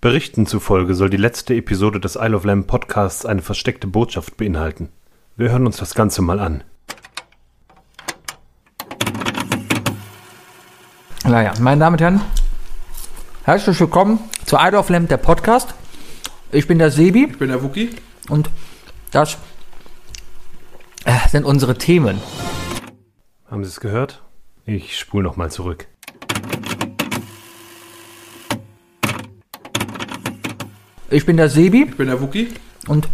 Berichten 0.00 0.46
zufolge 0.46 0.94
soll 0.94 1.10
die 1.10 1.18
letzte 1.18 1.54
Episode 1.54 2.00
des 2.00 2.16
Isle 2.16 2.34
of 2.36 2.44
Lamb 2.44 2.66
Podcasts 2.66 3.26
eine 3.26 3.42
versteckte 3.42 3.86
Botschaft 3.86 4.38
beinhalten. 4.38 4.88
Wir 5.36 5.50
hören 5.50 5.66
uns 5.66 5.76
das 5.76 5.94
Ganze 5.94 6.22
mal 6.22 6.40
an. 6.40 6.64
Naja, 11.24 11.52
meine 11.60 11.80
Damen 11.80 11.94
und 11.94 12.00
Herren, 12.00 12.20
herzlich 13.44 13.78
willkommen 13.78 14.18
zu 14.46 14.56
Isle 14.56 14.78
of 14.78 14.88
Lamb, 14.88 15.08
der 15.10 15.18
Podcast. 15.18 15.74
Ich 16.50 16.66
bin 16.66 16.78
der 16.78 16.90
Sebi 16.90 17.24
Ich 17.30 17.38
bin 17.38 17.48
der 17.48 17.62
Wookie. 17.62 17.90
und 18.30 18.48
das 19.10 19.36
äh, 21.04 21.28
sind 21.28 21.44
unsere 21.44 21.76
Themen. 21.76 22.20
Haben 23.50 23.64
Sie 23.64 23.68
es 23.68 23.80
gehört? 23.80 24.22
Ich 24.64 24.98
spule 24.98 25.24
nochmal 25.24 25.50
zurück. 25.50 25.88
Ich 31.12 31.26
bin 31.26 31.36
der 31.36 31.48
Sebi 31.48 31.86
Ich 31.88 31.96
bin 31.96 32.06
der 32.06 32.20
Wookie. 32.20 32.54
und 32.86 33.08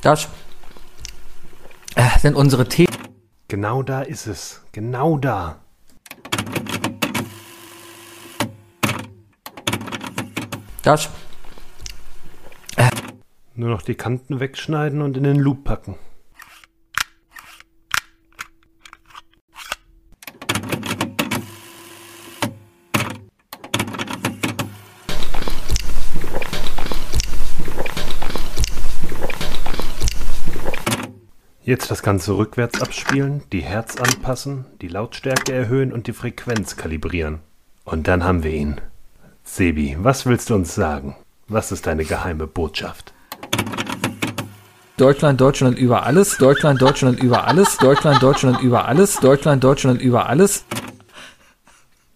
das 0.00 0.28
äh, 1.96 2.18
sind 2.20 2.36
unsere 2.36 2.68
Themen. 2.68 2.96
Genau 3.48 3.82
da 3.82 4.02
ist 4.02 4.26
es. 4.26 4.62
Genau 4.70 5.18
da. 5.18 5.58
Das 10.84 11.10
Nur 13.54 13.70
noch 13.70 13.82
die 13.82 13.94
Kanten 13.94 14.40
wegschneiden 14.40 15.02
und 15.02 15.16
in 15.16 15.24
den 15.24 15.36
Loop 15.36 15.64
packen. 15.64 15.96
Jetzt 31.72 31.90
das 31.90 32.02
Ganze 32.02 32.36
rückwärts 32.36 32.82
abspielen, 32.82 33.44
die 33.50 33.62
Herz 33.62 33.96
anpassen, 33.96 34.66
die 34.82 34.88
Lautstärke 34.88 35.54
erhöhen 35.54 35.90
und 35.90 36.06
die 36.06 36.12
Frequenz 36.12 36.76
kalibrieren. 36.76 37.38
Und 37.84 38.08
dann 38.08 38.24
haben 38.24 38.42
wir 38.42 38.50
ihn. 38.50 38.78
Sebi, 39.42 39.96
was 39.98 40.26
willst 40.26 40.50
du 40.50 40.54
uns 40.54 40.74
sagen? 40.74 41.16
Was 41.48 41.72
ist 41.72 41.86
deine 41.86 42.04
geheime 42.04 42.46
Botschaft? 42.46 43.14
Deutschland, 44.98 45.40
Deutschland 45.40 45.78
über 45.78 46.02
alles, 46.02 46.36
Deutschland, 46.36 46.82
Deutschland 46.82 47.22
über 47.22 47.46
alles, 47.46 47.78
Deutschland, 47.78 48.22
Deutschland 48.22 48.60
über 48.60 48.84
alles, 48.84 49.16
Deutschland, 49.16 49.64
Deutschland 49.64 50.02
über 50.02 50.26
alles. 50.26 50.66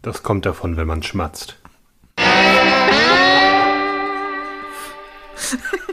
Das 0.02 0.22
kommt 0.22 0.44
davon, 0.44 0.76
wenn 0.76 0.86
man 0.86 1.02
schmatzt. 1.02 1.56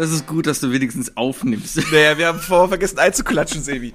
Das 0.00 0.10
ist 0.12 0.26
gut, 0.26 0.46
dass 0.46 0.60
du 0.60 0.72
wenigstens 0.72 1.14
aufnimmst. 1.18 1.76
Naja, 1.92 2.16
wir 2.16 2.26
haben 2.28 2.38
vorher 2.40 2.68
vergessen 2.68 2.98
einzuklatschen, 2.98 3.62
Sebi. 3.62 3.92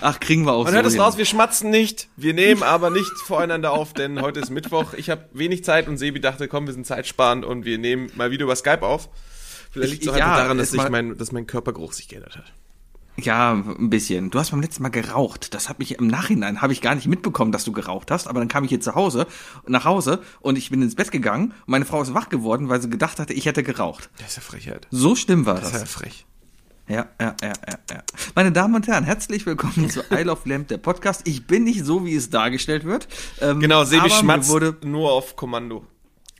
Ach, 0.00 0.20
kriegen 0.20 0.44
wir 0.46 0.52
auch 0.52 0.64
Man 0.64 0.72
so 0.72 0.76
hört 0.76 0.86
es 0.86 0.96
raus, 0.98 1.16
wir 1.16 1.24
schmatzen 1.24 1.70
nicht. 1.70 2.08
Wir 2.16 2.32
nehmen 2.32 2.62
aber 2.62 2.90
nicht 2.90 3.10
voreinander 3.26 3.72
auf, 3.72 3.92
denn 3.92 4.20
heute 4.20 4.38
ist 4.38 4.50
Mittwoch. 4.50 4.94
Ich 4.94 5.10
habe 5.10 5.24
wenig 5.32 5.64
Zeit 5.64 5.88
und 5.88 5.96
Sebi 5.96 6.20
dachte, 6.20 6.46
komm, 6.46 6.66
wir 6.66 6.74
sind 6.74 6.86
zeitsparend 6.86 7.44
und 7.44 7.64
wir 7.64 7.78
nehmen 7.78 8.10
mal 8.14 8.30
wieder 8.30 8.44
über 8.44 8.54
Skype 8.54 8.82
auf. 8.82 9.08
Vielleicht 9.72 9.92
liegt 9.94 10.02
es 10.04 10.08
auch 10.10 10.16
Ja, 10.16 10.26
einfach 10.26 10.42
daran, 10.42 10.58
dass, 10.58 10.76
war- 10.76 10.90
mein, 10.90 11.16
dass 11.18 11.32
mein 11.32 11.48
Körpergeruch 11.48 11.92
sich 11.92 12.06
geändert 12.06 12.36
hat. 12.36 12.52
Ja, 13.16 13.52
ein 13.52 13.90
bisschen. 13.90 14.30
Du 14.30 14.40
hast 14.40 14.50
beim 14.50 14.60
letzten 14.60 14.82
Mal 14.82 14.88
geraucht. 14.88 15.54
Das 15.54 15.68
hat 15.68 15.78
mich 15.78 15.98
im 15.98 16.08
Nachhinein 16.08 16.60
habe 16.62 16.72
ich 16.72 16.80
gar 16.80 16.96
nicht 16.96 17.06
mitbekommen, 17.06 17.52
dass 17.52 17.62
du 17.64 17.70
geraucht 17.72 18.10
hast. 18.10 18.26
Aber 18.26 18.40
dann 18.40 18.48
kam 18.48 18.64
ich 18.64 18.70
hier 18.70 18.80
zu 18.80 18.94
Hause, 18.96 19.26
nach 19.68 19.84
Hause 19.84 20.20
und 20.40 20.56
ich 20.58 20.70
bin 20.70 20.82
ins 20.82 20.96
Bett 20.96 21.12
gegangen. 21.12 21.52
Und 21.52 21.68
meine 21.68 21.84
Frau 21.84 22.02
ist 22.02 22.12
wach 22.12 22.28
geworden, 22.28 22.68
weil 22.68 22.82
sie 22.82 22.90
gedacht 22.90 23.20
hatte, 23.20 23.32
ich 23.32 23.46
hätte 23.46 23.62
geraucht. 23.62 24.10
Das 24.18 24.28
ist 24.30 24.36
ja 24.36 24.42
Frechheit. 24.42 24.88
So 24.90 25.14
schlimm 25.14 25.46
war 25.46 25.54
Das 25.54 25.66
ist 25.68 25.72
ja 25.74 25.78
das. 25.80 25.90
frech. 25.92 26.26
Ja, 26.88 27.06
ja, 27.20 27.34
ja, 27.40 27.52
ja, 27.68 27.78
ja. 27.90 28.02
Meine 28.34 28.52
Damen 28.52 28.74
und 28.74 28.86
Herren, 28.88 29.04
herzlich 29.04 29.46
willkommen 29.46 29.88
zu 29.88 30.02
Isle 30.10 30.30
of 30.32 30.44
Lamp, 30.44 30.68
der 30.68 30.76
Podcast. 30.78 31.22
Ich 31.24 31.46
bin 31.46 31.64
nicht 31.64 31.82
so, 31.84 32.04
wie 32.04 32.14
es 32.14 32.28
dargestellt 32.30 32.84
wird. 32.84 33.08
Ähm, 33.40 33.60
Genau, 33.60 33.84
Sebi 33.84 34.10
schmatzt 34.10 34.48
Mir 34.48 34.52
wurde, 34.54 34.76
nur 34.86 35.12
auf 35.12 35.34
Kommando. 35.36 35.86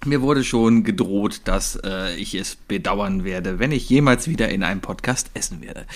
mir 0.05 0.21
wurde 0.21 0.45
schon 0.45 0.83
gedroht, 0.85 1.43
dass 1.45 1.79
äh, 1.83 2.15
ich 2.17 2.35
es 2.35 2.57
bedauern 2.57 3.25
werde, 3.25 3.59
wenn 3.59 3.73
ich 3.73 3.89
jemals 3.89 4.29
wieder 4.29 4.51
in 4.51 4.63
einem 4.65 4.83
Podcast 4.83 5.31
essen 5.33 5.63
werde. 5.63 5.87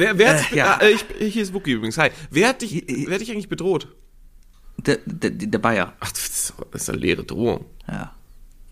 Wer, 0.00 0.16
wer 0.16 0.38
hat, 0.38 0.50
Äh, 0.52 0.56
ja. 0.56 0.78
ah, 0.80 0.86
ich, 0.86 1.04
hier 1.32 1.42
ist 1.42 1.52
Wookie 1.52 1.72
übrigens. 1.72 1.98
Hi. 1.98 2.08
Wer 2.30 2.48
hat 2.48 2.62
dich, 2.62 2.84
wer 3.06 3.14
hat 3.14 3.20
dich 3.20 3.30
eigentlich 3.30 3.50
bedroht? 3.50 3.88
Der, 4.78 4.98
der, 5.04 5.30
der 5.30 5.58
Bayer. 5.58 5.92
Ach, 6.00 6.10
das 6.10 6.54
ist 6.72 6.88
eine 6.88 6.98
leere 6.98 7.22
Drohung. 7.22 7.66
Ja. 7.86 8.14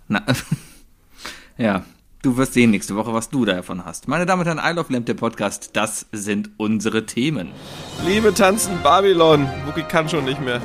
Na, 0.09 0.22
ja. 1.59 1.84
Du 2.22 2.37
wirst 2.39 2.55
sehen 2.55 2.71
nächste 2.71 2.97
Woche, 2.97 3.12
was 3.12 3.28
du 3.28 3.44
davon 3.44 3.84
hast. 3.84 4.09
Meine 4.09 4.25
Damen 4.25 4.41
und 4.41 4.47
Herren, 4.47 4.59
Isle 4.72 4.81
of 4.81 4.89
Lamp, 4.91 5.05
der 5.06 5.15
Podcast, 5.15 5.71
das 5.75 6.06
sind 6.12 6.50
unsere 6.56 7.05
Themen. 7.05 7.50
Liebe 8.06 8.33
tanzen 8.33 8.83
Babylon. 8.83 9.47
Wookie 9.66 9.83
kann 9.83 10.09
schon 10.09 10.25
nicht 10.25 10.41
mehr. 10.41 10.62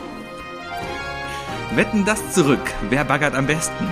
Wetten 1.75 2.05
das 2.05 2.33
zurück. 2.33 2.61
Wer 2.89 3.03
baggert 3.03 3.35
am 3.35 3.45
besten? 3.47 3.85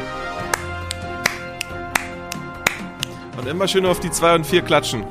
Und 3.37 3.45
immer 3.47 3.67
schön 3.67 3.85
auf 3.85 3.99
die 3.99 4.09
2 4.11 4.35
und 4.35 4.45
4 4.45 4.61
klatschen. 4.61 5.03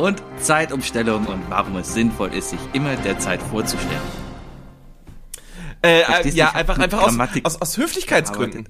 Und 0.00 0.22
Zeitumstellung 0.40 1.26
und 1.26 1.42
warum 1.50 1.76
es 1.76 1.92
sinnvoll 1.92 2.32
ist, 2.32 2.50
sich 2.50 2.60
immer 2.72 2.96
der 2.96 3.18
Zeit 3.18 3.42
vorzustellen. 3.42 4.00
Äh, 5.82 6.00
äh, 6.00 6.28
ja, 6.30 6.52
einfach, 6.52 6.78
einfach 6.78 7.02
aus, 7.02 7.18
aus, 7.44 7.60
aus 7.60 7.76
Höflichkeitsgründen. 7.76 8.68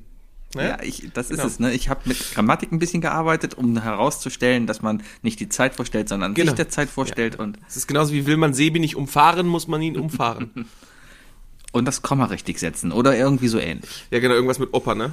Ne? 0.56 0.68
Ja, 0.70 0.78
ich, 0.82 1.08
das 1.14 1.30
ist 1.30 1.36
Genau. 1.36 1.46
es. 1.46 1.60
Ne? 1.60 1.72
Ich 1.72 1.88
habe 1.88 2.00
mit 2.06 2.34
Grammatik 2.34 2.72
ein 2.72 2.80
bisschen 2.80 3.00
gearbeitet, 3.00 3.54
um 3.54 3.80
herauszustellen, 3.80 4.66
dass 4.66 4.82
man 4.82 5.04
nicht 5.22 5.38
die 5.38 5.48
Zeit 5.48 5.76
vorstellt, 5.76 6.08
sondern 6.08 6.34
Genau. 6.34 6.50
sich 6.50 6.56
der 6.56 6.68
Zeit 6.68 6.90
vorstellt 6.90 7.36
und, 7.36 7.58
Es 7.68 7.76
ist 7.76 7.86
genauso 7.86 8.12
wie 8.12 8.26
will 8.26 8.36
man 8.36 8.52
Sebi 8.52 8.80
nicht 8.80 8.96
umfahren, 8.96 9.46
muss 9.46 9.68
man 9.68 9.80
ihn 9.82 9.96
umfahren. 9.96 10.66
und 11.72 11.84
das 11.84 12.02
Komma 12.02 12.24
richtig 12.24 12.58
setzen 12.58 12.90
oder 12.90 13.16
irgendwie 13.16 13.46
so 13.46 13.60
ähnlich. 13.60 14.06
ja, 14.10 14.18
genau, 14.18 14.34
irgendwas 14.34 14.58
mit 14.58 14.74
Opa, 14.74 14.96
ne? 14.96 15.12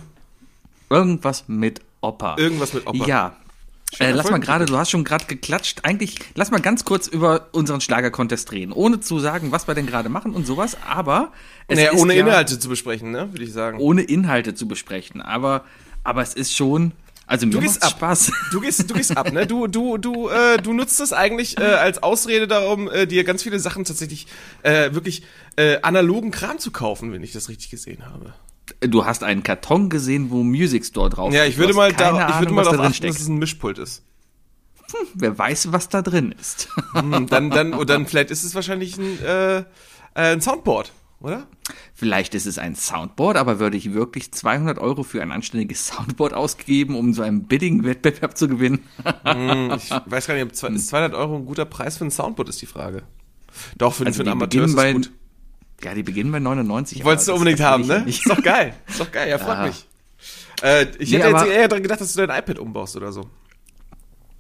Irgendwas 0.90 1.48
mit 1.48 1.82
Opa. 2.02 2.38
Irgendwas 2.40 2.74
mit 2.74 2.88
Opa. 2.88 3.06
Ja. 3.06 3.36
Äh, 4.00 4.12
lass 4.12 4.30
mal 4.30 4.40
gerade, 4.40 4.66
du 4.66 4.78
hast 4.78 4.90
schon 4.92 5.04
gerade 5.04 5.26
geklatscht. 5.26 5.80
Eigentlich, 5.84 6.20
lass 6.36 6.52
mal 6.52 6.60
ganz 6.60 6.84
kurz 6.86 7.08
über 7.08 7.48
unseren 7.54 7.82
Schlager-Contest 7.82 8.52
reden, 8.52 8.72
ohne 8.74 9.00
zu 9.00 9.20
sagen, 9.20 9.52
was 9.52 9.68
wir 9.68 9.76
denn 9.76 9.88
gerade 9.88 10.10
machen 10.10 10.34
und 10.34 10.46
sowas, 10.46 10.78
aber 10.88 11.32
es 11.68 11.78
Naja, 11.78 11.94
ohne 11.94 12.14
ja, 12.14 12.26
Inhalte 12.26 12.60
zu 12.60 12.70
besprechen, 12.70 13.12
ne? 13.12 13.32
Würde 13.32 13.44
ich 13.44 13.54
sagen. 13.54 13.80
ohne 13.80 14.04
Inhalte 14.04 14.54
zu 14.54 14.68
besprechen. 14.68 15.22
Aber, 15.22 15.64
aber 16.04 16.22
es 16.22 16.34
ist 16.34 16.56
schon, 16.56 16.92
also 17.28 17.46
mir 17.46 17.54
Du 17.54 17.60
gehst 17.62 17.82
ab. 17.84 17.92
Spaß. 17.92 18.32
Du 18.52 18.62
gehst, 18.62 18.90
du 18.90 18.94
gehst 18.94 19.16
ab, 19.16 19.32
ne? 19.32 19.48
Du, 19.48 19.68
du, 19.68 19.98
du, 19.98 20.30
äh, 20.30 20.58
du 20.58 20.74
nutzt 20.74 21.00
es 21.00 21.14
eigentlich 21.14 21.58
äh, 21.58 21.64
als 21.64 22.04
Ausrede 22.04 22.48
darum, 22.48 22.90
äh, 22.90 23.08
dir 23.08 23.24
ganz 23.24 23.44
viele 23.44 23.60
Sachen 23.60 23.86
tatsächlich 23.86 24.28
äh, 24.64 24.94
wirklich 24.94 25.24
äh, 25.56 25.80
analogen 25.82 26.32
Kram 26.32 26.60
zu 26.60 26.72
kaufen, 26.72 27.14
wenn 27.14 27.24
ich 27.24 27.32
das 27.32 27.50
richtig 27.50 27.70
gesehen 27.70 28.06
habe. 28.06 28.34
Du 28.82 29.06
hast 29.06 29.24
einen 29.24 29.44
Karton 29.44 29.90
gesehen, 29.90 30.30
wo 30.30 30.44
Music 30.44 30.86
Store 30.86 31.10
drauf 31.10 31.34
Ja, 31.34 31.44
ist. 31.44 31.50
ich 31.50 31.56
Du 31.56 31.62
würde 31.62 31.74
mal, 31.74 31.94
da, 31.94 32.30
ich 32.30 32.40
würde 32.40 32.54
mal 32.54 32.64
da 32.64 32.72
darauf 32.72 32.78
drin 32.78 32.92
achten, 32.94 33.08
dass 33.08 33.20
es 33.22 33.28
ein 33.28 33.38
Mischpult 33.38 33.78
ist. 33.80 34.04
Wer 35.16 35.38
weiß, 35.38 35.72
was 35.74 35.90
da 35.90 36.02
drin 36.02 36.34
ist. 36.40 36.70
Hm, 36.94 37.28
dann, 37.28 37.50
dann, 37.50 37.74
und 37.74 37.90
dann 37.90 38.06
vielleicht 38.08 38.32
ist 38.32 38.44
es 38.44 38.56
wahrscheinlich 38.56 38.98
ein, 38.98 39.20
äh, 39.24 39.58
äh, 39.60 39.64
ein 40.14 40.40
Soundboard, 40.42 40.94
oder? 41.20 41.46
Vielleicht 41.94 42.34
ist 42.36 42.46
es 42.46 42.58
ein 42.58 42.76
Soundboard, 42.76 43.36
aber 43.36 43.60
würde 43.60 43.76
ich 43.76 43.94
wirklich 43.94 44.32
200 44.32 44.78
Euro 44.80 45.04
für 45.04 45.22
ein 45.22 45.32
anständiges 45.34 45.88
Soundboard 45.88 46.34
ausgeben, 46.34 46.96
um 46.96 47.14
so 47.14 47.22
einen 47.22 47.48
Bidding-Wettbewerb 47.48 48.38
zu 48.38 48.48
gewinnen? 48.48 48.80
Hm, 49.26 49.72
ich 49.76 49.90
weiß 50.06 50.28
gar 50.28 50.36
nicht, 50.36 50.44
ob 50.44 50.56
zwei- 50.56 50.70
ist 50.70 50.88
200 50.88 51.14
Euro 51.16 51.36
ein 51.36 51.46
guter 51.46 51.66
Preis 51.66 51.98
für 51.98 52.06
ein 52.06 52.12
Soundboard, 52.12 52.48
ist 52.50 52.62
die 52.62 52.66
Frage. 52.66 53.04
Doch, 53.78 53.94
für, 53.94 54.06
Also 54.06 54.18
für 54.18 54.22
einen 54.24 54.32
Amateur 54.42 54.66
ist 54.66 54.74
es 54.78 54.94
gut. 54.94 55.12
Ja, 55.84 55.94
die 55.94 56.04
beginnen 56.04 56.32
bei 56.32 56.40
99. 56.40 57.04
Wolltest 57.04 57.28
du 57.28 57.34
unbedingt 57.34 57.60
haben, 57.60 57.86
ne? 57.86 58.02
nicht. 58.02 58.26
Ist 58.26 58.30
doch 58.30 58.42
geil. 58.44 58.74
Ist 58.88 59.00
doch 59.00 59.12
geil, 59.12 59.30
ja, 59.30 59.38
freut 59.38 59.58
Ja. 59.58 59.66
mich. 59.68 59.86
Äh, 60.64 60.88
ich 60.98 61.12
Nee, 61.12 61.20
hätte 61.20 61.30
jetzt 61.30 61.46
eher 61.48 61.68
daran 61.68 61.84
gedacht, 61.84 62.02
dass 62.02 62.14
du 62.14 62.26
dein 62.26 62.40
iPad 62.40 62.58
umbaust 62.60 62.96
oder 62.96 63.12
so. 63.12 63.30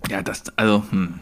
Ja, 0.09 0.21
das, 0.21 0.43
also, 0.57 0.83
hm. 0.89 1.19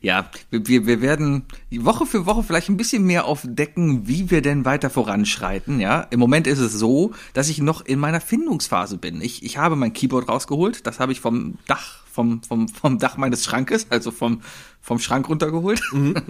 Ja, 0.00 0.30
wir, 0.50 0.86
wir 0.86 1.00
werden 1.02 1.44
Woche 1.70 2.06
für 2.06 2.24
Woche 2.24 2.42
vielleicht 2.42 2.68
ein 2.68 2.76
bisschen 2.76 3.04
mehr 3.04 3.24
aufdecken, 3.24 4.06
wie 4.06 4.30
wir 4.30 4.40
denn 4.42 4.64
weiter 4.64 4.90
voranschreiten, 4.90 5.80
ja. 5.80 6.02
Im 6.10 6.20
Moment 6.20 6.46
ist 6.46 6.60
es 6.60 6.72
so, 6.72 7.12
dass 7.34 7.48
ich 7.48 7.60
noch 7.60 7.84
in 7.84 7.98
meiner 7.98 8.20
Findungsphase 8.20 8.96
bin. 8.96 9.20
Ich, 9.20 9.42
ich 9.42 9.58
habe 9.58 9.76
mein 9.76 9.92
Keyboard 9.92 10.28
rausgeholt, 10.28 10.86
das 10.86 11.00
habe 11.00 11.12
ich 11.12 11.20
vom 11.20 11.58
Dach, 11.66 11.97
vom, 12.18 12.42
vom, 12.42 12.68
vom 12.68 12.98
Dach 12.98 13.16
meines 13.16 13.44
Schrankes, 13.44 13.86
also 13.90 14.10
vom, 14.10 14.42
vom 14.80 14.98
Schrank 14.98 15.28
runtergeholt. 15.28 15.80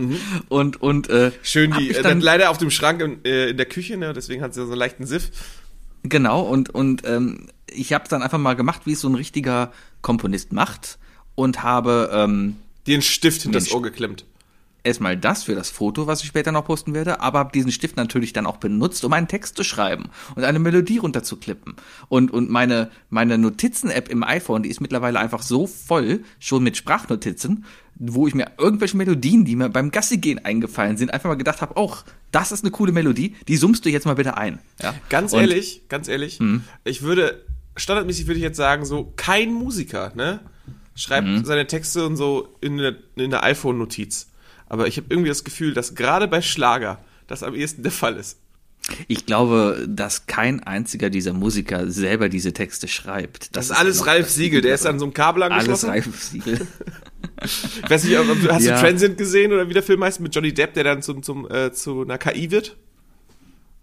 und, 0.50 0.82
und, 0.82 1.08
äh, 1.08 1.32
Schön 1.42 1.70
die, 1.70 1.88
mich 1.88 1.96
äh, 1.96 2.02
dann, 2.02 2.20
leider 2.20 2.50
auf 2.50 2.58
dem 2.58 2.70
Schrank 2.70 3.00
in, 3.00 3.24
äh, 3.24 3.48
in 3.48 3.56
der 3.56 3.64
Küche, 3.64 3.96
ne? 3.96 4.12
deswegen 4.12 4.42
hat 4.42 4.52
sie 4.52 4.60
ja 4.60 4.66
so 4.66 4.72
einen 4.72 4.78
leichten 4.78 5.06
Siff. 5.06 5.30
Genau, 6.02 6.42
und, 6.42 6.68
und 6.68 7.06
ähm, 7.06 7.48
ich 7.70 7.94
habe 7.94 8.04
dann 8.06 8.22
einfach 8.22 8.36
mal 8.36 8.54
gemacht, 8.54 8.82
wie 8.84 8.92
es 8.92 9.00
so 9.00 9.08
ein 9.08 9.14
richtiger 9.14 9.72
Komponist 10.02 10.52
macht 10.52 10.98
und 11.34 11.62
habe 11.62 12.10
ähm, 12.12 12.56
einen 12.86 13.00
Stift 13.00 13.42
hinter 13.42 13.58
das. 13.58 13.72
Ohr 13.72 13.80
geklemmt. 13.80 14.26
Erstmal 14.88 15.16
das 15.16 15.44
für 15.44 15.54
das 15.54 15.70
Foto, 15.70 16.06
was 16.06 16.22
ich 16.22 16.26
später 16.28 16.50
noch 16.50 16.64
posten 16.64 16.94
werde, 16.94 17.20
aber 17.20 17.38
habe 17.38 17.52
diesen 17.52 17.70
Stift 17.70 17.96
natürlich 17.96 18.32
dann 18.32 18.46
auch 18.46 18.56
benutzt, 18.56 19.04
um 19.04 19.12
einen 19.12 19.28
Text 19.28 19.56
zu 19.56 19.62
schreiben 19.62 20.10
und 20.34 20.42
eine 20.44 20.58
Melodie 20.58 20.98
runterzuklippen. 20.98 21.76
Und, 22.08 22.32
und 22.32 22.50
meine, 22.50 22.90
meine 23.10 23.38
Notizen-App 23.38 24.08
im 24.08 24.24
iPhone, 24.24 24.62
die 24.64 24.70
ist 24.70 24.80
mittlerweile 24.80 25.20
einfach 25.20 25.42
so 25.42 25.66
voll, 25.66 26.24
schon 26.40 26.62
mit 26.64 26.76
Sprachnotizen, 26.76 27.64
wo 28.00 28.26
ich 28.26 28.34
mir 28.34 28.52
irgendwelche 28.58 28.96
Melodien, 28.96 29.44
die 29.44 29.56
mir 29.56 29.68
beim 29.68 29.90
Gassigehen 29.90 30.44
eingefallen 30.44 30.96
sind, 30.96 31.12
einfach 31.12 31.28
mal 31.28 31.36
gedacht 31.36 31.62
habe, 31.62 31.76
auch 31.76 32.04
das 32.30 32.52
ist 32.52 32.64
eine 32.64 32.70
coole 32.70 32.92
Melodie, 32.92 33.34
die 33.48 33.56
summst 33.56 33.84
du 33.84 33.90
jetzt 33.90 34.06
mal 34.06 34.14
bitte 34.14 34.36
ein. 34.36 34.58
Ja? 34.82 34.94
Ganz 35.08 35.32
Und- 35.32 35.40
ehrlich, 35.40 35.82
ganz 35.88 36.08
ehrlich, 36.08 36.40
ich 36.84 37.02
würde, 37.02 37.44
standardmäßig 37.76 38.26
würde 38.26 38.38
ich 38.38 38.44
jetzt 38.44 38.56
sagen, 38.56 38.84
so 38.84 39.12
kein 39.16 39.52
Musiker, 39.52 40.12
ne, 40.14 40.40
schreibt 40.94 41.46
seine 41.46 41.66
Texte 41.66 42.04
und 42.06 42.16
so 42.16 42.56
in 42.60 42.72
eine, 42.78 42.96
in 43.16 43.24
eine 43.26 43.42
iPhone-Notiz. 43.42 44.28
Aber 44.68 44.86
ich 44.86 44.96
habe 44.96 45.06
irgendwie 45.10 45.28
das 45.28 45.44
Gefühl, 45.44 45.74
dass 45.74 45.94
gerade 45.94 46.28
bei 46.28 46.42
Schlager 46.42 46.98
das 47.26 47.42
am 47.42 47.54
ehesten 47.54 47.82
der 47.82 47.92
Fall 47.92 48.16
ist. 48.16 48.38
Ich 49.06 49.26
glaube, 49.26 49.84
dass 49.88 50.26
kein 50.26 50.62
einziger 50.62 51.10
dieser 51.10 51.32
Musiker 51.34 51.90
selber 51.90 52.28
diese 52.30 52.52
Texte 52.54 52.88
schreibt. 52.88 53.54
Das 53.54 53.66
ist 53.66 53.70
ja 53.72 53.76
alles 53.76 54.06
Ralf 54.06 54.26
das 54.26 54.34
Siegel, 54.36 54.60
der 54.62 54.74
ist 54.74 54.86
an 54.86 54.98
so 54.98 55.04
einem 55.04 55.12
Kabel 55.14 55.42
Alles 55.42 55.54
angeschlossen. 55.54 55.90
Ralf 55.90 56.22
Siegel. 56.22 56.66
Ich 57.40 57.88
weiß 57.90 58.04
nicht, 58.04 58.16
hast 58.50 58.64
Ja. 58.64 58.74
du 58.74 58.80
Transient 58.80 59.16
gesehen 59.18 59.52
oder 59.52 59.68
wie 59.68 59.74
der 59.74 59.82
Film 59.82 60.02
heißt 60.02 60.18
mit 60.20 60.34
Johnny 60.34 60.52
Depp, 60.52 60.74
der 60.74 60.82
dann 60.84 61.02
zum, 61.02 61.22
zum, 61.22 61.48
äh, 61.50 61.72
zu 61.72 62.02
einer 62.02 62.18
KI 62.18 62.50
wird? 62.50 62.76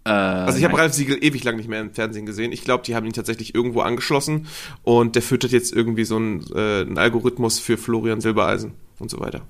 Äh, 0.04 0.10
Also 0.10 0.58
ich 0.58 0.64
habe. 0.64 0.76
Ralf 0.76 0.92
Siegel 0.92 1.18
ewig 1.22 1.42
lang 1.44 1.56
nicht 1.56 1.68
mehr 1.68 1.80
im 1.80 1.92
Fernsehen 1.92 2.26
gesehen. 2.26 2.52
Ich 2.52 2.64
glaube, 2.64 2.84
die 2.84 2.94
haben 2.94 3.06
ihn 3.06 3.12
tatsächlich 3.14 3.54
irgendwo 3.54 3.80
angeschlossen 3.80 4.46
und 4.82 5.14
der 5.14 5.22
füttert 5.22 5.52
jetzt 5.52 5.72
irgendwie 5.72 6.04
so 6.04 6.16
einen, 6.16 6.44
äh, 6.54 6.82
einen 6.82 6.98
Algorithmus 6.98 7.58
für 7.58 7.78
Florian 7.78 8.20
Silbereisen 8.20 8.72
und 8.98 9.10
so 9.10 9.20
weiter. 9.20 9.42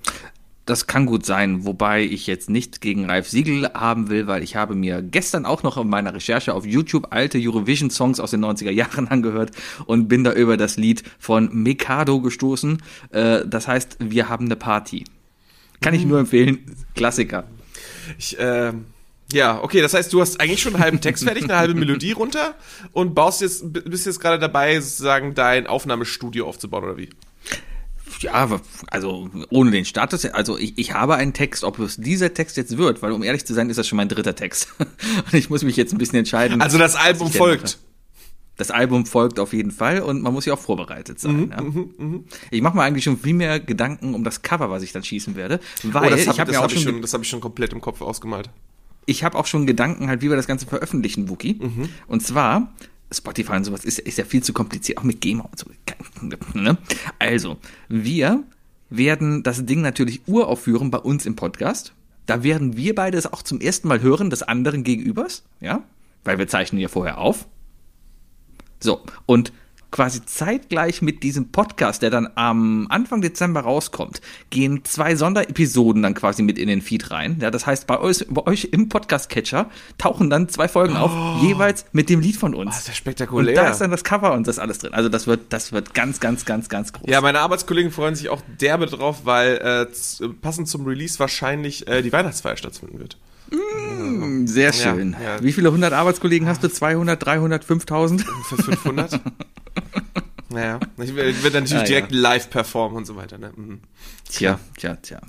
Das 0.67 0.89
kann 0.89 1.07
gut 1.07 1.25
sein, 1.25 1.65
wobei 1.65 2.03
ich 2.03 2.27
jetzt 2.27 2.51
nicht 2.51 2.81
gegen 2.81 3.09
Ralf 3.09 3.29
Siegel 3.29 3.71
haben 3.73 4.11
will, 4.11 4.27
weil 4.27 4.43
ich 4.43 4.57
habe 4.57 4.75
mir 4.75 5.01
gestern 5.01 5.47
auch 5.47 5.63
noch 5.63 5.77
in 5.77 5.89
meiner 5.89 6.13
Recherche 6.13 6.53
auf 6.55 6.67
YouTube 6.67 7.07
alte 7.11 7.39
Eurovision-Songs 7.39 8.19
aus 8.19 8.33
den 8.33 8.45
90er 8.45 8.73
Jahren 8.73 9.07
angehört 9.09 9.53
und 9.87 10.09
bin 10.09 10.25
da 10.25 10.33
über 10.33 10.57
das 10.57 10.77
Lied 10.77 11.05
von 11.21 11.51
Mikado 11.53 12.21
gestoßen. 12.21 12.83
Äh, 13.11 13.47
das 13.47 13.69
heißt, 13.69 13.99
wir 14.01 14.29
haben 14.29 14.47
eine 14.47 14.57
Party. 14.57 15.05
Kann 15.81 15.95
ich 15.95 16.05
nur 16.05 16.19
empfehlen, 16.19 16.59
Klassiker. 16.97 17.45
Ich, 18.19 18.37
äh, 18.37 18.73
ja, 19.33 19.63
okay, 19.63 19.81
das 19.81 19.95
heißt, 19.95 20.13
du 20.13 20.21
hast 20.21 20.41
eigentlich 20.41 20.63
schon 20.63 20.75
einen 20.75 20.83
halben 20.83 21.01
Text 21.01 21.23
fertig, 21.23 21.45
eine 21.45 21.57
halbe 21.57 21.75
Melodie 21.75 22.13
runter 22.13 22.57
und 22.91 23.15
baust 23.15 23.41
jetzt, 23.41 23.73
bist 23.73 24.05
jetzt 24.07 24.19
gerade 24.19 24.41
dabei, 24.41 24.81
sozusagen 24.81 25.35
dein 25.35 25.69
Aufnahmestudio 25.69 26.49
aufzubauen, 26.49 26.83
oder 26.83 26.97
wie? 26.97 27.11
Ja, 28.21 28.49
also 28.89 29.29
ohne 29.51 29.71
den 29.71 29.85
Status, 29.85 30.25
also 30.27 30.57
ich, 30.59 30.79
ich 30.79 30.93
habe 30.95 31.17
einen 31.17 31.33
Text, 31.33 31.65
ob 31.65 31.79
es 31.79 31.97
dieser 31.97 32.33
Text 32.35 32.57
jetzt 32.57 32.77
wird, 32.79 33.03
weil 33.03 33.13
um 33.13 33.23
ehrlich 33.23 33.45
zu 33.45 33.53
sein, 33.55 33.69
ist 33.71 33.77
das 33.77 33.87
schon 33.89 33.97
mein 33.97 34.09
dritter 34.09 34.35
Text. 34.35 34.69
Und 34.79 35.35
ich 35.35 35.51
muss 35.51 35.63
mich 35.63 35.77
jetzt 35.77 35.93
ein 35.93 35.99
bisschen 35.99 36.19
entscheiden. 36.19 36.61
Also 36.63 36.79
das 36.79 36.97
Album 36.97 37.31
folgt. 37.31 37.79
Das 38.59 38.71
Album 38.71 39.05
folgt 39.05 39.39
auf 39.39 39.53
jeden 39.53 39.71
Fall 39.71 40.01
und 40.01 40.23
man 40.23 40.33
muss 40.33 40.47
ja 40.47 40.55
auch 40.55 40.59
vorbereitet 40.59 41.23
Mhm, 41.25 41.51
sein. 41.51 41.85
ja. 41.99 42.37
Ich 42.51 42.63
mache 42.63 42.75
mir 42.75 42.85
eigentlich 42.85 43.05
schon 43.05 43.19
viel 43.19 43.35
mehr 43.35 43.61
Gedanken 43.61 44.15
um 44.15 44.25
das 44.25 44.41
Cover, 44.41 44.71
was 44.71 44.83
ich 44.83 44.93
dann 44.93 45.05
schießen 45.05 45.37
werde, 45.37 45.61
weil 45.83 46.07
Oh, 46.07 46.11
das 46.11 46.21
ich 46.23 46.29
habe 46.29 46.39
habe 46.41 46.57
hab 46.57 46.65
auch 46.65 46.71
schon, 46.71 46.81
schon, 46.83 47.03
das 47.03 47.13
hab 47.13 47.21
ich 47.21 47.29
schon 47.29 47.43
komplett 47.43 47.75
im 47.75 47.83
Kopf 47.83 48.01
ausgemalt. 48.01 48.49
ich 49.05 49.25
habe 49.25 49.37
auch 49.37 49.45
schon 49.45 49.67
Gedanken 49.67 50.09
halt, 50.09 50.23
wie 50.23 50.31
wir 50.31 50.37
das 50.37 50.47
Ganze 50.47 50.65
veröffentlichen, 50.65 51.29
Wookie. 51.29 51.59
Mhm. 51.61 51.91
Und 52.09 52.23
zwar 52.23 52.73
Spotify 53.13 53.53
und 53.53 53.65
sowas 53.65 53.85
ist, 53.85 53.99
ist 53.99 54.19
ja 54.19 54.25
viel 54.25 54.43
zu 54.43 54.53
kompliziert, 54.53 54.99
auch 54.99 55.05
mit 55.05 55.21
GEMA 55.21 55.45
und 55.45 55.59
so. 55.59 55.67
Ne? 56.55 56.77
Also, 57.19 57.59
wir 57.89 58.43
werden 58.91 59.43
das 59.43 59.65
Ding 59.65 59.83
natürlich 59.83 60.23
uraufführen 60.27 60.91
bei 60.91 60.99
uns 60.99 61.27
im 61.27 61.37
Podcast. 61.37 61.93
Da 62.27 62.43
werden 62.43 62.77
wir 62.77 62.95
beide 62.95 63.17
es 63.17 63.33
auch 63.33 63.43
zum 63.43 63.61
ersten 63.61 63.89
Mal 63.89 64.01
hören, 64.01 64.31
des 64.31 64.43
anderen 64.43 64.83
Gegenübers, 64.83 65.45
ja, 65.61 65.85
weil 66.25 66.39
wir 66.39 66.49
zeichnen 66.49 66.81
ja 66.81 66.89
vorher 66.89 67.19
auf. 67.19 67.47
So, 68.81 69.03
und 69.27 69.53
quasi 69.91 70.25
zeitgleich 70.25 71.03
mit 71.03 71.23
diesem 71.23 71.51
Podcast, 71.51 72.03
der 72.03 72.11
dann 72.11 72.29
am 72.35 72.87
Anfang 72.91 73.21
Dezember 73.21 73.61
rauskommt, 73.61 74.21
gehen 74.51 74.85
zwei 74.85 75.17
Sonderepisoden 75.17 76.03
dann 76.03 76.15
quasi 76.15 76.43
mit 76.43 76.59
in 76.59 76.69
den 76.69 76.83
Feed 76.83 77.11
rein. 77.11 77.39
Ja, 77.41 77.51
das 77.51 77.67
heißt, 77.67 77.87
bei 77.87 77.99
euch, 77.99 78.27
bei 78.29 78.47
euch 78.47 78.69
im 78.73 78.89
Podcast-Catcher 78.89 79.71
tauchen 79.99 80.31
dann 80.31 80.49
zwei 80.49 80.69
Folgen 80.69 80.97
auf, 80.97 81.13
jeweils 81.43 81.87
mit 81.93 82.11
dem 82.11 82.21
Lied 82.21 82.37
von 82.37 82.55
uns. 82.55 82.67
Oh, 82.67 82.71
das 82.71 82.81
ist 82.81 82.89
ja 82.89 82.95
spektakulär. 82.95 83.51
Und 83.51 83.57
da 83.57 83.71
ist 83.71 83.81
dann 83.81 83.91
das 83.91 84.05
Cover 84.05 84.33
und 84.33 84.47
das 84.47 84.59
alles 84.59 84.79
drin. 84.79 84.93
Also 84.93 85.09
das 85.09 85.27
wird, 85.27 85.53
das 85.53 85.73
wird 85.73 85.95
ganz, 85.95 86.21
ganz, 86.21 86.45
ganz, 86.45 86.69
ganz 86.69 86.93
groß. 86.93 87.09
Ja, 87.09 87.21
meine 87.21 87.41
Arbeitskollegen 87.41 87.91
freuen 87.91 88.15
sich 88.15 88.29
auch 88.29 88.43
derbe 88.61 88.87
drauf, 88.87 89.21
weil 89.25 89.57
äh, 89.57 90.29
passend 90.43 90.69
zum 90.69 90.85
Release 90.87 91.19
wahrscheinlich 91.19 91.87
äh, 91.89 92.03
die 92.03 92.13
Weihnachtsfeier 92.13 92.57
stattfinden 92.57 92.99
wird. 92.99 93.17
Sehr 94.47 94.73
schön. 94.73 95.13
Ja, 95.23 95.37
ja. 95.37 95.43
Wie 95.43 95.53
viele 95.53 95.71
hundert 95.73 95.93
Arbeitskollegen 95.93 96.49
hast 96.49 96.63
du? 96.65 96.69
200, 96.69 97.25
300, 97.25 97.65
5000? 97.65 98.23
Für 98.49 98.63
500? 98.63 99.21
naja, 100.51 100.81
ich 101.03 101.15
werde 101.15 101.33
natürlich 101.43 101.73
Ah, 101.75 101.79
ja. 101.79 101.85
direkt 101.85 102.13
live 102.13 102.51
performen 102.51 102.97
und 102.99 103.07
so 103.07 103.17
weiter. 103.17 103.39
Ne? 103.39 103.53
Mhm. 103.55 103.81
Tja, 104.29 104.59
tja, 104.79 104.97
tja. 104.97 105.21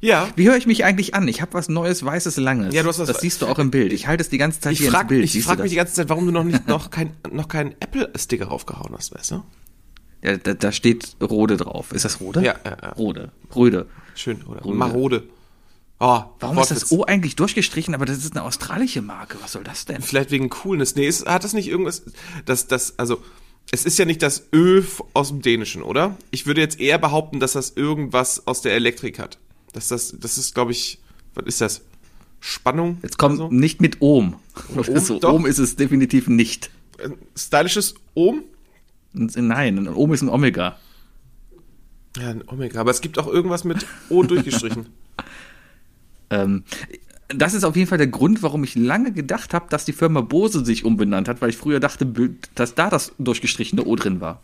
Ja, 0.00 0.28
Wie 0.36 0.46
höre 0.48 0.56
ich 0.56 0.66
mich 0.66 0.84
eigentlich 0.84 1.14
an? 1.14 1.26
Ich 1.26 1.40
habe 1.42 1.54
was 1.54 1.68
Neues, 1.68 2.04
weißes, 2.04 2.36
langes. 2.36 2.72
Ja, 2.72 2.82
du 2.84 2.88
hast 2.88 3.00
was- 3.00 3.08
das 3.08 3.20
siehst 3.20 3.42
du 3.42 3.46
auch 3.46 3.58
im 3.58 3.72
Bild. 3.72 3.92
Ich 3.92 4.06
halte 4.06 4.22
es 4.22 4.28
die 4.28 4.38
ganze 4.38 4.60
Zeit 4.60 4.74
ich 4.74 4.78
hier 4.78 4.90
frage 4.92 5.16
ins 5.16 5.32
Bild. 5.32 5.34
ich 5.34 5.44
frag 5.44 5.56
du 5.56 5.62
mich 5.64 5.70
die 5.72 5.76
ganze 5.76 5.94
Zeit, 5.94 6.08
warum 6.08 6.24
du 6.26 6.30
noch 6.32 6.44
nicht 6.44 6.68
noch 6.68 6.90
kein 6.90 7.10
noch 7.32 7.48
keinen 7.48 7.72
Apple-Sticker 7.80 8.46
raufgehauen 8.46 8.94
hast, 8.96 9.12
weißt 9.12 9.32
du? 9.32 9.42
Ja, 10.22 10.36
da, 10.36 10.54
da 10.54 10.70
steht 10.72 11.16
Rode 11.20 11.56
drauf. 11.56 11.92
Ist 11.92 12.04
das 12.04 12.20
Rode? 12.20 12.42
Ja, 12.44 12.54
ja, 12.64 12.76
ja. 12.80 12.88
Rode. 12.92 13.32
Röde. 13.56 13.86
Schön, 14.14 14.42
oder? 14.44 14.60
Rode. 14.62 14.76
Marode. 14.76 15.22
Oh, 16.00 16.22
Warum 16.38 16.58
ist 16.58 16.70
das 16.70 16.90
Wortwitz. 16.90 16.92
O 16.92 17.04
eigentlich 17.04 17.36
durchgestrichen? 17.36 17.94
Aber 17.94 18.06
das 18.06 18.18
ist 18.18 18.32
eine 18.36 18.44
australische 18.44 19.02
Marke. 19.02 19.38
Was 19.40 19.52
soll 19.52 19.64
das 19.64 19.84
denn? 19.84 20.00
Vielleicht 20.00 20.30
wegen 20.30 20.48
Coolness. 20.48 20.94
Nee, 20.94 21.08
ist, 21.08 21.26
hat 21.26 21.42
das 21.42 21.54
nicht 21.54 21.68
irgendwas, 21.68 22.02
das, 22.44 22.68
das, 22.68 22.98
also, 22.98 23.20
es 23.72 23.84
ist 23.84 23.98
ja 23.98 24.04
nicht 24.04 24.22
das 24.22 24.44
Ö 24.54 24.82
aus 25.12 25.28
dem 25.28 25.42
Dänischen, 25.42 25.82
oder? 25.82 26.16
Ich 26.30 26.46
würde 26.46 26.60
jetzt 26.60 26.78
eher 26.78 26.98
behaupten, 26.98 27.40
dass 27.40 27.52
das 27.52 27.70
irgendwas 27.70 28.46
aus 28.46 28.62
der 28.62 28.74
Elektrik 28.74 29.18
hat. 29.18 29.38
Dass 29.72 29.88
das, 29.88 30.14
das 30.18 30.38
ist, 30.38 30.54
glaube 30.54 30.70
ich, 30.72 31.00
was 31.34 31.46
ist 31.46 31.60
das? 31.60 31.82
Spannung? 32.40 32.98
Jetzt 33.02 33.18
kommt 33.18 33.32
Also? 33.40 33.52
nicht 33.52 33.80
mit 33.80 34.00
Ohm. 34.00 34.36
Ohm? 34.76 34.84
so. 35.00 35.20
Ohm 35.22 35.46
ist 35.46 35.58
es 35.58 35.74
definitiv 35.74 36.28
nicht. 36.28 36.70
Ein 37.02 37.14
stylisches 37.36 37.94
Ohm? 38.14 38.44
Nein, 39.12 39.78
ein 39.78 39.88
Ohm 39.88 40.12
ist 40.12 40.22
ein 40.22 40.28
Omega. 40.28 40.76
Ja, 42.16 42.30
ein 42.30 42.44
Omega. 42.46 42.80
Aber 42.80 42.92
es 42.92 43.00
gibt 43.00 43.18
auch 43.18 43.26
irgendwas 43.26 43.64
mit 43.64 43.84
O 44.08 44.22
durchgestrichen. 44.22 44.86
Ähm, 46.30 46.64
das 47.28 47.52
ist 47.52 47.64
auf 47.64 47.76
jeden 47.76 47.88
Fall 47.88 47.98
der 47.98 48.06
Grund, 48.06 48.42
warum 48.42 48.64
ich 48.64 48.74
lange 48.74 49.12
gedacht 49.12 49.52
habe, 49.52 49.66
dass 49.68 49.84
die 49.84 49.92
Firma 49.92 50.22
Bose 50.22 50.64
sich 50.64 50.84
umbenannt 50.84 51.28
hat, 51.28 51.42
weil 51.42 51.50
ich 51.50 51.56
früher 51.56 51.78
dachte, 51.78 52.06
dass 52.54 52.74
da 52.74 52.88
das 52.88 53.12
durchgestrichene 53.18 53.84
O 53.84 53.96
drin 53.96 54.20
war. 54.20 54.40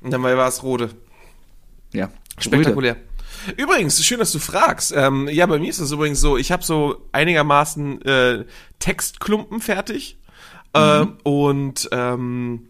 Und 0.00 0.12
dann 0.12 0.22
war 0.22 0.48
es 0.48 0.62
Rode. 0.62 0.90
Ja. 1.92 2.10
Spektakulär. 2.38 2.96
Übrigens, 3.56 4.04
schön, 4.04 4.18
dass 4.18 4.32
du 4.32 4.38
fragst. 4.38 4.92
Ähm, 4.94 5.28
ja, 5.30 5.46
bei 5.46 5.58
mir 5.58 5.70
ist 5.70 5.78
es 5.78 5.92
übrigens 5.92 6.20
so, 6.20 6.36
ich 6.36 6.52
habe 6.52 6.64
so 6.64 7.06
einigermaßen 7.12 8.02
äh, 8.02 8.44
Textklumpen 8.78 9.60
fertig 9.60 10.18
äh, 10.72 11.06
und 11.22 11.88
ähm, 11.92 12.68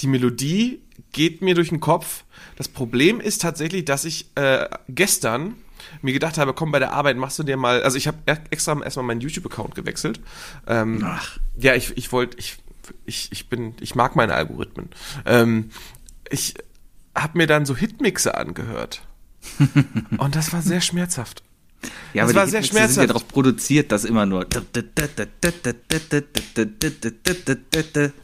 die 0.00 0.06
Melodie 0.06 0.82
geht 1.12 1.42
mir 1.42 1.54
durch 1.54 1.70
den 1.70 1.80
Kopf. 1.80 2.24
Das 2.56 2.68
Problem 2.68 3.20
ist 3.20 3.42
tatsächlich, 3.42 3.84
dass 3.84 4.04
ich 4.04 4.30
äh, 4.34 4.68
gestern 4.88 5.54
mir 6.02 6.12
gedacht 6.12 6.38
habe, 6.38 6.52
komm, 6.54 6.72
bei 6.72 6.78
der 6.78 6.92
Arbeit 6.92 7.16
machst 7.16 7.38
du 7.38 7.42
dir 7.42 7.56
mal, 7.56 7.82
also 7.82 7.96
ich 7.96 8.06
habe 8.06 8.18
extra 8.50 8.80
erstmal 8.82 9.04
meinen 9.06 9.20
YouTube-Account 9.20 9.74
gewechselt. 9.74 10.20
Ähm, 10.66 11.02
Ach. 11.04 11.38
Ja, 11.58 11.74
ich, 11.74 11.96
ich 11.96 12.12
wollte, 12.12 12.38
ich, 12.38 12.58
ich, 13.04 13.30
ich 13.32 13.48
bin, 13.48 13.74
ich 13.80 13.94
mag 13.94 14.16
meine 14.16 14.34
Algorithmen. 14.34 14.90
Ähm, 15.26 15.70
ich 16.30 16.54
habe 17.14 17.38
mir 17.38 17.46
dann 17.46 17.66
so 17.66 17.76
Hitmixer 17.76 18.36
angehört. 18.36 19.02
Und 20.18 20.36
das 20.36 20.52
war 20.52 20.62
sehr 20.62 20.80
schmerzhaft. 20.80 21.42
Ja, 22.14 22.22
Das 22.22 22.30
aber 22.30 22.40
war 22.40 22.44
die 22.46 22.50
sehr 22.52 22.60
Hitmixer 22.62 22.88
sind 22.88 22.96
ja 22.96 23.02
schmerzhaft. 23.04 23.10
darauf 23.10 23.28
produziert, 23.28 23.92
dass 23.92 24.04
immer 24.04 24.24
nur. 24.26 24.46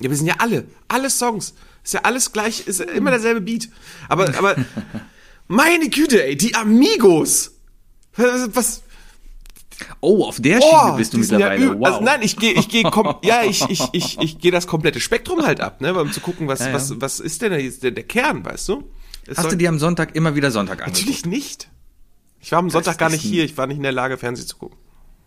Ja, 0.00 0.10
wir 0.10 0.16
sind 0.16 0.26
ja 0.26 0.34
alle, 0.38 0.64
alle 0.88 1.10
Songs. 1.10 1.54
Ist 1.82 1.94
ja 1.94 2.00
alles 2.02 2.32
gleich, 2.32 2.66
ist 2.66 2.80
immer 2.80 3.10
derselbe 3.16 3.40
Beat. 3.40 3.68
Aber, 4.08 4.28
aber, 4.36 4.56
meine 5.50 5.88
Güte, 5.90 6.25
ey, 6.25 6.37
die 6.37 6.54
Amigos. 6.54 7.52
Was, 8.16 8.54
was 8.54 8.83
Oh, 10.00 10.25
auf 10.25 10.38
der 10.40 10.59
oh, 10.62 10.62
Schiene 10.85 10.97
bist 10.99 11.12
du 11.14 11.16
die 11.19 11.23
sind 11.25 11.40
ja 11.40 11.49
mittlerweile. 11.50 11.75
üb- 11.76 11.80
wow. 11.80 11.87
Also 11.87 12.00
nein, 12.04 12.21
ich 12.23 12.37
gehe, 12.37 12.52
ich 12.52 12.69
gehe, 12.69 12.83
komm, 12.85 13.14
ja, 13.23 13.42
ich, 13.45 13.62
ich, 13.71 13.83
ich, 13.92 14.19
ich 14.21 14.38
gehe 14.38 14.50
das 14.52 14.66
komplette 14.66 15.00
Spektrum 15.00 15.42
halt 15.42 15.61
ab, 15.61 15.80
ne, 15.80 15.99
um 15.99 16.12
zu 16.12 16.21
gucken, 16.21 16.49
was, 16.49 16.61
Ja, 16.61 16.69
ja. 16.69 16.75
was, 16.75 17.00
was 17.00 17.19
ist 17.19 17.40
denn 17.40 17.52
jetzt 17.59 17.83
der, 17.83 17.90
der 17.90 18.04
Kern, 18.04 18.45
weißt 18.45 18.69
du? 18.69 18.85
Es 19.26 19.38
Hast 19.38 19.42
soll- 19.45 19.50
du 19.52 19.57
dir 19.57 19.69
am 19.71 19.78
Sonntag 19.78 20.14
immer 20.16 20.35
wieder 20.35 20.50
Sonntag 20.50 20.80
angeguckt? 20.80 20.99
Natürlich 20.99 21.25
nicht. 21.26 21.69
Ich 22.40 22.52
war 22.52 22.59
am 22.59 22.69
Sonntag 22.71 22.99
gar 22.99 23.09
nicht 23.11 23.23
hier, 23.23 23.45
ich 23.45 23.57
war 23.57 23.66
nicht 23.66 23.78
in 23.78 23.83
der 23.83 23.92
Lage, 23.92 24.19
Fernsehen 24.19 24.47
zu 24.49 24.57
gucken. 24.57 24.78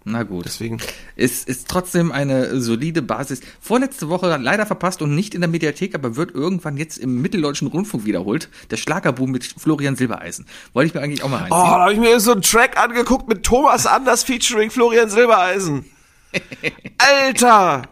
Na 0.05 0.23
gut. 0.23 0.45
Deswegen. 0.45 0.79
Ist, 1.15 1.47
ist 1.47 1.67
trotzdem 1.69 2.11
eine 2.11 2.59
solide 2.59 3.01
Basis. 3.01 3.39
Vorletzte 3.61 4.09
Woche 4.09 4.37
leider 4.41 4.65
verpasst 4.65 5.01
und 5.01 5.15
nicht 5.15 5.33
in 5.33 5.41
der 5.41 5.49
Mediathek, 5.49 5.95
aber 5.95 6.15
wird 6.17 6.35
irgendwann 6.35 6.75
jetzt 6.75 6.97
im 6.97 7.21
Mitteldeutschen 7.21 7.67
Rundfunk 7.69 8.05
wiederholt. 8.05 8.49
Der 8.69 8.77
Schlagerboom 8.77 9.31
mit 9.31 9.45
Florian 9.45 9.95
Silbereisen. 9.95 10.45
Wollte 10.73 10.87
ich 10.87 10.93
mir 10.93 11.01
eigentlich 11.01 11.23
auch 11.23 11.29
mal 11.29 11.47
Oh, 11.49 11.55
reinziehen. 11.55 11.71
da 11.73 11.79
habe 11.81 11.93
ich 11.93 11.99
mir 11.99 12.19
so 12.19 12.33
einen 12.33 12.41
Track 12.41 12.77
angeguckt 12.77 13.27
mit 13.29 13.43
Thomas 13.43 13.85
Anders 13.85 14.23
featuring 14.23 14.71
Florian 14.71 15.09
Silbereisen. 15.09 15.85
Alter! 16.97 17.83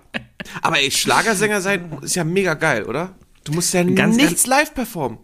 Aber 0.62 0.80
ey, 0.80 0.92
Schlagersänger 0.92 1.62
sein 1.62 1.98
ist 2.02 2.16
ja 2.16 2.24
mega 2.24 2.54
geil, 2.56 2.84
oder? 2.84 3.16
Du 3.44 3.54
musst 3.54 3.74
ja 3.74 3.84
Ganz 3.84 4.16
nichts 4.18 4.48
live 4.48 4.74
performen. 4.74 5.20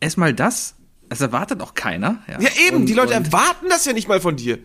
Erstmal 0.00 0.34
das. 0.34 0.74
Das 1.08 1.20
erwartet 1.20 1.60
auch 1.62 1.74
keiner. 1.74 2.22
Ja, 2.28 2.40
Ja, 2.40 2.50
eben, 2.66 2.76
Und- 2.78 2.86
die 2.86 2.94
Leute 2.94 3.14
erwarten 3.14 3.66
das 3.70 3.84
ja 3.84 3.92
nicht 3.92 4.08
mal 4.08 4.20
von 4.20 4.36
dir. 4.36 4.58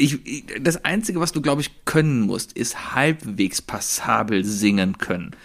Ich, 0.00 0.26
ich, 0.26 0.44
das 0.60 0.84
Einzige, 0.84 1.20
was 1.20 1.32
du, 1.32 1.40
glaube 1.40 1.60
ich, 1.60 1.84
können 1.84 2.22
musst, 2.22 2.52
ist 2.52 2.94
halbwegs 2.94 3.62
passabel 3.62 4.44
singen 4.44 4.98
können. 4.98 5.36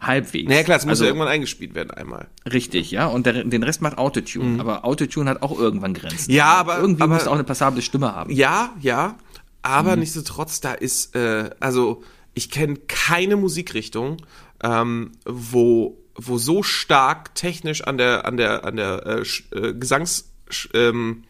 Halbwegs. 0.00 0.48
Naja, 0.48 0.64
klar, 0.64 0.78
es 0.78 0.84
muss 0.84 0.90
also, 0.92 1.04
ja 1.04 1.08
irgendwann 1.10 1.28
eingespielt 1.28 1.74
werden 1.74 1.92
einmal. 1.92 2.26
Richtig, 2.44 2.90
ja. 2.90 3.06
Und 3.06 3.24
der, 3.24 3.44
den 3.44 3.62
Rest 3.62 3.82
macht 3.82 3.98
Autotune. 3.98 4.60
Aber 4.60 4.84
Autotune 4.84 5.30
hat 5.30 5.42
auch 5.42 5.56
irgendwann 5.56 5.94
Grenzen. 5.94 6.30
Mhm. 6.30 6.36
Ja, 6.36 6.54
aber- 6.54 6.78
Irgendwie 6.78 7.02
aber- 7.02 7.14
musst 7.14 7.26
du 7.26 7.30
auch 7.30 7.34
eine 7.34 7.44
passable 7.44 7.82
Stimme 7.82 8.14
haben. 8.14 8.32
Ja, 8.32 8.74
ja, 8.80 9.16
aber 9.62 9.94
nichtsdestotrotz, 9.96 10.60
da 10.60 10.72
ist, 10.72 11.14
äh, 11.14 11.50
also 11.60 12.02
ich 12.34 12.50
kenne 12.50 12.76
keine 12.88 13.36
Musikrichtung, 13.36 14.16
ähm, 14.64 15.12
wo, 15.24 15.98
wo 16.16 16.36
so 16.38 16.64
stark 16.64 17.34
technisch 17.36 17.82
an 17.82 17.96
der, 17.96 18.24
an 18.26 18.36
der, 18.36 18.64
an 18.64 18.76
der 18.76 19.06
äh, 19.06 19.56
äh, 19.56 19.74
Gesangsspur 19.74 20.74
ähm, 20.74 21.22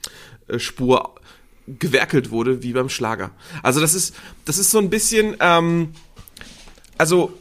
äh, 0.48 0.58
Spur 0.58 1.14
gewerkelt 1.66 2.30
wurde 2.30 2.62
wie 2.62 2.72
beim 2.72 2.88
Schlager. 2.88 3.30
Also 3.62 3.80
das 3.80 3.94
ist, 3.94 4.14
das 4.44 4.58
ist 4.58 4.70
so 4.70 4.78
ein 4.78 4.90
bisschen, 4.90 5.36
ähm, 5.40 5.92
also 6.98 7.32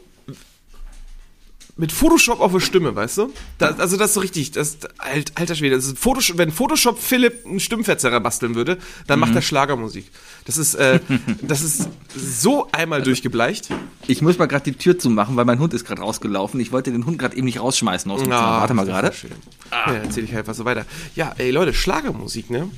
mit 1.76 1.90
Photoshop 1.90 2.40
auf 2.40 2.52
der 2.52 2.60
Stimme, 2.60 2.94
weißt 2.94 3.18
du? 3.18 3.32
Da, 3.58 3.68
also 3.78 3.96
das 3.96 4.10
ist 4.10 4.14
so 4.14 4.20
richtig, 4.20 4.50
das 4.52 4.78
alt, 4.98 5.32
alter 5.36 5.54
Schwede, 5.54 5.74
das 5.74 5.86
ist 5.86 5.98
Photoshop, 5.98 6.36
wenn 6.36 6.52
Photoshop 6.52 6.98
Philipp 6.98 7.46
einen 7.46 7.60
Stimmverzerrer 7.60 8.20
basteln 8.20 8.54
würde, 8.54 8.78
dann 9.06 9.18
macht 9.18 9.34
er 9.34 9.42
Schlagermusik. 9.42 10.10
Das 10.44 10.58
ist 10.58 10.74
äh, 10.74 11.00
das 11.42 11.62
ist 11.62 11.88
so 12.14 12.68
einmal 12.72 13.02
durchgebleicht. 13.02 13.68
Ich 14.06 14.22
muss 14.22 14.38
mal 14.38 14.46
gerade 14.46 14.64
die 14.64 14.76
Tür 14.76 14.98
zumachen, 14.98 15.36
weil 15.36 15.44
mein 15.44 15.58
Hund 15.58 15.72
ist 15.74 15.84
gerade 15.84 16.02
rausgelaufen. 16.02 16.58
Ich 16.60 16.72
wollte 16.72 16.90
den 16.90 17.06
Hund 17.06 17.18
gerade 17.18 17.36
eben 17.36 17.44
nicht 17.44 17.60
rausschmeißen 17.60 18.10
aus 18.10 18.20
dem 18.20 18.24
Zimmer. 18.24 18.36
Warte 18.36 18.74
mal 18.74 18.84
gerade. 18.84 19.12
schön. 19.12 19.30
Ja, 19.70 19.94
erzähl 19.94 20.24
ich 20.24 20.36
einfach 20.36 20.54
so 20.54 20.64
weiter. 20.64 20.84
Ja, 21.14 21.34
ey 21.38 21.50
Leute, 21.50 21.72
Schlagermusik, 21.72 22.50
ne? 22.50 22.68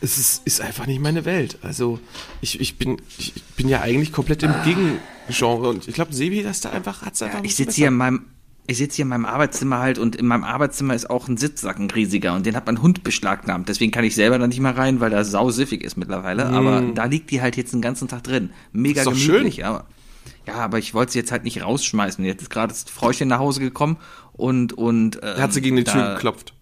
Es 0.00 0.18
ist, 0.18 0.46
ist 0.46 0.60
einfach 0.60 0.86
nicht 0.86 1.00
meine 1.00 1.24
Welt. 1.24 1.58
Also 1.62 1.98
ich, 2.40 2.60
ich 2.60 2.76
bin 2.76 3.00
ich 3.18 3.32
bin 3.56 3.68
ja 3.68 3.80
eigentlich 3.80 4.12
komplett 4.12 4.42
im 4.42 4.52
Gegengenre 4.64 5.68
und 5.68 5.88
ich 5.88 5.94
glaube, 5.94 6.12
Sebi, 6.12 6.42
das 6.42 6.60
da 6.60 6.70
einfach 6.70 7.02
hat's 7.02 7.22
einfach. 7.22 7.38
ein 7.38 7.44
Ich 7.44 7.56
sitze 7.56 7.76
hier 7.76 7.88
in 7.88 7.94
meinem 7.94 8.26
ich 8.66 8.78
sitze 8.78 8.96
hier 8.96 9.04
in 9.04 9.08
meinem 9.08 9.24
Arbeitszimmer 9.24 9.78
halt 9.78 9.98
und 9.98 10.16
in 10.16 10.26
meinem 10.26 10.44
Arbeitszimmer 10.44 10.94
ist 10.94 11.08
auch 11.08 11.28
ein 11.28 11.36
Sitzsack, 11.36 11.78
ein 11.78 11.90
riesiger 11.90 12.34
und 12.34 12.46
den 12.46 12.56
hat 12.56 12.66
mein 12.66 12.82
Hund 12.82 13.04
beschlagnahmt. 13.04 13.68
Deswegen 13.68 13.92
kann 13.92 14.04
ich 14.04 14.14
selber 14.14 14.38
da 14.38 14.46
nicht 14.46 14.60
mehr 14.60 14.76
rein, 14.76 15.00
weil 15.00 15.10
der 15.10 15.24
sau 15.24 15.50
siffig 15.50 15.82
ist 15.84 15.96
mittlerweile. 15.96 16.46
Aber 16.46 16.80
da 16.94 17.04
liegt 17.04 17.30
die 17.30 17.40
halt 17.42 17.56
jetzt 17.56 17.72
den 17.72 17.80
ganzen 17.82 18.08
Tag 18.08 18.24
drin. 18.24 18.50
Mega 18.72 19.00
Ist 19.02 19.06
doch 19.06 19.12
gemütlich, 19.12 19.56
schön. 19.56 19.62
ja. 19.64 19.84
Ja, 20.46 20.54
aber 20.54 20.78
ich 20.78 20.94
wollte 20.94 21.12
sie 21.12 21.18
jetzt 21.18 21.32
halt 21.32 21.42
nicht 21.44 21.62
rausschmeißen. 21.62 22.24
Jetzt 22.24 22.42
ist 22.42 22.50
gerade 22.50 22.72
das 22.72 22.84
Fräuchen 22.84 23.26
nach 23.28 23.38
Hause 23.40 23.60
gekommen 23.60 23.96
und 24.32 24.72
und 24.74 25.18
ähm, 25.22 25.42
hat 25.42 25.52
sie 25.52 25.60
gegen 25.60 25.76
die 25.76 25.84
Tür 25.84 26.00
da- 26.02 26.14
geklopft. 26.14 26.52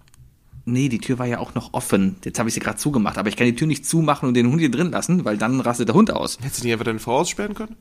Nee, 0.67 0.89
die 0.89 0.99
Tür 0.99 1.19
war 1.19 1.27
ja 1.27 1.39
auch 1.41 1.55
noch 1.55 1.75
offen. 1.75 2.17
Jetzt 2.25 2.39
habe 2.39 2.49
ich 2.49 2.55
sie 2.55 2.61
gerade 2.61 2.79
zugemacht, 2.79 3.19
aber 3.19 3.29
ich 3.29 3.37
kann 3.37 3.47
die 3.47 3.55
Tür 3.55 3.67
nicht 3.67 3.85
zumachen 3.87 4.27
und 4.29 4.35
den 4.35 4.47
Hund 4.51 4.61
hier 4.61 4.71
drin 4.71 4.91
lassen, 4.91 5.27
weil 5.27 5.37
dann 5.37 5.61
rastet 5.61 5.89
der 5.89 5.95
Hund 5.95 6.11
aus. 6.11 6.39
Hättest 6.41 6.61
du 6.63 6.65
nicht 6.65 6.73
einfach 6.73 6.87
deine 6.87 6.99
Frau 7.01 7.19
aussperren 7.19 7.53
können? 7.55 7.77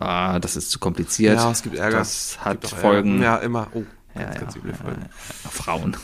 Ah, 0.00 0.38
das 0.38 0.56
ist 0.56 0.70
zu 0.70 0.78
kompliziert. 0.78 1.36
Ja, 1.36 1.50
es 1.50 1.62
gibt 1.62 1.76
Ärger. 1.76 1.98
Das 1.98 2.38
hat 2.44 2.66
Folgen. 2.66 3.22
Ärger. 3.22 3.40
Ja, 3.40 3.44
immer. 3.44 3.66
Oh, 3.74 3.84
ganz, 4.14 4.34
Ja, 4.34 4.40
ganz 4.40 4.56
üble 4.56 4.74
Folgen. 4.74 5.06
Frauen. 5.50 5.96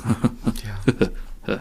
Ja. 1.46 1.60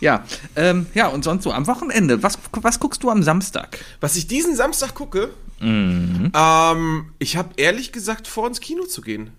Ja, 0.00 0.24
ähm, 0.56 0.86
ja, 0.94 1.06
und 1.08 1.22
sonst 1.22 1.44
so 1.44 1.52
am 1.52 1.66
Wochenende. 1.68 2.22
Was, 2.24 2.36
was 2.52 2.80
guckst 2.80 3.02
du 3.04 3.10
am 3.10 3.22
Samstag? 3.22 3.78
Was 4.00 4.16
ich 4.16 4.26
diesen 4.26 4.56
Samstag 4.56 4.94
gucke, 4.94 5.30
Mhm. 5.60 6.32
ähm, 6.34 7.12
ich 7.20 7.36
habe 7.36 7.50
ehrlich 7.56 7.92
gesagt 7.92 8.26
vor, 8.26 8.48
ins 8.48 8.58
Kino 8.60 8.84
zu 8.86 9.00
gehen. 9.00 9.30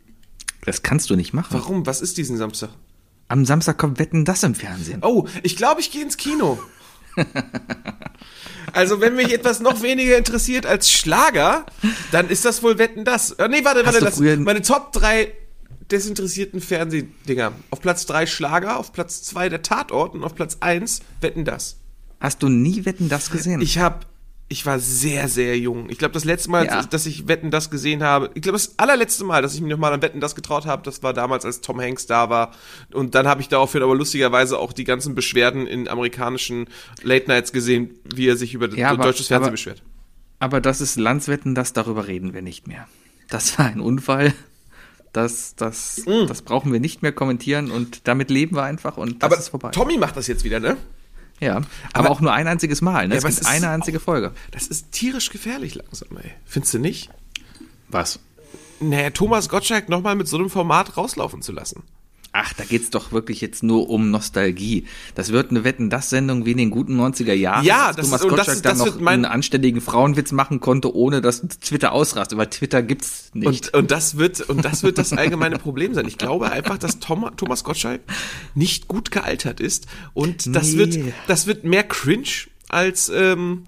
Das 0.63 0.81
kannst 0.83 1.09
du 1.09 1.17
nicht 1.17 1.33
machen. 1.33 1.49
Warum? 1.51 1.85
Was 1.85 1.99
ist 1.99 2.17
diesen 2.17 2.37
Samstag? 2.37 2.69
Am 3.27 3.43
Samstag 3.45 3.77
kommt 3.77 3.99
Wetten 3.99 4.23
das 4.23 4.43
im 4.43 4.55
Fernsehen. 4.55 4.99
Oh, 5.03 5.27
ich 5.41 5.57
glaube, 5.57 5.81
ich 5.81 5.91
gehe 5.91 6.01
ins 6.03 6.15
Kino. 6.15 6.57
Also, 8.73 8.99
wenn 8.99 9.15
mich 9.15 9.31
etwas 9.31 9.59
noch 9.59 9.81
weniger 9.81 10.17
interessiert 10.17 10.65
als 10.65 10.91
Schlager, 10.91 11.65
dann 12.11 12.29
ist 12.29 12.43
das 12.43 12.63
wohl 12.63 12.77
Wetten 12.79 13.05
das. 13.05 13.31
Äh, 13.31 13.47
nee, 13.47 13.63
warte, 13.63 13.85
warte, 13.85 13.99
das, 13.99 14.19
meine 14.19 14.61
Top 14.61 14.91
3 14.93 15.31
desinteressierten 15.91 16.59
Fernsehdinger. 16.59 17.53
Auf 17.69 17.81
Platz 17.81 18.05
3 18.07 18.25
Schlager, 18.25 18.77
auf 18.77 18.91
Platz 18.91 19.23
2 19.23 19.49
der 19.49 19.61
Tatort 19.61 20.15
und 20.15 20.23
auf 20.23 20.35
Platz 20.35 20.57
1 20.59 21.01
Wetten 21.21 21.45
das. 21.45 21.77
Hast 22.19 22.41
du 22.41 22.49
nie 22.49 22.85
Wetten 22.85 23.09
das 23.09 23.29
gesehen? 23.29 23.61
Ich 23.61 23.77
habe, 23.77 24.05
ich 24.49 24.65
war 24.65 24.77
sehr, 24.79 25.27
sehr 25.29 25.57
jung. 25.57 25.89
Ich 25.89 25.97
glaube, 25.97 26.13
das 26.13 26.25
letzte 26.25 26.51
Mal, 26.51 26.65
Ja. 26.65 26.83
dass 26.83 27.05
ich 27.07 27.27
Wetten 27.27 27.49
das 27.49 27.69
gesehen 27.71 28.03
habe, 28.03 28.29
ich 28.35 28.41
glaube, 28.43 28.57
das 28.57 28.77
allerletzte 28.77 29.23
Mal, 29.23 29.41
dass 29.41 29.55
ich 29.55 29.61
mich 29.61 29.71
nochmal 29.71 29.93
an 29.93 30.01
Wetten 30.03 30.19
das 30.19 30.35
getraut 30.35 30.65
habe, 30.65 30.83
das 30.83 31.01
war 31.01 31.13
damals, 31.13 31.43
als 31.45 31.61
Tom 31.61 31.79
Hanks 31.81 32.05
da 32.05 32.29
war. 32.29 32.51
Und 32.93 33.15
dann 33.15 33.27
habe 33.27 33.41
ich 33.41 33.47
daraufhin 33.47 33.81
aber 33.81 33.95
lustigerweise 33.95 34.59
auch 34.59 34.71
die 34.73 34.83
ganzen 34.83 35.15
Beschwerden 35.15 35.65
in 35.65 35.87
amerikanischen 35.87 36.67
Late 37.01 37.27
Nights 37.29 37.51
gesehen, 37.51 37.95
wie 38.13 38.27
er 38.27 38.37
sich 38.37 38.53
über 38.53 38.69
Ja, 38.75 38.89
aber- 38.91 39.03
deutsches 39.05 39.27
Fernsehen 39.27 39.45
aber- 39.45 39.51
beschwert. 39.51 39.81
Aber 40.39 40.59
das 40.61 40.81
ist 40.81 40.97
Landswetten, 40.97 41.55
das 41.55 41.73
darüber 41.73 42.07
reden 42.07 42.33
wir 42.33 42.41
nicht 42.41 42.67
mehr. 42.67 42.87
Das 43.29 43.57
war 43.57 43.65
ein 43.67 43.79
Unfall. 43.79 44.33
Das, 45.13 45.55
das, 45.55 46.01
das 46.27 46.41
brauchen 46.41 46.73
wir 46.73 46.79
nicht 46.79 47.01
mehr 47.03 47.11
kommentieren 47.11 47.69
und 47.71 48.07
damit 48.07 48.29
leben 48.31 48.55
wir 48.55 48.63
einfach 48.63 48.97
und 48.97 49.21
das 49.21 49.31
Aber 49.31 49.37
ist 49.39 49.49
vorbei. 49.49 49.69
Tommy 49.69 49.97
macht 49.97 50.17
das 50.17 50.25
jetzt 50.27 50.43
wieder, 50.43 50.59
ne? 50.59 50.75
Ja, 51.43 51.55
aber, 51.57 51.67
Aber- 51.93 52.09
auch 52.11 52.21
nur 52.21 52.33
ein 52.33 52.47
einziges 52.47 52.81
Mal. 52.81 53.07
Ne? 53.07 53.15
Ja, 53.15 53.27
es 53.27 53.35
gibt 53.35 53.47
eine 53.47 53.69
einzige 53.69 53.99
Folge. 53.99 54.31
Das 54.51 54.67
ist 54.67 54.91
tierisch 54.91 55.29
gefährlich 55.29 55.75
langsam, 55.75 56.09
ey. 56.17 56.31
Findest 56.45 56.73
du 56.73 56.79
nicht? 56.79 57.09
Was? 57.89 58.19
Naja, 58.79 59.09
Thomas 59.11 59.49
Gottschalk 59.49 59.89
nochmal 59.89 60.15
mit 60.15 60.27
so 60.27 60.37
einem 60.37 60.49
Format 60.49 60.97
rauslaufen 60.97 61.41
zu 61.41 61.51
lassen. 61.51 61.83
Ach, 62.35 62.51
da 62.53 62.63
geht's 62.63 62.89
doch 62.89 63.11
wirklich 63.11 63.41
jetzt 63.41 63.61
nur 63.61 63.89
um 63.91 64.09
Nostalgie. 64.09 64.85
Das 65.13 65.31
wird 65.31 65.51
eine 65.51 65.63
Wetten-Das-Sendung 65.63 66.45
wie 66.47 66.51
in 66.51 66.57
den 66.57 66.71
guten 66.71 66.99
90er 66.99 67.33
Jahren. 67.33 67.63
Ja, 67.63 67.93
das 67.93 68.07
Thomas 68.07 68.21
ist- 68.21 68.23
das 68.23 68.29
Gottschalk 68.37 68.55
ist- 68.57 68.65
dann 68.65 68.79
das 68.79 68.95
noch 68.99 69.05
einen 69.07 69.25
anständigen 69.25 69.81
Frauenwitz 69.81 70.31
machen 70.31 70.59
konnte, 70.59 70.95
ohne 70.95 71.21
dass 71.21 71.41
Twitter 71.41 71.91
ausrast. 71.91 72.35
Weil 72.35 72.47
Twitter 72.47 72.81
gibt's 72.81 73.29
nicht. 73.35 73.67
Und, 73.73 73.81
und 73.83 73.91
das 73.91 74.17
wird 74.17 74.41
und 74.41 74.65
das 74.65 74.81
wird 74.81 74.97
das 74.97 75.13
allgemeine 75.13 75.59
Problem 75.59 75.93
sein. 75.93 76.07
Ich 76.07 76.17
glaube 76.17 76.51
einfach, 76.51 76.79
dass 76.79 76.99
Tom, 76.99 77.29
Thomas 77.37 77.63
Gottschalk 77.63 78.01
nicht 78.55 78.87
gut 78.87 79.11
gealtert 79.11 79.59
ist 79.59 79.85
und 80.15 80.55
das 80.55 80.71
Nee. 80.71 80.77
wird 80.79 80.97
das 81.27 81.45
wird 81.45 81.63
mehr 81.65 81.83
cringe 81.83 82.23
als 82.67 83.09
ähm, 83.13 83.65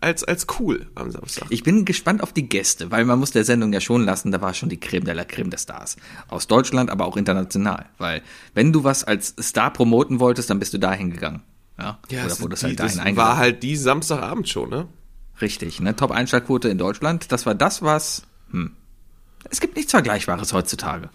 als 0.00 0.24
als 0.24 0.46
cool 0.58 0.86
am 0.94 1.10
Samstag. 1.10 1.46
Ich 1.50 1.62
bin 1.62 1.84
gespannt 1.84 2.22
auf 2.22 2.32
die 2.32 2.48
Gäste, 2.48 2.90
weil 2.90 3.04
man 3.04 3.18
muss 3.18 3.30
der 3.30 3.44
Sendung 3.44 3.72
ja 3.72 3.80
schon 3.80 4.04
lassen, 4.04 4.30
da 4.32 4.40
war 4.40 4.54
schon 4.54 4.68
die 4.68 4.80
Creme 4.80 5.04
de 5.04 5.14
la 5.14 5.24
Creme 5.24 5.50
der 5.50 5.58
Stars. 5.58 5.96
Aus 6.28 6.46
Deutschland, 6.46 6.90
aber 6.90 7.06
auch 7.06 7.16
international. 7.16 7.86
Weil, 7.98 8.22
wenn 8.54 8.72
du 8.72 8.84
was 8.84 9.04
als 9.04 9.34
Star 9.40 9.72
promoten 9.72 10.20
wolltest, 10.20 10.50
dann 10.50 10.58
bist 10.58 10.72
du 10.74 10.78
dahin 10.78 11.10
gegangen. 11.10 11.42
Ja, 11.78 11.98
oder 12.10 12.22
das, 12.24 12.40
wurdest 12.42 12.62
halt 12.64 12.78
das 12.78 12.96
dahin 12.96 13.16
war 13.16 13.24
eingeladen. 13.30 13.38
halt 13.38 13.62
die 13.62 13.76
Samstagabend 13.76 14.48
schon, 14.48 14.68
ne? 14.70 14.88
Richtig, 15.40 15.80
ne? 15.80 15.96
Top-Einschlagquote 15.96 16.68
in 16.68 16.76
Deutschland. 16.78 17.32
Das 17.32 17.46
war 17.46 17.54
das, 17.54 17.80
was. 17.82 18.22
Hm. 18.50 18.72
Es 19.48 19.60
gibt 19.60 19.76
nichts 19.76 19.92
Vergleichbares 19.92 20.52
heutzutage. 20.52 21.08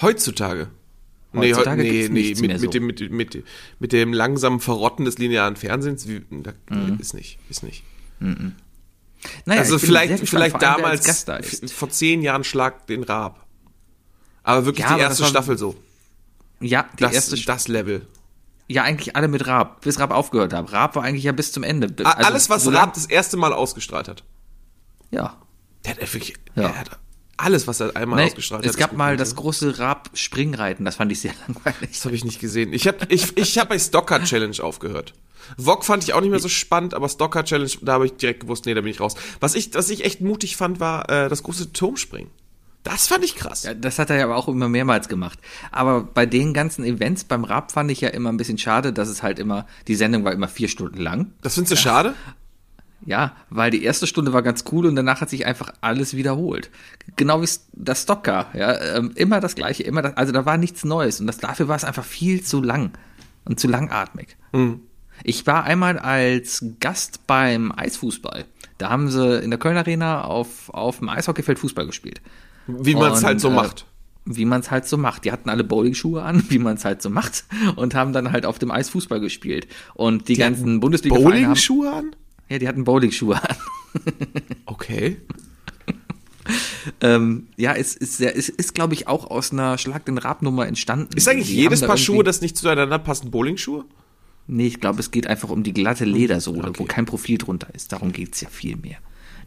Heutzutage. 0.00 0.68
Heutzutage 1.34 1.82
nee, 1.82 2.08
nee, 2.10 2.34
nee, 2.40 2.48
mit, 2.48 2.58
so. 2.58 2.64
mit, 2.66 2.74
dem, 2.74 2.86
mit, 2.86 3.10
mit, 3.12 3.44
mit 3.78 3.92
dem 3.92 4.12
langsamen 4.12 4.60
Verrotten 4.60 5.04
des 5.04 5.18
linearen 5.18 5.56
Fernsehens, 5.56 6.08
wie, 6.08 6.22
da, 6.30 6.52
Mhm. 6.70 6.98
ist 6.98 7.14
nicht, 7.14 7.38
ist 7.50 7.62
nicht. 7.62 7.84
Naja, 8.20 9.60
also 9.60 9.78
vielleicht, 9.78 10.28
vielleicht 10.28 10.60
damals, 10.62 11.00
als 11.00 11.06
Gast 11.06 11.28
da 11.28 11.36
ist. 11.36 11.72
vor 11.72 11.90
zehn 11.90 12.22
Jahren 12.22 12.44
Schlag 12.44 12.86
den 12.86 13.02
Raab. 13.02 13.44
Aber 14.42 14.64
wirklich 14.64 14.86
Ja, 14.86 14.94
die 14.94 15.00
erste 15.00 15.22
war- 15.24 15.30
Staffel 15.30 15.58
so. 15.58 15.74
Ja, 16.60 16.88
die 16.98 17.02
Das, 17.02 17.12
erste. 17.12 17.36
das 17.44 17.68
Level. 17.68 18.06
ja, 18.68 18.82
eigentlich 18.82 19.14
alle 19.16 19.28
mit 19.28 19.46
Raab, 19.46 19.80
bis 19.82 19.98
Raab 20.00 20.10
aufgehört 20.10 20.52
hat. 20.52 20.72
Raab 20.72 20.96
war 20.96 21.04
eigentlich 21.04 21.24
ja 21.24 21.32
bis 21.32 21.52
zum 21.52 21.62
Ende. 21.62 21.92
Also, 22.04 22.26
Alles, 22.26 22.50
was 22.50 22.64
so 22.64 22.70
Raab 22.70 22.94
das 22.94 23.06
erste 23.06 23.36
Mal 23.36 23.52
ausgestrahlt 23.52 24.08
hat. 24.08 24.24
Ja. 25.10 25.36
Der 25.84 25.92
hat 25.92 26.00
wirklich, 26.00 26.34
Ja. 26.54 26.62
er 26.64 26.78
hat 26.80 26.98
alles, 27.38 27.66
was 27.66 27.80
er 27.80 27.96
einmal 27.96 28.20
Nee, 28.20 28.26
ausgestrahlt 28.26 28.66
es 28.66 28.72
hat. 28.72 28.78
gab 28.78 28.92
ist 28.92 28.98
mal 28.98 29.16
das 29.16 29.34
große 29.36 29.78
Raab-Springreiten, 29.78 30.84
das 30.84 30.96
fand 30.96 31.10
ich 31.12 31.20
sehr 31.20 31.32
langweilig. 31.46 31.90
Das 31.92 32.04
habe 32.04 32.14
ich 32.14 32.24
nicht 32.24 32.40
gesehen. 32.40 32.72
Ich 32.72 32.86
habe 32.86 32.98
ich, 33.08 33.36
ich 33.36 33.58
hab 33.58 33.68
bei 33.70 33.78
Stocker 33.78 34.22
Challenge 34.22 34.56
aufgehört. 34.62 35.14
Wok 35.56 35.84
fand 35.84 36.04
ich 36.04 36.12
auch 36.12 36.20
nicht 36.20 36.30
mehr 36.30 36.40
so 36.40 36.48
spannend, 36.48 36.92
aber 36.94 37.08
Stocker 37.08 37.44
Challenge, 37.44 37.70
da 37.80 37.94
habe 37.94 38.06
ich 38.06 38.12
direkt 38.16 38.40
gewusst, 38.40 38.66
nee, 38.66 38.74
da 38.74 38.82
bin 38.82 38.90
ich 38.90 39.00
raus. 39.00 39.14
Was 39.40 39.54
ich, 39.54 39.72
was 39.74 39.88
ich 39.88 40.04
echt 40.04 40.20
mutig 40.20 40.56
fand, 40.56 40.80
war 40.80 41.08
äh, 41.08 41.28
das 41.28 41.42
große 41.42 41.72
Turmspringen. 41.72 42.30
Das 42.84 43.08
fand 43.08 43.24
ich 43.24 43.34
krass. 43.34 43.64
Ja, 43.64 43.74
das 43.74 43.98
hat 43.98 44.08
er 44.08 44.16
ja 44.16 44.24
aber 44.24 44.36
auch 44.36 44.48
immer 44.48 44.68
mehrmals 44.68 45.08
gemacht. 45.08 45.38
Aber 45.72 46.02
bei 46.02 46.26
den 46.26 46.54
ganzen 46.54 46.84
Events 46.84 47.24
beim 47.24 47.44
Raab 47.44 47.72
fand 47.72 47.90
ich 47.90 48.00
ja 48.00 48.08
immer 48.08 48.30
ein 48.30 48.36
bisschen 48.36 48.56
schade, 48.56 48.92
dass 48.92 49.08
es 49.08 49.22
halt 49.22 49.38
immer, 49.38 49.66
die 49.88 49.94
Sendung 49.94 50.24
war 50.24 50.32
immer 50.32 50.48
vier 50.48 50.68
Stunden 50.68 50.98
lang. 50.98 51.32
Das 51.42 51.54
findest 51.54 51.72
du 51.72 51.76
schade? 51.76 52.14
Ja, 53.06 53.36
weil 53.48 53.70
die 53.70 53.84
erste 53.84 54.06
Stunde 54.06 54.32
war 54.32 54.42
ganz 54.42 54.64
cool 54.72 54.86
und 54.86 54.96
danach 54.96 55.20
hat 55.20 55.30
sich 55.30 55.46
einfach 55.46 55.72
alles 55.80 56.14
wiederholt. 56.14 56.70
Genau 57.16 57.42
wie 57.42 57.48
das 57.72 58.02
Stocker, 58.02 58.46
ja, 58.54 58.96
ähm, 58.96 59.12
immer 59.14 59.40
das 59.40 59.54
gleiche, 59.54 59.84
immer 59.84 60.02
das, 60.02 60.16
also 60.16 60.32
da 60.32 60.44
war 60.44 60.56
nichts 60.56 60.84
Neues 60.84 61.20
und 61.20 61.26
das, 61.26 61.38
dafür 61.38 61.68
war 61.68 61.76
es 61.76 61.84
einfach 61.84 62.04
viel 62.04 62.42
zu 62.42 62.60
lang 62.60 62.90
und 63.44 63.60
zu 63.60 63.68
langatmig. 63.68 64.36
Mhm. 64.52 64.80
Ich 65.24 65.46
war 65.46 65.64
einmal 65.64 65.98
als 65.98 66.64
Gast 66.80 67.26
beim 67.26 67.72
Eisfußball. 67.72 68.44
Da 68.78 68.90
haben 68.90 69.10
sie 69.10 69.38
in 69.38 69.50
der 69.50 69.58
Köln 69.58 69.76
Arena 69.76 70.22
auf, 70.22 70.70
auf 70.70 70.98
dem 70.98 71.08
Eishockeyfeld 71.08 71.58
Fußball 71.58 71.86
gespielt. 71.86 72.20
Wie 72.66 72.94
man 72.94 73.12
es 73.12 73.24
halt 73.24 73.40
so 73.40 73.48
äh, 73.48 73.54
macht. 73.54 73.86
Wie 74.24 74.44
man 74.44 74.60
es 74.60 74.70
halt 74.70 74.86
so 74.86 74.96
macht. 74.96 75.24
Die 75.24 75.32
hatten 75.32 75.48
alle 75.48 75.64
Bowlingschuhe 75.64 76.22
an, 76.22 76.44
wie 76.50 76.58
man 76.58 76.76
es 76.76 76.84
halt 76.84 77.02
so 77.02 77.10
macht, 77.10 77.44
und 77.76 77.94
haben 77.94 78.12
dann 78.12 78.30
halt 78.30 78.46
auf 78.46 78.58
dem 78.58 78.70
Eis 78.70 78.90
Fußball 78.90 79.20
gespielt. 79.20 79.66
Und 79.94 80.28
die, 80.28 80.36
ganzen 80.36 80.80
bundesliga 80.80 81.16
Bowling-Schuhe 81.16 81.92
an? 81.92 82.10
Ja, 82.48 82.58
die 82.58 82.68
hatten 82.68 82.84
Bowlingschuhe 82.84 83.36
an. 83.42 83.56
Okay. 84.66 85.16
Ähm, 87.00 87.48
ja, 87.56 87.74
es 87.74 87.94
ist, 87.96 88.16
sehr, 88.18 88.36
es 88.36 88.48
ist, 88.48 88.74
glaube 88.74 88.94
ich, 88.94 89.06
auch 89.08 89.30
aus 89.30 89.52
einer 89.52 89.76
Schlag 89.76 90.06
den 90.06 90.16
Rab-Nummer 90.18 90.66
entstanden. 90.66 91.14
Ist 91.16 91.28
eigentlich 91.28 91.48
Die 91.48 91.56
jedes 91.56 91.80
da 91.80 91.86
Paar 91.86 91.96
irgendwie- 91.96 92.04
Schuhe, 92.04 92.24
das 92.24 92.40
nicht 92.40 92.56
zueinander 92.56 92.98
passen, 92.98 93.30
Bowling-Schuhe? 93.30 93.84
Nee, 94.46 94.66
ich 94.66 94.80
glaube, 94.80 95.00
es 95.00 95.10
geht 95.10 95.26
einfach 95.26 95.50
um 95.50 95.62
die 95.62 95.74
glatte 95.74 96.04
Ledersohle, 96.06 96.72
wo 96.76 96.84
kein 96.84 97.04
Profil 97.04 97.36
drunter 97.36 97.68
ist. 97.74 97.92
Darum 97.92 98.12
geht's 98.12 98.40
ja 98.40 98.48
viel 98.48 98.76
mehr. 98.76 98.96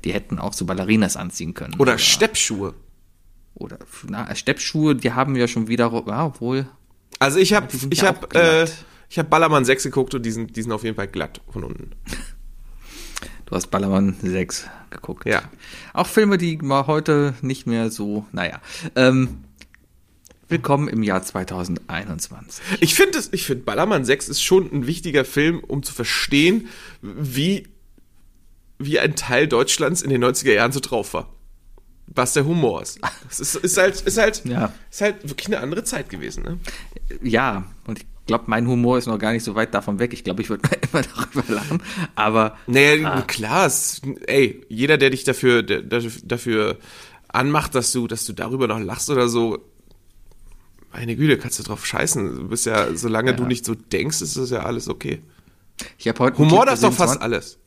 Die 0.05 0.13
hätten 0.13 0.37
auch 0.37 0.53
so 0.53 0.65
Ballerinas 0.65 1.17
anziehen 1.17 1.53
können. 1.55 1.75
Oder 1.79 1.97
Steppschuhe? 1.97 2.75
Oder 3.55 3.79
na, 4.07 4.33
Steppschuhe, 4.35 4.95
die 4.95 5.11
haben 5.13 5.35
ja 5.35 5.47
schon 5.47 5.67
wieder, 5.67 5.91
ja, 6.07 6.39
wohl. 6.39 6.67
Also 7.19 7.39
ich 7.39 7.53
habe 7.53 7.67
ich 7.89 8.01
ja 8.01 8.07
habe 8.09 8.35
äh, 8.35 8.67
ich 9.09 9.17
habe 9.17 9.29
Ballermann 9.29 9.65
6 9.65 9.83
geguckt 9.83 10.13
und 10.13 10.23
die 10.25 10.31
sind, 10.31 10.55
die 10.55 10.61
sind 10.61 10.71
auf 10.71 10.83
jeden 10.83 10.95
Fall 10.95 11.07
glatt 11.07 11.41
von 11.51 11.63
unten. 11.63 11.91
Du 13.51 13.57
hast 13.57 13.67
Ballermann 13.67 14.15
6 14.23 14.69
geguckt. 14.91 15.25
Ja. 15.25 15.41
Auch 15.91 16.07
Filme, 16.07 16.37
die 16.37 16.55
mal 16.55 16.87
heute 16.87 17.33
nicht 17.41 17.67
mehr 17.67 17.91
so, 17.91 18.25
naja. 18.31 18.61
Ähm, 18.95 19.43
willkommen 20.47 20.87
im 20.87 21.03
Jahr 21.03 21.21
2021. 21.21 22.63
Ich 22.79 22.95
finde 22.95 23.17
es, 23.17 23.27
ich 23.33 23.45
finde 23.45 23.65
Ballermann 23.65 24.05
6 24.05 24.29
ist 24.29 24.41
schon 24.41 24.71
ein 24.71 24.87
wichtiger 24.87 25.25
Film, 25.25 25.59
um 25.67 25.83
zu 25.83 25.91
verstehen, 25.91 26.69
wie, 27.01 27.67
wie 28.79 29.01
ein 29.01 29.17
Teil 29.17 29.49
Deutschlands 29.49 30.01
in 30.01 30.11
den 30.11 30.23
90er 30.23 30.53
Jahren 30.53 30.71
so 30.71 30.79
drauf 30.79 31.13
war. 31.13 31.27
Was 32.07 32.31
der 32.31 32.45
Humor 32.45 32.81
ist. 32.81 33.01
Es 33.29 33.41
ist, 33.41 33.55
ist 33.55 33.77
halt, 33.77 33.99
ist 33.99 34.17
halt, 34.17 34.45
Ja. 34.45 34.71
ist 34.89 35.01
halt 35.01 35.27
wirklich 35.27 35.47
eine 35.47 35.59
andere 35.59 35.83
Zeit 35.83 36.09
gewesen, 36.09 36.43
ne? 36.43 36.57
Ja, 37.21 37.65
und 37.85 37.99
ich 37.99 38.05
glaube, 38.25 38.45
mein 38.47 38.67
Humor 38.67 38.97
ist 38.97 39.07
noch 39.07 39.19
gar 39.19 39.33
nicht 39.33 39.43
so 39.43 39.55
weit 39.55 39.73
davon 39.73 39.99
weg. 39.99 40.13
Ich 40.13 40.23
glaube, 40.23 40.41
ich 40.41 40.49
würde 40.49 40.67
immer 40.91 41.03
darüber 41.03 41.53
lachen. 41.53 41.83
Aber 42.15 42.57
Naja, 42.67 43.21
klar, 43.23 43.65
es, 43.67 44.01
ey, 44.27 44.65
jeder, 44.69 44.97
der 44.97 45.09
dich 45.09 45.23
dafür, 45.23 45.63
der, 45.63 45.81
dafür, 45.81 46.77
anmacht, 47.33 47.75
dass 47.75 47.91
du, 47.91 48.07
dass 48.07 48.25
du 48.25 48.33
darüber 48.33 48.67
noch 48.67 48.79
lachst 48.79 49.09
oder 49.09 49.29
so, 49.29 49.59
meine 50.93 51.15
Güte, 51.15 51.37
kannst 51.37 51.57
du 51.59 51.63
drauf 51.63 51.85
scheißen. 51.85 52.35
Du 52.35 52.47
bist 52.49 52.65
ja, 52.65 52.93
solange 52.95 53.31
Ja. 53.31 53.37
du 53.37 53.45
nicht 53.45 53.65
so 53.65 53.75
denkst, 53.75 54.21
ist 54.21 54.35
das 54.37 54.49
ja 54.49 54.63
alles 54.63 54.89
okay. 54.89 55.21
ich 55.97 56.07
habe 56.09 56.19
heute 56.19 56.37
Humor 56.37 56.65
darf 56.65 56.81
doch 56.81 56.91
fast 56.93 57.13
20 57.19 57.21
alles. 57.21 57.57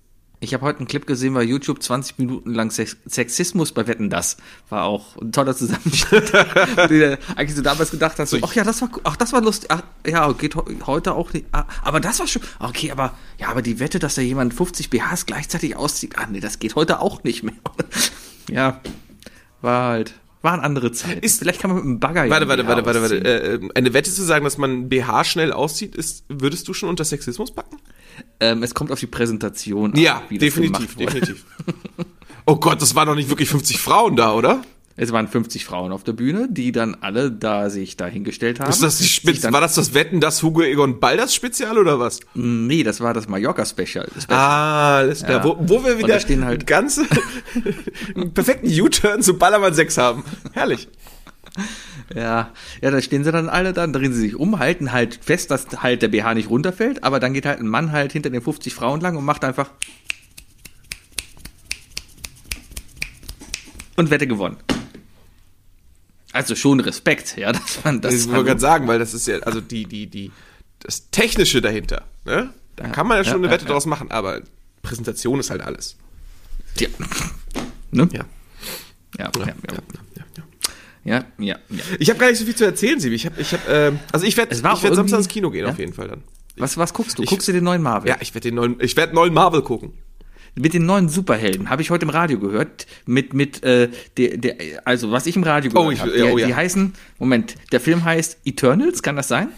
Ich 0.45 0.53
habe 0.53 0.65
heute 0.67 0.81
einen 0.81 0.89
Clip 0.89 1.07
gesehen 1.07 1.33
bei 1.33 1.43
YouTube, 1.43 1.83
20 1.83 2.19
Minuten 2.19 2.53
lang 2.53 2.71
Sex 2.71 2.99
Sexismus 3.07 3.73
bei 3.73 3.87
Wetten, 3.87 4.11
das 4.11 4.37
war 4.69 4.85
auch 4.85 5.17
ein 5.17 5.33
toller 5.33 5.57
Zusammenschnitt. 5.57 6.33
dir 6.91 7.19
eigentlich 7.35 7.55
so 7.55 7.63
damals 7.63 7.91
gedacht 7.91 8.19
hast, 8.19 8.29
so, 8.31 8.39
ach 8.43 8.53
ja, 8.55 8.63
das 8.63 8.83
war, 8.83 8.91
ach, 9.05 9.17
das 9.17 9.33
war 9.33 9.41
lustig, 9.41 9.71
ach, 9.71 9.83
ja, 10.07 10.31
geht 10.33 10.55
heu- 10.55 10.65
heute 10.87 11.15
auch 11.15 11.33
nicht, 11.33 11.47
ah, 11.53 11.65
aber 11.83 11.99
das 12.01 12.19
war 12.21 12.27
schon, 12.27 12.43
okay, 12.61 12.91
aber, 12.91 13.15
ja, 13.39 13.49
aber 13.49 13.63
die 13.63 13.81
Wette, 13.81 13.99
dass 13.99 14.17
da 14.17 14.23
jemand 14.23 14.53
50 14.53 14.91
BHs 14.91 15.25
gleichzeitig 15.25 15.77
auszieht, 15.77 16.17
ah, 16.19 16.27
nee, 16.31 16.41
das 16.41 16.59
geht 16.59 16.75
heute 16.77 17.01
auch 17.01 17.25
nicht 17.25 17.43
mehr. 17.43 17.55
ja, 18.51 18.83
war 19.63 19.89
halt, 19.89 20.15
waren 20.43 20.61
andere 20.61 20.93
Zeiten. 20.93 21.21
Ist- 21.21 21.39
Vielleicht 21.39 21.61
kann 21.63 21.71
man 21.71 21.79
mit 21.79 21.87
einem 21.87 22.01
Bagger 22.01 22.29
Warte, 22.29 22.49
warte, 22.49 22.67
warte, 22.67 22.85
warte, 22.85 23.01
warte. 23.01 23.17
Äh, 23.25 23.61
eine 23.75 23.95
Wette 23.95 24.13
zu 24.13 24.23
sagen, 24.23 24.45
dass 24.45 24.59
man 24.59 24.91
BH 24.91 25.25
schnell 25.25 25.53
auszieht, 25.53 25.97
ist, 25.97 26.25
würdest 26.29 26.69
du 26.69 26.75
schon 26.75 26.91
unter 26.91 27.05
Sexismus 27.05 27.51
packen? 27.55 27.79
Ähm, 28.41 28.63
es 28.63 28.75
kommt 28.75 28.91
auf 28.93 29.01
die 29.01 29.07
Präsentation 29.07 29.93
an, 29.93 29.99
Ja, 30.01 30.23
wie 30.29 30.39
das 30.39 30.47
definitiv, 30.47 30.97
definitiv. 30.97 31.45
Oh 32.47 32.57
Gott, 32.57 32.83
das 32.83 32.95
waren 32.95 33.09
doch 33.09 33.15
nicht 33.15 33.31
wirklich 33.31 33.49
50 33.49 33.79
Frauen 33.79 34.17
da, 34.17 34.33
oder? 34.35 34.63
Es 34.97 35.11
waren 35.11 35.27
50 35.27 35.65
Frauen 35.65 35.91
auf 35.91 36.05
der 36.05 36.13
Bühne, 36.13 36.47
die 36.49 36.71
dann 36.71 36.95
alle 37.01 37.33
da 37.33 37.69
sich 37.69 37.97
dahingestellt 37.97 38.61
haben. 38.61 38.71
Ist 38.71 38.81
das 38.83 38.99
die 38.99 39.41
dann, 39.41 39.53
war 39.53 39.61
das 39.61 39.75
das 39.75 39.93
Wetten, 39.93 40.21
das 40.21 40.41
Hugo 40.43 40.63
Egon 40.63 41.01
Balders 41.01 41.35
Spezial 41.35 41.79
oder 41.79 41.99
was? 41.99 42.21
Nee, 42.35 42.85
das 42.85 43.01
war 43.01 43.13
das. 43.13 43.27
Das 43.27 43.71
Special. 43.71 44.09
Ah, 44.29 44.99
alles 44.99 45.25
klar. 45.25 45.39
Ja. 45.39 45.45
Wo, 45.45 45.57
wo 45.59 45.85
wir 45.85 45.99
wieder 45.99 46.21
stehen 46.21 46.45
halt- 46.45 46.67
ganz 46.69 47.01
einen 48.15 48.33
perfekten 48.35 48.69
U-Turn 48.81 49.21
zu 49.23 49.37
Ballermann 49.37 49.75
6 49.75 49.99
haben. 49.99 50.23
Herrlich. 50.53 50.87
Ja, 52.15 52.53
ja, 52.83 52.91
da 52.91 53.01
stehen 53.01 53.25
sie 53.25 53.33
dann 53.33 53.49
alle 53.49 53.73
dann, 53.73 53.93
drehen 53.93 54.13
sie 54.13 54.21
sich 54.21 54.37
um, 54.37 54.59
halten 54.59 54.93
halt 54.93 55.19
fest, 55.23 55.51
dass 55.51 55.67
halt 55.83 56.03
der 56.03 56.09
BH 56.09 56.35
nicht 56.35 56.51
runterfällt, 56.51 57.03
aber 57.03 57.19
dann 57.19 57.33
geht 57.33 57.47
halt 57.47 57.61
ein 57.61 57.67
Mann 57.67 57.93
halt 57.93 58.13
hinter 58.13 58.29
den 58.29 58.43
50 58.43 58.75
Frauen 58.75 59.01
lang 59.01 59.17
und 59.17 59.25
macht 59.25 59.43
einfach 59.43 59.71
und 63.97 64.11
Wette 64.11 64.27
gewonnen. 64.27 64.57
Also 66.33 66.57
schon 66.57 66.81
Respekt, 66.81 67.37
ja, 67.37 67.53
dass 67.53 67.85
man 67.85 68.01
das. 68.01 68.13
Das 68.13 68.29
wollte 68.29 68.41
ich 68.41 68.47
gerade 68.47 68.61
sagen, 68.61 68.89
weil 68.89 68.99
das 68.99 69.15
ist 69.15 69.27
ja, 69.27 69.39
also 69.41 69.61
die, 69.61 69.87
die, 69.87 70.07
die, 70.09 70.33
das 70.81 71.11
Technische 71.11 71.63
dahinter, 71.63 72.05
ne? 72.25 72.53
Da 72.77 72.89
kann 72.89 73.07
man 73.07 73.19
ja 73.19 73.25
schon 73.25 73.43
ja, 73.43 73.49
eine 73.49 73.51
Wette 73.51 73.65
ja. 73.67 73.71
draus 73.71 73.87
machen, 73.87 74.11
aber 74.11 74.43
Präsentation 74.83 75.39
ist 75.39 75.51
halt 75.51 75.63
alles. 75.63 75.97
ja. 76.77 76.89
Ne? 77.93 78.09
Ja. 78.13 78.25
Ja, 79.17 79.31
Ja, 79.39 79.47
ja, 79.47 79.55
ja, 81.05 81.25
ja. 81.39 81.57
ja. 81.69 81.77
Ich 81.99 82.09
habe 82.11 82.19
gar 82.19 82.29
nicht 82.31 82.39
so 82.39 82.45
viel 82.45 82.55
zu 82.57 82.65
erzählen, 82.65 82.99
Sibi. 83.01 83.15
Ich 83.17 83.27
habe, 83.27 83.41
ich 83.41 83.53
habe, 83.53 83.63
ähm, 83.69 83.99
also 84.13 84.27
ich 84.27 84.37
werde, 84.37 84.55
ich 84.55 84.63
werde 84.63 84.97
Samstag 84.97 85.19
ins 85.19 85.29
Kino 85.29 85.51
gehen 85.51 85.65
Ja? 85.67 85.71
auf 85.73 85.79
jeden 85.79 85.93
Fall 85.93 86.09
dann. 86.09 86.23
Was, 86.57 86.77
was 86.77 86.93
guckst 86.95 87.19
du? 87.19 87.23
Ich- 87.23 87.29
Guckst 87.29 87.49
du 87.49 87.53
den 87.53 87.65
neuen 87.65 87.83
Marvel? 87.83 88.09
Ja, 88.09 88.17
ich 88.21 88.33
werde 88.35 88.49
den 88.49 88.55
neuen, 88.55 88.77
ich 88.81 88.97
werde 88.97 89.15
neuen 89.15 89.35
Marvel 89.35 89.63
gucken. 89.63 89.93
Mit 90.57 90.73
den 90.73 90.87
neuen 90.87 91.09
Superhelden 91.09 91.69
habe 91.69 91.83
ich 91.83 91.91
heute 91.91 92.05
im 92.05 92.11
Radio 92.11 92.39
gehört. 92.39 92.87
Mit 93.07 93.35
mit 93.35 93.65
äh, 93.65 93.89
der 94.17 94.37
der 94.37 94.57
also 94.85 95.11
was 95.11 95.27
ich 95.27 95.35
im 95.35 95.43
Radio 95.43 95.71
gehört 95.73 95.87
Oh, 95.87 95.91
ich- 95.91 95.99
habe. 96.01 96.17
ja, 96.17 96.27
oh 96.33 96.39
ja. 96.39 96.47
die 96.47 96.55
heißen 96.55 96.93
Moment. 97.19 97.57
Der 97.73 97.81
Film 97.81 98.05
heißt 98.05 98.39
Eternals. 98.45 99.03
Kann 99.03 99.17
das 99.17 99.27
sein? 99.27 99.49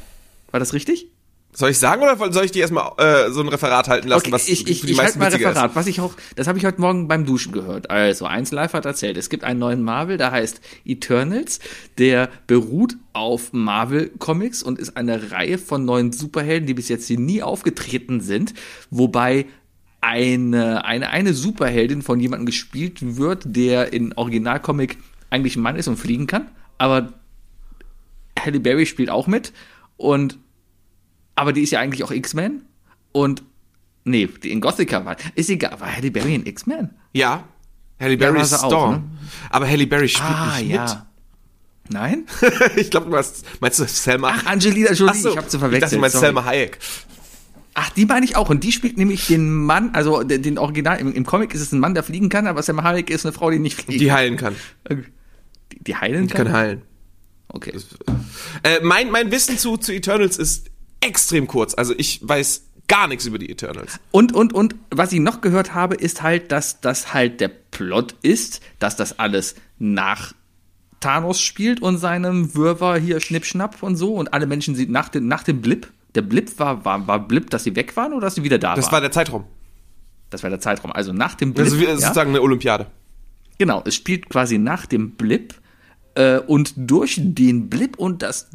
War 0.52 0.59
das 0.59 0.72
richtig? 0.72 1.09
Soll 1.57 1.71
ich 1.71 1.79
sagen 1.79 2.03
oder 2.03 2.33
soll 2.35 2.45
ich 2.45 2.53
dir 2.53 2.61
erstmal 2.61 2.92
äh, 2.99 3.31
so 3.31 3.40
ein 3.40 3.49
Referat 3.49 3.88
halten 3.88 4.09
lassen, 4.09 4.31
was 4.31 4.47
ich 4.47 4.69
ich, 4.69 4.81
für 4.81 4.87
die 4.88 4.92
ich 4.92 4.99
meisten 4.99 5.19
mal 5.19 5.33
witziger 5.33 5.49
Referat. 5.53 5.75
Was 5.75 5.87
ich 5.87 6.01
auch, 6.03 6.12
das 6.35 6.49
habe 6.49 6.59
ich 6.59 6.66
heute 6.66 6.83
Morgen 6.83 7.09
beim 7.09 7.25
Duschen 7.25 7.51
gehört. 7.51 7.88
Also 7.88 8.27
eins 8.27 8.53
live 8.53 8.75
hat 8.75 8.85
erzählt, 8.85 9.16
es 9.16 9.31
gibt 9.31 9.42
einen 9.42 9.59
neuen 9.59 9.83
Marvel, 9.83 10.19
der 10.19 10.33
heißt 10.33 10.61
Eternals, 10.85 11.61
der 11.97 12.29
beruht 12.47 12.99
auf 13.14 13.55
Marvel 13.55 14.11
Comics 14.19 14.62
und 14.62 14.79
ist 14.79 14.99
eine 14.99 15.31
Reihe 15.33 15.57
von 15.57 15.87
neuen 15.87 16.12
Superhelden, 16.12 16.66
die 16.66 16.75
bis 16.75 16.90
jetzt 16.90 17.07
hier 17.07 17.19
nie 17.19 17.42
aufgetreten 17.42 18.21
sind, 18.21 18.53
wobei 18.90 19.47
eine, 20.03 20.85
eine, 20.85 21.09
eine 21.09 21.33
Superheldin 21.33 22.03
von 22.03 22.21
jemandem 22.21 22.45
gespielt 22.45 23.16
wird, 23.16 23.45
der 23.47 23.95
in 23.95 24.12
Originalcomic 24.12 24.99
eigentlich 25.31 25.57
ein 25.57 25.62
Mann 25.62 25.77
ist 25.77 25.88
und 25.88 25.97
fliegen 25.97 26.27
kann, 26.27 26.49
aber 26.77 27.14
Halle 28.38 28.61
Berry 28.61 28.85
spielt 28.85 29.09
auch 29.09 29.27
mit. 29.27 29.55
Und 29.97 30.38
aber 31.37 31.53
die 31.53 31.62
ist 31.62 31.70
ja 31.70 31.79
eigentlich 31.81 32.03
auch 32.03 32.11
X-Men 32.11 32.62
und 33.12 33.42
nee, 34.05 34.27
die 34.42 34.51
in 34.51 34.61
Gothica 34.61 35.05
war. 35.05 35.16
Ist 35.37 35.49
egal, 35.51 35.79
war 35.81 35.94
Halle 35.94 36.11
Berry 36.11 36.35
in 36.35 36.44
X-Men? 36.46 36.90
Ja. 37.12 37.44
Halle 38.01 38.16
Berry 38.16 38.35
war 38.37 38.42
ist 38.42 38.51
sie 38.51 38.57
auch, 38.62 38.66
Storm. 38.66 38.92
ne? 38.94 39.03
Aber 39.51 39.68
Halle 39.68 39.87
Berry 39.87 40.09
spielt 40.09 40.29
Ah, 40.29 40.59
nicht 40.59 40.70
ja. 40.70 41.07
Nein? 41.88 42.25
mit. 42.40 42.77
ich 42.77 42.90
glaube, 42.90 43.09
du 43.11 43.16
hast, 43.16 43.44
meinst 43.61 43.79
du 43.79 43.85
Selma? 43.87 44.33
Ach, 44.35 44.46
Angelina 44.46 44.92
Jolie, 44.92 45.12
Ach 45.12 45.14
so, 45.14 45.31
ich 45.31 45.37
habe 45.37 45.46
zu 45.49 45.57
Ich 45.57 45.61
verwechselt. 45.61 45.83
dachte, 45.85 45.94
du 45.94 46.01
meinst 46.01 46.14
sorry. 46.16 46.27
Selma 46.27 46.44
Hayek. 46.44 46.79
Ach, 47.75 47.90
die 47.90 48.07
meine 48.07 48.25
ich 48.25 48.37
auch. 48.37 48.49
Und 48.51 48.64
die 48.64 48.72
spielt 48.72 48.96
nämlich 48.96 49.27
den 49.29 49.51
Mann, 49.53 49.90
also 49.94 50.22
den, 50.22 50.42
den 50.42 50.59
Original, 50.59 50.99
im, 50.99 51.12
im 51.12 51.25
Comic 51.27 51.55
ist 51.55 51.61
es 51.61 51.72
ein 51.72 51.79
Mann, 51.79 51.94
der 51.94 52.03
fliegen 52.03 52.29
kann, 52.29 52.46
aber 52.46 52.62
Sam 52.62 52.83
Hayek 52.83 53.11
ist 53.11 53.25
eine 53.27 53.33
Frau, 53.35 53.51
die 53.51 53.59
nicht 53.59 53.81
fliegt. 53.81 54.01
Die 54.01 54.11
heilen 54.11 54.37
kann. 54.37 54.57
die, 54.90 55.85
die 55.85 55.94
heilen 55.94 56.27
Die 56.27 56.35
kann 56.35 56.51
heilen. 56.53 56.83
Okay. 57.49 57.72
Äh, 58.62 58.81
mein, 58.83 59.11
mein 59.11 59.31
Wissen 59.31 59.57
zu, 59.59 59.77
zu 59.77 59.92
Eternals 59.92 60.38
ist 60.38 60.70
extrem 61.00 61.46
kurz. 61.46 61.74
Also 61.74 61.94
ich 61.96 62.20
weiß 62.26 62.62
gar 62.88 63.09
nichts 63.09 63.26
über 63.26 63.38
die 63.38 63.50
Eternals. 63.50 63.98
Und, 64.12 64.32
und, 64.35 64.52
und, 64.52 64.74
was 64.90 65.12
ich 65.12 65.20
noch 65.20 65.40
gehört 65.40 65.74
habe, 65.74 65.94
ist 65.96 66.22
halt, 66.22 66.52
dass 66.52 66.80
das 66.80 67.12
halt 67.12 67.40
der 67.40 67.48
Plot 67.48 68.14
ist, 68.22 68.61
dass 68.78 68.96
das 68.96 69.18
alles 69.18 69.56
nach 69.78 70.32
Thanos 71.00 71.40
spielt 71.40 71.82
und 71.82 71.98
seinem 71.98 72.54
Wirrwarr 72.54 72.98
hier 72.98 73.20
Schnippschnapp 73.20 73.82
und 73.82 73.96
so 73.96 74.14
und 74.14 74.32
alle 74.32 74.46
Menschen 74.46 74.74
sind 74.74 74.90
nach 74.90 75.09
dem, 75.09 75.26
nach 75.28 75.42
dem 75.42 75.61
Blip. 75.61 75.90
Der 76.14 76.22
Blip 76.22 76.59
war, 76.59 76.85
war, 76.85 77.06
war 77.06 77.18
Blip, 77.26 77.50
dass 77.50 77.64
sie 77.64 77.76
weg 77.76 77.96
waren 77.96 78.12
oder 78.12 78.22
dass 78.26 78.37
sie 78.37 78.42
wieder 78.44 78.59
da 78.59 78.74
Das 78.74 78.87
waren? 78.87 78.92
war 78.92 79.00
der 79.02 79.11
Zeitraum. 79.12 79.44
das 80.30 80.42
war 80.42 80.50
der 80.50 80.61
Zeitraum. 80.61 80.92
Also 80.92 81.12
nach 81.12 81.35
dem 81.35 81.52
Blip. 81.52 81.66
Das 81.66 81.74
ist 81.74 81.80
wie- 81.80 81.85
ja? 81.85 81.96
sozusagen 81.96 82.30
eine 82.30 82.40
Olympiade. 82.40 82.87
Genau, 83.59 83.82
es 83.85 83.94
spielt 83.94 84.28
quasi 84.30 84.59
nach 84.59 84.87
dem 84.87 85.12
Blip 85.12 85.54
äh, 86.14 86.38
und 86.38 86.72
durch 86.76 87.20
den 87.22 87.68
Blip 87.68 87.98
und 87.98 88.22
das 88.22 88.48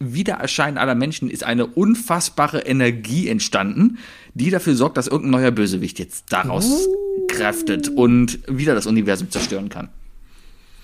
Wiedererscheinen 0.00 0.76
aller 0.78 0.94
Menschen 0.94 1.30
ist 1.30 1.44
eine 1.44 1.66
unfassbare 1.66 2.60
Energie 2.60 3.28
entstanden, 3.28 3.98
die 4.34 4.50
dafür 4.50 4.74
sorgt, 4.74 4.96
dass 4.96 5.06
irgendein 5.06 5.40
neuer 5.42 5.50
Bösewicht 5.50 5.98
jetzt 5.98 6.26
daraus 6.30 6.88
kräftet 7.28 7.88
und 7.88 8.40
wieder 8.48 8.74
das 8.74 8.86
Universum 8.86 9.30
zerstören 9.30 9.68
kann. 9.68 9.88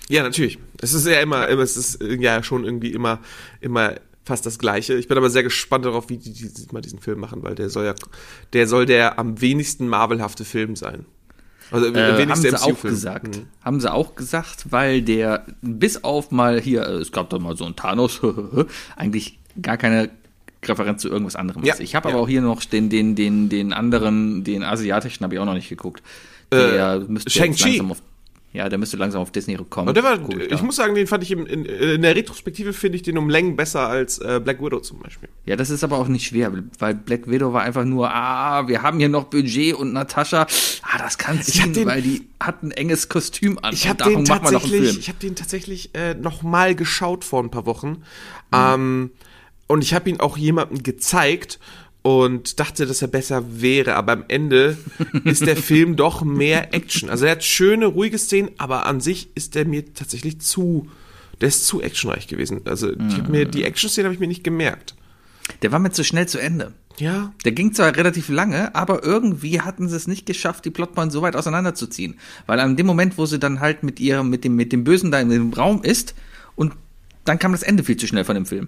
Ja, 0.09 0.23
natürlich. 0.23 0.59
Es 0.81 0.93
ist 0.93 1.05
ja 1.07 1.19
immer, 1.21 1.47
immer- 1.47 1.61
es 1.61 1.77
ist 1.77 2.01
äh, 2.01 2.15
ja 2.15 2.41
schon 2.43 2.63
irgendwie 2.65 2.91
immer, 2.91 3.19
immer 3.61 3.95
fast 4.25 4.45
das 4.45 4.59
Gleiche. 4.59 4.93
Ich 4.95 5.07
bin 5.07 5.17
aber 5.17 5.29
sehr 5.29 5.43
gespannt 5.43 5.85
darauf, 5.85 6.09
wie 6.09 6.17
die, 6.17 6.31
die 6.33 6.49
mal 6.71 6.81
diesen 6.81 6.99
Film 6.99 7.19
machen, 7.19 7.43
weil 7.43 7.55
der 7.55 7.69
soll 7.69 7.85
ja, 7.85 7.95
der 8.53 8.67
soll 8.67 8.85
der 8.85 9.19
am 9.19 9.39
wenigsten 9.41 9.87
Marvelhafte 9.87 10.45
Film 10.45 10.75
sein. 10.75 11.05
Also 11.71 11.87
Äh, 11.87 12.27
haben 12.27 12.35
sie 12.35 12.61
auch 12.61 12.81
gesagt. 12.81 13.37
Mhm. 13.37 13.47
Haben 13.63 13.79
sie 13.79 13.91
auch 13.91 14.15
gesagt, 14.15 14.71
weil 14.71 15.01
der 15.01 15.45
bis 15.61 16.03
auf 16.03 16.31
mal 16.31 16.59
hier, 16.59 16.85
äh, 16.85 16.95
es 16.95 17.11
gab 17.11 17.29
doch 17.29 17.39
mal 17.39 17.55
so 17.55 17.65
einen 17.65 17.75
Thanos, 17.75 18.21
eigentlich 18.95 19.39
gar 19.61 19.77
keine 19.77 20.09
Referenz 20.63 21.01
zu 21.01 21.09
irgendwas 21.09 21.35
anderem 21.35 21.63
Ja, 21.63 21.73
ist. 21.73 21.79
Ich 21.79 21.95
habe 21.95 22.09
ja. 22.09 22.15
aber 22.15 22.23
auch 22.23 22.27
hier 22.27 22.41
noch 22.41 22.63
den, 22.63 22.89
den, 22.89 23.15
den, 23.15 23.49
den 23.49 23.73
anderen, 23.73 24.43
den 24.43 24.63
asiatischen 24.63 25.23
habe 25.23 25.33
ich 25.33 25.39
auch 25.39 25.45
noch 25.45 25.55
nicht 25.55 25.69
geguckt. 25.69 26.03
Der 26.51 26.99
müsste 27.07 27.29
jetzt 27.29 27.59
Shang-Chi. 27.59 27.81
Ja, 28.53 28.67
der 28.67 28.77
müsste 28.77 28.97
langsam 28.97 29.21
auf 29.21 29.31
Disney 29.31 29.55
kommen. 29.69 29.87
Und 29.87 29.95
der 29.95 30.03
war, 30.03 30.17
Guck 30.17 30.37
ich 30.41 30.49
da. 30.49 30.61
muss 30.61 30.75
sagen, 30.75 30.93
den 30.93 31.07
fand 31.07 31.23
ich 31.23 31.31
im, 31.31 31.45
in, 31.45 31.63
in 31.65 32.01
der 32.01 32.15
Retrospektive 32.15 32.73
finde 32.73 32.97
ich 32.97 33.01
den 33.01 33.17
um 33.17 33.29
Längen 33.29 33.55
besser 33.55 33.87
als 33.87 34.17
äh, 34.19 34.41
Black 34.43 34.61
Widow 34.61 34.79
zum 34.81 34.99
Beispiel. 34.99 35.29
Ja, 35.45 35.55
das 35.55 35.69
ist 35.69 35.83
aber 35.85 35.97
auch 35.97 36.07
nicht 36.09 36.27
schwer, 36.27 36.51
weil 36.79 36.95
Black 36.95 37.29
Widow 37.29 37.53
war 37.53 37.61
einfach 37.61 37.85
nur, 37.85 38.13
ah, 38.13 38.67
wir 38.67 38.81
haben 38.81 38.99
hier 38.99 39.07
noch 39.09 39.25
Budget 39.25 39.73
und 39.75 39.93
Natascha, 39.93 40.47
ah, 40.81 40.97
das 40.97 41.17
kann 41.17 41.37
hab 41.37 41.43
ziehen, 41.45 41.71
den- 41.73 41.87
weil 41.87 42.01
die 42.01 42.27
hat 42.41 42.61
ein 42.63 42.71
enges 42.71 43.07
Kostüm 43.07 43.57
an. 43.61 43.73
Ich 43.73 43.87
habe 43.87 44.03
den 44.03 44.25
tatsächlich, 44.25 44.99
ich 44.99 45.07
habe 45.07 45.19
den 45.19 45.35
tatsächlich 45.35 45.95
äh, 45.95 46.13
noch 46.15 46.43
mal 46.43 46.75
geschaut 46.75 47.23
vor 47.23 47.41
ein 47.41 47.51
paar 47.51 47.65
Wochen. 47.65 48.03
Ähm, 48.51 49.11
und 49.67 49.81
ich 49.83 49.93
habe 49.93 50.09
ihn 50.09 50.19
auch 50.19 50.35
jemandem 50.37 50.83
gezeigt 50.83 51.57
und 52.03 52.59
dachte, 52.59 52.85
dass 52.85 53.01
er 53.01 53.07
besser 53.07 53.43
wäre. 53.61 53.95
Aber 53.95 54.13
am 54.13 54.25
Ende 54.27 54.77
ist 55.23 55.45
der 55.45 55.55
Film 55.55 55.95
doch 55.95 56.23
mehr 56.23 56.73
Action. 56.73 57.09
Also 57.09 57.25
er 57.25 57.31
hat 57.31 57.43
schöne, 57.43 57.85
ruhige 57.85 58.17
Szenen, 58.17 58.49
aber 58.57 58.85
an 58.85 59.01
sich 59.01 59.29
ist 59.35 59.55
der 59.55 59.65
mir 59.65 59.93
tatsächlich 59.93 60.39
zu, 60.39 60.89
der 61.41 61.49
ist 61.49 61.65
zu 61.65 61.81
actionreich 61.81 62.27
gewesen. 62.27 62.61
Also 62.65 62.91
ich 62.91 63.17
hab 63.17 63.29
mir 63.29 63.45
die 63.45 63.63
Action-Szene 63.63 64.05
habe 64.05 64.13
ich 64.13 64.19
mir 64.19 64.27
nicht 64.27 64.43
gemerkt. 64.43 64.95
Der 65.61 65.71
war 65.71 65.79
mir 65.79 65.91
zu 65.91 66.03
schnell 66.03 66.27
zu 66.27 66.39
Ende. 66.39 66.73
Ja, 66.97 67.33
Der 67.45 67.51
ging 67.53 67.73
zwar 67.73 67.95
relativ 67.95 68.29
lange, 68.29 68.75
aber 68.75 69.03
irgendwie 69.03 69.61
hatten 69.61 69.87
sie 69.89 69.95
es 69.95 70.07
nicht 70.07 70.25
geschafft, 70.25 70.65
die 70.65 70.69
Plotpoints 70.69 71.13
so 71.13 71.21
weit 71.21 71.35
auseinanderzuziehen. 71.35 72.19
Weil 72.47 72.59
an 72.59 72.75
dem 72.75 72.85
Moment, 72.85 73.17
wo 73.17 73.25
sie 73.25 73.39
dann 73.39 73.59
halt 73.59 73.81
mit 73.83 73.99
ihr, 73.99 74.23
mit 74.23 74.43
dem, 74.43 74.55
mit 74.55 74.71
dem 74.71 74.83
Bösen 74.83 75.09
da 75.09 75.19
in 75.19 75.29
dem 75.29 75.53
Raum 75.53 75.83
ist 75.83 76.15
und 76.55 76.73
dann 77.25 77.39
kam 77.39 77.53
das 77.53 77.63
Ende 77.63 77.83
viel 77.83 77.97
zu 77.97 78.07
schnell 78.07 78.23
von 78.23 78.35
dem 78.35 78.45
Film. 78.45 78.67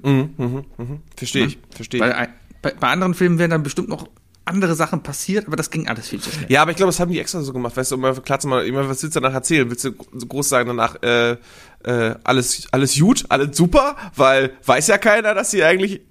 verstehe 1.18 1.46
ich, 1.48 1.58
verstehe 1.72 2.00
ich. 2.00 2.06
Weil 2.06 2.30
bei, 2.64 2.72
bei 2.80 2.88
anderen 2.88 3.14
Filmen 3.14 3.38
wären 3.38 3.52
dann 3.52 3.62
bestimmt 3.62 3.90
noch 3.90 4.08
andere 4.46 4.74
Sachen 4.76 5.04
passiert, 5.04 5.46
aber 5.48 5.56
das 5.56 5.70
ging 5.70 5.88
alles 5.88 6.10
viel 6.10 6.20
zu 6.20 6.30
schnell. 6.32 6.48
Ja, 6.52 6.64
aber 6.64 6.72
ich 6.72 6.78
glaube, 6.78 6.90
das 6.90 7.00
haben 7.00 7.12
die 7.12 7.20
extra 7.20 7.42
so 7.42 7.54
gemacht, 7.54 7.78
weißt 7.78 7.92
du, 7.92 7.96
um 7.96 8.02
mal 8.02 8.14
klar 8.16 8.40
zu 8.40 8.48
machen, 8.50 8.66
ich 8.66 8.74
meine, 8.74 8.90
was 8.90 9.02
willst 9.04 9.16
du 9.16 9.22
danach 9.22 9.36
erzählen? 9.36 9.70
Willst 9.70 9.86
du 9.86 9.92
so 10.14 10.26
groß 10.26 10.50
sagen 10.50 10.68
danach, 10.68 11.02
äh, 11.02 11.38
äh, 11.86 12.16
alles, 12.26 12.68
alles 12.72 12.98
gut, 13.00 13.24
alles 13.30 13.56
super, 13.56 13.96
weil 14.16 14.52
weiß 14.66 14.88
ja 14.88 14.98
keiner, 14.98 15.34
dass 15.34 15.52
sie 15.52 15.64
eigentlich 15.64 16.02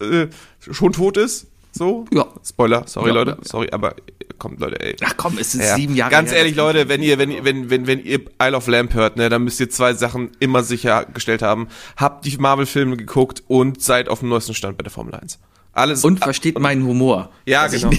äh, 0.00 0.28
schon 0.60 0.92
tot 0.92 1.16
ist. 1.18 1.48
So? 1.74 2.04
Ja. 2.12 2.26
Spoiler, 2.46 2.84
sorry 2.86 3.08
Ja, 3.08 3.14
Leute, 3.14 3.30
ja, 3.32 3.36
sorry, 3.42 3.68
aber 3.72 3.94
kommt 4.38 4.60
Leute, 4.60 4.78
ey. 4.80 4.96
Ach 5.04 5.14
komm, 5.16 5.36
es 5.38 5.54
ist 5.54 5.62
Ja. 5.64 5.74
sieben 5.74 5.94
Jahre 5.94 6.10
Ganz 6.10 6.30
her, 6.30 6.38
ehrlich, 6.38 6.54
Leute, 6.54 6.88
wenn 6.88 7.02
ihr, 7.02 7.18
wenn, 7.18 7.30
ihr- 7.30 7.44
wenn, 7.44 7.68
wenn, 7.70 7.86
wenn 7.86 8.02
ihr 8.04 8.20
Isle 8.42 8.56
of 8.56 8.66
Lamp 8.68 8.92
hört, 8.94 9.16
ne, 9.16 9.28
dann 9.30 9.44
müsst 9.44 9.58
ihr 9.60 9.68
zwei 9.70 9.92
Sachen 9.94 10.30
immer 10.38 10.62
sichergestellt 10.62 11.40
haben. 11.42 11.68
Habt 11.96 12.24
die 12.26 12.36
Marvel-Filme 12.38 12.96
geguckt 12.96 13.42
und 13.48 13.82
seid 13.82 14.08
auf 14.08 14.20
dem 14.20 14.28
neuesten 14.30 14.54
Stand 14.54 14.76
bei 14.78 14.82
der 14.82 14.90
Formel 14.92 15.14
1. 15.14 15.38
Alles 15.72 16.04
Und 16.04 16.18
versteht 16.18 16.58
meinen 16.58 16.84
Humor. 16.84 17.30
ja, 17.46 17.66
ich 17.66 17.82
genau. 17.82 17.96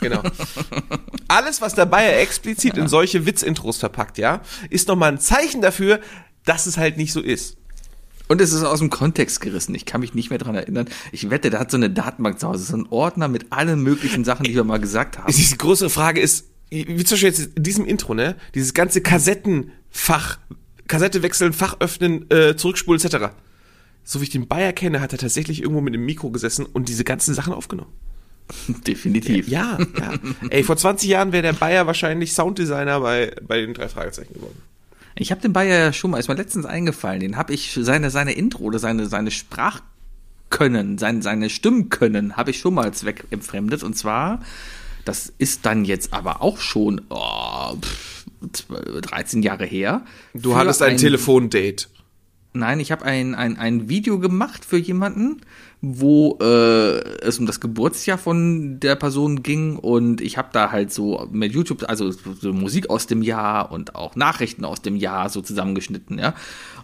genau. 0.00 0.22
Alles, 1.28 1.60
was 1.60 1.74
dabei 1.74 2.04
er 2.04 2.20
explizit 2.20 2.76
in 2.76 2.88
solche 2.88 3.26
Witzintros 3.26 3.78
verpackt, 3.78 4.18
ja, 4.18 4.42
ist 4.70 4.88
nochmal 4.88 5.12
ein 5.12 5.18
Zeichen 5.18 5.62
dafür, 5.62 6.00
dass 6.44 6.66
es 6.66 6.76
halt 6.76 6.96
nicht 6.96 7.12
so 7.12 7.20
ist. 7.20 7.56
Und 8.28 8.40
es 8.40 8.52
ist 8.52 8.64
aus 8.64 8.78
dem 8.78 8.90
Kontext 8.90 9.40
gerissen. 9.40 9.74
Ich 9.74 9.84
kann 9.84 10.00
mich 10.00 10.14
nicht 10.14 10.30
mehr 10.30 10.38
dran 10.38 10.54
erinnern. 10.54 10.88
Ich 11.12 11.28
wette, 11.30 11.50
der 11.50 11.60
hat 11.60 11.70
so 11.70 11.76
eine 11.76 11.90
Datenbank 11.90 12.40
zu 12.40 12.48
Hause, 12.48 12.64
so 12.64 12.74
einen 12.74 12.86
Ordner 12.86 13.28
mit 13.28 13.52
allen 13.52 13.82
möglichen 13.82 14.24
Sachen, 14.24 14.44
die 14.44 14.54
wir 14.54 14.64
mal 14.64 14.80
gesagt 14.80 15.18
haben. 15.18 15.32
Die 15.32 15.58
größere 15.58 15.90
Frage 15.90 16.20
ist, 16.20 16.46
wie 16.70 17.04
zum 17.04 17.16
Beispiel 17.16 17.28
jetzt 17.28 17.56
in 17.56 17.62
diesem 17.62 17.84
Intro, 17.84 18.14
ne, 18.14 18.36
dieses 18.54 18.72
ganze 18.72 19.02
Kassettenfach, 19.02 20.38
Kassette 20.88 21.22
wechseln, 21.22 21.52
Fach 21.52 21.76
öffnen, 21.80 22.30
äh, 22.30 22.56
zurückspulen, 22.56 23.00
etc. 23.02 23.34
So 24.04 24.20
wie 24.20 24.24
ich 24.24 24.30
den 24.30 24.48
Bayer 24.48 24.72
kenne, 24.72 25.00
hat 25.00 25.12
er 25.12 25.18
tatsächlich 25.18 25.62
irgendwo 25.62 25.80
mit 25.80 25.94
dem 25.94 26.04
Mikro 26.04 26.30
gesessen 26.30 26.66
und 26.66 26.88
diese 26.88 27.04
ganzen 27.04 27.34
Sachen 27.34 27.52
aufgenommen. 27.52 27.92
Definitiv. 28.86 29.48
Ja, 29.48 29.78
ja. 29.98 30.14
Ey, 30.50 30.62
vor 30.64 30.76
20 30.76 31.08
Jahren 31.08 31.32
wäre 31.32 31.42
der 31.42 31.52
Bayer 31.52 31.86
wahrscheinlich 31.86 32.32
Sounddesigner 32.32 33.00
bei, 33.00 33.34
bei 33.46 33.60
den 33.60 33.74
drei 33.74 33.88
Fragezeichen 33.88 34.34
geworden. 34.34 34.60
Ich 35.14 35.30
habe 35.30 35.40
den 35.40 35.52
Bayer 35.52 35.78
ja 35.78 35.92
schon 35.92 36.10
mal, 36.10 36.18
ist 36.18 36.28
mir 36.28 36.34
letztens 36.34 36.64
eingefallen, 36.64 37.20
den 37.20 37.36
habe 37.36 37.52
ich, 37.52 37.78
seine, 37.80 38.10
seine 38.10 38.32
Intro 38.32 38.64
oder 38.64 38.78
seine, 38.78 39.06
seine 39.06 39.30
Sprachkönnen, 39.30 40.98
sein, 40.98 41.22
seine 41.22 41.50
Stimmkönnen 41.50 42.36
habe 42.36 42.50
ich 42.50 42.58
schon 42.58 42.74
mal 42.74 42.92
zweckentfremdet. 42.92 43.82
Und 43.82 43.96
zwar, 43.96 44.40
das 45.04 45.32
ist 45.38 45.66
dann 45.66 45.84
jetzt 45.84 46.12
aber 46.12 46.40
auch 46.40 46.58
schon 46.58 47.02
oh, 47.10 47.76
pff, 47.76 48.24
12, 48.52 49.00
13 49.02 49.42
Jahre 49.42 49.66
her. 49.66 50.02
Du 50.34 50.56
hattest 50.56 50.82
ein, 50.82 50.96
Telefondate. 50.96 51.86
Nein, 52.54 52.80
ich 52.80 52.92
habe 52.92 53.04
ein, 53.04 53.34
ein, 53.34 53.58
ein 53.58 53.88
Video 53.88 54.18
gemacht 54.18 54.64
für 54.64 54.76
jemanden, 54.76 55.40
wo 55.84 56.38
äh, 56.40 57.00
es 57.22 57.40
um 57.40 57.46
das 57.46 57.58
Geburtsjahr 57.58 58.16
von 58.16 58.78
der 58.78 58.94
Person 58.94 59.42
ging 59.42 59.76
und 59.76 60.20
ich 60.20 60.38
habe 60.38 60.50
da 60.52 60.70
halt 60.70 60.92
so 60.92 61.28
mit 61.32 61.52
YouTube, 61.52 61.82
also 61.88 62.12
so 62.12 62.52
Musik 62.52 62.88
aus 62.88 63.08
dem 63.08 63.20
Jahr 63.20 63.72
und 63.72 63.96
auch 63.96 64.14
Nachrichten 64.14 64.64
aus 64.64 64.80
dem 64.80 64.94
Jahr 64.94 65.28
so 65.28 65.42
zusammengeschnitten, 65.42 66.20
ja. 66.20 66.34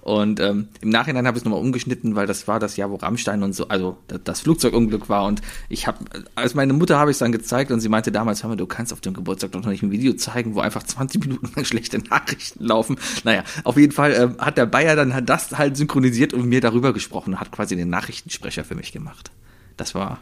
Und 0.00 0.40
ähm, 0.40 0.68
im 0.80 0.88
Nachhinein 0.88 1.26
habe 1.26 1.36
ich 1.36 1.42
es 1.42 1.44
nochmal 1.44 1.60
umgeschnitten, 1.60 2.16
weil 2.16 2.26
das 2.26 2.48
war 2.48 2.58
das 2.58 2.76
Jahr, 2.76 2.90
wo 2.90 2.96
Rammstein 2.96 3.44
und 3.44 3.52
so, 3.52 3.68
also 3.68 3.98
das, 4.24 4.40
Flugzeugunglück 4.40 5.08
war 5.08 5.26
und 5.26 5.42
ich 5.68 5.86
habe, 5.86 5.98
als 6.34 6.54
meine 6.54 6.72
Mutter 6.72 6.98
habe 6.98 7.10
ich 7.10 7.16
es 7.16 7.18
dann 7.18 7.30
gezeigt 7.30 7.70
und 7.70 7.78
sie 7.80 7.88
meinte 7.88 8.10
damals, 8.10 8.42
hör 8.42 8.50
mal, 8.50 8.56
du 8.56 8.66
kannst 8.66 8.92
auf 8.92 9.00
dem 9.00 9.14
Geburtstag 9.14 9.52
doch 9.52 9.62
noch 9.62 9.70
nicht 9.70 9.84
ein 9.84 9.92
Video 9.92 10.14
zeigen, 10.14 10.56
wo 10.56 10.60
einfach 10.60 10.82
20 10.82 11.20
Minuten 11.24 11.50
lang 11.54 11.64
schlechte 11.64 11.98
Nachrichten 11.98 12.64
laufen. 12.64 12.98
Naja, 13.22 13.44
auf 13.62 13.76
jeden 13.76 13.92
Fall 13.92 14.12
ähm, 14.12 14.36
hat 14.38 14.58
der 14.58 14.66
Bayer 14.66 14.96
dann 14.96 15.24
das 15.24 15.56
halt 15.56 15.76
synchronisiert 15.76 16.34
und 16.34 16.46
mir 16.46 16.60
darüber 16.60 16.92
gesprochen 16.92 17.34
und 17.34 17.40
hat 17.40 17.52
quasi 17.52 17.76
den 17.76 17.90
Nachrichtensprecher 17.90 18.64
für 18.64 18.74
mich 18.74 18.87
gemacht. 18.92 19.30
Das 19.76 19.94
war, 19.94 20.20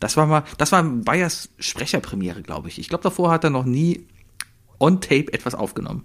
das 0.00 0.16
war 0.16 0.26
mal, 0.26 0.44
das 0.58 0.72
war 0.72 0.82
Bayers 0.82 1.48
Sprecherpremiere, 1.58 2.42
glaube 2.42 2.68
ich. 2.68 2.78
Ich 2.78 2.88
glaube, 2.88 3.02
davor 3.04 3.30
hat 3.30 3.44
er 3.44 3.50
noch 3.50 3.64
nie 3.64 4.06
on 4.80 5.00
Tape 5.00 5.32
etwas 5.32 5.54
aufgenommen. 5.54 6.04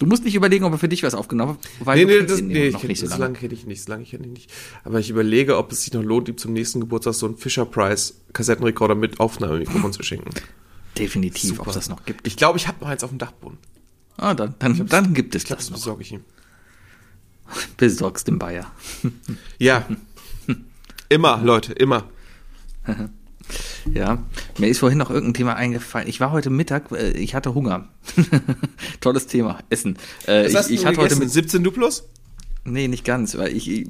Du 0.00 0.06
musst 0.06 0.24
nicht 0.24 0.36
überlegen, 0.36 0.64
ob 0.64 0.72
er 0.72 0.78
für 0.78 0.88
dich 0.88 1.02
was 1.02 1.14
aufgenommen 1.16 1.54
hat, 1.54 1.58
weil 1.80 1.96
Nee, 1.98 2.04
du 2.04 2.20
nee, 2.20 2.26
das, 2.26 2.40
nee, 2.40 2.66
ich 2.68 2.72
noch 2.74 2.80
kenn, 2.82 2.88
nicht 2.88 3.00
so 3.00 3.06
lange. 3.08 3.20
lange 3.24 3.34
kenne 3.38 3.52
ich 3.54 3.66
nicht, 3.66 3.82
so 3.82 3.90
lange 3.90 4.04
kenne 4.04 4.26
ich 4.26 4.32
nicht. 4.32 4.50
Aber 4.84 5.00
ich 5.00 5.10
überlege, 5.10 5.56
ob 5.58 5.72
es 5.72 5.82
sich 5.82 5.92
noch 5.92 6.04
lohnt, 6.04 6.28
ihm 6.28 6.38
zum 6.38 6.52
nächsten 6.52 6.78
Geburtstag 6.78 7.14
so 7.14 7.26
einen 7.26 7.36
Fisher 7.36 7.66
Price 7.66 8.20
Kassettenrekorder 8.32 8.94
mit 8.94 9.18
Aufnahmemikrofon 9.18 9.92
zu 9.92 10.04
schenken. 10.04 10.30
Definitiv, 10.96 11.50
ob 11.50 11.56
Super. 11.58 11.70
es 11.70 11.74
das 11.74 11.88
noch 11.88 12.04
gibt. 12.04 12.26
Ich 12.28 12.36
glaube, 12.36 12.58
ich 12.58 12.68
habe 12.68 12.78
noch 12.80 12.88
eins 12.88 13.02
auf 13.02 13.10
dem 13.10 13.18
Dachboden. 13.18 13.58
Ah, 14.16 14.34
dann, 14.34 14.54
dann, 14.60 14.86
dann 14.86 15.14
gibt 15.14 15.34
es 15.34 15.42
Ich 15.42 15.46
glaube, 15.48 15.58
das 15.58 15.66
das 15.66 15.70
noch. 15.72 15.78
besorge 15.78 16.02
ich 16.02 16.12
ihm. 16.12 16.20
Besorgst 17.76 18.28
dem 18.28 18.38
Bayer. 18.38 18.70
Ja. 19.58 19.86
immer, 21.08 21.40
Leute, 21.42 21.72
immer. 21.72 22.04
Ja, 23.94 24.22
mir 24.58 24.68
ist 24.68 24.80
vorhin 24.80 24.98
noch 24.98 25.08
irgendein 25.10 25.32
Thema 25.32 25.54
eingefallen. 25.56 26.06
Ich 26.06 26.20
war 26.20 26.32
heute 26.32 26.50
Mittag, 26.50 26.92
äh, 26.92 27.12
ich 27.12 27.34
hatte 27.34 27.54
Hunger. 27.54 27.88
Tolles 29.00 29.26
Thema, 29.26 29.60
Essen. 29.70 29.96
Äh, 30.26 30.44
Was 30.44 30.48
ich 30.50 30.56
hast 30.56 30.70
ich 30.70 30.80
du 30.80 30.86
hatte 30.86 30.98
heute 30.98 31.16
mit 31.16 31.30
17 31.30 31.64
Duplos? 31.64 32.04
Nee, 32.64 32.88
nicht 32.88 33.04
ganz, 33.04 33.38
weil 33.38 33.56
ich, 33.56 33.70
ich, 33.70 33.88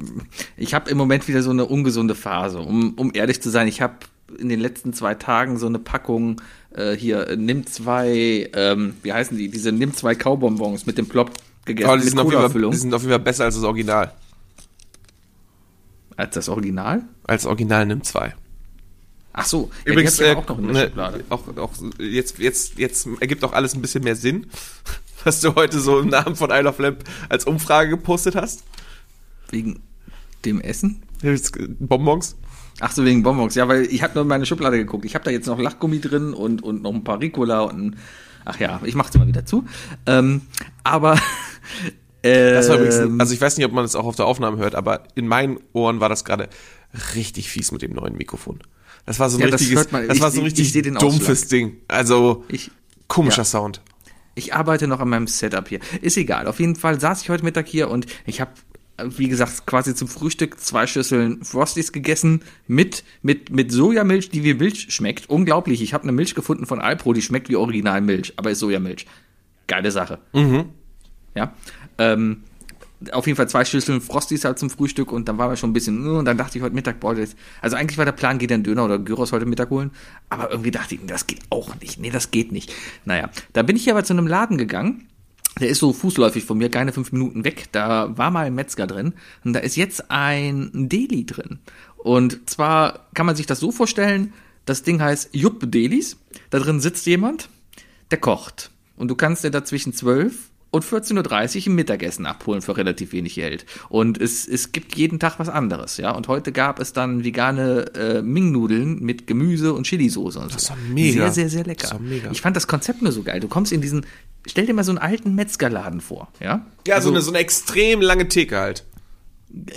ich 0.56 0.74
habe 0.74 0.90
im 0.90 0.96
Moment 0.96 1.26
wieder 1.26 1.42
so 1.42 1.50
eine 1.50 1.64
ungesunde 1.64 2.14
Phase. 2.14 2.60
Um, 2.60 2.94
um 2.94 3.10
ehrlich 3.14 3.42
zu 3.42 3.50
sein, 3.50 3.66
ich 3.66 3.80
habe 3.80 3.94
in 4.38 4.48
den 4.48 4.60
letzten 4.60 4.92
zwei 4.92 5.14
Tagen 5.14 5.58
so 5.58 5.66
eine 5.66 5.78
Packung 5.78 6.40
äh, 6.74 6.92
hier, 6.94 7.34
nimm 7.36 7.66
zwei, 7.66 8.50
ähm, 8.54 8.94
wie 9.02 9.12
heißen 9.12 9.36
die, 9.36 9.48
diese 9.48 9.72
nimm 9.72 9.94
zwei 9.94 10.14
Kaubonbons 10.14 10.86
mit 10.86 10.98
dem 10.98 11.08
Plop 11.08 11.32
gegessen, 11.74 11.90
Oh, 11.90 11.96
die, 11.96 12.08
sind 12.08 12.18
auf 12.18 12.30
jeden 12.30 12.50
Fall, 12.50 12.70
die 12.70 12.76
sind 12.76 12.94
auf 12.94 13.02
jeden 13.02 13.12
Fall 13.12 13.20
besser 13.20 13.44
als 13.44 13.54
das 13.54 13.64
Original. 13.64 14.12
Als 16.16 16.34
das 16.34 16.48
Original? 16.48 17.04
Als 17.24 17.46
Original 17.46 17.86
nimmt 17.86 18.04
zwei. 18.04 18.34
Ach 19.32 19.44
so, 19.44 19.70
ja, 19.86 19.92
Übrigens, 19.92 20.18
äh, 20.18 20.34
auch 20.34 20.48
noch 20.48 20.58
in 20.58 20.64
der 20.64 20.72
ne, 20.74 20.86
Schublade. 20.88 21.24
auch, 21.28 21.56
auch 21.58 21.70
jetzt, 22.00 22.38
jetzt, 22.38 22.76
jetzt 22.76 23.08
ergibt 23.20 23.44
auch 23.44 23.52
alles 23.52 23.74
ein 23.74 23.82
bisschen 23.82 24.02
mehr 24.02 24.16
Sinn, 24.16 24.48
was 25.24 25.40
du 25.40 25.54
heute 25.54 25.78
so 25.78 26.00
im 26.00 26.08
Namen 26.08 26.34
von 26.34 26.50
Isle 26.50 26.68
of 26.68 26.78
Lamp 26.80 27.04
als 27.28 27.44
Umfrage 27.44 27.90
gepostet 27.90 28.34
hast. 28.34 28.64
Wegen 29.50 29.80
dem 30.44 30.60
Essen? 30.60 31.02
Bonbons. 31.78 32.36
Ach 32.80 32.92
so, 32.92 33.04
wegen 33.04 33.22
Bonbons. 33.22 33.54
Ja, 33.54 33.68
weil 33.68 33.82
ich 33.86 34.02
habe 34.02 34.14
nur 34.14 34.22
in 34.22 34.28
meine 34.28 34.46
Schublade 34.46 34.76
geguckt. 34.76 35.04
Ich 35.04 35.14
habe 35.14 35.24
da 35.24 35.30
jetzt 35.30 35.46
noch 35.46 35.58
Lachgummi 35.58 36.00
drin 36.00 36.32
und, 36.32 36.62
und 36.62 36.82
noch 36.82 36.92
ein 36.92 37.04
paar 37.04 37.20
Ricola 37.20 37.60
und 37.60 37.78
ein, 37.78 37.96
ach 38.44 38.58
ja, 38.60 38.80
ich 38.84 38.94
mach's 38.94 39.14
immer 39.14 39.26
wieder 39.26 39.44
zu. 39.46 39.64
Ähm, 40.06 40.42
aber 40.84 41.18
Das 42.22 42.68
war 42.68 42.76
übrigens, 42.76 42.96
Ähm, 42.96 43.20
also 43.20 43.32
ich 43.32 43.40
weiß 43.40 43.56
nicht, 43.56 43.66
ob 43.66 43.72
man 43.72 43.84
das 43.84 43.94
auch 43.94 44.04
auf 44.04 44.16
der 44.16 44.26
Aufnahme 44.26 44.58
hört, 44.58 44.74
aber 44.74 45.04
in 45.14 45.28
meinen 45.28 45.58
Ohren 45.72 46.00
war 46.00 46.08
das 46.08 46.24
gerade 46.24 46.48
richtig 47.14 47.48
fies 47.50 47.70
mit 47.72 47.82
dem 47.82 47.92
neuen 47.92 48.16
Mikrofon. 48.16 48.58
Das 49.06 49.18
war 49.20 49.30
so 49.30 49.38
ein 49.38 49.42
Ja, 49.42 49.46
das 49.48 49.60
richtiges, 49.60 49.84
hört 49.84 49.92
man. 49.92 50.08
das 50.08 50.16
Ich 50.16 50.22
war 50.22 50.30
so 50.30 50.40
ein 50.40 50.44
richtig 50.44 50.72
dumpfes 50.98 51.48
Ding. 51.48 51.76
Also 51.86 52.44
Ich- 52.48 52.70
komischer 53.06 53.38
ja. 53.38 53.44
Sound. 53.44 53.80
Ich 54.34 54.54
arbeite 54.54 54.86
noch 54.86 55.00
an 55.00 55.08
meinem 55.08 55.26
Setup 55.26 55.68
hier. 55.68 55.80
Ist 56.02 56.16
egal. 56.16 56.46
Auf 56.46 56.60
jeden 56.60 56.76
Fall 56.76 57.00
saß 57.00 57.22
ich 57.22 57.30
heute 57.30 57.44
Mittag 57.44 57.66
hier 57.66 57.88
und 57.90 58.06
ich 58.26 58.40
habe, 58.40 58.50
wie 59.04 59.28
gesagt, 59.28 59.66
quasi 59.66 59.94
zum 59.94 60.08
Frühstück 60.08 60.60
zwei 60.60 60.86
Schüsseln 60.86 61.42
Frosties 61.44 61.92
gegessen 61.92 62.42
mit 62.66 63.04
mit 63.22 63.50
mit 63.50 63.72
Sojamilch, 63.72 64.30
die 64.30 64.44
wie 64.44 64.54
Milch 64.54 64.92
schmeckt. 64.92 65.28
Unglaublich. 65.30 65.82
Ich 65.82 65.94
habe 65.94 66.02
eine 66.04 66.12
Milch 66.12 66.34
gefunden 66.34 66.66
von 66.66 66.80
Alpro, 66.80 67.12
die 67.12 67.22
schmeckt 67.22 67.48
wie 67.48 67.56
Originalmilch, 67.56 68.34
aber 68.36 68.50
ist 68.50 68.58
Sojamilch. 68.60 69.06
Geile 69.66 69.90
Sache. 69.90 70.18
Ja. 71.34 71.52
Ähm, 71.98 72.42
auf 73.12 73.26
jeden 73.26 73.36
Fall 73.36 73.48
zwei 73.48 73.64
Schüsseln 73.64 74.00
Frosties 74.00 74.44
halt 74.44 74.58
zum 74.58 74.70
Frühstück 74.70 75.12
und 75.12 75.28
dann 75.28 75.38
war 75.38 75.48
mir 75.48 75.56
schon 75.56 75.70
ein 75.70 75.72
bisschen, 75.72 76.04
äh, 76.04 76.10
und 76.10 76.24
dann 76.24 76.36
dachte 76.36 76.58
ich 76.58 76.64
heute 76.64 76.74
Mittag, 76.74 77.00
boah, 77.00 77.14
das, 77.14 77.36
also 77.62 77.76
eigentlich 77.76 77.98
war 77.98 78.04
der 78.04 78.12
Plan, 78.12 78.38
geht 78.38 78.50
ein 78.50 78.64
Döner 78.64 78.84
oder 78.84 78.98
Gyros 78.98 79.32
heute 79.32 79.46
Mittag 79.46 79.70
holen, 79.70 79.90
aber 80.28 80.50
irgendwie 80.50 80.70
dachte 80.70 80.94
ich, 80.94 81.00
das 81.06 81.26
geht 81.26 81.40
auch 81.50 81.78
nicht, 81.80 82.00
nee, 82.00 82.10
das 82.10 82.30
geht 82.30 82.50
nicht. 82.50 82.72
Naja, 83.04 83.30
da 83.52 83.62
bin 83.62 83.76
ich 83.76 83.90
aber 83.90 84.02
zu 84.04 84.14
einem 84.14 84.26
Laden 84.26 84.58
gegangen, 84.58 85.06
der 85.60 85.68
ist 85.68 85.78
so 85.78 85.92
fußläufig 85.92 86.44
von 86.44 86.58
mir, 86.58 86.70
keine 86.70 86.92
fünf 86.92 87.12
Minuten 87.12 87.44
weg, 87.44 87.66
da 87.72 88.16
war 88.16 88.30
mal 88.30 88.46
ein 88.46 88.54
Metzger 88.54 88.86
drin 88.86 89.14
und 89.44 89.52
da 89.52 89.60
ist 89.60 89.76
jetzt 89.76 90.10
ein 90.10 90.70
Deli 90.74 91.24
drin. 91.24 91.60
Und 91.96 92.48
zwar 92.48 93.08
kann 93.14 93.26
man 93.26 93.36
sich 93.36 93.46
das 93.46 93.60
so 93.60 93.70
vorstellen, 93.70 94.32
das 94.66 94.82
Ding 94.82 95.00
heißt 95.00 95.30
Jupp 95.32 95.70
Delis, 95.70 96.16
da 96.50 96.58
drin 96.58 96.80
sitzt 96.80 97.06
jemand, 97.06 97.48
der 98.10 98.18
kocht. 98.18 98.70
Und 98.96 99.08
du 99.08 99.14
kannst 99.14 99.44
dir 99.44 99.50
da 99.50 99.64
zwischen 99.64 99.92
12 99.92 100.50
und 100.70 100.84
14.30 100.84 101.60
Uhr 101.60 101.72
ein 101.72 101.74
Mittagessen 101.76 102.26
abholen 102.26 102.60
für 102.60 102.76
relativ 102.76 103.12
wenig 103.12 103.34
Geld. 103.34 103.64
Und 103.88 104.20
es, 104.20 104.46
es 104.46 104.72
gibt 104.72 104.96
jeden 104.96 105.18
Tag 105.18 105.38
was 105.38 105.48
anderes, 105.48 105.96
ja. 105.96 106.10
Und 106.10 106.28
heute 106.28 106.52
gab 106.52 106.78
es 106.78 106.92
dann 106.92 107.24
vegane 107.24 107.94
äh, 107.94 108.22
Ming-Nudeln 108.22 109.00
mit 109.00 109.26
Gemüse 109.26 109.72
und 109.72 109.84
Chili-Soße 109.84 110.38
und 110.38 110.50
so. 110.50 110.56
ist 110.56 110.70
doch 110.70 110.76
mega. 110.90 111.24
Sehr, 111.24 111.32
sehr, 111.32 111.48
sehr 111.48 111.64
lecker. 111.64 111.82
Das 111.82 111.90
doch 111.90 112.00
mega. 112.00 112.30
Ich 112.30 112.42
fand 112.42 112.54
das 112.56 112.66
Konzept 112.66 113.00
nur 113.02 113.12
so 113.12 113.22
geil. 113.22 113.40
Du 113.40 113.48
kommst 113.48 113.72
in 113.72 113.80
diesen, 113.80 114.04
stell 114.46 114.66
dir 114.66 114.74
mal 114.74 114.84
so 114.84 114.92
einen 114.92 114.98
alten 114.98 115.34
Metzgerladen 115.34 116.00
vor, 116.00 116.28
ja. 116.40 116.66
Ja, 116.86 117.00
so, 117.00 117.10
eine, 117.10 117.22
so 117.22 117.30
eine 117.30 117.38
extrem 117.38 118.02
lange 118.02 118.28
Theke 118.28 118.58
halt. 118.58 118.84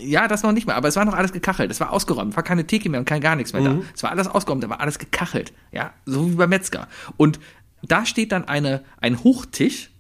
Ja, 0.02 0.28
das 0.28 0.44
noch 0.44 0.52
nicht 0.52 0.68
mehr, 0.68 0.76
aber 0.76 0.90
es 0.90 0.98
war 0.98 1.06
noch 1.06 1.14
alles 1.14 1.32
gekachelt. 1.32 1.72
Es 1.72 1.80
war 1.80 1.94
ausgeräumt, 1.94 2.36
war 2.36 2.44
keine 2.44 2.68
Theke 2.68 2.90
mehr 2.90 3.00
und 3.00 3.06
kein 3.06 3.22
gar 3.22 3.38
nichts 3.38 3.54
mehr 3.54 3.62
da. 3.64 3.82
Es 3.96 4.04
war 4.04 4.12
alles 4.12 4.28
ausgeräumt, 4.28 4.62
da 4.62 4.70
war 4.70 4.82
alles 4.82 5.00
gekachelt. 5.00 5.54
Ja, 5.72 5.94
so 6.06 6.30
wie 6.30 6.36
beim 6.36 6.50
Metzger. 6.50 6.90
Und 7.16 7.40
da 7.82 8.06
steht 8.06 8.34
dann 8.34 8.46
eine, 8.50 8.84
ein 9.00 9.24
Hochtisch, 9.24 9.91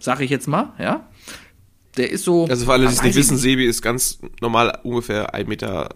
sag 0.00 0.20
ich 0.20 0.30
jetzt 0.30 0.48
mal, 0.48 0.72
ja. 0.78 1.06
Der 1.96 2.10
ist 2.10 2.24
so. 2.24 2.46
Also 2.46 2.66
für 2.66 2.72
alle, 2.72 2.86
die 2.86 2.92
es 2.92 3.02
nicht 3.02 3.10
ich 3.10 3.16
wissen, 3.16 3.36
Sebi 3.36 3.66
ist 3.66 3.82
ganz 3.82 4.18
normal 4.40 4.78
ungefähr 4.84 5.34
1,80 5.34 5.46
Meter 5.48 5.88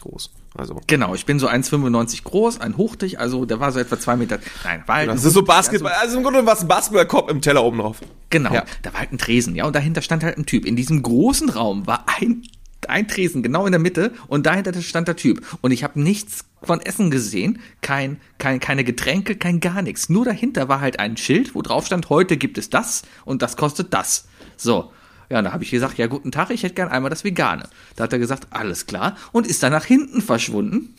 groß. 0.00 0.30
Also 0.56 0.80
Genau, 0.86 1.14
ich 1.14 1.26
bin 1.26 1.38
so 1.38 1.48
1,95 1.48 2.24
groß, 2.24 2.60
ein 2.60 2.76
Hochtisch, 2.76 3.16
also 3.16 3.44
der 3.44 3.60
war 3.60 3.70
so 3.72 3.78
etwa 3.78 3.98
zwei 3.98 4.16
Meter. 4.16 4.38
Nein, 4.64 4.82
war 4.86 4.96
halt 4.96 5.08
das 5.08 5.22
ein 5.22 5.28
ist 5.28 5.34
so 5.34 5.42
Basketball, 5.42 5.92
also 5.92 6.16
im 6.16 6.22
Grunde 6.22 6.44
war 6.44 6.54
es 6.54 6.60
ein 6.62 6.68
Basketballkorb 6.68 7.30
im 7.30 7.40
Teller 7.40 7.64
oben 7.64 7.78
drauf. 7.78 7.98
Genau, 8.30 8.52
Ja. 8.52 8.64
da 8.82 8.92
war 8.92 9.00
halt 9.00 9.12
ein 9.12 9.18
Tresen, 9.18 9.54
ja, 9.54 9.64
und 9.66 9.74
dahinter 9.76 10.02
stand 10.02 10.24
halt 10.24 10.38
ein 10.38 10.46
Typ. 10.46 10.64
In 10.64 10.76
diesem 10.76 11.02
großen 11.02 11.50
Raum 11.50 11.86
war 11.86 12.04
ein, 12.20 12.42
ein 12.88 13.08
Tresen, 13.08 13.42
genau 13.42 13.66
in 13.66 13.72
der 13.72 13.80
Mitte, 13.80 14.12
und 14.28 14.46
dahinter 14.46 14.80
stand 14.80 15.08
der 15.08 15.16
Typ. 15.16 15.44
Und 15.60 15.70
ich 15.70 15.84
habe 15.84 16.00
nichts 16.00 16.44
von 16.62 16.80
Essen 16.80 17.10
gesehen, 17.10 17.60
kein, 17.82 18.20
kein, 18.38 18.60
keine 18.60 18.84
Getränke, 18.84 19.36
kein 19.36 19.60
gar 19.60 19.82
nichts. 19.82 20.08
Nur 20.08 20.24
dahinter 20.24 20.68
war 20.68 20.80
halt 20.80 20.98
ein 20.98 21.16
Schild, 21.16 21.54
wo 21.54 21.62
drauf 21.62 21.86
stand, 21.86 22.08
heute 22.10 22.36
gibt 22.36 22.58
es 22.58 22.70
das 22.70 23.02
und 23.24 23.42
das 23.42 23.56
kostet 23.56 23.92
das. 23.92 24.28
So. 24.56 24.92
Ja, 25.30 25.40
da 25.42 25.52
habe 25.52 25.62
ich 25.62 25.70
gesagt, 25.70 25.96
ja, 25.96 26.08
guten 26.08 26.32
Tag, 26.32 26.50
ich 26.50 26.64
hätte 26.64 26.74
gern 26.74 26.88
einmal 26.88 27.08
das 27.08 27.22
Vegane. 27.22 27.68
Da 27.94 28.04
hat 28.04 28.12
er 28.12 28.18
gesagt, 28.18 28.48
alles 28.50 28.86
klar, 28.86 29.16
und 29.30 29.46
ist 29.46 29.62
dann 29.62 29.70
nach 29.70 29.84
hinten 29.84 30.22
verschwunden. 30.22 30.94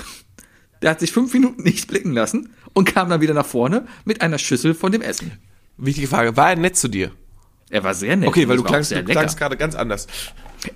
Der 0.82 0.92
hat 0.92 1.02
sich 1.02 1.12
fünf 1.12 1.34
Minuten 1.34 1.64
nicht 1.64 1.88
blicken 1.90 2.14
lassen 2.14 2.50
und 2.74 2.86
kam 2.86 3.10
dann 3.10 3.20
wieder 3.20 3.34
nach 3.34 3.46
vorne 3.46 3.86
mit 4.06 4.22
einer 4.22 4.38
Schüssel 4.38 4.74
von 4.74 4.94
dem 4.94 5.02
Essen. 5.02 5.34
Wichtige 5.78 6.08
Frage, 6.08 6.38
war 6.38 6.52
er 6.52 6.56
nett 6.56 6.78
zu 6.78 6.88
dir? 6.88 7.12
Er 7.70 7.84
war 7.84 7.94
sehr 7.94 8.16
nett. 8.16 8.30
Okay, 8.30 8.48
weil 8.48 8.58
du 8.58 8.64
klangst, 8.64 8.92
du 8.92 9.04
klangst 9.04 9.38
gerade 9.38 9.58
ganz 9.58 9.76
anders. 9.76 10.08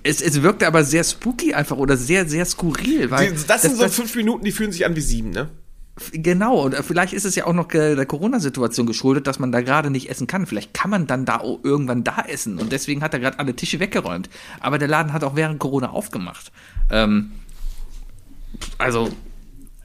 Es, 0.02 0.20
es 0.20 0.42
wirkte 0.42 0.66
aber 0.66 0.82
sehr 0.84 1.04
spooky 1.04 1.54
einfach 1.54 1.76
oder 1.76 1.96
sehr, 1.96 2.28
sehr 2.28 2.44
skurril. 2.44 3.10
Weil 3.10 3.32
Die- 3.32 3.46
Das 3.46 3.62
sind 3.62 3.76
so 3.76 3.88
fünf 3.88 4.14
Minuten, 4.16 4.44
die 4.44 4.52
fühlen 4.52 4.72
sich 4.72 4.84
an 4.84 4.96
wie 4.96 5.00
sieben, 5.00 5.30
ne? 5.30 5.48
Genau, 6.12 6.62
und 6.66 6.74
vielleicht 6.76 7.14
ist 7.14 7.24
es 7.24 7.36
ja 7.36 7.46
auch 7.46 7.54
noch 7.54 7.72
äh, 7.72 7.94
der 7.94 8.04
Corona-Situation 8.04 8.86
geschuldet, 8.86 9.26
dass 9.26 9.38
man 9.38 9.50
da 9.50 9.62
gerade 9.62 9.88
nicht 9.90 10.10
essen 10.10 10.26
kann. 10.26 10.46
Vielleicht 10.46 10.74
kann 10.74 10.90
man 10.90 11.06
dann 11.06 11.24
da 11.24 11.38
auch 11.38 11.60
irgendwann 11.64 12.04
da 12.04 12.22
essen 12.28 12.58
und 12.58 12.70
deswegen 12.70 13.00
hat 13.02 13.14
er 13.14 13.20
gerade 13.20 13.38
alle 13.38 13.56
Tische 13.56 13.80
weggeräumt. 13.80 14.28
Aber 14.60 14.76
der 14.76 14.88
Laden 14.88 15.14
hat 15.14 15.24
auch 15.24 15.36
während 15.36 15.58
Corona 15.58 15.88
aufgemacht. 15.90 16.52
Ähm, 16.90 17.30
also, 18.76 19.10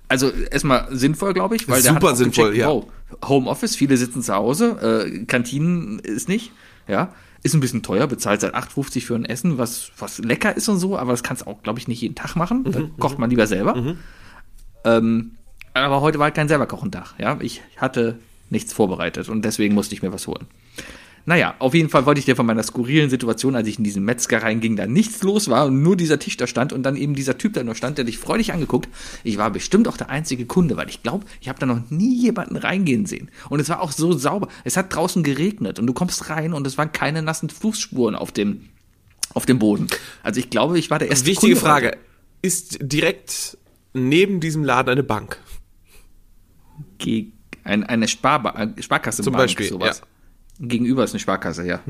also 0.10 0.32
erstmal 0.52 0.88
sinnvoll, 0.92 1.34
glaube 1.34 1.56
ich, 1.56 1.70
weil 1.70 1.82
der 1.82 1.94
Super 1.94 2.16
sinnvoll, 2.16 2.52
gecheckt, 2.52 2.60
ja. 2.60 2.68
wow, 2.68 2.88
Homeoffice, 3.26 3.76
viele 3.78 3.96
sitzen 3.96 4.22
zu 4.22 4.34
Hause, 4.34 5.06
äh, 5.08 5.26
Kantinen 5.26 6.00
ist 6.00 6.28
nicht, 6.28 6.52
ja. 6.90 7.14
Ist 7.44 7.54
ein 7.56 7.60
bisschen 7.60 7.82
teuer, 7.82 8.06
bezahlt 8.08 8.42
seit 8.42 8.54
8,50 8.56 9.06
für 9.06 9.16
ein 9.16 9.26
Essen, 9.26 9.58
was, 9.58 9.92
was 9.98 10.20
lecker 10.20 10.56
ist 10.56 10.70
und 10.70 10.78
so, 10.78 10.98
aber 10.98 11.12
das 11.12 11.24
kannst 11.24 11.42
du 11.44 11.48
auch, 11.48 11.64
glaube 11.64 11.80
ich, 11.80 11.88
nicht 11.88 12.02
jeden 12.02 12.14
Tag 12.16 12.36
machen. 12.36 12.64
Da 12.66 12.82
kocht 13.00 13.18
man 13.18 13.30
lieber 13.32 13.48
selber. 13.48 13.96
Ähm, 14.84 15.32
aber 15.74 16.02
heute 16.02 16.20
war 16.20 16.26
halt 16.26 16.36
kein 16.36 16.48
selber 16.48 16.68
Kochentag. 16.68 17.16
Ja, 17.18 17.38
ich 17.42 17.62
hatte 17.78 18.20
nichts 18.50 18.74
vorbereitet 18.74 19.30
und 19.30 19.44
deswegen 19.44 19.74
musste 19.74 19.96
ich 19.96 20.02
mir 20.04 20.14
was 20.14 20.28
holen. 20.28 20.46
Naja, 21.26 21.56
auf 21.60 21.74
jeden 21.74 21.90
Fall 21.90 22.06
wollte 22.06 22.20
ich 22.20 22.26
dir 22.26 22.36
von 22.36 22.46
meiner 22.46 22.64
skurrilen 22.64 23.10
Situation, 23.10 23.56
als 23.56 23.68
ich 23.68 23.78
in 23.78 23.84
diesen 23.84 24.04
Metzger 24.04 24.42
reinging, 24.42 24.76
da 24.76 24.88
nichts 24.88 25.22
los 25.24 25.50
war 25.50 25.68
und 25.68 25.82
nur 25.82 25.96
dieser 25.96 26.20
Tisch 26.20 26.38
da 26.38 26.48
stand 26.48 26.74
und 26.74 26.84
dann 26.84 26.96
eben 26.96 27.14
dieser 27.14 27.38
Typ 27.38 27.54
da 27.54 27.64
nur 27.64 27.76
stand, 27.76 27.98
der 27.98 28.06
dich 28.06 28.18
freudig 28.18 28.54
angeguckt. 28.54 28.90
Ich 29.24 29.38
war 29.38 29.52
bestimmt 29.52 29.88
auch 29.88 29.98
der 29.98 30.10
einzige 30.10 30.46
Kunde, 30.46 30.78
weil 30.78 30.90
ich 30.90 31.04
glaube, 31.04 31.26
ich 31.40 31.50
habe 31.50 31.60
da 31.60 31.66
noch 31.66 31.90
nie 31.90 32.16
jemanden 32.16 32.58
reingehen 32.58 33.06
sehen. 33.06 33.30
Und 33.50 33.60
es 33.60 33.70
war 33.70 33.82
auch 33.82 33.92
so 33.92 34.14
sauber. 34.14 34.48
Es 34.64 34.78
hat 34.78 34.94
draußen 34.94 35.24
geregnet 35.24 35.80
und 35.80 35.88
du 35.88 35.94
kommst 35.94 36.30
rein 36.30 36.54
und 36.54 36.66
es 36.66 36.78
waren 36.78 36.92
keine 36.92 37.22
nassen 37.22 37.50
Fußspuren 37.50 38.16
auf 38.16 38.32
dem, 38.32 38.70
auf 39.34 39.46
dem 39.46 39.60
Boden. 39.60 39.88
Also 40.24 40.40
ich 40.40 40.50
glaube, 40.50 40.80
ich 40.80 40.90
war 40.90 41.00
der 41.00 41.10
erste 41.10 41.28
Wichtige 41.28 41.54
Kunde 41.54 41.62
Frage, 41.62 41.88
heute. 41.88 41.98
ist 42.42 42.78
direkt 42.82 43.58
neben 43.94 44.40
diesem 44.40 44.64
Laden 44.64 44.90
eine 44.90 45.04
Bank? 45.04 45.38
Ge 46.98 47.28
ein, 47.64 47.84
eine 47.84 48.08
Sparba 48.08 48.60
äh, 48.60 48.82
Sparkasse 48.82 49.22
Zum 49.22 49.34
Beispiel, 49.34 49.68
sowas. 49.68 50.02
Gegenüber 50.62 51.04
ist 51.04 51.12
eine 51.12 51.20
Sparkasse, 51.20 51.66
ja. 51.66 51.82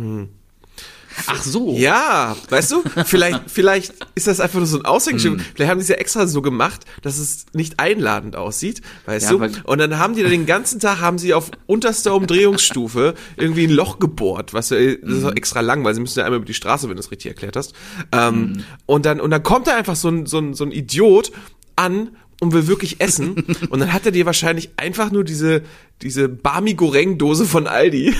Ach 1.27 1.43
so. 1.43 1.75
Ja, 1.77 2.36
weißt 2.49 2.71
du, 2.71 2.84
vielleicht, 3.05 3.41
vielleicht 3.47 3.93
ist 4.15 4.27
das 4.27 4.39
einfach 4.39 4.60
nur 4.60 4.65
so 4.65 4.79
ein 4.79 4.86
Aushängeschild. 4.86 5.39
Hm. 5.39 5.45
Vielleicht 5.55 5.69
haben 5.69 5.77
die 5.77 5.84
es 5.84 5.89
ja 5.89 5.95
extra 5.95 6.25
so 6.25 6.41
gemacht, 6.41 6.86
dass 7.01 7.17
es 7.19 7.47
nicht 7.53 7.79
einladend 7.79 8.36
aussieht, 8.36 8.81
weißt 9.05 9.31
Ja, 9.31 9.38
du? 9.38 9.62
Und 9.65 9.77
dann 9.79 9.99
haben 9.99 10.15
die 10.15 10.23
da 10.23 10.29
den 10.29 10.45
ganzen 10.45 10.79
Tag, 10.79 11.01
haben 11.01 11.17
sie 11.17 11.34
auf 11.34 11.51
unterster 11.67 12.15
Umdrehungsstufe 12.15 13.15
irgendwie 13.36 13.65
ein 13.65 13.71
Loch 13.71 13.99
gebohrt, 13.99 14.53
was 14.53 14.69
ja, 14.69 14.77
das 14.77 15.17
ist 15.17 15.25
auch 15.25 15.36
extra 15.36 15.60
lang, 15.60 15.84
weil 15.84 15.93
sie 15.93 16.01
müssen 16.01 16.19
ja 16.19 16.25
einmal 16.25 16.38
über 16.38 16.45
die 16.45 16.53
Straße, 16.53 16.88
wenn 16.88 16.95
du 16.95 17.01
es 17.01 17.12
richtig 17.12 17.29
erklärt 17.29 17.55
hast. 17.55 17.73
Ähm, 18.12 18.63
Und 18.86 19.05
dann, 19.05 19.19
und 19.19 19.31
dann 19.31 19.43
kommt 19.43 19.67
da 19.67 19.75
einfach 19.75 19.95
so 19.95 20.07
ein, 20.10 20.25
so 20.25 20.38
ein, 20.39 20.53
so 20.53 20.63
ein 20.63 20.71
Idiot 20.71 21.31
an 21.75 22.12
und 22.39 22.53
will 22.53 22.67
wirklich 22.67 23.01
essen. 23.01 23.36
und 23.69 23.79
dann 23.79 23.91
hat 23.91 24.05
er 24.05 24.12
dir 24.12 24.25
wahrscheinlich 24.25 24.71
einfach 24.77 25.12
nur 25.12 25.23
diese, 25.23 25.62
diese 26.01 26.29
Barmi 26.29 26.73
Goreng 26.73 27.17
Dose 27.17 27.45
von 27.45 27.67
Aldi 27.67 28.15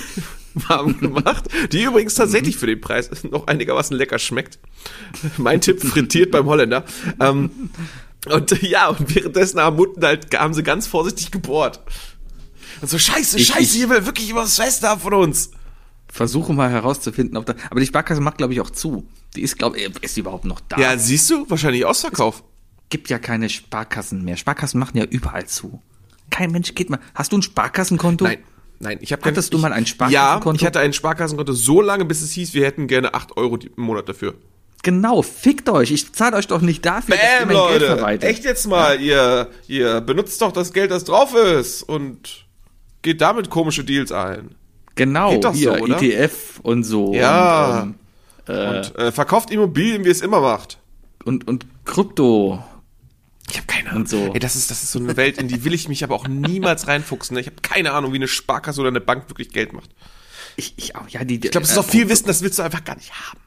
warm 0.68 1.00
gemacht, 1.00 1.46
die 1.72 1.84
übrigens 1.84 2.16
tatsächlich 2.16 2.58
für 2.58 2.68
den 2.68 2.82
Preis 2.82 3.10
noch 3.30 3.48
einigermaßen 3.48 3.96
lecker 3.96 4.20
schmeckt. 4.20 4.60
Mein 5.38 5.62
Tipp, 5.62 5.82
frittiert 5.82 6.32
beim 6.32 6.46
Holländer. 6.46 6.86
Ähm, 7.20 7.70
und 8.30 8.62
ja, 8.62 8.90
und 8.90 9.16
währenddessen 9.16 9.60
haben 9.60 9.76
Mutten 9.78 10.04
halt, 10.06 10.38
haben 10.38 10.54
sie 10.54 10.64
ganz 10.64 10.88
vorsichtig 10.88 11.32
gebohrt. 11.32 11.80
Und 12.82 12.90
so, 12.90 12.98
scheiße, 12.98 13.38
Ich- 13.40 13.48
scheiße, 13.48 13.78
hier 13.78 13.90
will 13.90 14.06
wirklich 14.06 14.34
was 14.36 14.56
Fest 14.58 14.84
haben 14.84 15.02
von 15.02 15.14
uns. 15.14 15.52
Versuche 16.12 16.52
mal 16.54 16.70
herauszufinden, 16.70 17.38
ob 17.38 17.46
da. 17.46 17.56
Aber 17.70 17.80
die 17.80 17.86
Sparkasse 17.86 18.20
macht, 18.22 18.38
glaube 18.38 18.54
ich, 18.54 18.60
auch 18.62 18.70
zu. 18.70 19.08
Die 19.36 19.42
ist, 19.42 19.58
glaube 19.58 19.78
ich, 19.78 19.90
ist 20.04 20.16
die 20.18 20.20
überhaupt 20.20 20.44
noch 20.46 20.60
da? 20.60 20.78
Ja, 20.78 20.98
siehst 20.98 21.30
du, 21.30 21.50
wahrscheinlich 21.50 21.86
Ausverkauf. 21.86 22.44
Gibt 22.90 23.10
ja 23.10 23.18
keine 23.18 23.48
Sparkassen 23.50 24.26
mehr. 24.26 24.36
Sparkassen 24.36 24.78
machen 24.80 24.98
ja 24.98 25.06
überall 25.06 25.48
zu. 25.48 25.82
Kein 26.30 26.52
Mensch 26.52 26.76
geht 26.76 26.90
mal. 26.90 27.00
Hast 27.16 27.32
du 27.32 27.38
ein 27.38 27.42
Sparkassenkonto? 27.42 28.26
Nein, 28.26 28.40
nein, 28.82 28.98
ich 29.02 29.12
habe 29.12 29.24
Hattest 29.24 29.54
du 29.54 29.58
mal 29.58 29.72
ein 29.74 29.84
Ja, 29.84 29.88
Sparkassenkonto? 29.88 30.60
ich 30.60 30.66
hatte 30.66 30.80
ein 30.80 30.94
Sparkassenkonto 30.94 31.54
so 31.54 31.82
lange, 31.82 32.06
bis 32.06 32.22
es 32.22 32.32
hieß, 32.32 32.54
wir 32.54 32.66
hätten 32.66 32.88
gerne 32.88 33.14
8 33.14 33.38
Euro 33.38 33.58
im 33.58 33.84
Monat 33.84 34.10
dafür. 34.10 34.34
Genau, 34.84 35.22
fickt 35.22 35.70
euch. 35.70 35.92
Ich 35.92 36.12
zahle 36.14 36.36
euch 36.38 36.48
doch 36.48 36.62
nicht 36.62 36.84
dafür, 36.86 37.16
dass 37.16 37.24
ihr 37.24 37.46
mein 37.46 37.56
Geld 37.56 37.82
Leute, 37.82 37.86
verwaltet. 37.86 38.30
echt 38.30 38.44
jetzt 38.46 38.68
mal, 38.68 39.00
ihr, 39.00 39.48
ihr 39.68 40.02
benutzt 40.02 40.42
doch 40.42 40.52
das 40.52 40.74
Geld, 40.74 40.90
das 40.92 41.04
drauf 41.04 41.36
ist 41.36 41.84
und 41.84 42.46
geht 43.04 43.22
damit 43.22 43.50
komische 43.52 43.84
Deals 43.84 44.12
ein. 44.12 44.56
Genau, 44.96 45.32
Geht 45.32 45.46
doch 45.46 45.54
hier, 45.54 45.76
so, 45.78 45.84
oder? 45.84 46.02
ETF 46.02 46.60
und 46.64 46.84
so. 46.84 47.14
Ja. 47.14 47.84
Und, 47.84 47.96
ähm, 48.50 48.76
Und 48.78 48.96
äh, 49.00 49.12
verkauft 49.12 49.52
Immobilien, 49.52 50.04
wie 50.04 50.10
es 50.10 50.22
immer 50.22 50.42
macht. 50.42 50.80
und, 51.26 51.48
und 51.48 51.66
Krypto. 51.86 52.64
Ich 53.52 53.58
habe 53.58 53.68
keine 53.68 53.92
Ahnung. 53.92 54.08
So. 54.08 54.34
Ey, 54.34 54.40
das 54.40 54.56
ist, 54.56 54.72
das 54.72 54.82
ist 54.82 54.92
so 54.94 55.00
eine 55.00 55.18
Welt, 55.18 55.38
in 55.38 55.48
die 55.50 55.66
will 55.66 55.74
ich 55.74 55.90
mich 55.90 56.04
aber 56.04 56.16
auch 56.16 56.28
niemals 56.28 56.88
reinfuchsen. 56.88 57.36
ne? 57.36 57.42
Ich 57.42 57.48
habe 57.48 57.58
keine 57.62 57.92
Ahnung, 57.92 58.14
wie 58.14 58.18
eine 58.18 58.28
Sparkasse 58.30 58.80
oder 58.80 58.90
eine 58.90 59.02
Bank 59.02 59.30
wirklich 59.30 59.50
Geld 59.50 59.74
macht. 59.74 59.90
Ich, 60.56 60.74
ich 60.78 60.96
auch, 60.96 61.08
ja, 61.10 61.24
die, 61.26 61.36
Ich 61.36 61.52
glaube, 61.52 61.66
es 61.66 61.72
ist 61.72 61.78
auch 61.78 61.86
viel 61.86 62.08
Wissen, 62.10 62.28
das 62.28 62.42
willst 62.42 62.60
du 62.60 62.64
einfach 62.64 62.84
gar 62.84 62.96
nicht 62.96 63.12
haben. 63.14 63.40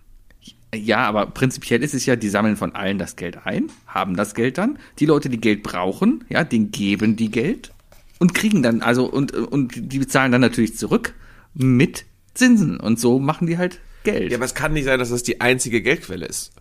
Ja, 0.74 1.06
aber 1.06 1.26
prinzipiell 1.26 1.82
ist 1.82 1.94
es 1.94 2.04
ja, 2.04 2.16
die 2.16 2.28
sammeln 2.28 2.56
von 2.56 2.74
allen 2.74 2.98
das 2.98 3.16
Geld 3.16 3.46
ein, 3.46 3.70
haben 3.86 4.16
das 4.16 4.34
Geld 4.34 4.58
dann. 4.58 4.78
Die 4.98 5.06
Leute, 5.06 5.28
die 5.28 5.40
Geld 5.40 5.62
brauchen, 5.62 6.24
ja, 6.28 6.44
denen 6.44 6.70
geben 6.70 7.16
die 7.16 7.30
Geld 7.30 7.72
und 8.18 8.34
kriegen 8.34 8.62
dann, 8.62 8.82
also, 8.82 9.06
und, 9.06 9.32
und 9.32 9.72
die 9.76 9.98
bezahlen 10.00 10.32
dann 10.32 10.40
natürlich 10.40 10.76
zurück 10.76 11.14
mit 11.54 12.04
Zinsen. 12.34 12.80
Und 12.80 12.98
so 12.98 13.18
machen 13.18 13.46
die 13.46 13.56
halt 13.56 13.80
Geld. 14.02 14.32
Ja, 14.32 14.38
aber 14.38 14.44
es 14.44 14.54
kann 14.54 14.72
nicht 14.72 14.84
sein, 14.84 14.98
dass 14.98 15.10
das 15.10 15.22
die 15.22 15.40
einzige 15.40 15.80
Geldquelle 15.80 16.26
ist. 16.26 16.52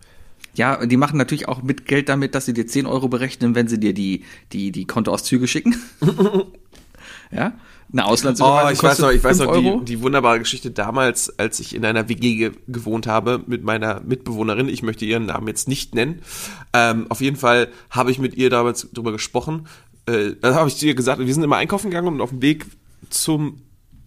Ja, 0.54 0.80
und 0.80 0.90
die 0.90 0.96
machen 0.96 1.16
natürlich 1.16 1.48
auch 1.48 1.62
mit 1.62 1.86
Geld 1.86 2.08
damit, 2.08 2.34
dass 2.34 2.46
sie 2.46 2.54
dir 2.54 2.66
10 2.66 2.86
Euro 2.86 3.08
berechnen, 3.08 3.54
wenn 3.54 3.68
sie 3.68 3.78
dir 3.78 3.92
die, 3.92 4.24
die, 4.52 4.72
die 4.72 4.86
Kontoauszüge 4.86 5.48
schicken. 5.48 5.76
ja. 7.30 7.52
Eine 7.92 8.06
Oh, 8.06 8.08
Auslandsüberweisung 8.08 8.72
ich 8.72 8.82
weiß 8.82 8.98
noch, 9.00 9.10
ich 9.10 9.22
weiß 9.22 9.38
noch 9.38 9.56
die, 9.56 9.84
die 9.84 10.02
wunderbare 10.02 10.38
Geschichte 10.40 10.70
damals, 10.70 11.38
als 11.38 11.60
ich 11.60 11.76
in 11.76 11.84
einer 11.84 12.08
WG 12.08 12.34
ge 12.36 12.52
gewohnt 12.66 13.06
habe 13.06 13.44
mit 13.46 13.62
meiner 13.62 14.00
Mitbewohnerin. 14.00 14.68
Ich 14.68 14.82
möchte 14.82 15.04
ihren 15.04 15.26
Namen 15.26 15.46
jetzt 15.46 15.68
nicht 15.68 15.94
nennen. 15.94 16.22
Ähm, 16.72 17.06
auf 17.10 17.20
jeden 17.20 17.36
Fall 17.36 17.68
habe 17.90 18.10
ich 18.10 18.18
mit 18.18 18.34
ihr 18.34 18.50
damals 18.50 18.88
drüber 18.92 19.12
gesprochen. 19.12 19.68
Äh, 20.06 20.32
da 20.40 20.54
habe 20.54 20.68
ich 20.68 20.76
zu 20.76 20.86
ihr 20.86 20.94
gesagt, 20.94 21.20
wir 21.20 21.32
sind 21.32 21.44
immer 21.44 21.56
einkaufen 21.56 21.90
gegangen 21.90 22.08
und 22.08 22.20
auf 22.20 22.30
dem 22.30 22.42
Weg 22.42 22.66
zum 23.10 23.58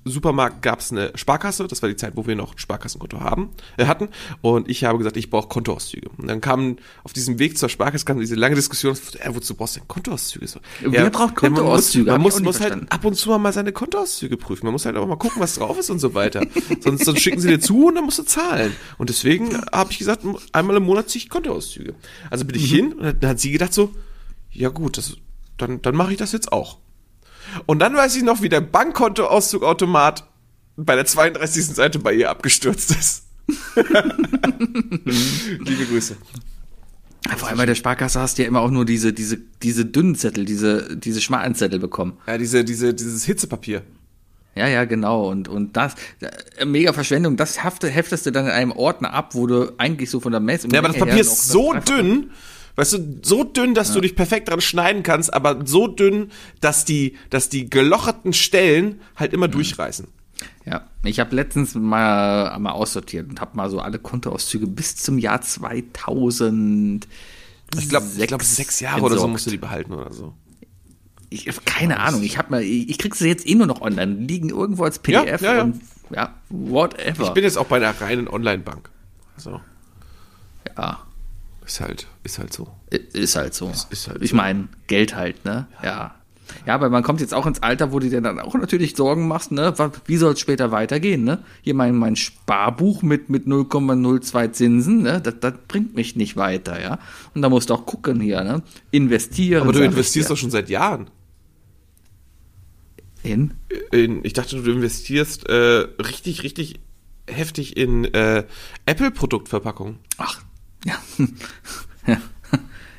Supermarkt 0.10 0.62
gab 0.62 0.80
es 0.80 0.92
eine 0.92 1.12
Sparkasse. 1.16 1.68
Das 1.68 1.82
war 1.82 1.90
die 1.90 1.96
Zeit, 1.96 2.14
wo 2.16 2.26
wir 2.28 2.36
noch 2.36 2.54
ein 2.54 2.58
Sparkassenkonto 2.58 3.20
haben, 3.20 3.50
äh, 3.78 3.86
hatten. 3.86 4.10
Und 4.42 4.70
ich 4.70 4.84
habe 4.84 4.98
gesagt, 4.98 5.18
ich 5.18 5.30
brauche 5.30 5.48
Kontoauszüge. 5.48 6.10
Und 6.18 6.28
dann 6.28 6.42
kam 6.42 6.78
auf 7.04 7.14
diesem 7.14 7.40
Weg 7.40 7.58
zur 7.58 7.70
Sparkasse 7.70 8.06
kam 8.06 8.20
diese 8.20 8.36
lange 8.36 8.56
Diskussion, 8.56 8.98
äh, 9.20 9.30
wozu 9.34 9.56
brauchst 9.56 9.76
du 9.76 9.80
denn 9.80 9.88
Kontoauszüge? 9.88 10.48
So, 10.48 10.60
Wer 10.82 11.10
braucht 11.10 11.42
man 11.42 11.52
muss- 11.52 11.60
Kontoauszüge? 11.60 12.12
Man 12.12 12.22
muss, 12.22 12.36
auch 12.36 12.40
nie 12.40 12.46
muss 12.46 12.60
halt 12.60 12.92
ab 12.92 13.06
und 13.06 13.16
zu 13.16 13.38
mal 13.38 13.54
seine 13.54 13.72
Kontoauszüge 13.72 14.38
prüfen. 14.38 14.66
Man 14.66 14.74
muss 14.74 14.86
halt 14.86 14.98
auch 14.98 15.08
mal 15.08 15.18
gucken, 15.18 15.42
was 15.42 15.56
drauf 15.56 15.78
ist 15.78 15.90
und 15.90 16.00
so 16.00 16.14
weiter. 16.14 16.46
sonst, 16.82 17.06
sonst 17.06 17.22
schicken 17.22 17.40
sie 17.40 17.50
dir 17.50 17.60
zu 17.60 17.88
und 17.88 17.96
dann 17.96 18.06
musst 18.06 18.20
du 18.20 18.24
zahlen. 18.24 18.74
Und 18.98 19.10
deswegen 19.10 19.58
habe 19.72 19.92
ich 19.92 19.98
gesagt, 20.00 20.24
einmal 20.54 20.78
im 20.78 20.84
Monat 20.84 21.10
ziehe 21.10 21.24
ich 21.24 21.30
Kontoauszüge. 21.30 21.96
Also 22.30 22.46
bin 22.46 22.56
ich 22.56 22.70
hin 22.72 22.94
und 22.94 23.22
dann 23.24 23.30
hat 23.32 23.40
sie 23.40 23.52
gedacht 23.52 23.74
so, 23.74 23.94
ja 24.52 24.70
gut, 24.70 24.98
das, 24.98 25.18
dann, 25.58 25.82
dann 25.82 25.96
mache 25.96 26.12
ich 26.12 26.18
das 26.18 26.32
jetzt 26.32 26.52
auch. 26.52 26.78
Und 27.66 27.80
dann 27.80 27.96
weiß 27.96 28.16
ich 28.16 28.24
noch, 28.24 28.42
wie 28.42 28.50
der 28.50 28.62
Bankkontoauszugautomat 28.62 30.26
bei 30.76 30.96
der 30.96 31.06
32. 31.06 31.66
Seite 31.66 32.00
bei 32.00 32.14
ihr 32.14 32.30
abgestürzt 32.30 32.92
ist. 32.92 33.24
Liebe 33.76 35.86
Grüße. 35.90 36.18
Vor 37.36 37.50
allem 37.50 37.58
bei 37.58 37.66
der 37.66 37.76
Sparkasse 37.76 38.20
hast 38.20 38.38
du 38.38 38.44
ja 38.44 38.48
immer 38.48 38.62
auch 38.62 38.72
nur 38.72 38.86
diese, 38.86 39.12
diese, 39.12 39.38
diese 39.62 39.86
dünnen 39.86 40.16
Zettel, 40.16 40.46
diese, 40.46 40.96
diese 40.96 41.20
schmalen 41.20 41.56
Zettel 41.56 41.80
bekommen. 41.80 42.18
Ja, 42.28 42.38
diese, 42.38 42.64
diese, 42.64 42.94
dieses 42.94 43.26
Hitzepapier. 43.26 43.84
Ja, 44.56 44.68
ja, 44.68 44.86
genau. 44.86 45.30
Und, 45.30 45.48
und 45.48 45.78
das, 45.78 45.96
äh, 46.58 46.66
mega 46.66 46.94
Verschwendung, 46.94 47.38
das 47.38 47.64
hefte, 47.64 47.90
heftest 47.90 48.26
du 48.26 48.32
dann 48.32 48.46
in 48.46 48.52
einem 48.52 48.72
Ordner 48.72 49.14
ab, 49.14 49.36
wo 49.36 49.46
du 49.46 49.74
eigentlich 49.78 50.10
so 50.10 50.20
von 50.20 50.32
der 50.32 50.42
Messe. 50.42 50.68
Ja, 50.72 50.80
aber 50.80 50.88
das 50.88 50.98
Papier 50.98 51.22
ist 51.22 51.48
so 51.48 51.74
dünn, 51.74 52.32
weißt 52.78 52.94
du, 52.94 53.20
so 53.24 53.44
dünn, 53.44 53.74
dass 53.74 53.92
du 53.92 54.00
dich 54.00 54.16
perfekt 54.16 54.50
dran 54.50 54.62
schneiden 54.62 55.04
kannst, 55.04 55.34
aber 55.34 55.66
so 55.66 55.88
dünn, 55.88 56.32
dass 56.62 56.86
die, 56.86 57.18
dass 57.30 57.50
die 57.50 57.70
gelocherten 57.70 58.34
Stellen 58.34 59.02
halt 59.16 59.34
immer 59.34 59.48
durchreißen. 59.48 60.08
Ja, 60.66 60.88
ich 61.04 61.20
habe 61.20 61.36
letztens 61.36 61.74
mal, 61.76 62.58
mal 62.60 62.72
aussortiert 62.72 63.30
und 63.30 63.42
habe 63.42 63.58
mal 63.58 63.70
so 63.70 63.80
alle 63.80 63.98
Kontoauszüge 64.00 64.68
bis 64.68 64.96
zum 64.96 65.18
Jahr 65.18 65.42
2000. 65.42 67.08
Ich 67.78 67.90
glaube, 67.90 68.06
ich 68.16 68.28
glaube, 68.28 68.44
sechs 68.44 68.80
Jahre 68.80 69.02
oder 69.02 69.18
so 69.18 69.28
musst 69.28 69.48
du 69.48 69.52
die 69.52 69.58
behalten 69.58 69.94
oder 69.94 70.14
so. 70.14 70.34
Ich, 71.30 71.50
keine 71.66 72.00
Ahnung, 72.00 72.24
ich 72.24 72.38
habe 72.38 72.52
mal, 72.52 72.62
ich, 72.62 72.90
ich 72.90 72.98
krieg 72.98 73.16
sie 73.16 73.28
jetzt 73.28 73.48
eh 73.48 73.56
nur 73.56 73.68
noch 73.68 73.82
online, 73.82 74.14
liegen 74.14 74.50
irgendwo 74.50 74.84
als 74.84 75.00
PDF 75.00 75.42
Ja, 75.42 75.52
ja, 75.52 75.58
ja. 75.58 75.64
und 75.64 75.82
ja, 76.12 76.34
whatever. 76.50 77.24
Ich 77.24 77.30
bin 77.32 77.44
jetzt 77.44 77.58
auch 77.58 77.66
bei 77.66 77.78
einer 77.78 78.00
reinen 78.00 78.28
Online-Bank. 78.28 78.90
Also, 79.36 79.60
ja, 80.78 81.07
ist 81.68 81.82
halt, 81.82 82.08
ist 82.24 82.40
halt 82.40 82.54
so. 82.54 82.68
ist 82.90 83.36
halt 83.36 83.54
so. 83.54 83.70
ist 83.90 84.08
halt 84.08 84.22
ich 84.22 84.32
so. 84.32 84.36
meine, 84.38 84.70
Geld 84.88 85.16
halt, 85.16 85.44
ne? 85.46 85.68
Ja. 85.84 86.16
Ja, 86.66 86.76
aber 86.76 86.90
man 86.90 87.04
kommt 87.04 87.20
jetzt 87.20 87.34
auch 87.34 87.46
ins 87.46 87.62
Alter, 87.62 87.92
wo 87.92 88.00
du 88.00 88.10
dir 88.10 88.22
dann 88.22 88.40
auch 88.40 88.56
natürlich 88.56 88.96
Sorgen 88.96 89.28
machst, 89.28 89.52
ne? 89.52 89.74
Wie 90.06 90.16
soll 90.16 90.32
es 90.32 90.40
später 90.40 90.72
weitergehen, 90.72 91.26
ne? 91.26 91.44
Hier 91.62 91.74
mein, 91.74 91.96
mein 91.98 92.16
Sparbuch 92.16 93.02
mit, 93.02 93.30
mit 93.30 93.48
0,02 93.48 94.52
Zinsen, 94.54 95.02
ne? 95.02 95.20
Das, 95.20 95.36
das 95.42 95.54
bringt 95.68 95.94
mich 95.96 96.16
nicht 96.16 96.38
weiter, 96.38 96.82
ja? 96.82 97.00
Und 97.36 97.42
da 97.42 97.50
musst 97.50 97.70
du 97.70 97.74
auch 97.74 97.86
gucken 97.86 98.22
hier, 98.22 98.46
ne? 98.46 98.64
Investieren. 98.92 99.64
Aber 99.64 99.74
du 99.74 99.84
investierst 99.84 100.30
doch 100.30 100.38
schon 100.38 100.52
seit 100.52 100.70
Jahren. 100.70 101.10
in. 103.24 103.54
In, 103.92 104.24
ich 104.24 104.32
dachte, 104.32 104.62
du 104.62 104.72
investierst 104.72 105.50
äh, 105.50 105.54
richtig, 106.00 106.44
richtig 106.44 106.80
heftig 107.30 107.76
in 107.76 108.06
äh, 108.06 108.46
Apple-Produktverpackungen. 108.86 110.00
Ach, 110.18 110.42
ja. 112.08 112.18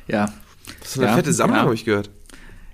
ja. 0.07 0.33
Das 0.79 0.89
ist 0.91 0.97
eine 0.99 1.07
Ja, 1.07 1.15
fette 1.15 1.33
Sammlung, 1.33 1.57
ja. 1.57 1.63
habe 1.63 1.73
ich 1.75 1.85
gehört. 1.85 2.09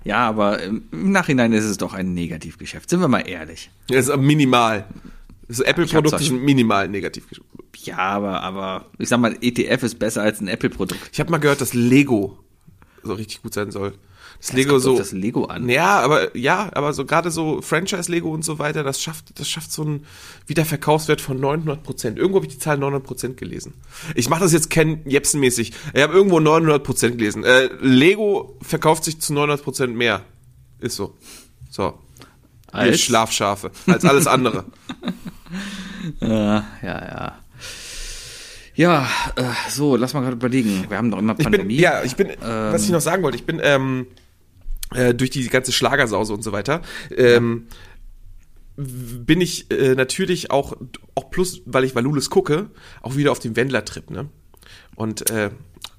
Ja, 0.04 0.28
aber 0.28 0.62
im 0.62 0.84
Nachhinein 0.92 1.52
ist 1.52 1.64
es 1.64 1.78
doch 1.78 1.92
ein 1.92 2.14
Negativgeschäft. 2.14 2.88
Sind 2.88 3.00
wir 3.00 3.08
mal 3.08 3.28
ehrlich. 3.28 3.70
Das 3.88 4.08
ist 4.08 4.16
minimal. 4.16 4.84
Das 5.48 5.60
Apple-Produkte 5.60 6.16
hab's 6.16 6.26
sind 6.26 6.42
minimal 6.42 6.88
negativ. 6.88 7.24
Ja, 7.82 7.98
aber, 7.98 8.40
aber 8.42 8.86
ich 8.98 9.08
sag 9.08 9.18
mal, 9.18 9.36
ETF 9.40 9.82
ist 9.82 9.98
besser 9.98 10.22
als 10.22 10.40
ein 10.40 10.48
Apple-Produkt. 10.48 11.10
Ich 11.12 11.20
habe 11.20 11.30
mal 11.30 11.38
gehört, 11.38 11.60
dass 11.60 11.74
Lego 11.74 12.38
so 13.02 13.14
richtig 13.14 13.42
gut 13.42 13.54
sein 13.54 13.70
soll. 13.70 13.94
Das 14.38 14.52
Lego 14.52 14.78
so. 14.78 14.96
das 14.98 15.12
Lego 15.12 15.44
an. 15.46 15.68
Ja, 15.68 16.00
aber 16.00 16.36
ja, 16.36 16.68
aber 16.74 16.92
so 16.92 17.04
gerade 17.04 17.30
so 17.30 17.62
Franchise-Lego 17.62 18.30
und 18.30 18.44
so 18.44 18.58
weiter, 18.58 18.84
das 18.84 19.00
schafft, 19.00 19.38
das 19.38 19.48
schafft 19.48 19.72
so 19.72 19.82
einen 19.82 20.06
Wiederverkaufswert 20.46 21.20
von 21.20 21.40
900 21.40 21.82
Prozent. 21.82 22.18
Irgendwo 22.18 22.38
habe 22.38 22.46
ich 22.46 22.52
die 22.52 22.58
Zahl 22.58 22.78
900 22.78 23.02
Prozent 23.02 23.36
gelesen. 23.36 23.74
Ich 24.14 24.28
mache 24.28 24.40
das 24.40 24.52
jetzt 24.52 24.70
Ken 24.70 25.02
Jepsen-mäßig. 25.04 25.72
Ich 25.94 26.02
habe 26.02 26.12
irgendwo 26.14 26.40
900 26.40 26.82
Prozent 26.84 27.18
gelesen. 27.18 27.44
Äh, 27.44 27.68
Lego 27.80 28.56
verkauft 28.62 29.04
sich 29.04 29.20
zu 29.20 29.32
900 29.32 29.62
Prozent 29.62 29.96
mehr. 29.96 30.22
Ist 30.80 30.96
so. 30.96 31.14
So. 31.70 31.98
Ihr 32.72 32.80
Als? 32.80 33.00
Schlafschafe. 33.00 33.70
Als 33.86 34.04
alles 34.04 34.26
andere. 34.26 34.64
Ja, 36.20 36.66
ja, 36.82 37.04
ja. 37.04 37.38
Ja, 38.74 39.08
äh, 39.36 39.44
so, 39.70 39.96
lass 39.96 40.12
mal 40.12 40.20
gerade 40.20 40.36
überlegen. 40.36 40.84
Wir 40.90 40.98
haben 40.98 41.10
doch 41.10 41.18
immer 41.18 41.32
Ich 41.32 41.38
bin, 41.38 41.44
Pandemie. 41.52 41.76
ja, 41.76 42.02
ich 42.02 42.14
bin, 42.14 42.28
was 42.40 42.84
ich 42.84 42.90
noch 42.90 43.00
sagen 43.00 43.22
wollte, 43.22 43.38
ich 43.38 43.46
bin 43.46 43.58
ähm, 43.62 44.06
äh, 44.94 45.14
durch 45.14 45.30
die 45.30 45.46
ganze 45.48 45.72
Schlagersause 45.72 46.32
und 46.32 46.42
so 46.42 46.52
weiter, 46.52 46.82
ähm, 47.16 47.66
w- 48.76 49.18
bin 49.18 49.40
ich 49.40 49.70
äh, 49.70 49.94
natürlich 49.94 50.50
auch, 50.50 50.76
auch 51.14 51.30
plus, 51.30 51.62
weil 51.66 51.84
ich 51.84 51.94
Valulis 51.94 52.30
gucke, 52.30 52.70
auch 53.02 53.16
wieder 53.16 53.32
auf 53.32 53.38
dem 53.38 53.56
Wendler-Trip, 53.56 54.10
ne? 54.10 54.28
Und 54.94 55.30
äh, 55.30 55.50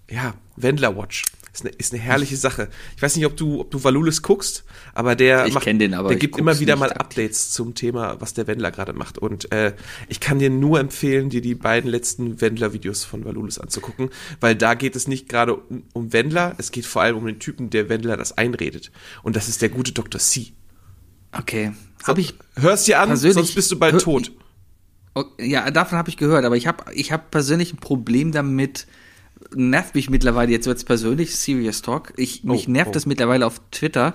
ja, 0.09 0.35
Wendler-Watch. 0.55 1.23
Ist 1.57 1.65
eine, 1.65 1.73
ist 1.75 1.91
eine 1.91 2.01
herrliche 2.03 2.37
Sache. 2.37 2.69
Ich 2.95 3.01
weiß 3.01 3.15
nicht, 3.15 3.25
ob 3.25 3.35
du, 3.35 3.61
ob 3.61 3.71
du 3.71 3.83
Valulis 3.83 4.21
guckst, 4.21 4.63
aber 4.93 5.15
der 5.15 5.47
Ich 5.47 5.55
macht, 5.55 5.65
den, 5.65 5.95
aber 5.95 6.09
der 6.09 6.17
gibt 6.19 6.37
immer 6.37 6.59
wieder 6.59 6.75
mal 6.75 6.91
aktiv. 6.91 7.01
Updates 7.01 7.49
zum 7.49 7.73
Thema, 7.73 8.21
was 8.21 8.35
der 8.35 8.45
Wendler 8.45 8.69
gerade 8.69 8.93
macht. 8.93 9.17
Und 9.17 9.51
äh, 9.51 9.73
ich 10.07 10.19
kann 10.19 10.37
dir 10.37 10.51
nur 10.51 10.79
empfehlen, 10.79 11.31
dir 11.31 11.41
die 11.41 11.55
beiden 11.55 11.89
letzten 11.89 12.39
Wendler-Videos 12.41 13.05
von 13.05 13.25
Valulis 13.25 13.57
anzugucken, 13.57 14.11
weil 14.39 14.55
da 14.55 14.75
geht 14.75 14.95
es 14.95 15.07
nicht 15.07 15.27
gerade 15.29 15.55
um, 15.55 15.81
um 15.93 16.13
Wendler, 16.13 16.53
es 16.59 16.71
geht 16.71 16.85
vor 16.85 17.01
allem 17.01 17.17
um 17.17 17.25
den 17.25 17.39
Typen, 17.39 17.71
der 17.71 17.89
Wendler 17.89 18.17
das 18.17 18.37
einredet. 18.37 18.91
Und 19.23 19.35
das 19.35 19.47
ist 19.49 19.63
der 19.63 19.69
gute 19.69 19.93
Dr. 19.93 20.21
C. 20.21 20.53
Okay. 21.31 21.71
Habe 22.03 22.21
ich 22.21 22.35
Hörst 22.55 22.87
dir 22.87 22.99
an, 22.99 23.17
sonst 23.17 23.55
bist 23.55 23.71
du 23.71 23.79
bald 23.79 23.93
hör- 23.93 23.99
tot. 23.99 24.31
Oh, 25.15 25.23
Ja, 25.39 25.71
davon 25.71 25.97
habe 25.97 26.09
ich 26.09 26.17
gehört, 26.17 26.45
aber 26.45 26.55
ich 26.55 26.67
habe 26.67 26.83
ich 26.93 27.11
hab 27.11 27.31
persönlich 27.31 27.73
ein 27.73 27.77
Problem 27.77 28.31
damit. 28.31 28.85
Nervt 29.55 29.95
mich 29.95 30.09
mittlerweile, 30.09 30.51
jetzt 30.51 30.67
wird's 30.67 30.83
persönlich, 30.83 31.35
Serious 31.35 31.81
Talk. 31.81 32.13
Ich, 32.17 32.43
mich 32.43 32.67
Oh, 32.67 32.71
nervt 32.71 32.89
oh. 32.89 32.93
das 32.93 33.05
mittlerweile 33.05 33.45
auf 33.45 33.61
Twitter, 33.71 34.13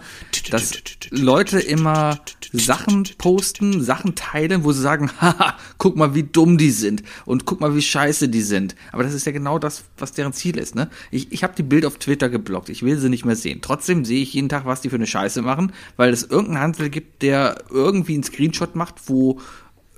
dass 0.50 0.72
Leute 1.10 1.58
immer 1.60 2.20
Sachen 2.52 3.08
posten, 3.18 3.82
Sachen 3.82 4.14
teilen, 4.14 4.64
wo 4.64 4.72
sie 4.72 4.82
sagen, 4.82 5.10
haha, 5.20 5.56
guck 5.78 5.96
mal, 5.96 6.14
wie 6.14 6.22
dumm 6.22 6.58
die 6.58 6.70
sind 6.70 7.02
und 7.24 7.46
guck 7.46 7.60
mal, 7.60 7.74
wie 7.74 7.82
scheiße 7.82 8.28
die 8.28 8.42
sind. 8.42 8.74
Aber 8.92 9.02
das 9.02 9.14
ist 9.14 9.26
ja 9.26 9.32
genau 9.32 9.58
das, 9.58 9.84
was 9.96 10.12
deren 10.12 10.32
Ziel 10.32 10.58
ist. 10.58 10.74
Ne? 10.74 10.90
Ich, 11.10 11.32
ich 11.32 11.42
habe 11.42 11.54
die 11.56 11.62
Bild 11.62 11.86
auf 11.86 11.98
Twitter 11.98 12.28
geblockt, 12.28 12.68
ich 12.68 12.82
will 12.82 12.98
sie 12.98 13.08
nicht 13.08 13.24
mehr 13.24 13.36
sehen. 13.36 13.60
Trotzdem 13.62 14.04
sehe 14.04 14.22
ich 14.22 14.34
jeden 14.34 14.48
Tag, 14.48 14.66
was 14.66 14.80
die 14.80 14.90
für 14.90 14.96
eine 14.96 15.06
Scheiße 15.06 15.42
machen, 15.42 15.72
weil 15.96 16.12
es 16.12 16.24
irgendeinen 16.24 16.60
Handel 16.60 16.90
gibt, 16.90 17.22
der 17.22 17.56
irgendwie 17.70 18.14
einen 18.14 18.24
Screenshot 18.24 18.76
macht, 18.76 18.96
wo 19.06 19.40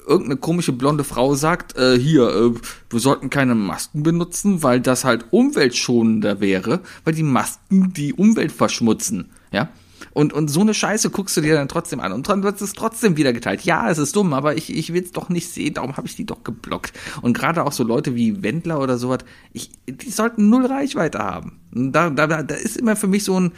irgendeine 0.07 0.37
komische 0.37 0.73
blonde 0.73 1.05
Frau 1.05 1.35
sagt, 1.35 1.77
äh, 1.77 1.99
hier, 1.99 2.29
äh, 2.29 2.51
wir 2.91 3.01
sollten 3.01 3.31
keine 3.31 3.55
Masken 3.55 4.03
benutzen, 4.03 4.63
weil 4.63 4.81
das 4.81 5.05
halt 5.05 5.27
umweltschonender 5.31 6.41
wäre, 6.41 6.81
weil 7.05 7.15
die 7.15 7.23
Masken 7.23 7.93
die 7.93 8.13
Umwelt 8.13 8.53
verschmutzen, 8.53 9.31
ja. 9.53 9.69
Und, 10.13 10.33
und 10.33 10.49
so 10.49 10.61
eine 10.61 10.75
Scheiße 10.75 11.11
guckst 11.11 11.37
du 11.37 11.41
dir 11.41 11.55
dann 11.55 11.67
trotzdem 11.67 11.99
an. 11.99 12.13
Und 12.13 12.29
dann 12.29 12.45
wird 12.45 12.61
es 12.61 12.73
trotzdem 12.73 13.17
wieder 13.17 13.33
geteilt. 13.33 13.63
Ja, 13.63 13.91
es 13.91 13.99
ist 13.99 14.15
dumm, 14.15 14.33
aber 14.33 14.57
ich, 14.57 14.75
ich 14.75 14.93
will 14.93 15.03
es 15.03 15.11
doch 15.11 15.29
nicht 15.29 15.49
sehen, 15.49 15.75
darum 15.75 15.97
habe 15.97 16.07
ich 16.07 16.15
die 16.15 16.25
doch 16.25 16.45
geblockt. 16.45 16.93
Und 17.23 17.37
gerade 17.37 17.65
auch 17.65 17.73
so 17.73 17.83
Leute 17.83 18.15
wie 18.15 18.43
Wendler 18.43 18.81
oder 18.81 18.97
sowas, 18.97 19.21
ich, 19.53 19.71
die 19.89 20.11
sollten 20.11 20.51
null 20.51 20.67
Reichweite 20.67 21.19
haben. 21.19 21.59
Und 21.75 21.93
Da, 21.93 22.11
da, 22.11 22.27
da 22.27 22.55
ist 22.55 22.77
immer 22.77 22.95
für 22.95 23.09
mich 23.09 23.25
so 23.25 23.41
ein, 23.41 23.53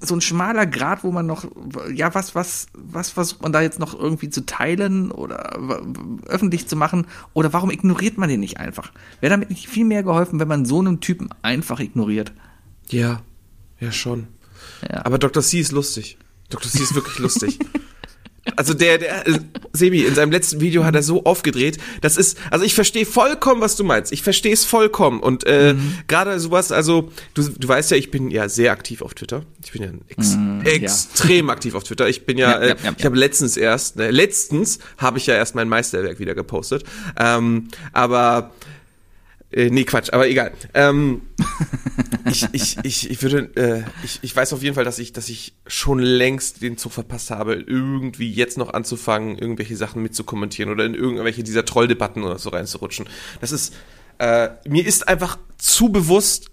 so 0.00 0.14
ein 0.14 0.20
schmaler 0.20 0.66
Grad, 0.66 1.02
wo 1.02 1.10
man 1.10 1.26
noch, 1.26 1.44
ja, 1.92 2.14
was, 2.14 2.34
was, 2.34 2.66
was 2.72 3.10
versucht 3.10 3.42
man 3.42 3.52
da 3.52 3.60
jetzt 3.60 3.78
noch 3.78 3.98
irgendwie 3.98 4.30
zu 4.30 4.46
teilen 4.46 5.10
oder 5.10 5.58
öffentlich 6.26 6.68
zu 6.68 6.76
machen? 6.76 7.06
Oder 7.34 7.52
warum 7.52 7.70
ignoriert 7.70 8.16
man 8.16 8.28
den 8.28 8.40
nicht 8.40 8.58
einfach? 8.58 8.92
Wäre 9.20 9.30
damit 9.30 9.50
nicht 9.50 9.68
viel 9.68 9.84
mehr 9.84 10.02
geholfen, 10.02 10.38
wenn 10.38 10.48
man 10.48 10.64
so 10.64 10.78
einen 10.78 11.00
Typen 11.00 11.30
einfach 11.42 11.80
ignoriert? 11.80 12.32
Ja, 12.88 13.22
ja 13.80 13.90
schon. 13.90 14.28
Ja. 14.88 15.04
Aber 15.04 15.18
Dr. 15.18 15.42
C 15.42 15.58
ist 15.60 15.72
lustig. 15.72 16.18
Dr. 16.48 16.70
C 16.70 16.82
ist 16.82 16.94
wirklich 16.94 17.18
lustig. 17.18 17.58
Also 18.56 18.74
der, 18.74 18.98
der, 18.98 19.26
äh, 19.26 19.38
Sebi, 19.72 20.04
in 20.04 20.14
seinem 20.14 20.32
letzten 20.32 20.60
Video 20.60 20.84
hat 20.84 20.94
er 20.94 21.02
so 21.02 21.24
aufgedreht. 21.24 21.78
Das 22.00 22.16
ist, 22.16 22.38
also 22.50 22.64
ich 22.64 22.74
verstehe 22.74 23.06
vollkommen, 23.06 23.60
was 23.60 23.76
du 23.76 23.84
meinst. 23.84 24.12
Ich 24.12 24.22
verstehe 24.22 24.52
es 24.52 24.64
vollkommen. 24.64 25.20
Und 25.20 25.44
äh, 25.46 25.74
gerade 26.06 26.38
sowas, 26.40 26.72
also 26.72 27.10
du, 27.34 27.48
du 27.48 27.68
weißt 27.68 27.90
ja, 27.90 27.96
ich 27.96 28.10
bin 28.10 28.30
ja 28.30 28.48
sehr 28.48 28.72
aktiv 28.72 29.02
auf 29.02 29.14
Twitter. 29.14 29.44
Ich 29.64 29.72
bin 29.72 29.82
ja 29.82 29.90
ex 30.08 30.36
extrem 30.64 31.50
aktiv 31.50 31.74
auf 31.74 31.84
Twitter. 31.84 32.08
Ich 32.08 32.26
bin 32.26 32.38
ja, 32.38 32.48
Ja, 32.52 32.60
ja, 32.60 32.60
äh, 32.60 32.68
ja, 32.68 32.92
ich 32.96 32.98
ja. 33.00 33.04
habe 33.04 33.16
letztens 33.16 33.56
erst, 33.56 33.96
ne, 33.96 34.10
letztens 34.10 34.78
habe 34.96 35.18
ich 35.18 35.26
ja 35.26 35.34
erst 35.34 35.54
mein 35.54 35.68
Meisterwerk 35.68 36.18
wieder 36.18 36.34
gepostet. 36.34 36.84
Ähm, 37.18 37.68
aber 37.92 38.52
äh, 39.50 39.70
nee, 39.70 39.84
Quatsch, 39.84 40.12
aber 40.12 40.28
egal. 40.28 40.52
Ähm, 40.74 41.22
ich, 42.30 42.46
ich, 42.52 42.76
ich, 42.82 43.10
ich 43.10 43.22
würde, 43.22 43.50
äh, 43.56 43.82
ich, 44.04 44.18
ich 44.22 44.34
weiß 44.34 44.52
auf 44.52 44.62
jeden 44.62 44.74
Fall, 44.74 44.84
dass 44.84 44.98
ich, 44.98 45.12
dass 45.12 45.28
ich 45.28 45.54
schon 45.66 45.98
längst 45.98 46.62
den 46.62 46.76
Zug 46.76 46.92
verpasst 46.92 47.30
habe, 47.30 47.54
irgendwie 47.54 48.30
jetzt 48.30 48.58
noch 48.58 48.72
anzufangen, 48.72 49.38
irgendwelche 49.38 49.76
Sachen 49.76 50.02
mitzukommentieren 50.02 50.72
oder 50.72 50.84
in 50.84 50.94
irgendwelche 50.94 51.42
dieser 51.42 51.64
Trolldebatten 51.64 52.22
oder 52.22 52.38
so 52.38 52.50
reinzurutschen. 52.50 53.06
Das 53.40 53.52
ist, 53.52 53.74
äh, 54.18 54.50
mir 54.66 54.86
ist 54.86 55.08
einfach 55.08 55.38
zu 55.58 55.90
bewusst, 55.90 56.50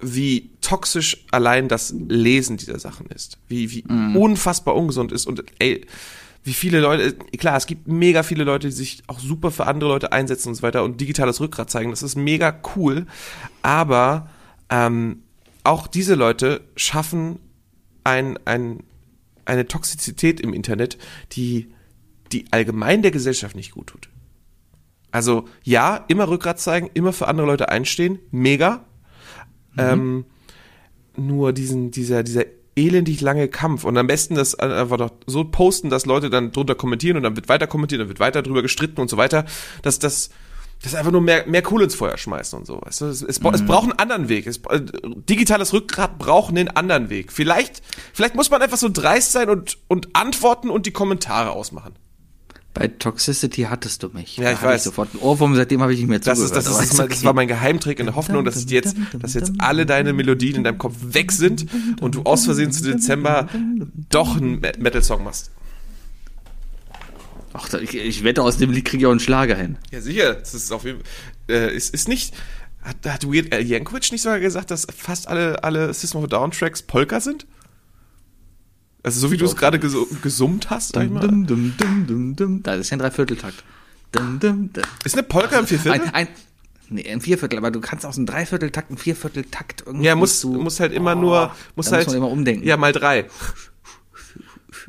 wie 0.00 0.50
toxisch 0.60 1.24
allein 1.30 1.68
das 1.68 1.94
Lesen 2.08 2.56
dieser 2.56 2.78
Sachen 2.78 3.06
ist. 3.06 3.38
Wie, 3.48 3.70
wie 3.70 3.84
unfassbar 4.16 4.74
ungesund 4.74 5.12
ist 5.12 5.26
und 5.26 5.42
ey, 5.58 5.86
wie 6.44 6.52
viele 6.52 6.80
Leute, 6.80 7.14
klar, 7.38 7.56
es 7.56 7.64
gibt 7.64 7.88
mega 7.88 8.22
viele 8.22 8.44
Leute, 8.44 8.68
die 8.68 8.74
sich 8.74 9.02
auch 9.06 9.18
super 9.18 9.50
für 9.50 9.66
andere 9.66 9.88
Leute 9.88 10.12
einsetzen 10.12 10.50
und 10.50 10.54
so 10.56 10.62
weiter 10.62 10.84
und 10.84 11.00
digitales 11.00 11.40
Rückgrat 11.40 11.70
zeigen. 11.70 11.90
Das 11.90 12.02
ist 12.02 12.16
mega 12.16 12.54
cool. 12.76 13.06
Aber 13.62 14.28
ähm, 14.70 15.22
auch 15.62 15.86
diese 15.86 16.14
Leute 16.14 16.62
schaffen 16.76 17.38
ein, 18.04 18.38
ein, 18.44 18.82
eine 19.44 19.66
Toxizität 19.66 20.40
im 20.40 20.52
Internet, 20.52 20.98
die, 21.32 21.72
die 22.32 22.46
allgemein 22.50 23.02
der 23.02 23.10
Gesellschaft 23.10 23.56
nicht 23.56 23.72
gut 23.72 23.88
tut. 23.88 24.08
Also 25.10 25.48
ja, 25.62 26.04
immer 26.08 26.28
Rückgrat 26.28 26.58
zeigen, 26.58 26.90
immer 26.92 27.12
für 27.12 27.28
andere 27.28 27.46
Leute 27.46 27.68
einstehen, 27.68 28.18
mega. 28.30 28.84
Ähm, 29.76 30.24
nur 31.16 31.52
diesen, 31.52 31.90
dieser, 31.90 32.22
dieser 32.22 32.44
elendig 32.76 33.20
lange 33.20 33.48
Kampf 33.48 33.84
und 33.84 33.96
am 33.96 34.06
besten 34.06 34.34
das 34.34 34.54
einfach 34.56 34.96
doch 34.96 35.12
so 35.26 35.44
posten, 35.44 35.90
dass 35.90 36.06
Leute 36.06 36.30
dann 36.30 36.52
drunter 36.52 36.74
kommentieren 36.74 37.16
und 37.16 37.22
dann 37.22 37.36
wird 37.36 37.48
weiter 37.48 37.66
kommentiert, 37.66 38.00
dann 38.00 38.08
wird 38.08 38.20
weiter 38.20 38.42
drüber 38.42 38.62
gestritten 38.62 39.00
und 39.00 39.08
so 39.08 39.16
weiter, 39.16 39.44
dass 39.82 39.98
das 39.98 40.30
das 40.82 40.94
einfach 40.94 41.12
nur 41.12 41.20
mehr, 41.22 41.46
mehr 41.46 41.62
Kohle 41.62 41.84
ins 41.84 41.94
Feuer 41.94 42.16
schmeißen 42.18 42.58
und 42.58 42.66
so. 42.66 42.80
Weißt 42.82 43.00
du? 43.00 43.06
es, 43.06 43.22
es, 43.22 43.38
bra- 43.40 43.52
es 43.54 43.64
braucht 43.64 43.84
einen 43.84 43.98
anderen 43.98 44.28
Weg. 44.28 44.46
Es, 44.46 44.58
äh, 44.68 44.80
digitales 45.28 45.72
Rückgrat 45.72 46.18
braucht 46.18 46.50
einen 46.50 46.68
anderen 46.68 47.08
Weg. 47.10 47.32
Vielleicht, 47.32 47.82
vielleicht 48.12 48.34
muss 48.34 48.50
man 48.50 48.60
einfach 48.60 48.76
so 48.76 48.88
dreist 48.90 49.32
sein 49.32 49.48
und, 49.48 49.78
und 49.88 50.08
antworten 50.14 50.68
und 50.70 50.86
die 50.86 50.90
Kommentare 50.90 51.50
ausmachen. 51.50 51.94
Bei 52.74 52.88
Toxicity 52.88 53.62
hattest 53.70 54.02
du 54.02 54.08
mich. 54.08 54.36
Ja, 54.36 54.50
ich 54.50 54.58
Da 54.58 54.66
weiß. 54.66 54.82
sofort 54.84 55.10
einen 55.12 55.22
Ohrwurm, 55.22 55.54
seitdem 55.54 55.80
habe 55.80 55.92
ich 55.94 56.00
nicht 56.00 56.08
mehr 56.08 56.18
Das, 56.18 56.38
zugehört. 56.40 56.58
ist, 56.58 56.66
das, 56.68 56.80
ist, 56.80 56.90
das, 56.92 56.98
okay. 57.00 57.08
das 57.10 57.24
war 57.24 57.32
mein 57.32 57.46
Geheimtrick 57.46 58.00
in 58.00 58.06
der 58.06 58.16
Hoffnung, 58.16 58.44
dass 58.44 58.68
jetzt, 58.68 58.96
dass 59.16 59.34
jetzt 59.34 59.52
alle 59.58 59.86
deine 59.86 60.12
Melodien 60.12 60.56
in 60.56 60.64
deinem 60.64 60.78
Kopf 60.78 60.96
weg 61.00 61.30
sind 61.30 61.66
und 62.00 62.16
du 62.16 62.22
aus 62.24 62.44
Versehen 62.46 62.72
zu 62.72 62.82
Dezember 62.82 63.46
doch 64.10 64.36
einen 64.36 64.58
Me- 64.58 64.72
Metal-Song 64.76 65.22
machst. 65.22 65.52
Ach, 67.56 67.72
ich, 67.74 67.94
ich 67.94 68.24
wette, 68.24 68.42
aus 68.42 68.58
dem 68.58 68.70
Lied 68.72 68.84
kriege 68.84 69.02
ich 69.02 69.06
auch 69.06 69.10
einen 69.12 69.20
Schlager 69.20 69.54
hin. 69.56 69.78
Ja, 69.92 70.00
sicher. 70.00 70.34
Das 70.34 70.52
ist 70.54 70.70
auf 70.72 70.84
jeden 70.84 70.98
Fall. 71.00 71.08
Äh, 71.56 71.74
ist, 71.74 71.94
ist 71.94 72.08
nicht. 72.08 72.34
Hat, 72.82 72.96
hat 73.06 73.24
Weird 73.26 73.52
Al 73.54 73.62
Yankovic 73.62 74.12
nicht 74.12 74.22
sogar 74.22 74.40
gesagt, 74.40 74.70
dass 74.70 74.86
fast 74.94 75.28
alle, 75.28 75.62
alle 75.64 75.94
System 75.94 76.18
of 76.18 76.24
a 76.24 76.26
Down 76.26 76.50
Tracks 76.50 76.82
Polka 76.82 77.20
sind? 77.20 77.46
Also 79.02 79.20
so 79.20 79.30
wie 79.30 79.36
du 79.36 79.44
es 79.44 79.54
gerade 79.56 79.78
gesu 79.78 80.06
gesummt 80.22 80.68
hast, 80.70 80.94
sag 80.94 81.04
ich 81.04 81.10
mal. 81.10 81.20
Dum, 81.20 81.46
dum, 81.46 81.74
dum, 81.78 82.06
dum, 82.06 82.36
dum. 82.36 82.62
Da 82.62 82.74
ist 82.74 82.90
ja 82.90 82.96
ein 82.96 83.00
Dreivierteltakt. 83.00 83.62
Dum, 84.12 84.38
dum, 84.40 84.72
dum. 84.72 84.82
Ist 85.04 85.14
eine 85.14 85.22
Polka 85.22 85.58
im 85.58 85.66
Vierviertel? 85.66 86.00
Ein, 86.02 86.14
ein, 86.14 86.28
nee, 86.88 87.08
ein 87.10 87.20
Vierviertel, 87.20 87.58
aber 87.58 87.70
du 87.70 87.80
kannst 87.80 88.04
aus 88.06 88.16
einem 88.16 88.26
Dreivierteltakt 88.26 88.90
einen 88.90 88.98
Viervierteltakt 88.98 89.84
irgendwie. 89.86 90.06
Ja, 90.06 90.14
muss, 90.16 90.40
zu- 90.40 90.50
muss 90.52 90.80
halt 90.80 90.92
immer 90.92 91.14
Oh, 91.16 91.20
nur, 91.20 91.54
muss 91.76 91.86
da 91.86 91.96
halt, 91.96 92.06
muss 92.06 92.14
man 92.14 92.22
immer 92.24 92.30
umdenken. 92.32 92.66
Ja, 92.66 92.76
mal 92.76 92.92
drei. 92.92 93.26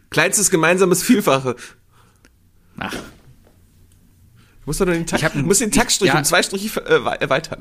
Kleinstes 0.09 0.49
gemeinsames 0.49 1.03
Vielfache. 1.03 1.55
Ach, 2.77 2.93
Du 2.93 4.69
musst 4.69 4.81
doch 4.81 4.85
nur 4.87 4.95
den 4.95 5.05
Takt, 5.05 5.21
Ich 5.21 5.25
hab- 5.25 5.35
musst 5.35 5.61
den 5.61 5.71
Taktstrich 5.71 6.11
ja. 6.11 6.17
um 6.17 6.23
zwei 6.23 6.41
Striche 6.41 6.83
äh, 6.87 7.05
wei- 7.05 7.15
erweitern. 7.17 7.59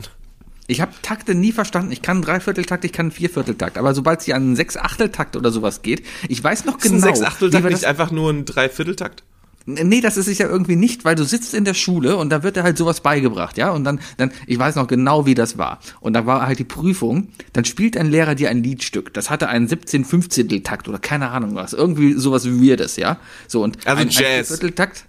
ich 0.67 0.81
habe 0.81 0.93
Takte 1.03 1.35
nie 1.35 1.53
verstanden. 1.53 1.93
Ich 1.93 2.01
kann 2.01 2.23
Dreivierteltakt, 2.23 2.85
ich 2.87 2.93
kann 2.93 3.11
Viervierteltakt. 3.11 3.77
Aber 3.77 3.95
sobald 3.95 4.21
es 4.21 4.25
hier 4.25 4.37
an 4.37 4.43
einen 4.43 4.57
Sechsachteltakt 4.57 5.37
oder 5.37 5.51
sowas 5.51 5.83
geht, 5.83 6.05
ich 6.29 6.43
weiß 6.43 6.65
noch 6.65 6.77
Ist 6.79 6.83
genau. 6.85 6.95
ein 6.97 7.01
Sechsachteltakt 7.03 7.65
nicht 7.71 7.85
einfach 7.85 8.11
nur 8.11 8.31
ein 8.31 8.47
Dreivierteltakt? 8.47 9.23
Nee, 9.67 10.03
das 10.03 10.19
ist 10.19 10.29
es 10.29 10.37
ja 10.37 10.47
irgendwie 10.47 10.77
nicht, 10.77 11.07
weil 11.07 11.15
du 11.15 11.25
sitzt 11.25 11.55
in 11.55 11.65
der 11.65 11.73
Schule 11.73 12.17
und 12.19 12.29
da 12.29 12.43
wird 12.43 12.57
dir 12.57 12.65
halt 12.65 12.77
sowas 12.77 13.01
beigebracht, 13.01 13.57
ja? 13.57 13.71
Und 13.71 13.85
dann, 13.85 13.99
dann, 14.19 14.31
ich 14.47 14.59
weiß 14.59 14.75
noch 14.75 14.87
genau, 14.87 15.25
wie 15.25 15.35
das 15.35 15.57
war. 15.57 15.81
Und 16.01 16.13
da 16.13 16.27
war 16.27 16.47
halt 16.47 16.59
die 16.59 16.65
Prüfung, 16.65 17.29
dann 17.55 17.65
spielt 17.65 17.97
ein 17.97 18.09
Lehrer 18.11 18.35
dir 18.35 18.51
ein 18.51 18.63
Liedstück. 18.63 19.15
Das 19.15 19.31
hatte 19.31 19.49
einen 19.49 19.67
17 19.67 20.05
15 20.05 20.63
Takt 20.65 20.87
oder 20.87 20.99
keine 20.99 21.31
Ahnung 21.31 21.55
was. 21.55 21.73
Irgendwie 21.73 22.13
sowas 22.13 22.47
Weirdes, 22.47 22.97
ja? 22.97 23.19
So, 23.49 23.63
und 23.63 23.87
Also 23.87 24.03
ein, 24.03 24.09
Jazz. 24.11 24.21
ein 24.23 24.45
Viervierteltakt, 24.45 25.07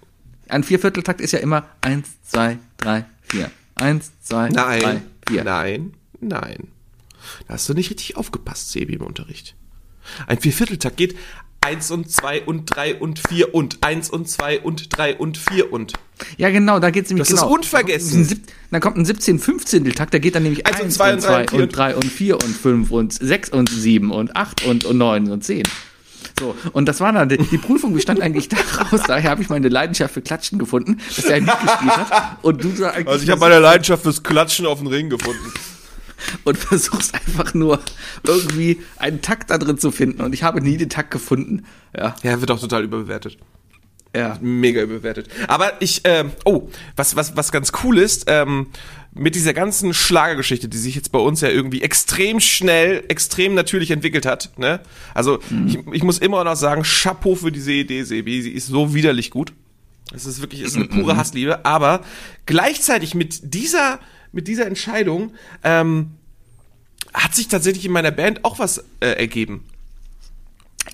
ein 0.48 0.64
Viervierteltakt 0.64 1.20
ist 1.20 1.32
ja 1.32 1.40
immer 1.40 1.64
eins, 1.82 2.08
zwei, 2.22 2.56
drei, 2.78 3.04
vier. 3.24 3.50
Eins, 3.74 4.10
zwei, 4.22 4.48
drei, 4.48 4.78
Nein, 4.78 5.02
vier. 5.28 5.44
nein, 5.44 5.92
nein. 6.20 6.68
Da 7.46 7.54
hast 7.54 7.68
du 7.68 7.74
nicht 7.74 7.90
richtig 7.90 8.16
aufgepasst, 8.16 8.70
Sebi, 8.72 8.94
im 8.94 9.02
Unterricht. 9.02 9.54
Ein 10.26 10.38
Viervierteltakt 10.40 10.96
geht 10.96 11.16
eins 11.60 11.90
und 11.90 12.10
zwei 12.10 12.42
und 12.42 12.66
drei 12.66 12.94
und 12.94 13.20
vier 13.28 13.54
und 13.54 13.78
eins 13.82 14.10
und 14.10 14.28
zwei 14.28 14.60
und 14.60 14.96
drei 14.96 15.16
und 15.16 15.36
vier 15.36 15.72
und. 15.72 15.94
Ja, 16.38 16.50
genau, 16.50 16.78
da 16.78 16.90
geht's 16.90 17.10
nämlich 17.10 17.28
Das 17.28 17.34
ist 17.34 17.40
genau. 17.42 17.54
unvergessen. 17.54 18.20
Ein 18.20 18.24
Sieb- 18.24 18.46
Dann 18.70 18.80
kommt 18.80 18.96
ein 18.96 19.04
17 19.04 19.38
15 19.38 19.84
Takt, 19.92 20.14
da 20.14 20.18
geht 20.18 20.34
dann 20.34 20.44
nämlich 20.44 20.66
Eins 20.66 20.76
1 20.76 20.84
und 20.84 20.90
zwei 20.92 21.10
und 21.12 21.16
und 21.16 21.26
drei 21.26 21.44
2 21.46 21.56
und 21.56 21.62
und 21.62 21.76
3 21.76 21.94
und 21.96 22.04
4 22.04 22.34
und 22.36 22.56
5 22.56 22.90
und 22.90 23.12
6 23.12 23.50
und 23.50 23.68
7 23.68 24.10
und 24.10 24.36
8 24.36 24.64
und, 24.64 24.84
und 24.84 24.98
9 24.98 25.30
und 25.30 25.44
10. 25.44 25.64
So, 26.38 26.54
und 26.72 26.86
das 26.86 27.00
war 27.00 27.12
dann, 27.12 27.28
die, 27.28 27.38
die 27.38 27.58
Prüfung 27.58 27.94
bestand 27.94 28.20
eigentlich 28.20 28.48
daraus, 28.78 29.02
daher 29.06 29.30
habe 29.30 29.42
ich 29.42 29.48
meine 29.48 29.68
Leidenschaft 29.68 30.14
für 30.14 30.22
Klatschen 30.22 30.58
gefunden, 30.58 30.98
dass 31.16 31.24
er 31.24 31.36
ein 31.36 31.44
Lied 31.46 31.60
gespielt 31.60 31.96
hat 31.96 32.38
und 32.42 32.62
du 32.62 32.68
eigentlich 32.84 33.08
Also 33.08 33.24
ich 33.24 33.30
habe 33.30 33.40
meine 33.40 33.58
Leidenschaft 33.58 34.02
fürs 34.02 34.22
Klatschen 34.22 34.66
auf 34.66 34.78
den 34.78 34.88
Ring 34.88 35.08
gefunden. 35.08 35.52
Und 36.44 36.56
versuchst 36.58 37.14
einfach 37.14 37.54
nur 37.54 37.80
irgendwie 38.24 38.80
einen 38.96 39.22
Takt 39.22 39.50
da 39.50 39.58
drin 39.58 39.78
zu 39.78 39.90
finden 39.90 40.22
und 40.22 40.32
ich 40.32 40.42
habe 40.42 40.60
nie 40.60 40.76
den 40.76 40.88
Takt 40.90 41.10
gefunden. 41.10 41.64
Ja, 41.96 42.14
Ja, 42.22 42.40
wird 42.40 42.50
auch 42.50 42.60
total 42.60 42.84
überbewertet. 42.84 43.38
ja. 44.14 44.38
Mega 44.40 44.82
überbewertet. 44.82 45.28
Aber 45.48 45.80
ich, 45.80 46.02
ähm, 46.04 46.32
oh, 46.44 46.68
was, 46.96 47.16
was, 47.16 47.36
was 47.36 47.52
ganz 47.52 47.72
cool 47.84 47.98
ist, 47.98 48.24
ähm, 48.28 48.68
mit 49.18 49.34
dieser 49.34 49.54
ganzen 49.54 49.94
Schlagergeschichte, 49.94 50.68
die 50.68 50.76
sich 50.76 50.94
jetzt 50.94 51.10
bei 51.10 51.18
uns 51.18 51.40
ja 51.40 51.48
irgendwie 51.48 51.80
extrem 51.80 52.38
schnell, 52.38 53.02
extrem 53.08 53.54
natürlich 53.54 53.90
entwickelt 53.90 54.26
hat, 54.26 54.50
ne? 54.58 54.80
Also, 55.14 55.38
ich, 55.66 55.78
ich 55.92 56.02
muss 56.02 56.18
immer 56.18 56.44
noch 56.44 56.56
sagen, 56.56 56.82
Chapeau 56.82 57.34
für 57.34 57.50
diese 57.50 57.72
Idee, 57.72 58.02
Sebi, 58.02 58.42
sie 58.42 58.50
ist 58.50 58.66
so 58.66 58.94
widerlich 58.94 59.30
gut. 59.30 59.54
Es 60.14 60.26
ist 60.26 60.42
wirklich, 60.42 60.60
es 60.60 60.72
ist 60.72 60.76
eine 60.76 60.86
pure 60.86 61.16
Hassliebe, 61.16 61.64
aber 61.64 62.02
gleichzeitig 62.44 63.14
mit 63.14 63.54
dieser, 63.54 63.98
mit 64.32 64.48
dieser 64.48 64.66
Entscheidung, 64.66 65.34
ähm, 65.64 66.12
hat 67.14 67.34
sich 67.34 67.48
tatsächlich 67.48 67.86
in 67.86 67.92
meiner 67.92 68.10
Band 68.10 68.44
auch 68.44 68.58
was 68.58 68.84
äh, 69.00 69.12
ergeben. 69.12 69.64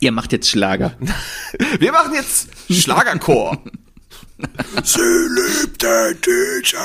Ihr 0.01 0.13
macht 0.13 0.33
jetzt 0.33 0.49
Schlager. 0.49 0.97
Wir 1.79 1.93
machen 1.93 2.15
jetzt 2.15 2.49
Schlagerchor. 2.71 3.63
Sie 4.85 5.01
liebt 5.01 5.83
den 5.83 6.19
DJ. 6.21 6.77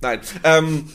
Nein, 0.00 0.20
ähm, 0.44 0.90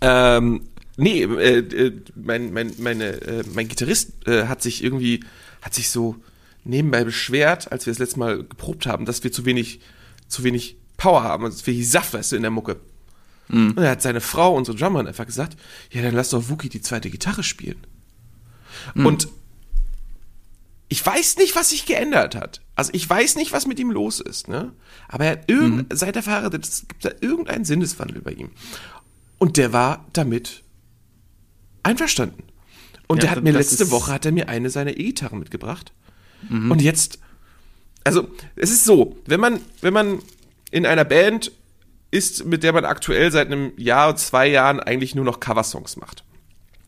ähm, 0.00 0.68
nee, 0.96 1.22
äh, 1.22 1.58
äh, 1.58 2.02
mein, 2.14 2.52
mein, 2.52 2.74
meine, 2.78 3.04
äh, 3.22 3.44
mein 3.52 3.68
Gitarrist 3.68 4.26
äh, 4.26 4.46
hat 4.46 4.62
sich 4.62 4.84
irgendwie, 4.84 5.24
hat 5.62 5.74
sich 5.74 5.90
so 5.90 6.16
nebenbei 6.64 7.04
beschwert, 7.04 7.72
als 7.72 7.86
wir 7.86 7.92
das 7.92 7.98
letzte 7.98 8.18
Mal 8.18 8.38
geprobt 8.38 8.86
haben, 8.86 9.04
dass 9.04 9.24
wir 9.24 9.32
zu 9.32 9.44
wenig, 9.44 9.80
zu 10.28 10.44
wenig 10.44 10.76
Power 10.96 11.22
haben, 11.22 11.44
also 11.44 11.58
zu 11.58 11.66
wenig 11.66 11.88
Saft, 11.88 12.14
weißt 12.14 12.32
du, 12.32 12.36
in 12.36 12.42
der 12.42 12.50
Mucke. 12.50 12.76
Und 13.48 13.78
er 13.78 13.90
hat 13.90 14.02
seine 14.02 14.20
Frau, 14.20 14.54
unsere 14.56 14.76
Drummerin, 14.76 15.06
einfach 15.06 15.26
gesagt, 15.26 15.56
ja, 15.90 16.02
dann 16.02 16.14
lass 16.14 16.30
doch 16.30 16.48
Wookie 16.48 16.68
die 16.70 16.80
zweite 16.80 17.10
Gitarre 17.10 17.42
spielen. 17.42 17.78
Und 18.94 19.28
ich 20.88 21.04
weiß 21.04 21.36
nicht, 21.38 21.56
was 21.56 21.70
sich 21.70 21.86
geändert 21.86 22.34
hat. 22.34 22.60
Also 22.76 22.90
ich 22.94 23.08
weiß 23.08 23.36
nicht, 23.36 23.52
was 23.52 23.66
mit 23.66 23.78
ihm 23.78 23.90
los 23.90 24.20
ist, 24.20 24.48
ne? 24.48 24.72
Aber 25.08 25.24
er 25.24 25.32
hat 25.32 25.50
irgend, 25.50 25.96
seit 25.96 26.16
er 26.16 26.22
verheiratet 26.22 26.66
ist, 26.66 26.88
gibt 26.88 27.04
da 27.04 27.10
irgendeinen 27.20 27.64
Sinneswandel 27.64 28.20
bei 28.22 28.32
ihm. 28.32 28.50
Und 29.38 29.56
der 29.56 29.72
war 29.72 30.06
damit 30.12 30.62
einverstanden. 31.82 32.44
Und 33.06 33.18
Ja, 33.18 33.22
der 33.22 33.30
hat 33.32 33.44
mir 33.44 33.52
das 33.52 33.70
letzte 33.70 33.90
Woche 33.90 34.12
hat 34.12 34.24
er 34.24 34.32
mir 34.32 34.48
eine 34.48 34.70
seiner 34.70 34.96
E-Gitarren 34.96 35.38
mitgebracht. 35.38 35.92
Und 36.50 36.82
jetzt, 36.82 37.18
also 38.04 38.28
es 38.54 38.70
ist 38.70 38.84
so, 38.84 39.16
wenn 39.26 39.40
man, 39.40 39.60
wenn 39.80 39.94
man 39.94 40.20
in 40.70 40.84
einer 40.84 41.04
Band 41.04 41.52
ist, 42.14 42.44
mit 42.44 42.62
der 42.62 42.72
man 42.72 42.84
aktuell 42.84 43.30
seit 43.32 43.48
einem 43.48 43.72
Jahr, 43.76 44.16
zwei 44.16 44.46
Jahren 44.46 44.80
eigentlich 44.80 45.14
nur 45.14 45.24
noch 45.24 45.40
Coversongs 45.40 45.96
macht 45.96 46.24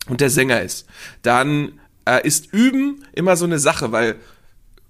und 0.09 0.21
der 0.21 0.31
Sänger 0.31 0.63
ist, 0.63 0.87
dann 1.23 1.81
äh, 2.05 2.27
ist 2.27 2.53
Üben 2.53 3.05
immer 3.13 3.37
so 3.37 3.45
eine 3.45 3.59
Sache, 3.59 3.93
weil 3.93 4.15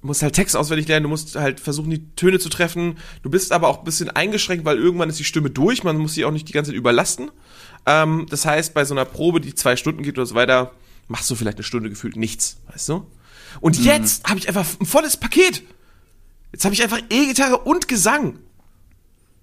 du 0.03 0.07
musst 0.07 0.23
halt 0.23 0.35
Text 0.35 0.57
auswendig 0.57 0.87
lernen, 0.89 1.05
du 1.05 1.09
musst 1.09 1.35
halt 1.37 1.59
versuchen, 1.59 1.91
die 1.91 2.15
Töne 2.15 2.39
zu 2.39 2.49
treffen. 2.49 2.99
Du 3.23 3.31
bist 3.31 3.51
aber 3.51 3.69
auch 3.69 3.79
ein 3.79 3.85
bisschen 3.85 4.11
eingeschränkt, 4.11 4.65
weil 4.65 4.77
irgendwann 4.77 5.09
ist 5.09 5.19
die 5.19 5.25
Stimme 5.25 5.51
durch, 5.51 5.83
man 5.83 5.97
muss 5.99 6.15
sie 6.15 6.25
auch 6.25 6.31
nicht 6.31 6.49
die 6.49 6.53
ganze 6.53 6.71
Zeit 6.71 6.79
überlasten. 6.79 7.31
Ähm, 7.87 8.27
das 8.29 8.45
heißt, 8.45 8.75
bei 8.75 8.85
so 8.85 8.95
einer 8.95 9.05
Probe, 9.05 9.41
die 9.41 9.55
zwei 9.55 9.77
Stunden 9.77 10.03
geht 10.03 10.19
oder 10.19 10.27
so 10.27 10.35
weiter, 10.35 10.73
machst 11.09 11.31
du 11.31 11.35
vielleicht 11.35 11.57
eine 11.57 11.65
Stunde 11.65 11.89
gefühlt 11.89 12.17
nichts, 12.17 12.59
weißt 12.71 12.91
du? 12.91 13.07
Und 13.61 13.83
jetzt 13.83 14.29
habe 14.29 14.39
ich 14.39 14.49
einfach 14.49 14.67
ein 14.81 14.87
volles 14.87 15.17
Paket. 15.17 15.63
Jetzt 16.53 16.65
habe 16.65 16.75
ich 16.75 16.83
einfach 16.83 17.01
E-Gitarre 17.11 17.59
und 17.59 17.89
Gesang. 17.89 18.39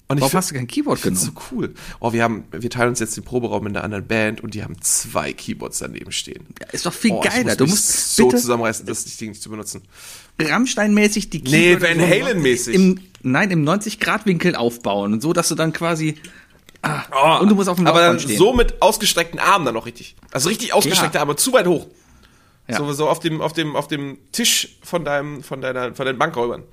Und 0.09 0.19
Warum 0.19 0.29
find- 0.31 0.37
hast 0.37 0.51
du 0.51 0.55
kein 0.55 0.67
Keyboard 0.67 0.97
ich 0.99 1.03
genommen? 1.05 1.21
so 1.25 1.31
cool. 1.51 1.73
Oh, 1.99 2.11
wir 2.13 2.23
haben, 2.23 2.43
wir 2.51 2.69
teilen 2.69 2.89
uns 2.89 2.99
jetzt 2.99 3.15
den 3.15 3.23
Proberaum 3.23 3.65
in 3.67 3.75
einer 3.75 3.83
anderen 3.85 4.05
Band 4.05 4.41
und 4.41 4.53
die 4.53 4.61
haben 4.63 4.79
zwei 4.81 5.31
Keyboards 5.33 5.79
daneben 5.79 6.11
stehen. 6.11 6.45
Ja, 6.59 6.67
ist 6.71 6.85
doch 6.85 6.93
viel 6.93 7.11
Oh, 7.13 7.21
ich 7.23 7.29
geiler. 7.31 7.45
muss 7.51 7.57
Du 7.57 7.65
musst 7.67 8.15
so 8.17 8.27
bitte 8.27 8.41
zusammenreißen, 8.41 8.85
das 8.85 9.05
Ding 9.17 9.29
nicht 9.29 9.41
zu 9.41 9.49
benutzen. 9.49 9.81
Rammstein-mäßig 10.39 11.29
die 11.29 11.41
Nee, 11.41 11.75
Keyboarder 11.75 11.99
Van 12.01 12.09
Halen-mäßig. 12.09 12.75
Im, 12.75 12.99
nein, 13.21 13.49
im 13.51 13.63
90-Grad-Winkel 13.63 14.55
aufbauen. 14.55 15.21
So, 15.21 15.33
dass 15.33 15.47
du 15.49 15.55
dann 15.55 15.73
quasi. 15.73 16.15
Ah, 16.81 17.37
und 17.37 17.47
du 17.49 17.55
musst 17.55 17.69
auf 17.69 17.77
dem 17.77 17.85
Oh, 17.85 17.89
Aber 17.89 17.99
dann 18.01 18.13
Laufband 18.15 18.21
stehen. 18.23 18.37
so 18.37 18.53
mit 18.53 18.81
ausgestreckten 18.81 19.39
Armen 19.39 19.65
dann 19.65 19.73
noch 19.73 19.85
richtig. 19.85 20.15
Also 20.31 20.49
richtig 20.49 20.73
ausgestreckte 20.73 21.19
Arme, 21.19 21.37
zu 21.37 21.53
weit 21.53 21.65
hoch. 21.65 21.87
Ja. 22.67 22.77
So, 22.77 22.91
so 22.93 23.07
auf 23.07 23.19
dem, 23.19 23.39
auf 23.41 23.53
dem, 23.53 23.75
auf 23.77 23.87
dem 23.87 24.17
Tisch 24.33 24.77
von 24.83 25.05
deinem, 25.05 25.43
von 25.43 25.61
deiner, 25.61 25.93
von 25.95 26.05
deinen 26.05 26.17
Bankräubern. 26.17 26.63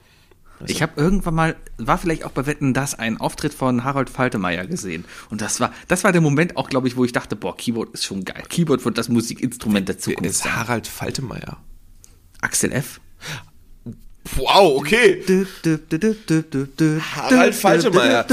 Ich 0.67 0.83
habe 0.83 0.93
irgendwann 1.01 1.35
mal, 1.35 1.57
war 1.79 1.99
vielleicht 1.99 2.25
auch 2.25 2.31
bei 2.31 2.47
Wetten 2.47 2.75
das, 2.75 2.99
einen 2.99 3.19
Auftritt 3.19 3.55
von 3.55 3.85
Harold 3.85 4.11
Faltermeier 4.11 4.67
gesehen. 4.67 5.05
Und 5.31 5.41
das 5.41 5.61
war, 5.61 5.73
das 5.89 6.05
war 6.05 6.13
der 6.13 6.21
Moment 6.21 6.57
auch, 6.57 6.69
glaube 6.69 6.89
ich, 6.89 6.97
wo 6.97 7.05
ich 7.05 7.13
dachte, 7.13 7.37
boah, 7.37 7.57
Keyboard 7.57 7.95
ist 7.95 8.05
schon 8.05 8.25
geil. 8.25 8.43
Keyboard 8.49 8.85
wird 8.85 8.99
das 8.99 9.09
Musikinstrument 9.09 9.89
der 9.89 9.97
Wer 9.97 10.01
Zukunft 10.01 10.31
ist 10.31 10.43
sein. 10.43 10.57
Harald 10.57 10.87
Faltemeyer? 10.87 11.57
Axel 12.41 12.73
F. 12.73 13.01
Wow, 14.37 14.79
okay. 14.79 15.25
Harald 17.17 17.55
Faltermeier. 17.55 18.27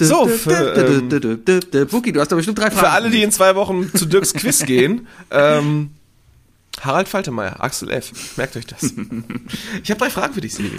So, 0.00 0.26
für, 0.26 0.74
ähm, 0.76 1.88
Buki, 1.88 2.12
du 2.12 2.20
hast 2.20 2.30
doch 2.30 2.36
bestimmt 2.36 2.58
drei 2.58 2.70
Fragen. 2.70 2.78
Für 2.78 2.90
alle, 2.90 3.10
die 3.10 3.22
in 3.22 3.32
zwei 3.32 3.54
Wochen 3.56 3.92
zu 3.92 4.06
Dirks 4.06 4.32
Quiz 4.34 4.60
gehen, 4.66 5.08
ähm, 5.30 5.90
Harald 6.80 7.08
Faltermeier, 7.08 7.62
Axel 7.62 7.90
F. 7.90 8.36
Merkt 8.36 8.56
euch 8.56 8.66
das. 8.66 8.82
Ich 9.82 9.90
habe 9.90 9.98
drei 9.98 10.10
Fragen 10.10 10.34
für 10.34 10.40
dich, 10.40 10.54
Silvi. 10.54 10.78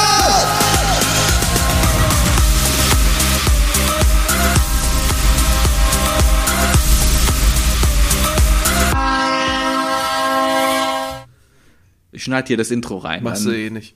Ich 12.21 12.25
schneide 12.25 12.49
hier 12.49 12.57
das 12.57 12.69
Intro 12.69 12.99
rein. 12.99 13.23
Machst 13.23 13.47
du 13.47 13.49
eh 13.49 13.71
nicht. 13.71 13.95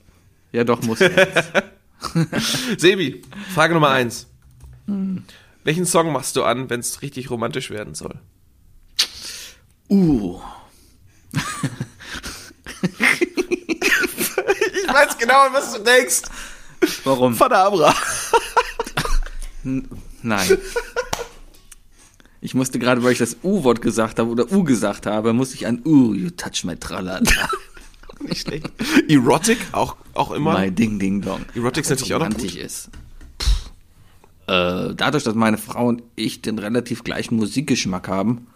Ja, 0.50 0.64
doch, 0.64 0.82
muss. 0.82 0.98
Sebi, 2.76 3.22
Frage 3.54 3.72
Nummer 3.72 3.90
eins. 3.90 4.26
Welchen 5.62 5.86
Song 5.86 6.10
machst 6.10 6.34
du 6.34 6.42
an, 6.42 6.68
wenn 6.68 6.80
es 6.80 7.02
richtig 7.02 7.30
romantisch 7.30 7.70
werden 7.70 7.94
soll? 7.94 8.18
Uh. 9.88 10.40
Ich 14.82 14.92
weiß 14.92 15.18
genau, 15.18 15.46
was 15.52 15.74
du 15.74 15.84
denkst. 15.84 16.22
Warum? 17.04 17.36
Padabra. 17.38 17.94
Nein. 20.22 20.58
Ich 22.40 22.54
musste 22.54 22.80
gerade, 22.80 23.04
weil 23.04 23.12
ich 23.12 23.18
das 23.18 23.36
U-Wort 23.44 23.80
gesagt 23.80 24.18
habe 24.18 24.30
oder 24.30 24.50
U 24.50 24.64
gesagt 24.64 25.06
habe, 25.06 25.32
musste 25.32 25.54
ich 25.54 25.68
an 25.68 25.82
Uh, 25.84 26.12
you 26.12 26.30
touch 26.30 26.64
my 26.64 26.74
tralala. 26.74 27.22
Nicht 28.20 28.42
schlecht. 28.42 28.70
Erotic, 29.08 29.58
auch, 29.72 29.96
auch 30.14 30.30
immer. 30.30 30.58
My 30.58 30.70
Ding 30.70 30.98
Ding 30.98 31.20
Dong. 31.20 31.40
Erotic 31.54 31.84
ist 31.84 31.90
natürlich 31.90 32.14
auch 32.14 32.18
noch 32.20 32.26
romantisch 32.26 32.54
gut. 32.54 32.62
ist. 32.62 32.90
Äh, 34.46 34.94
dadurch, 34.94 35.24
dass 35.24 35.34
meine 35.34 35.58
Frau 35.58 35.88
und 35.88 36.02
ich 36.14 36.40
den 36.40 36.58
relativ 36.58 37.04
gleichen 37.04 37.36
Musikgeschmack 37.36 38.08
haben, 38.08 38.46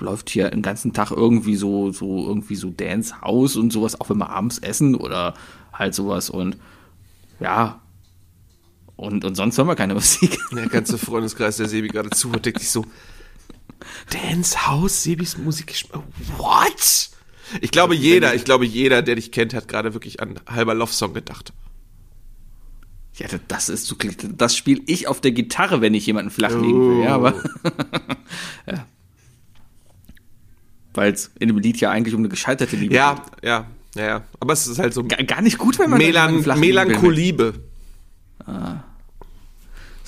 läuft 0.00 0.30
hier 0.30 0.50
den 0.50 0.62
ganzen 0.62 0.94
Tag 0.94 1.10
irgendwie 1.10 1.56
so, 1.56 1.92
so, 1.92 2.26
irgendwie 2.26 2.56
so 2.56 2.70
Dance 2.70 3.20
House 3.20 3.56
und 3.56 3.72
sowas, 3.72 4.00
auch 4.00 4.08
wenn 4.08 4.18
wir 4.18 4.30
abends 4.30 4.58
essen 4.58 4.94
oder 4.94 5.34
halt 5.72 5.94
sowas 5.94 6.30
und 6.30 6.56
ja. 7.38 7.80
Und, 8.96 9.24
und 9.24 9.34
sonst 9.34 9.56
hören 9.58 9.68
wir 9.68 9.76
keine 9.76 9.94
Musik. 10.00 10.38
Der 10.52 10.68
ganze 10.68 10.98
Freundeskreis, 10.98 11.58
der 11.58 11.68
Sebi 11.68 11.88
gerade 11.88 12.10
zuhört, 12.10 12.46
denkt 12.46 12.60
sich 12.60 12.70
so, 12.70 12.84
Dance 14.10 14.66
House, 14.66 15.02
Sebis 15.02 15.38
Musik. 15.38 15.74
What? 16.38 17.10
Ich 17.60 17.70
glaube, 17.70 17.94
jeder, 17.94 18.34
ich 18.34 18.44
glaube, 18.44 18.64
jeder, 18.64 19.02
der 19.02 19.16
dich 19.16 19.32
kennt, 19.32 19.54
hat 19.54 19.68
gerade 19.68 19.94
wirklich 19.94 20.20
an 20.20 20.40
halber 20.48 20.74
Love 20.74 20.92
Song 20.92 21.14
gedacht. 21.14 21.52
Ja, 23.14 23.26
das 23.48 23.68
ist 23.68 23.86
so, 23.86 23.96
das 24.36 24.56
spiele 24.56 24.82
ich 24.86 25.06
auf 25.06 25.20
der 25.20 25.32
Gitarre, 25.32 25.80
wenn 25.80 25.92
ich 25.94 26.06
jemanden 26.06 26.30
flachlegen 26.30 26.98
will, 26.98 27.04
ja, 27.04 27.14
aber. 27.14 27.34
ja. 28.66 28.86
Weil 30.94 31.12
es 31.12 31.30
in 31.38 31.48
dem 31.48 31.58
Lied 31.58 31.78
ja 31.80 31.90
eigentlich 31.90 32.14
um 32.14 32.20
eine 32.20 32.28
gescheiterte 32.28 32.76
Liebe 32.76 32.94
Ja, 32.94 33.22
ja, 33.42 33.66
ja, 33.94 34.04
ja. 34.04 34.24
Aber 34.40 34.52
es 34.52 34.66
ist 34.66 34.78
halt 34.78 34.94
so 34.94 35.02
geht. 35.02 35.18
Gar, 35.18 35.24
gar 35.24 35.42
nicht 35.42 35.58
gut, 35.58 35.78
wenn 35.78 35.90
man 35.90 35.98
Melan 35.98 36.44
will. 36.44 36.56
Melancholiebe. 36.56 37.60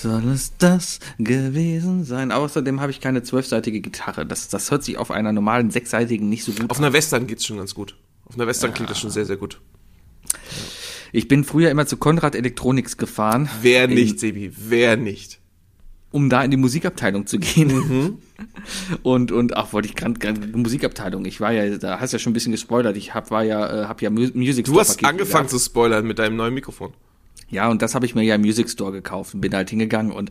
Soll 0.02 0.28
es 0.30 0.52
das 0.58 0.98
gewesen 1.18 2.04
sein? 2.04 2.32
Außerdem 2.32 2.80
habe 2.80 2.90
ich 2.90 3.00
keine 3.00 3.22
zwölfseitige 3.22 3.80
Gitarre. 3.80 4.26
Das, 4.26 4.48
das 4.48 4.70
hört 4.70 4.82
sich 4.84 4.98
auf 4.98 5.10
einer 5.10 5.32
normalen 5.32 5.70
sechsseitigen 5.70 6.28
nicht 6.28 6.44
so 6.44 6.52
gut 6.52 6.70
Auf 6.70 6.78
einer 6.78 6.92
Western 6.92 7.26
geht's 7.26 7.46
schon 7.46 7.58
ganz 7.58 7.74
gut. 7.74 7.96
Auf 8.24 8.34
einer 8.34 8.46
Western 8.46 8.74
klingt 8.74 8.90
das 8.90 8.98
schon 8.98 9.10
sehr, 9.10 9.24
sehr 9.26 9.36
gut. 9.36 9.60
Ich 11.12 11.28
bin 11.28 11.44
früher 11.44 11.70
immer 11.70 11.86
zu 11.86 11.96
Konrad 11.98 12.34
Electronics 12.34 12.96
gefahren. 12.96 13.48
Wer 13.60 13.84
in- 13.84 13.94
nicht, 13.94 14.18
Sebi, 14.20 14.52
wer 14.56 14.96
nicht? 14.96 15.38
um 16.10 16.28
da 16.28 16.42
in 16.44 16.50
die 16.50 16.58
Musikabteilung 16.58 17.26
zu 17.26 17.38
gehen. 17.38 17.68
Mhm. 17.74 18.18
Und, 19.02 19.32
und 19.32 19.56
ach, 19.56 19.72
wollte 19.72 19.88
ich 19.88 19.94
gerade 19.94 20.34
Musikabteilung. 20.58 21.24
Ich 21.24 21.40
war 21.40 21.52
ja, 21.52 21.78
da 21.78 22.00
hast 22.00 22.12
ja 22.12 22.18
schon 22.18 22.32
ein 22.32 22.34
bisschen 22.34 22.52
gespoilert. 22.52 22.96
Ich 22.98 23.14
hab, 23.14 23.30
war 23.30 23.44
ja, 23.44 23.84
äh, 23.84 23.86
hab 23.86 24.02
ja 24.02 24.10
Mu- 24.10 24.28
Music 24.34 24.66
Du 24.66 24.78
hast 24.78 25.02
angefangen 25.04 25.46
gehabt. 25.46 25.50
zu 25.50 25.58
spoilern 25.58 26.06
mit 26.06 26.18
deinem 26.18 26.36
neuen 26.36 26.52
Mikrofon. 26.52 26.92
Ja, 27.52 27.68
und 27.70 27.82
das 27.82 27.94
habe 27.94 28.06
ich 28.06 28.14
mir 28.14 28.22
ja 28.22 28.34
im 28.34 28.40
Music 28.40 28.68
Store 28.70 28.90
gekauft 28.90 29.34
und 29.34 29.40
bin 29.42 29.54
halt 29.54 29.68
hingegangen 29.70 30.10
und 30.10 30.30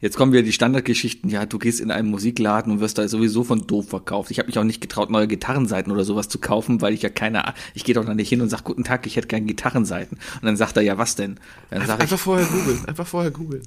jetzt 0.00 0.16
kommen 0.16 0.32
wieder 0.32 0.42
die 0.42 0.52
Standardgeschichten. 0.52 1.28
Ja, 1.30 1.44
du 1.46 1.58
gehst 1.58 1.80
in 1.80 1.90
einen 1.90 2.08
Musikladen 2.10 2.72
und 2.72 2.80
wirst 2.80 2.96
da 2.98 3.06
sowieso 3.06 3.44
von 3.44 3.66
doof 3.66 3.90
verkauft. 3.90 4.30
Ich 4.30 4.38
habe 4.38 4.46
mich 4.48 4.58
auch 4.58 4.64
nicht 4.64 4.80
getraut, 4.80 5.10
neue 5.10 5.28
Gitarrenseiten 5.28 5.92
oder 5.92 6.02
sowas 6.04 6.28
zu 6.28 6.38
kaufen, 6.38 6.80
weil 6.80 6.94
ich 6.94 7.02
ja 7.02 7.10
keine, 7.10 7.52
ich 7.74 7.84
gehe 7.84 7.94
doch 7.94 8.04
da 8.06 8.14
nicht 8.14 8.28
hin 8.30 8.40
und 8.40 8.48
sag 8.48 8.64
guten 8.64 8.84
Tag, 8.84 9.06
ich 9.06 9.16
hätte 9.16 9.28
gerne 9.28 9.44
Gitarrenseiten. 9.46 10.16
Und 10.16 10.44
dann 10.44 10.56
sagt 10.56 10.76
er, 10.78 10.82
ja, 10.82 10.96
was 10.98 11.14
denn? 11.14 11.38
Dann 11.70 11.86
sag 11.86 11.96
ich, 11.96 12.02
Einfach 12.02 12.18
vorher 12.18 12.46
googeln, 12.46 12.84
einfach 12.86 13.06
vorher 13.06 13.30
googeln. 13.30 13.62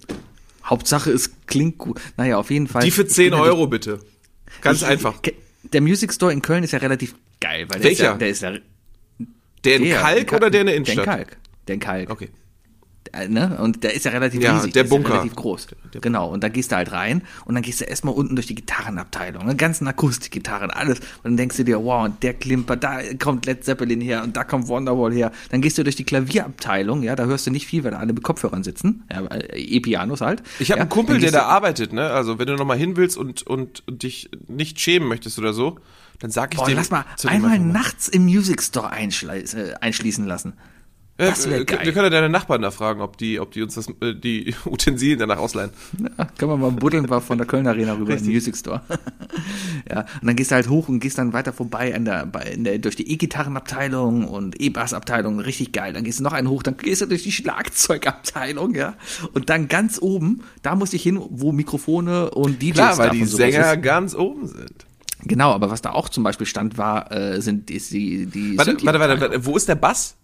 Hauptsache 0.65 1.11
es 1.11 1.31
klingt 1.45 1.77
gut. 1.77 2.01
Naja, 2.17 2.37
auf 2.37 2.49
jeden 2.49 2.67
Fall. 2.67 2.81
Die 2.83 2.91
für 2.91 3.03
ich 3.03 3.09
10 3.09 3.29
bin 3.29 3.39
ja 3.39 3.45
Euro 3.45 3.67
bitte. 3.67 3.99
Ganz 4.61 4.81
Ich- 4.81 4.87
einfach. 4.87 5.21
Der 5.73 5.81
Music 5.81 6.11
Store 6.11 6.33
in 6.33 6.41
Köln 6.41 6.63
ist 6.63 6.71
ja 6.71 6.79
relativ 6.79 7.13
geil, 7.39 7.67
weil 7.69 7.79
der 7.81 7.91
ist 7.91 7.99
Welcher? 7.99 8.11
ja, 8.13 8.17
der 8.17 8.29
ist 8.29 8.41
ja 8.41 8.53
Der 9.63 9.75
in 9.75 9.83
der, 9.83 9.99
Kalk 9.99 10.27
Ka- 10.27 10.35
oder 10.37 10.49
der 10.49 10.61
in 10.61 10.65
der 10.67 10.73
Der 10.73 10.75
Innenstadt? 10.75 11.05
in 11.05 11.11
Kalk. 11.11 11.37
Der 11.67 11.73
in 11.75 11.79
Kalk. 11.81 12.09
Okay. 12.09 12.29
Äh, 13.13 13.27
Ne? 13.27 13.57
Und 13.61 13.83
der 13.83 13.93
ist 13.93 14.05
ja 14.05 14.11
relativ 14.11 14.41
Ja, 14.41 14.55
riesig, 14.55 14.73
der 14.73 14.83
ist 14.85 14.91
ja 14.91 14.97
Bunker. 14.97 15.13
relativ 15.13 15.35
groß. 15.35 15.67
genau, 16.01 16.29
und 16.29 16.43
da 16.43 16.49
gehst 16.49 16.71
du 16.71 16.75
halt 16.75 16.91
rein 16.91 17.21
und 17.45 17.55
dann 17.55 17.63
gehst 17.63 17.81
du 17.81 17.85
erstmal 17.85 18.13
unten 18.13 18.35
durch 18.35 18.47
die 18.47 18.55
Gitarrenabteilung, 18.55 19.45
ne? 19.45 19.55
ganzen 19.55 19.87
Akustikgitarren, 19.87 20.71
alles. 20.71 20.99
Und 20.99 21.23
dann 21.25 21.37
denkst 21.37 21.57
du 21.57 21.63
dir, 21.63 21.83
wow, 21.83 22.05
und 22.05 22.21
der 22.23 22.33
Klimper, 22.33 22.75
da 22.75 22.99
kommt 23.19 23.45
Led 23.45 23.63
Zeppelin 23.63 24.01
her 24.01 24.23
und 24.23 24.37
da 24.37 24.43
kommt 24.43 24.67
Wonderwall 24.67 25.11
her. 25.13 25.31
Dann 25.49 25.61
gehst 25.61 25.77
du 25.77 25.83
durch 25.83 25.95
die 25.95 26.03
Klavierabteilung, 26.05 27.03
ja, 27.03 27.15
da 27.15 27.25
hörst 27.25 27.47
du 27.47 27.51
nicht 27.51 27.67
viel, 27.67 27.83
weil 27.83 27.91
da 27.91 27.97
alle 27.99 28.13
mit 28.13 28.23
Kopfhörern 28.23 28.63
sitzen, 28.63 29.03
ja, 29.11 29.25
äh, 29.25 29.59
E-Pianos 29.59 30.21
halt. 30.21 30.43
Ich 30.59 30.71
habe 30.71 30.79
ja, 30.79 30.83
einen 30.83 30.89
Kumpel, 30.89 31.19
der 31.19 31.31
da 31.31 31.43
arbeitet, 31.43 31.93
ne? 31.93 32.09
Also 32.11 32.39
wenn 32.39 32.47
du 32.47 32.55
noch 32.55 32.65
mal 32.65 32.77
hin 32.77 32.95
willst 32.97 33.17
und, 33.17 33.45
und, 33.47 33.83
und 33.87 34.03
dich 34.03 34.29
nicht 34.47 34.79
schämen 34.79 35.07
möchtest 35.07 35.37
oder 35.39 35.53
so, 35.53 35.79
dann 36.19 36.31
sag 36.31 36.53
ich 36.53 36.59
Boah, 36.59 36.67
dir. 36.67 36.75
lass 36.75 36.89
mal 36.89 37.05
einmal 37.25 37.59
nachts 37.59 38.07
im 38.07 38.23
Music 38.25 38.61
Store 38.63 38.89
einschließ, 38.89 39.53
äh, 39.53 39.73
einschließen 39.81 40.25
lassen. 40.25 40.53
Das 41.17 41.49
wär 41.49 41.57
wir- 41.59 41.65
geil. 41.65 41.79
Wir 41.83 41.93
können 41.93 42.05
ja 42.05 42.09
deine 42.11 42.29
Nachbarn 42.29 42.61
da 42.61 42.69
fragen, 42.71 43.01
ob 43.01 43.17
die, 43.17 43.39
ob 43.39 43.51
die 43.51 43.63
uns 43.63 43.73
das, 43.75 43.87
äh, 44.01 44.13
die 44.13 44.53
Utensilien 44.65 45.17
danach 45.19 45.37
ausleihen. 45.39 45.71
Ja, 45.99 46.25
können 46.37 46.51
wir 46.51 46.57
mal 46.57 46.71
buddeln 46.71 47.09
war 47.09 47.21
von 47.21 47.37
der 47.39 47.47
Kölner 47.47 47.71
Arena 47.71 47.93
rüber 47.93 48.13
in 48.15 48.23
den 48.23 48.31
Music 48.33 48.55
Store. 48.55 48.81
ja, 49.89 50.01
und 50.21 50.27
dann 50.27 50.35
gehst 50.35 50.51
du 50.51 50.55
halt 50.55 50.69
hoch 50.69 50.89
und 50.89 50.99
gehst 50.99 51.17
dann 51.17 51.33
weiter 51.33 51.53
vorbei 51.53 51.95
an 51.95 52.05
der, 52.05 52.25
bei, 52.27 52.41
in 52.43 52.63
der, 52.63 52.77
durch 52.79 52.95
die 52.95 53.11
E-Gitarrenabteilung 53.11 54.25
und 54.27 54.61
E-Bass-Abteilung, 54.61 55.39
richtig 55.39 55.71
geil. 55.71 55.93
Dann 55.93 56.03
gehst 56.03 56.19
du 56.19 56.23
noch 56.23 56.33
einen 56.33 56.49
hoch, 56.49 56.61
dann 56.61 56.77
gehst 56.77 57.01
du 57.01 57.07
durch 57.07 57.23
die 57.23 57.31
Schlagzeugabteilung, 57.31 58.75
ja. 58.75 58.93
Und 59.33 59.49
dann 59.49 59.67
ganz 59.67 59.99
oben, 60.01 60.43
da 60.61 60.75
musste 60.75 60.95
ich 60.97 61.03
hin, 61.03 61.19
wo 61.29 61.51
Mikrofone 61.51 62.29
und 62.31 62.61
DJs 62.61 62.73
Klar, 62.75 62.97
weil 62.97 63.09
die 63.11 63.25
Sänger 63.25 63.73
ist. 63.73 63.81
ganz 63.81 64.13
oben 64.15 64.47
sind. 64.47 64.85
Genau, 65.23 65.51
aber 65.51 65.71
was 65.71 65.81
da 65.81 65.91
auch 65.93 66.09
zum 66.09 66.23
Beispiel 66.23 66.45
stand, 66.45 66.77
war, 66.77 67.11
äh, 67.11 67.41
sind 67.41 67.71
ist 67.71 67.91
die, 67.91 68.27
die 68.27 68.57
Warte, 68.57 68.77
warte, 68.85 68.99
warte, 68.99 69.19
warte, 69.21 69.45
wo 69.45 69.57
ist 69.57 69.67
der 69.67 69.75
Bass? 69.75 70.15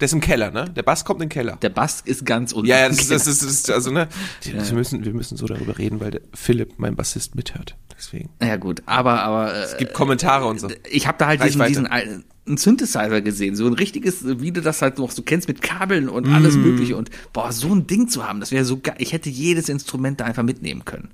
Der 0.00 0.06
ist 0.06 0.12
im 0.12 0.20
Keller, 0.20 0.50
ne? 0.50 0.66
Der 0.76 0.82
Bass 0.82 1.04
kommt 1.04 1.22
in 1.22 1.28
den 1.28 1.32
Keller. 1.32 1.56
Der 1.62 1.70
Bass 1.70 2.02
ist 2.02 2.26
ganz 2.26 2.52
unten. 2.52 2.68
Ja, 2.68 2.80
ja, 2.80 2.88
das 2.88 2.98
ist, 2.98 3.10
das 3.10 3.24
das 3.24 3.42
ist 3.42 3.70
also, 3.70 3.90
ne? 3.90 4.08
Wir, 4.42 4.74
müssen, 4.74 5.04
wir 5.04 5.14
müssen 5.14 5.36
so 5.38 5.46
darüber 5.46 5.78
reden, 5.78 6.00
weil 6.00 6.20
Philipp, 6.34 6.74
mein 6.78 6.96
Bassist, 6.96 7.34
mithört. 7.34 7.76
Deswegen. 7.98 8.28
ja 8.42 8.56
gut, 8.56 8.82
aber, 8.84 9.22
aber 9.22 9.54
äh, 9.54 9.62
Es 9.62 9.78
gibt 9.78 9.94
Kommentare 9.94 10.44
und 10.46 10.60
so. 10.60 10.68
ich 10.90 11.06
habe 11.06 11.16
da 11.16 11.28
halt 11.28 11.42
diesen, 11.42 11.62
Reichweite. 11.62 11.86
diesen 11.86 12.24
einen 12.44 12.58
Synthesizer 12.58 13.22
gesehen, 13.22 13.56
so 13.56 13.66
ein 13.66 13.72
richtiges, 13.72 14.22
wie 14.40 14.52
du 14.52 14.60
das 14.60 14.82
halt 14.82 14.98
noch 14.98 15.10
so 15.10 15.22
kennst 15.22 15.48
mit 15.48 15.62
Kabeln 15.62 16.10
und 16.10 16.28
alles 16.28 16.56
Mm. 16.56 16.60
mögliche 16.60 16.96
und 16.96 17.08
boah, 17.32 17.50
so 17.52 17.74
ein 17.74 17.86
Ding 17.86 18.08
zu 18.08 18.28
haben, 18.28 18.40
das 18.40 18.52
wäre 18.52 18.66
so 18.66 18.78
geil. 18.78 18.96
Ich 18.98 19.14
hätte 19.14 19.30
jedes 19.30 19.70
Instrument 19.70 20.20
da 20.20 20.26
einfach 20.26 20.42
mitnehmen 20.42 20.84
können. 20.84 21.08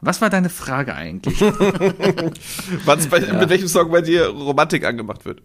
Was 0.00 0.22
war 0.22 0.30
deine 0.30 0.48
Frage 0.48 0.94
eigentlich? 0.94 1.38
Bei, 2.86 2.96
mit 2.96 3.48
welchem 3.50 3.68
Song 3.68 3.90
bei 3.90 4.00
dir 4.00 4.28
Romantik 4.28 4.84
angemacht 4.84 5.26
wird? 5.26 5.42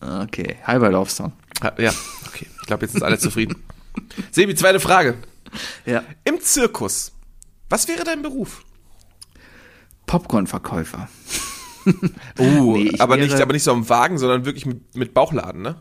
okay, 0.00 0.56
halber 0.64 0.90
Love 0.90 1.10
Song. 1.10 1.32
Ha- 1.62 1.74
Ja, 1.78 1.92
okay. 2.26 2.46
Ich 2.60 2.66
glaube, 2.66 2.84
jetzt 2.84 2.92
sind 2.92 3.02
alle 3.02 3.18
zufrieden. 3.18 3.56
Sebi, 4.30 4.54
zweite 4.54 4.80
Frage. 4.80 5.16
Ja. 5.86 6.02
Im 6.24 6.40
Zirkus, 6.40 7.12
was 7.70 7.88
wäre 7.88 8.04
dein 8.04 8.22
Beruf? 8.22 8.64
Popcorn-Verkäufer. 10.06 11.08
Oh, 12.38 12.74
Nee, 12.76 12.90
ich 12.94 13.00
aber, 13.00 13.16
wäre- 13.16 13.26
nicht, 13.26 13.40
aber 13.40 13.52
nicht 13.52 13.62
so 13.62 13.72
am 13.72 13.88
Wagen, 13.88 14.18
sondern 14.18 14.44
wirklich 14.44 14.66
mit, 14.66 14.94
mit 14.96 15.14
Bauchladen, 15.14 15.62
ne? 15.62 15.76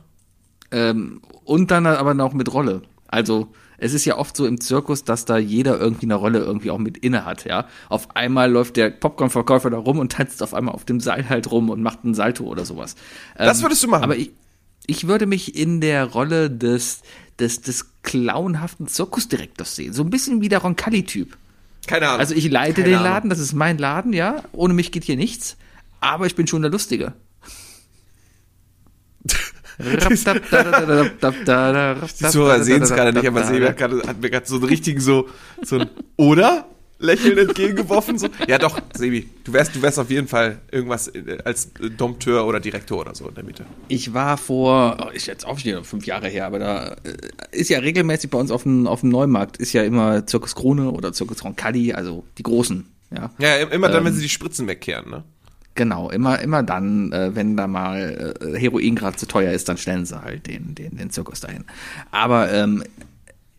Ähm, 0.72 1.22
und 1.46 1.72
dann 1.72 1.86
aber 1.86 2.14
noch 2.14 2.34
mit 2.34 2.52
Rolle. 2.54 2.82
Also 3.08 3.54
es 3.78 3.94
ist 3.94 4.04
ja 4.06 4.18
oft 4.18 4.36
so 4.36 4.46
im 4.46 4.60
Zirkus, 4.60 5.04
dass 5.06 5.24
da 5.24 5.38
jeder 5.38 5.80
irgendwie 5.80 6.08
eine 6.08 6.16
Rolle 6.16 6.40
irgendwie 6.40 6.72
auch 6.72 6.78
mit 6.78 6.98
inne 6.98 7.24
hat, 7.26 7.46
ja. 7.46 7.68
Auf 7.90 8.16
einmal 8.16 8.52
läuft 8.52 8.76
der 8.76 8.90
Popcorn-Verkäufer 8.90 9.70
da 9.70 9.78
rum 9.78 10.00
und 10.00 10.12
tanzt 10.14 10.44
auf 10.44 10.54
einmal 10.54 10.74
auf 10.76 10.84
dem 10.84 11.00
Seil 11.00 11.30
halt 11.30 11.52
rum 11.52 11.70
und 11.70 11.82
macht 11.82 12.00
einen 12.04 12.16
Salto 12.16 12.44
oder 12.46 12.66
sowas. 12.66 12.96
Das 13.38 13.60
Ähm, 13.60 13.64
würdest 13.66 13.84
du 13.84 13.88
machen? 13.88 14.04
Aber 14.04 14.16
ich, 14.18 14.32
ich 14.88 15.08
würde 15.08 15.26
mich 15.26 15.56
in 15.56 15.82
der 15.82 16.06
Rolle 16.06 16.50
des, 16.50 17.02
des, 17.40 17.62
des 17.62 17.86
clownhaften 18.02 18.88
Zirkusdirektors 18.88 19.76
sehen. 19.76 19.94
So 19.94 20.04
ein 20.04 20.10
bisschen 20.10 20.42
wie 20.42 20.50
der 20.50 20.60
Roncalli-Typ. 20.60 21.38
Keine 21.86 22.08
Ahnung. 22.08 22.20
Also 22.20 22.34
ich 22.34 22.50
leite 22.50 22.82
Keine 22.82 22.88
den 22.88 22.96
Ahnung. 22.96 23.12
Laden, 23.12 23.30
das 23.30 23.40
ist 23.40 23.54
mein 23.54 23.78
Laden, 23.78 24.14
ja. 24.14 24.44
Ohne 24.54 24.74
mich 24.74 24.92
geht 24.92 25.04
hier 25.04 25.18
nichts. 25.18 25.58
Aber 26.00 26.26
ich 26.26 26.36
bin 26.36 26.48
schon 26.48 26.62
der 26.62 26.72
Lustige. 26.72 27.14
Die 32.20 32.26
Zuhörer 32.26 32.64
sehen 32.64 32.82
es 32.82 32.90
gerade 32.90 33.14
nicht, 33.14 33.28
aber 33.28 33.44
Sebi 33.44 33.68
hat, 33.68 33.80
hat 33.80 34.22
mir 34.22 34.30
gerade 34.30 34.48
so 34.48 34.56
einen 34.56 34.64
richtigen 34.64 35.00
so, 35.00 35.30
so 35.62 35.80
ein 35.80 35.90
Oder? 36.16 36.66
Lächeln 37.00 37.38
entgegengeworfen. 37.38 38.18
So. 38.18 38.28
Ja 38.48 38.58
doch, 38.58 38.80
Sebi, 38.94 39.30
du 39.44 39.54
wärst, 39.54 39.76
du 39.76 39.82
wärst 39.82 40.00
auf 40.00 40.10
jeden 40.10 40.28
Fall 40.28 40.60
irgendwas 40.72 41.08
äh, 41.10 41.38
als 41.46 41.72
Dompteur 41.98 42.46
oder 42.46 42.60
Direktor 42.60 43.02
oder 43.02 43.14
so 43.16 43.28
in 43.28 43.36
der 43.36 43.44
Mitte. 43.44 43.66
Ich 43.88 44.14
war 44.14 44.38
vor, 44.38 44.98
oh, 45.06 45.10
ist 45.10 45.28
jetzt 45.28 45.46
auch 45.46 45.60
schon 45.60 45.84
fünf 45.84 46.06
Jahre 46.06 46.28
her, 46.28 46.46
aber 46.48 46.60
da 46.60 46.88
äh, 47.04 47.18
ist 47.52 47.70
ja 47.70 47.80
regelmäßig 47.80 48.30
bei 48.30 48.40
uns 48.40 48.52
auf 48.52 48.64
dem, 48.64 48.88
auf 48.88 49.02
dem 49.02 49.10
Neumarkt, 49.10 49.58
ist 49.58 49.74
ja 49.74 49.84
immer 49.84 50.26
Zirkus 50.26 50.56
Krone 50.56 50.92
oder 50.92 51.14
Zirkus 51.14 51.44
Roncalli, 51.44 51.94
also 51.94 52.24
die 52.38 52.44
großen, 52.44 52.88
ja. 53.12 53.32
Ja, 53.38 53.56
immer 53.58 53.90
dann, 53.90 54.04
wenn 54.04 54.14
Ähm. 54.14 54.18
sie 54.18 54.24
die 54.24 54.30
Spritzen 54.30 54.68
wegkehren, 54.68 55.10
ne? 55.10 55.24
Genau, 55.76 56.10
immer, 56.10 56.40
immer 56.40 56.64
dann, 56.64 57.12
äh, 57.12 57.36
wenn 57.36 57.56
da 57.56 57.68
mal 57.68 58.36
äh, 58.42 58.60
Heroin 58.60 58.96
gerade 58.96 59.16
zu 59.16 59.28
teuer 59.28 59.52
ist, 59.54 59.70
dann 59.70 59.78
stellen 59.78 60.08
sie 60.08 60.20
halt 60.20 60.48
den, 60.48 60.74
den, 60.74 60.98
den 60.98 61.12
Zirkus 61.12 61.40
dahin. 61.40 61.66
Aber 62.10 62.52
ähm, 62.52 62.84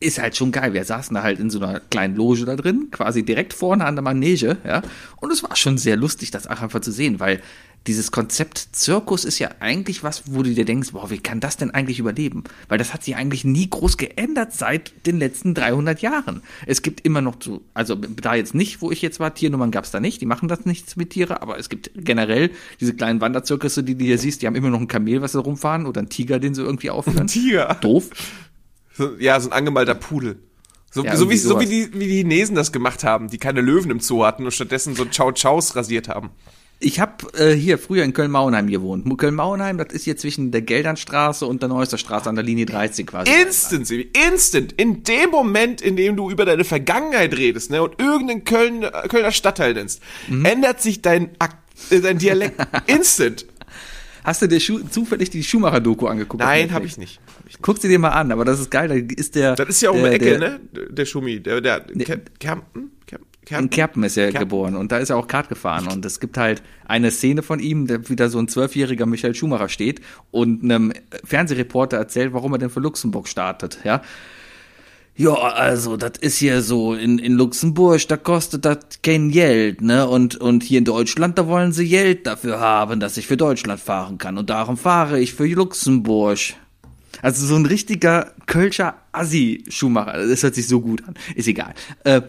ist 0.00 0.18
halt 0.18 0.36
schon 0.36 0.52
geil. 0.52 0.74
Wir 0.74 0.84
saßen 0.84 1.14
da 1.14 1.22
halt 1.22 1.40
in 1.40 1.50
so 1.50 1.60
einer 1.60 1.80
kleinen 1.80 2.16
Loge 2.16 2.44
da 2.44 2.56
drin, 2.56 2.88
quasi 2.90 3.24
direkt 3.24 3.52
vorne 3.52 3.84
an 3.84 3.96
der 3.96 4.02
Manege, 4.02 4.56
ja. 4.64 4.82
Und 5.16 5.32
es 5.32 5.42
war 5.42 5.56
schon 5.56 5.78
sehr 5.78 5.96
lustig, 5.96 6.30
das 6.30 6.46
auch 6.46 6.60
einfach 6.60 6.80
zu 6.80 6.92
sehen, 6.92 7.20
weil 7.20 7.40
dieses 7.86 8.10
Konzept 8.10 8.68
Zirkus 8.72 9.24
ist 9.24 9.38
ja 9.38 9.50
eigentlich 9.60 10.02
was, 10.02 10.24
wo 10.26 10.42
du 10.42 10.52
dir 10.52 10.64
denkst, 10.64 10.92
boah, 10.92 11.10
wie 11.10 11.18
kann 11.18 11.40
das 11.40 11.56
denn 11.56 11.70
eigentlich 11.70 11.98
überleben? 11.98 12.44
Weil 12.68 12.76
das 12.76 12.92
hat 12.92 13.02
sich 13.02 13.16
eigentlich 13.16 13.44
nie 13.44 13.70
groß 13.70 13.96
geändert 13.96 14.52
seit 14.52 15.06
den 15.06 15.18
letzten 15.18 15.54
300 15.54 16.02
Jahren. 16.02 16.42
Es 16.66 16.82
gibt 16.82 17.00
immer 17.06 17.22
noch 17.22 17.36
so, 17.40 17.62
also 17.72 17.94
da 17.94 18.34
jetzt 18.34 18.54
nicht, 18.54 18.82
wo 18.82 18.90
ich 18.90 19.00
jetzt 19.00 19.20
war, 19.20 19.34
Tiernummern 19.34 19.70
gab's 19.70 19.90
da 19.90 20.00
nicht, 20.00 20.20
die 20.20 20.26
machen 20.26 20.48
das 20.48 20.66
nichts 20.66 20.96
mit 20.96 21.10
Tiere, 21.10 21.40
aber 21.40 21.58
es 21.58 21.68
gibt 21.68 21.90
generell 21.94 22.50
diese 22.78 22.94
kleinen 22.94 23.20
Wanderzirkusse, 23.20 23.82
die 23.82 23.94
du 23.94 24.04
hier 24.04 24.18
siehst, 24.18 24.42
die 24.42 24.46
haben 24.46 24.56
immer 24.56 24.70
noch 24.70 24.80
ein 24.80 24.88
Kamel, 24.88 25.22
was 25.22 25.32
da 25.32 25.38
rumfahren 25.38 25.86
oder 25.86 26.00
einen 26.00 26.10
Tiger, 26.10 26.38
den 26.38 26.54
sie 26.54 26.62
irgendwie 26.62 26.90
aufführen. 26.90 27.26
Tiger. 27.26 27.78
Doof. 27.80 28.10
So, 28.98 29.12
ja, 29.18 29.38
so 29.40 29.48
ein 29.48 29.52
angemalter 29.52 29.94
Pudel. 29.94 30.36
So, 30.90 31.04
Ja, 31.04 31.16
so, 31.16 31.30
wie, 31.30 31.36
so 31.36 31.60
wie, 31.60 31.66
die, 31.66 31.90
wie 31.94 32.06
die 32.08 32.16
Chinesen 32.16 32.54
das 32.56 32.72
gemacht 32.72 33.04
haben, 33.04 33.28
die 33.30 33.38
keine 33.38 33.60
Löwen 33.60 33.90
im 33.90 34.00
Zoo 34.00 34.24
hatten 34.24 34.44
und 34.44 34.50
stattdessen 34.52 34.94
so 34.94 35.04
Chow 35.06 35.32
Chows 35.32 35.76
rasiert 35.76 36.08
haben. 36.08 36.30
Ich 36.80 37.00
habe 37.00 37.26
äh, 37.36 37.54
hier 37.54 37.76
früher 37.76 38.04
in 38.04 38.12
Köln-Mauenheim 38.12 38.68
gewohnt. 38.68 39.04
Köln-Mauenheim, 39.18 39.78
das 39.78 39.92
ist 39.92 40.04
hier 40.04 40.16
zwischen 40.16 40.52
der 40.52 40.62
Geldernstraße 40.62 41.44
und 41.44 41.60
der 41.60 41.68
Neusserstraße 41.68 42.28
an 42.28 42.36
der 42.36 42.44
Linie 42.44 42.66
13 42.66 43.04
quasi. 43.04 43.30
Instant, 43.32 43.86
Sebi, 43.86 44.10
instant. 44.28 44.72
In 44.72 45.02
dem 45.02 45.30
Moment, 45.30 45.80
in 45.80 45.96
dem 45.96 46.16
du 46.16 46.30
über 46.30 46.44
deine 46.44 46.62
Vergangenheit 46.64 47.36
redest, 47.36 47.70
ne, 47.72 47.82
und 47.82 48.00
irgendeinen 48.00 48.44
Köln, 48.44 48.86
Kölner 49.08 49.32
Stadtteil 49.32 49.74
nennst, 49.74 50.00
Mhm. 50.28 50.44
ändert 50.44 50.80
sich 50.80 51.02
dein, 51.02 51.30
äh, 51.90 52.00
dein 52.00 52.18
Dialekt 52.18 52.60
instant. 52.86 53.46
Hast 54.22 54.42
du 54.42 54.46
dir 54.46 54.60
Schu 54.60 54.78
zufällig 54.90 55.30
die 55.30 55.42
Schumacher-Doku 55.42 56.06
angeguckt? 56.06 56.42
Nein, 56.42 56.72
habe 56.72 56.86
ich 56.86 56.96
nicht. 56.96 57.20
Ich. 57.48 57.56
Guck 57.62 57.78
sie 57.78 57.88
dir 57.88 57.98
mal 57.98 58.10
an, 58.10 58.30
aber 58.32 58.44
das 58.44 58.60
ist 58.60 58.70
geil. 58.70 58.88
Da 58.88 58.94
ist 58.94 59.34
der. 59.34 59.54
Das 59.54 59.68
ist 59.68 59.80
ja 59.80 59.90
auch 59.90 59.94
um 59.94 60.02
der, 60.02 60.10
die 60.10 60.16
Ecke, 60.26 60.38
der, 60.38 60.50
ne? 60.50 60.60
Der 60.90 61.04
Schumi, 61.06 61.40
der, 61.40 61.60
der, 61.60 61.86
Ker- 61.88 62.20
Kärnten? 62.38 62.90
Ker- 63.08 63.18
In 63.18 63.44
Kärnten? 63.46 63.70
Kerpen 63.70 64.02
ist 64.04 64.16
er 64.18 64.24
Kerpen. 64.30 64.40
geboren 64.48 64.76
und 64.76 64.92
da 64.92 64.98
ist 64.98 65.08
er 65.08 65.16
auch 65.16 65.26
Kart 65.26 65.48
gefahren 65.48 65.86
und 65.88 66.04
es 66.04 66.20
gibt 66.20 66.36
halt 66.36 66.62
eine 66.86 67.10
Szene 67.10 67.42
von 67.42 67.58
ihm, 67.60 67.86
der 67.86 68.06
wieder 68.10 68.28
so 68.28 68.38
ein 68.38 68.48
zwölfjähriger 68.48 69.06
Michael 69.06 69.34
Schumacher 69.34 69.70
steht 69.70 70.02
und 70.30 70.62
einem 70.62 70.92
Fernsehreporter 71.24 71.96
erzählt, 71.96 72.34
warum 72.34 72.52
er 72.52 72.58
denn 72.58 72.68
für 72.70 72.80
Luxemburg 72.80 73.26
startet, 73.26 73.78
ja. 73.84 74.02
Ja, 75.16 75.32
also, 75.34 75.96
das 75.96 76.12
ist 76.20 76.40
ja 76.40 76.60
so, 76.60 76.94
in, 76.94 77.18
in 77.18 77.32
Luxemburg, 77.32 78.06
da 78.06 78.16
kostet 78.16 78.64
das 78.64 78.78
kein 79.02 79.30
Geld, 79.32 79.80
ne? 79.80 80.06
Und, 80.06 80.36
und 80.36 80.62
hier 80.62 80.78
in 80.78 80.84
Deutschland, 80.84 81.36
da 81.38 81.48
wollen 81.48 81.72
sie 81.72 81.88
Geld 81.88 82.24
dafür 82.28 82.60
haben, 82.60 83.00
dass 83.00 83.16
ich 83.16 83.26
für 83.26 83.36
Deutschland 83.36 83.80
fahren 83.80 84.18
kann. 84.18 84.38
Und 84.38 84.48
darum 84.48 84.76
fahre 84.76 85.18
ich 85.18 85.34
für 85.34 85.46
Luxemburg. 85.46 86.38
Also 87.22 87.46
so 87.46 87.56
ein 87.56 87.66
richtiger 87.66 88.32
Kölscher 88.46 88.94
Assi-Schumacher. 89.12 90.26
Das 90.26 90.42
hört 90.42 90.54
sich 90.54 90.68
so 90.68 90.80
gut 90.80 91.02
an. 91.06 91.14
Ist 91.34 91.48
egal. 91.48 91.74
Äh, 92.04 92.22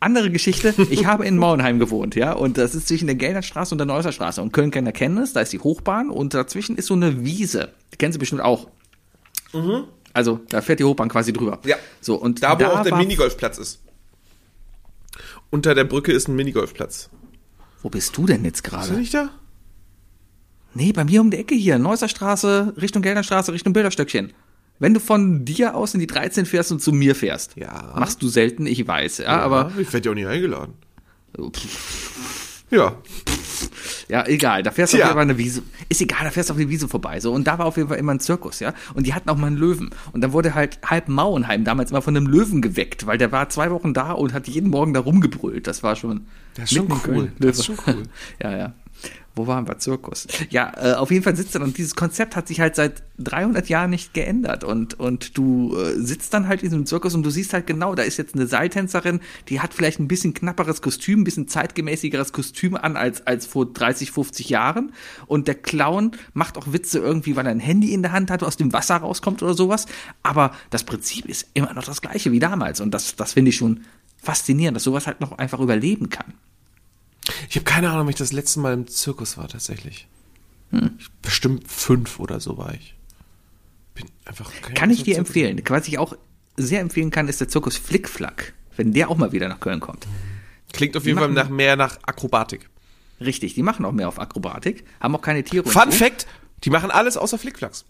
andere 0.00 0.30
Geschichte. 0.30 0.74
Ich 0.90 1.06
habe 1.06 1.24
in 1.24 1.38
Mauenheim 1.38 1.78
gewohnt, 1.78 2.14
ja. 2.14 2.32
Und 2.32 2.58
das 2.58 2.74
ist 2.74 2.88
zwischen 2.88 3.06
der 3.06 3.16
Gelderstraße 3.16 3.74
und 3.74 3.78
der 3.78 3.86
Neusser 3.86 4.12
Straße. 4.12 4.42
Und 4.42 4.52
Köln-Kenner 4.52 4.92
kennen 4.92 5.18
es. 5.18 5.32
Da 5.32 5.40
ist 5.40 5.52
die 5.52 5.58
Hochbahn 5.58 6.10
und 6.10 6.34
dazwischen 6.34 6.76
ist 6.76 6.86
so 6.86 6.94
eine 6.94 7.24
Wiese. 7.24 7.72
Die 7.92 7.96
kennen 7.96 8.12
Sie 8.12 8.18
bestimmt 8.18 8.42
auch. 8.42 8.68
Also, 10.12 10.40
da 10.50 10.60
fährt 10.60 10.80
die 10.80 10.84
Hochbahn 10.84 11.08
quasi 11.08 11.32
drüber. 11.32 11.60
Ja. 11.64 11.76
So, 12.00 12.16
und 12.16 12.42
Da, 12.42 12.58
wo 12.60 12.64
auch 12.64 12.82
der 12.82 12.96
Minigolfplatz 12.96 13.58
ist. 13.58 13.80
Unter 15.50 15.74
der 15.74 15.84
Brücke 15.84 16.12
ist 16.12 16.28
ein 16.28 16.36
Minigolfplatz. 16.36 17.08
Wo 17.82 17.88
bist 17.88 18.16
du 18.16 18.26
denn 18.26 18.44
jetzt 18.44 18.62
Bist 18.62 18.72
du 18.74 18.76
gerade? 18.78 18.92
nicht 18.94 19.14
da? 19.14 19.30
Nee, 20.76 20.92
bei 20.92 21.04
mir 21.04 21.22
um 21.22 21.30
die 21.30 21.38
Ecke 21.38 21.54
hier. 21.54 21.78
Neusser 21.78 22.06
Straße, 22.06 22.74
Richtung 22.80 23.00
Gelderstraße, 23.00 23.50
Richtung 23.50 23.72
Bilderstöckchen. 23.72 24.34
Wenn 24.78 24.92
du 24.92 25.00
von 25.00 25.46
dir 25.46 25.74
aus 25.74 25.94
in 25.94 26.00
die 26.00 26.06
13 26.06 26.44
fährst 26.44 26.70
und 26.70 26.82
zu 26.82 26.92
mir 26.92 27.14
fährst. 27.14 27.56
Ja. 27.56 27.94
Machst 27.96 28.20
du 28.20 28.28
selten, 28.28 28.66
ich 28.66 28.86
weiß, 28.86 29.18
ja, 29.18 29.38
aber 29.38 29.72
Ich 29.78 29.90
werde 29.90 30.04
ja 30.04 30.10
auch 30.10 30.14
nicht 30.14 30.26
eingeladen. 30.26 30.74
Ja. 32.70 32.96
Ja, 34.08 34.26
egal, 34.26 34.62
da 34.62 34.70
fährst 34.70 34.92
du 34.92 34.98
Tja. 34.98 35.06
auf 35.06 35.10
jeden 35.10 35.16
Fall 35.16 35.30
eine 35.30 35.38
Wiese. 35.38 35.62
Ist 35.88 36.02
egal, 36.02 36.24
da 36.24 36.30
fährst 36.30 36.50
du 36.50 36.52
auf 36.52 36.58
die 36.58 36.68
Wiese 36.68 36.88
vorbei. 36.88 37.20
So, 37.20 37.32
und 37.32 37.46
da 37.46 37.58
war 37.58 37.64
auf 37.64 37.78
jeden 37.78 37.88
Fall 37.88 37.98
immer 37.98 38.12
ein 38.12 38.20
Zirkus, 38.20 38.60
ja. 38.60 38.74
Und 38.92 39.06
die 39.06 39.14
hatten 39.14 39.30
auch 39.30 39.36
mal 39.36 39.46
einen 39.46 39.56
Löwen. 39.56 39.90
Und 40.12 40.20
dann 40.20 40.32
wurde 40.32 40.54
halt 40.54 40.78
halb 40.84 41.08
Mauenheim 41.08 41.64
damals 41.64 41.90
immer 41.90 42.02
von 42.02 42.14
einem 42.14 42.26
Löwen 42.26 42.60
geweckt, 42.60 43.06
weil 43.06 43.16
der 43.16 43.32
war 43.32 43.48
zwei 43.48 43.70
Wochen 43.70 43.94
da 43.94 44.12
und 44.12 44.34
hat 44.34 44.46
jeden 44.46 44.68
Morgen 44.68 44.92
da 44.92 45.00
rumgebrüllt. 45.00 45.66
Das 45.66 45.82
war 45.82 45.96
schon. 45.96 46.26
Das 46.54 46.70
ist 46.70 46.76
schon 46.76 46.92
cool. 47.08 47.32
Das 47.38 47.58
ist 47.58 47.64
schon 47.64 47.78
cool. 47.86 48.02
ja, 48.42 48.56
ja. 48.56 48.74
Wo 49.36 49.46
waren 49.46 49.68
wir? 49.68 49.78
Zirkus. 49.78 50.26
Ja, 50.48 50.72
äh, 50.76 50.94
auf 50.94 51.10
jeden 51.10 51.22
Fall 51.22 51.36
sitzt 51.36 51.54
er 51.54 51.60
und 51.60 51.76
dieses 51.76 51.94
Konzept 51.94 52.36
hat 52.36 52.48
sich 52.48 52.60
halt 52.60 52.74
seit 52.74 53.02
300 53.18 53.68
Jahren 53.68 53.90
nicht 53.90 54.14
geändert 54.14 54.64
und, 54.64 54.98
und 54.98 55.36
du 55.36 55.76
äh, 55.76 55.92
sitzt 56.00 56.32
dann 56.32 56.48
halt 56.48 56.62
in 56.62 56.70
diesem 56.70 56.86
Zirkus 56.86 57.14
und 57.14 57.22
du 57.22 57.28
siehst 57.28 57.52
halt 57.52 57.66
genau, 57.66 57.94
da 57.94 58.02
ist 58.02 58.16
jetzt 58.16 58.34
eine 58.34 58.46
Seiltänzerin, 58.46 59.20
die 59.48 59.60
hat 59.60 59.74
vielleicht 59.74 60.00
ein 60.00 60.08
bisschen 60.08 60.32
knapperes 60.32 60.80
Kostüm, 60.80 61.20
ein 61.20 61.24
bisschen 61.24 61.48
zeitgemäßigeres 61.48 62.32
Kostüm 62.32 62.76
an 62.76 62.96
als, 62.96 63.26
als 63.26 63.44
vor 63.44 63.66
30, 63.66 64.10
50 64.10 64.48
Jahren 64.48 64.92
und 65.26 65.48
der 65.48 65.54
Clown 65.56 66.12
macht 66.32 66.56
auch 66.56 66.72
Witze 66.72 66.98
irgendwie, 66.98 67.36
weil 67.36 67.44
er 67.44 67.52
ein 67.52 67.60
Handy 67.60 67.92
in 67.92 68.00
der 68.00 68.12
Hand 68.12 68.30
hat, 68.30 68.42
aus 68.42 68.56
dem 68.56 68.72
Wasser 68.72 68.96
rauskommt 68.96 69.42
oder 69.42 69.52
sowas, 69.52 69.84
aber 70.22 70.52
das 70.70 70.84
Prinzip 70.84 71.26
ist 71.26 71.46
immer 71.52 71.74
noch 71.74 71.84
das 71.84 72.00
gleiche 72.00 72.32
wie 72.32 72.38
damals 72.38 72.80
und 72.80 72.92
das, 72.92 73.16
das 73.16 73.34
finde 73.34 73.50
ich 73.50 73.56
schon 73.56 73.80
faszinierend, 74.16 74.76
dass 74.76 74.84
sowas 74.84 75.06
halt 75.06 75.20
noch 75.20 75.36
einfach 75.36 75.60
überleben 75.60 76.08
kann. 76.08 76.32
Ich 77.48 77.56
habe 77.56 77.64
keine 77.64 77.90
Ahnung, 77.90 78.04
ob 78.04 78.10
ich 78.10 78.16
das 78.16 78.32
letzte 78.32 78.60
Mal 78.60 78.72
im 78.74 78.86
Zirkus 78.86 79.36
war, 79.36 79.48
tatsächlich. 79.48 80.06
Hm. 80.70 80.98
Bestimmt 81.22 81.68
fünf 81.68 82.18
oder 82.18 82.40
so 82.40 82.58
war 82.58 82.74
ich. 82.74 82.94
Bin 83.94 84.06
einfach 84.24 84.50
kein 84.62 84.74
Kann 84.74 84.90
ich 84.90 85.02
dir 85.04 85.14
Zirkus- 85.14 85.28
empfehlen. 85.28 85.62
Was 85.68 85.88
ich 85.88 85.98
auch 85.98 86.16
sehr 86.56 86.80
empfehlen 86.80 87.10
kann, 87.10 87.28
ist 87.28 87.40
der 87.40 87.48
Zirkus 87.48 87.76
Flickflack. 87.76 88.52
Wenn 88.76 88.92
der 88.92 89.08
auch 89.10 89.16
mal 89.16 89.32
wieder 89.32 89.48
nach 89.48 89.60
Köln 89.60 89.80
kommt. 89.80 90.06
Klingt 90.72 90.96
auf 90.96 91.04
jeden 91.04 91.16
Die 91.16 91.20
Fall 91.20 91.28
machen- 91.30 91.48
nach 91.48 91.54
mehr 91.54 91.76
nach 91.76 91.98
Akrobatik. 92.04 92.68
Richtig, 93.20 93.54
die 93.54 93.62
machen 93.62 93.86
auch 93.86 93.92
mehr 93.92 94.08
auf 94.08 94.18
Akrobatik, 94.18 94.84
haben 95.00 95.14
auch 95.16 95.22
keine 95.22 95.42
Tiere. 95.42 95.66
Fun 95.66 95.90
so. 95.90 95.96
Fact: 95.96 96.26
Die 96.64 96.70
machen 96.70 96.90
alles 96.90 97.16
außer 97.16 97.38
Flickflacks. 97.38 97.86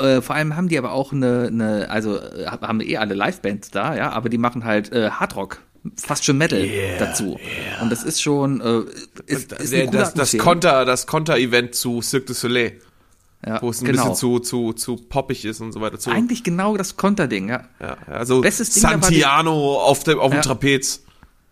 Äh, 0.00 0.20
vor 0.20 0.34
allem 0.34 0.56
haben 0.56 0.68
die 0.68 0.78
aber 0.78 0.92
auch 0.92 1.12
eine, 1.12 1.46
eine 1.48 1.90
also 1.90 2.18
äh, 2.20 2.46
haben 2.46 2.80
eh 2.80 2.96
alle 2.96 3.14
Livebands 3.14 3.70
da, 3.70 3.94
ja, 3.96 4.10
aber 4.10 4.28
die 4.28 4.38
machen 4.38 4.64
halt 4.64 4.90
äh, 4.92 5.10
Hardrock, 5.10 5.60
fast 5.96 6.24
schon 6.24 6.38
Metal 6.38 6.66
dazu. 6.98 7.38
Und 7.80 7.90
das 7.90 8.02
ist 8.04 8.20
schon 8.22 8.60
äh, 8.60 8.82
ist, 9.26 9.52
ist 9.52 9.72
das, 9.72 9.90
das 9.92 10.08
Atmosphäre. 10.10 10.42
Konter, 10.44 10.84
das 10.84 11.06
Konter-Event 11.06 11.74
zu 11.74 12.02
Cirque 12.02 12.26
du 12.26 12.34
Soleil, 12.34 12.80
ja, 13.46 13.62
wo 13.62 13.70
es 13.70 13.80
ein 13.80 13.86
genau. 13.86 14.10
bisschen 14.10 14.14
zu, 14.16 14.38
zu, 14.40 14.72
zu 14.72 14.96
poppig 14.96 15.44
ist 15.44 15.60
und 15.60 15.72
so 15.72 15.80
weiter. 15.80 15.98
Zu, 15.98 16.10
Eigentlich 16.10 16.42
genau 16.44 16.76
das 16.76 16.96
Konterding, 16.96 17.48
ja. 17.48 17.64
ja, 17.80 17.96
also 18.06 18.40
Bestes 18.40 18.70
Ding 18.70 18.82
dabei- 18.82 19.00
Santiano 19.00 19.76
auf 19.76 20.04
dem, 20.04 20.18
auf 20.18 20.30
dem 20.30 20.36
Ja. 20.36 20.42
Trapez. 20.42 21.04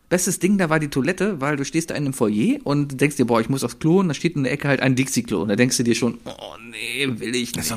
Bestes 0.08 0.38
Ding 0.38 0.56
da 0.56 0.70
war 0.70 0.78
die 0.78 0.88
Toilette, 0.88 1.40
weil 1.40 1.56
du 1.56 1.64
stehst 1.64 1.90
da 1.90 1.94
in 1.94 2.04
einem 2.04 2.12
Foyer 2.12 2.58
und 2.62 3.00
denkst 3.00 3.16
dir, 3.16 3.24
boah, 3.24 3.40
ich 3.40 3.48
muss 3.48 3.64
aufs 3.64 3.80
Klo 3.80 3.98
und 3.98 4.08
da 4.08 4.14
steht 4.14 4.36
in 4.36 4.44
der 4.44 4.52
Ecke 4.52 4.68
halt 4.68 4.80
ein 4.80 4.94
Dixie-Klo. 4.94 5.42
Und 5.42 5.48
da 5.48 5.56
denkst 5.56 5.76
du 5.76 5.82
dir 5.82 5.96
schon, 5.96 6.18
oh 6.24 6.54
nee, 6.70 7.08
will 7.18 7.34
ich 7.34 7.56
nicht. 7.56 7.74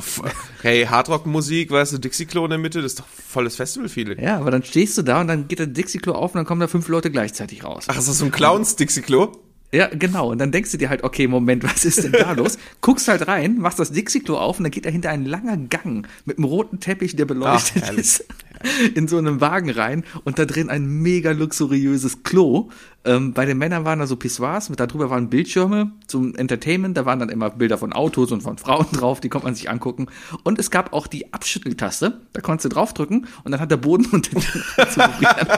Hey, 0.62 0.84
Hardrock-Musik, 0.84 1.72
weißt 1.72 1.94
du, 1.94 1.98
Dixie-Klo 1.98 2.44
in 2.44 2.50
der 2.50 2.58
Mitte, 2.60 2.82
das 2.82 2.92
ist 2.92 3.00
doch 3.00 3.08
volles 3.08 3.56
Festival-Feeling. 3.56 4.22
Ja, 4.22 4.38
aber 4.38 4.52
dann 4.52 4.62
stehst 4.62 4.96
du 4.96 5.02
da 5.02 5.20
und 5.20 5.26
dann 5.26 5.48
geht 5.48 5.58
der 5.58 5.66
Dixie-Klo 5.66 6.12
auf 6.12 6.32
und 6.34 6.38
dann 6.38 6.46
kommen 6.46 6.60
da 6.60 6.68
fünf 6.68 6.86
Leute 6.86 7.10
gleichzeitig 7.10 7.64
raus. 7.64 7.86
Ach, 7.88 7.98
ist 7.98 8.08
das 8.08 8.18
so 8.18 8.26
ein 8.26 8.30
Clowns-Dixie-Klo? 8.30 9.32
Ja, 9.72 9.86
genau. 9.86 10.30
Und 10.30 10.38
dann 10.38 10.50
denkst 10.50 10.72
du 10.72 10.78
dir 10.78 10.88
halt, 10.88 11.04
okay, 11.04 11.28
Moment, 11.28 11.62
was 11.70 11.84
ist 11.84 12.02
denn 12.02 12.12
da 12.12 12.32
los? 12.32 12.58
Guckst 12.80 13.08
halt 13.08 13.28
rein, 13.28 13.58
machst 13.58 13.78
das 13.78 13.92
Dixie-Klo 13.92 14.36
auf 14.36 14.58
und 14.58 14.64
dann 14.64 14.72
geht 14.72 14.84
dahinter 14.84 15.10
ein 15.10 15.24
langer 15.24 15.56
Gang 15.56 16.08
mit 16.24 16.38
einem 16.38 16.44
roten 16.44 16.80
Teppich, 16.80 17.16
der 17.16 17.24
beleuchtet 17.24 17.84
Ach, 17.86 17.92
ist, 17.92 18.24
in 18.94 19.08
so 19.08 19.18
einem 19.18 19.40
Wagen 19.40 19.70
rein 19.70 20.04
und 20.24 20.38
da 20.38 20.44
drin 20.44 20.70
ein 20.70 20.86
mega 20.86 21.30
luxuriöses 21.30 22.22
Klo. 22.22 22.70
Ähm, 23.04 23.32
bei 23.32 23.46
den 23.46 23.56
Männern 23.58 23.84
waren 23.84 24.00
da 24.00 24.06
so 24.06 24.16
Pissoirs, 24.16 24.68
mit 24.68 24.80
darüber 24.80 25.08
waren 25.08 25.30
Bildschirme 25.30 25.92
zum 26.06 26.34
Entertainment, 26.34 26.96
da 26.96 27.06
waren 27.06 27.18
dann 27.18 27.30
immer 27.30 27.48
Bilder 27.50 27.78
von 27.78 27.92
Autos 27.92 28.32
und 28.32 28.42
von 28.42 28.58
Frauen 28.58 28.86
drauf, 28.92 29.20
die 29.20 29.28
konnte 29.28 29.46
man 29.46 29.54
sich 29.54 29.70
angucken. 29.70 30.08
Und 30.42 30.58
es 30.58 30.70
gab 30.70 30.92
auch 30.92 31.06
die 31.06 31.32
Abschütteltaste, 31.32 32.20
da 32.32 32.40
konntest 32.40 32.66
du 32.66 32.68
draufdrücken 32.70 33.26
und 33.44 33.52
dann 33.52 33.60
hat 33.60 33.70
der 33.70 33.78
Boden 33.78 34.06
unter 34.06 34.38
dir 34.38 34.88
zu 34.90 35.00
vibrieren. 35.00 35.48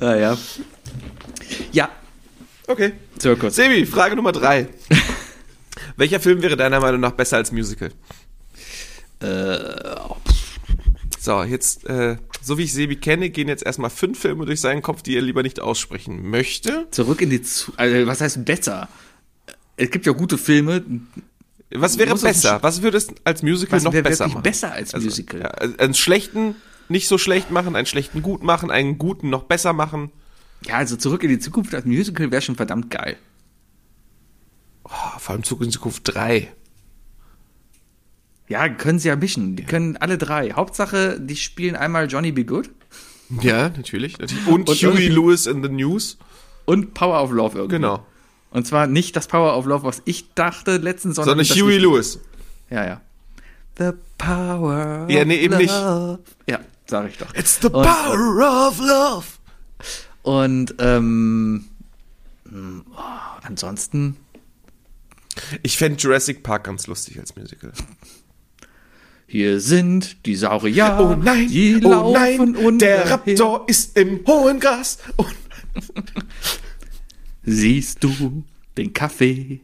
ah, 0.00 0.36
ja. 1.72 1.84
Ja, 1.84 1.90
Okay. 2.68 2.92
Zirkus. 3.18 3.54
Sebi, 3.54 3.86
Frage 3.86 4.16
Nummer 4.16 4.32
drei. 4.32 4.68
Welcher 5.96 6.18
Film 6.20 6.42
wäre 6.42 6.56
deiner 6.56 6.80
Meinung 6.80 7.00
nach 7.00 7.12
besser 7.12 7.36
als 7.36 7.52
Musical? 7.52 7.90
Äh, 9.20 9.58
So, 11.20 11.42
jetzt, 11.42 11.86
äh, 11.86 12.16
so 12.42 12.58
wie 12.58 12.62
ich 12.64 12.72
Sebi 12.72 12.96
kenne, 12.96 13.30
gehen 13.30 13.48
jetzt 13.48 13.64
erstmal 13.64 13.90
fünf 13.90 14.18
Filme 14.20 14.46
durch 14.46 14.60
seinen 14.60 14.82
Kopf, 14.82 15.02
die 15.02 15.16
er 15.16 15.22
lieber 15.22 15.42
nicht 15.42 15.60
aussprechen 15.60 16.28
möchte. 16.28 16.86
Zurück 16.90 17.20
in 17.20 17.30
die 17.30 17.42
Zu 17.42 17.72
also, 17.76 18.06
was 18.06 18.20
heißt 18.20 18.44
besser? 18.44 18.88
Es 19.76 19.90
gibt 19.90 20.06
ja 20.06 20.12
gute 20.12 20.38
Filme. 20.38 20.82
Was 21.70 21.98
wäre 21.98 22.16
besser? 22.16 22.62
Was 22.62 22.82
würde 22.82 22.96
es 22.98 23.08
als 23.24 23.42
Musical 23.42 23.76
Was 23.76 23.82
noch 23.84 23.92
besser 23.92 24.28
machen? 24.28 24.42
besser 24.42 24.72
als 24.72 24.94
Also, 24.94 25.04
Musical? 25.06 25.40
Ja, 25.40 25.48
also 25.48 25.76
einen 25.78 25.94
schlechten 25.94 26.54
nicht 26.88 27.08
so 27.08 27.18
schlecht 27.18 27.50
machen, 27.50 27.74
einen 27.74 27.86
schlechten 27.86 28.22
gut 28.22 28.42
machen, 28.44 28.70
einen 28.70 28.98
guten 28.98 29.30
noch 29.30 29.44
besser 29.44 29.72
machen. 29.72 30.10
Ja, 30.64 30.76
also 30.76 30.96
zurück 30.96 31.22
in 31.22 31.28
die 31.30 31.38
Zukunft 31.38 31.74
als 31.74 31.84
Musical 31.84 32.30
wäre 32.30 32.42
schon 32.42 32.56
verdammt 32.56 32.90
geil. 32.90 33.16
Oh, 34.84 35.18
vor 35.18 35.34
allem 35.34 35.44
Zug 35.44 35.62
in 35.62 35.70
Zukunft 35.70 36.02
3. 36.14 36.52
Ja, 38.48 38.68
können 38.68 38.98
sie 38.98 39.08
ja 39.08 39.16
mischen. 39.16 39.56
Die 39.56 39.64
können 39.64 39.96
alle 39.96 40.18
drei. 40.18 40.52
Hauptsache, 40.52 41.18
die 41.20 41.34
spielen 41.36 41.74
einmal 41.74 42.06
Johnny 42.08 42.30
Be 42.32 42.44
Good 42.44 42.70
Ja, 43.42 43.68
natürlich. 43.70 44.18
natürlich. 44.18 44.46
Und, 44.46 44.68
Und 44.68 44.76
Huey 44.78 45.08
Lewis 45.08 45.46
in 45.46 45.62
the 45.62 45.68
News. 45.68 46.16
und 46.64 46.94
Power 46.94 47.22
of 47.22 47.32
Love 47.32 47.56
irgendwie. 47.58 47.76
Genau. 47.76 48.06
Und 48.50 48.66
zwar 48.66 48.86
nicht 48.86 49.16
das 49.16 49.26
Power 49.26 49.56
of 49.56 49.66
Love, 49.66 49.84
was 49.84 50.00
ich 50.04 50.32
dachte 50.34 50.76
letztens, 50.78 51.16
sondern, 51.16 51.44
Sondern 51.44 51.66
Huey. 51.66 51.78
Lewis. 51.78 52.20
Ja, 52.70 52.84
ja. 52.86 53.00
The 53.78 53.90
Power 54.16 55.06
Ja, 55.10 55.24
nee, 55.24 55.36
eben 55.38 55.56
nicht. 55.58 55.70
Love. 55.74 56.20
Ja, 56.48 56.60
sag 56.86 57.08
ich 57.10 57.18
doch. 57.18 57.34
It's 57.34 57.58
the 57.60 57.66
Und- 57.66 57.82
power 57.82 58.68
of 58.68 58.78
love. 58.78 59.26
Und 60.26 60.74
ähm, 60.80 61.66
mh, 62.46 62.82
oh, 62.96 63.40
ansonsten 63.42 64.16
Ich 65.62 65.76
fände 65.76 66.00
Jurassic 66.00 66.42
Park 66.42 66.64
ganz 66.64 66.88
lustig 66.88 67.20
als 67.20 67.36
Musical. 67.36 67.72
Hier 69.28 69.60
sind 69.60 70.26
die 70.26 70.34
Saurier, 70.34 70.98
oh 70.98 71.14
nein, 71.14 71.46
die 71.46 71.80
oh 71.84 72.12
nein, 72.12 72.56
und 72.56 72.80
der 72.80 73.08
Raptor 73.08 73.68
ist 73.68 73.96
im 73.96 74.26
hohen 74.26 74.58
Gras. 74.58 74.98
Oh, 75.16 75.26
Siehst 77.44 78.02
du 78.02 78.42
den 78.76 78.92
Kaffee, 78.92 79.60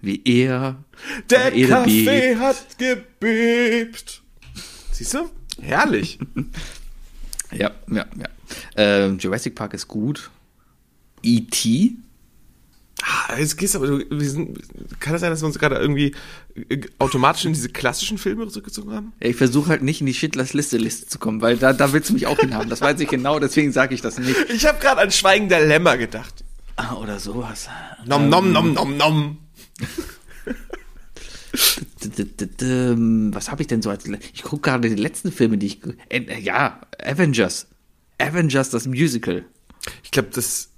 wie 0.00 0.22
er 0.24 0.82
der 1.28 1.50
Kaffee 1.68 2.36
hat 2.36 2.78
gebebt. 2.78 4.22
Siehst 4.90 5.12
du? 5.12 5.28
Herrlich. 5.60 6.18
Ja, 7.52 7.70
ja, 7.90 8.06
ja. 8.16 8.26
Ähm, 8.76 9.18
Jurassic 9.18 9.54
Park 9.54 9.74
ist 9.74 9.88
gut. 9.88 10.30
E.T. 11.22 11.96
Ah, 13.02 13.36
Jetzt 13.36 13.56
gehst 13.56 13.74
aber, 13.74 13.86
du, 13.86 14.04
wir 14.10 14.30
sind, 14.30 14.58
kann 15.00 15.12
das 15.12 15.22
sein, 15.22 15.30
dass 15.30 15.42
wir 15.42 15.46
uns 15.46 15.58
gerade 15.58 15.76
irgendwie 15.76 16.14
äh, 16.68 16.80
automatisch 16.98 17.44
in 17.44 17.52
diese 17.52 17.68
klassischen 17.68 18.16
Filme 18.16 18.46
zurückgezogen 18.48 18.92
haben? 18.92 19.12
Ja, 19.20 19.28
ich 19.28 19.36
versuche 19.36 19.70
halt 19.70 19.82
nicht 19.82 20.00
in 20.00 20.06
die 20.06 20.14
Schindlers 20.14 20.52
Liste 20.52 20.76
Liste 20.78 21.06
zu 21.06 21.18
kommen, 21.18 21.40
weil 21.40 21.56
da, 21.56 21.72
da 21.72 21.92
willst 21.92 22.10
du 22.10 22.14
mich 22.14 22.26
auch 22.26 22.38
hinhaben. 22.38 22.70
Das 22.70 22.80
weiß 22.80 23.00
ich 23.00 23.08
genau, 23.08 23.40
deswegen 23.40 23.72
sage 23.72 23.94
ich 23.94 24.02
das 24.02 24.18
nicht. 24.18 24.36
Ich 24.50 24.66
habe 24.66 24.78
gerade 24.78 25.00
an 25.00 25.10
Schweigen 25.10 25.48
der 25.48 25.66
Lämmer 25.66 25.96
gedacht. 25.96 26.44
Ah, 26.76 26.94
oder 26.94 27.18
sowas. 27.18 27.68
Nom, 28.06 28.28
nom, 28.28 28.52
nom, 28.52 28.72
nom, 28.72 28.96
nom. 28.96 29.38
Ähm, 32.60 33.30
Was 33.34 33.50
habe 33.50 33.62
ich 33.62 33.68
denn 33.68 33.82
so 33.82 33.90
als... 33.90 34.06
Ich 34.32 34.42
gucke 34.42 34.70
gerade 34.70 34.88
die 34.88 34.94
letzten 35.00 35.30
Filme, 35.32 35.58
die 35.58 35.66
ich... 35.66 35.80
ge- 35.82 35.94
Äh, 36.08 36.40
ja, 36.40 36.80
Avengers. 37.02 37.66
Avengers, 38.18 38.70
das 38.70 38.86
Musical. 38.86 39.44
Ich 40.04 40.10
glaube, 40.10 40.30
das. 40.32 40.70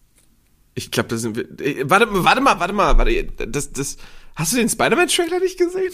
Ich 0.74 0.90
glaube, 0.90 1.08
das 1.10 1.20
sind 1.22 1.36
wir. 1.36 1.44
Äh, 1.60 1.88
warte, 1.88 2.06
mal, 2.06 2.24
warte 2.24 2.40
mal, 2.40 2.58
warte 2.58 2.72
mal, 2.72 2.96
warte. 2.98 3.24
Das, 3.46 3.70
das. 3.72 3.96
Hast 4.34 4.52
du 4.52 4.56
den 4.56 4.68
Spider-Man-Trailer 4.68 5.40
nicht 5.40 5.58
gesehen? 5.58 5.92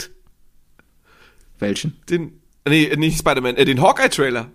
Welchen? 1.59 1.97
Den. 2.09 2.41
Nee, 2.67 2.95
nicht 2.97 3.19
Spider-Man, 3.19 3.57
äh, 3.57 3.65
den 3.65 3.81
Hawkeye-Trailer. 3.83 4.51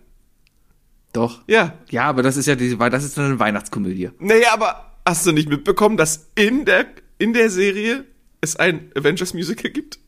Doch. 1.13 1.43
Ja. 1.47 1.77
Ja, 1.89 2.03
aber 2.05 2.23
das 2.23 2.37
ist 2.37 2.45
ja 2.45 2.55
die, 2.55 2.77
das 2.77 3.03
ist 3.03 3.19
eine 3.19 3.39
Weihnachtskomödie. 3.39 4.09
Naja, 4.19 4.53
aber 4.53 4.95
hast 5.05 5.25
du 5.25 5.31
nicht 5.31 5.49
mitbekommen, 5.49 5.97
dass 5.97 6.29
in 6.35 6.65
der, 6.65 6.87
in 7.17 7.33
der 7.33 7.49
Serie 7.49 8.05
es 8.41 8.55
ein 8.55 8.91
Avengers-Musical 8.95 9.71
gibt? 9.71 9.99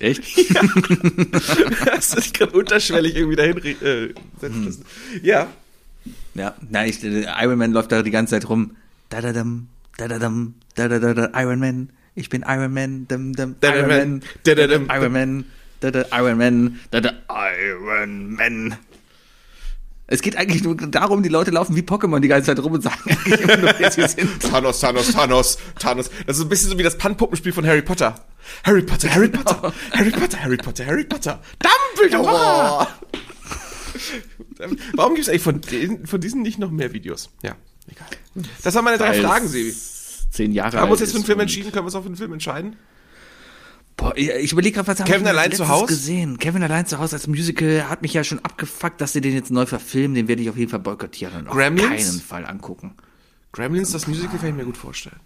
Echt? 0.00 0.22
Hast 1.90 2.16
du 2.16 2.20
dich 2.20 2.32
gerade 2.32 2.52
unterschwellig 2.52 3.14
irgendwie 3.16 3.36
dahin 3.36 3.58
äh, 3.58 4.14
setzen 4.40 4.64
lassen? 4.64 4.84
Ja. 5.22 5.48
Ja, 6.34 6.54
nein, 6.68 6.88
ich, 6.88 7.02
äh, 7.04 7.26
Iron 7.42 7.58
Man 7.58 7.72
läuft 7.72 7.92
da 7.92 8.02
die 8.02 8.10
ganze 8.10 8.32
Zeit 8.32 8.48
rum. 8.48 8.76
Da 9.08 9.20
da 9.20 9.32
dam, 9.32 9.68
da 9.96 10.08
da 10.08 10.18
dam, 10.18 10.54
da 10.74 10.88
da 10.88 10.98
da 10.98 11.14
da 11.14 11.40
Iron 11.40 11.60
Man. 11.60 11.90
Ich 12.16 12.28
bin 12.28 12.44
Iron 12.46 12.72
Man, 12.72 13.06
dam 13.08 13.34
dam 13.34 13.56
Da, 13.60 13.70
da, 13.70 13.78
Iron 13.78 13.88
Man, 13.88 14.22
da, 14.42 14.54
da, 14.54 14.66
dam, 14.66 14.88
Iron 14.90 15.12
Man, 15.12 15.44
da 15.80 15.90
da 15.90 16.04
Iron 16.12 16.38
Man, 16.38 16.80
da 16.90 17.00
da 17.00 17.12
Iron 17.52 18.34
Man. 18.34 18.76
Es 20.14 20.22
geht 20.22 20.36
eigentlich 20.36 20.62
nur 20.62 20.76
darum, 20.76 21.24
die 21.24 21.28
Leute 21.28 21.50
laufen 21.50 21.74
wie 21.74 21.80
Pokémon 21.80 22.20
die 22.20 22.28
ganze 22.28 22.46
Zeit 22.46 22.64
rum 22.64 22.72
und 22.72 22.82
sagen 22.82 23.00
eigentlich 23.06 23.40
immer 23.40 23.56
nur, 23.56 23.74
wer 23.76 23.90
sie 23.90 24.06
sind. 24.06 24.40
Thanos, 24.40 24.78
Thanos, 24.78 25.12
Thanos, 25.12 25.58
Thanos. 25.78 26.10
Das 26.26 26.36
ist 26.36 26.44
ein 26.44 26.48
bisschen 26.48 26.70
so 26.70 26.78
wie 26.78 26.84
das 26.84 26.96
Pan-Puppenspiel 26.96 27.52
von 27.52 27.66
Harry 27.66 27.82
Potter. 27.82 28.14
Harry 28.62 28.82
Potter, 28.82 29.12
Harry 29.12 29.28
Potter, 29.28 29.72
Harry 29.90 30.10
Potter, 30.10 30.40
Harry 30.40 30.56
Potter, 30.56 30.86
Harry 30.86 31.04
Potter. 31.04 31.40
Dumbledore! 31.98 32.86
Warum 34.94 35.14
gibt 35.14 35.26
es 35.26 35.28
eigentlich 35.28 35.42
von, 35.42 35.60
den, 35.60 36.06
von 36.06 36.20
diesen 36.20 36.42
nicht 36.42 36.60
noch 36.60 36.70
mehr 36.70 36.92
Videos? 36.92 37.30
Ja, 37.42 37.56
egal. 37.88 38.06
Das 38.62 38.74
waren 38.76 38.84
meine 38.84 38.98
drei 38.98 39.20
Fragen, 39.20 39.48
Sebi. 39.48 39.74
Zehn 40.30 40.52
Jahre 40.52 40.78
Haben 40.78 40.88
wir 40.88 40.92
uns 40.92 41.00
alt 41.00 41.08
jetzt 41.08 41.10
für 41.12 41.16
einen 41.16 41.26
Film 41.26 41.40
entschieden? 41.40 41.72
Können 41.72 41.82
wir 41.82 41.86
uns 41.86 41.94
auch 41.96 42.02
für 42.02 42.06
einen 42.06 42.16
Film 42.16 42.32
entscheiden? 42.32 42.76
Boah, 43.96 44.16
ich 44.16 44.52
überlege 44.52 44.74
gerade, 44.74 44.88
was 44.88 44.98
habe 44.98 45.10
Kevin 45.10 45.22
ich 45.24 45.28
allein 45.28 45.52
zu 45.52 45.68
Haus? 45.68 45.86
gesehen? 45.86 46.38
Kevin 46.38 46.62
allein 46.62 46.84
zu 46.86 46.98
Hause 46.98 47.16
als 47.16 47.26
Musical 47.26 47.88
hat 47.88 48.02
mich 48.02 48.12
ja 48.12 48.24
schon 48.24 48.40
abgefuckt, 48.40 49.00
dass 49.00 49.12
sie 49.12 49.20
den 49.20 49.34
jetzt 49.34 49.50
neu 49.50 49.66
verfilmen. 49.66 50.14
Den 50.14 50.26
werde 50.28 50.42
ich 50.42 50.50
auf 50.50 50.56
jeden 50.56 50.70
Fall 50.70 50.80
boykottieren 50.80 51.40
und 51.42 51.48
auf 51.48 51.54
Gremlins? 51.54 51.88
keinen 51.88 52.20
Fall 52.20 52.44
angucken. 52.46 52.94
Gremlins, 53.52 53.92
das 53.92 54.08
Musical 54.08 54.38
kann 54.38 54.48
ich 54.48 54.54
mir 54.54 54.64
gut 54.64 54.76
vorstellen. 54.76 55.20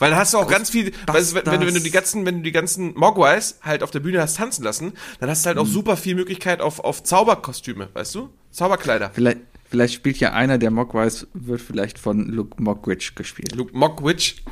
Weil 0.00 0.10
da 0.10 0.16
hast 0.16 0.34
du 0.34 0.38
auch 0.38 0.48
ganz 0.48 0.70
viel, 0.70 0.92
weißt, 1.06 1.34
wenn, 1.34 1.46
wenn, 1.46 1.60
du, 1.60 1.66
wenn 1.68 1.74
du 1.74 1.80
die 1.80 1.92
ganzen, 1.92 2.26
wenn 2.26 2.38
du 2.38 2.42
die 2.42 2.50
ganzen 2.50 2.92
Mogwais 2.98 3.60
halt 3.62 3.84
auf 3.84 3.92
der 3.92 4.00
Bühne 4.00 4.20
hast 4.20 4.36
tanzen 4.36 4.64
lassen, 4.64 4.94
dann 5.20 5.30
hast 5.30 5.44
du 5.44 5.48
halt 5.48 5.58
auch 5.58 5.66
super 5.66 5.96
viel 5.96 6.16
Möglichkeit 6.16 6.60
auf, 6.60 6.80
auf 6.80 7.04
Zauberkostüme, 7.04 7.88
weißt 7.92 8.16
du? 8.16 8.30
Zauberkleider. 8.50 9.10
Vielleicht, 9.14 9.38
vielleicht 9.70 9.94
spielt 9.94 10.18
ja 10.18 10.32
einer 10.32 10.58
der 10.58 10.72
Mogwais, 10.72 11.28
wird 11.34 11.60
vielleicht 11.60 12.00
von 12.00 12.26
Luke 12.26 12.60
Mockridge 12.60 13.12
gespielt. 13.14 13.54
Luke 13.54 13.76
Mogwitch. 13.78 14.42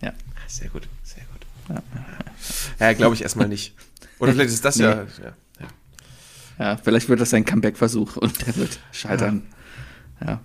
Ja. 0.00 0.14
Sehr 0.46 0.70
gut, 0.70 0.88
sehr 1.02 1.24
gut. 1.24 1.27
Ja, 2.78 2.92
glaube 2.92 3.14
ich 3.14 3.22
erstmal 3.22 3.48
nicht. 3.48 3.74
Oder 4.18 4.32
vielleicht 4.32 4.50
ist 4.50 4.64
das 4.64 4.78
ja, 4.78 4.94
ja, 4.94 5.06
ja. 5.22 5.34
Ja, 6.58 6.76
vielleicht 6.76 7.08
wird 7.08 7.20
das 7.20 7.30
sein 7.30 7.44
Comeback-Versuch 7.44 8.16
und 8.16 8.46
der 8.46 8.56
wird 8.56 8.80
scheitern. 8.90 9.46
Ja. 10.24 10.40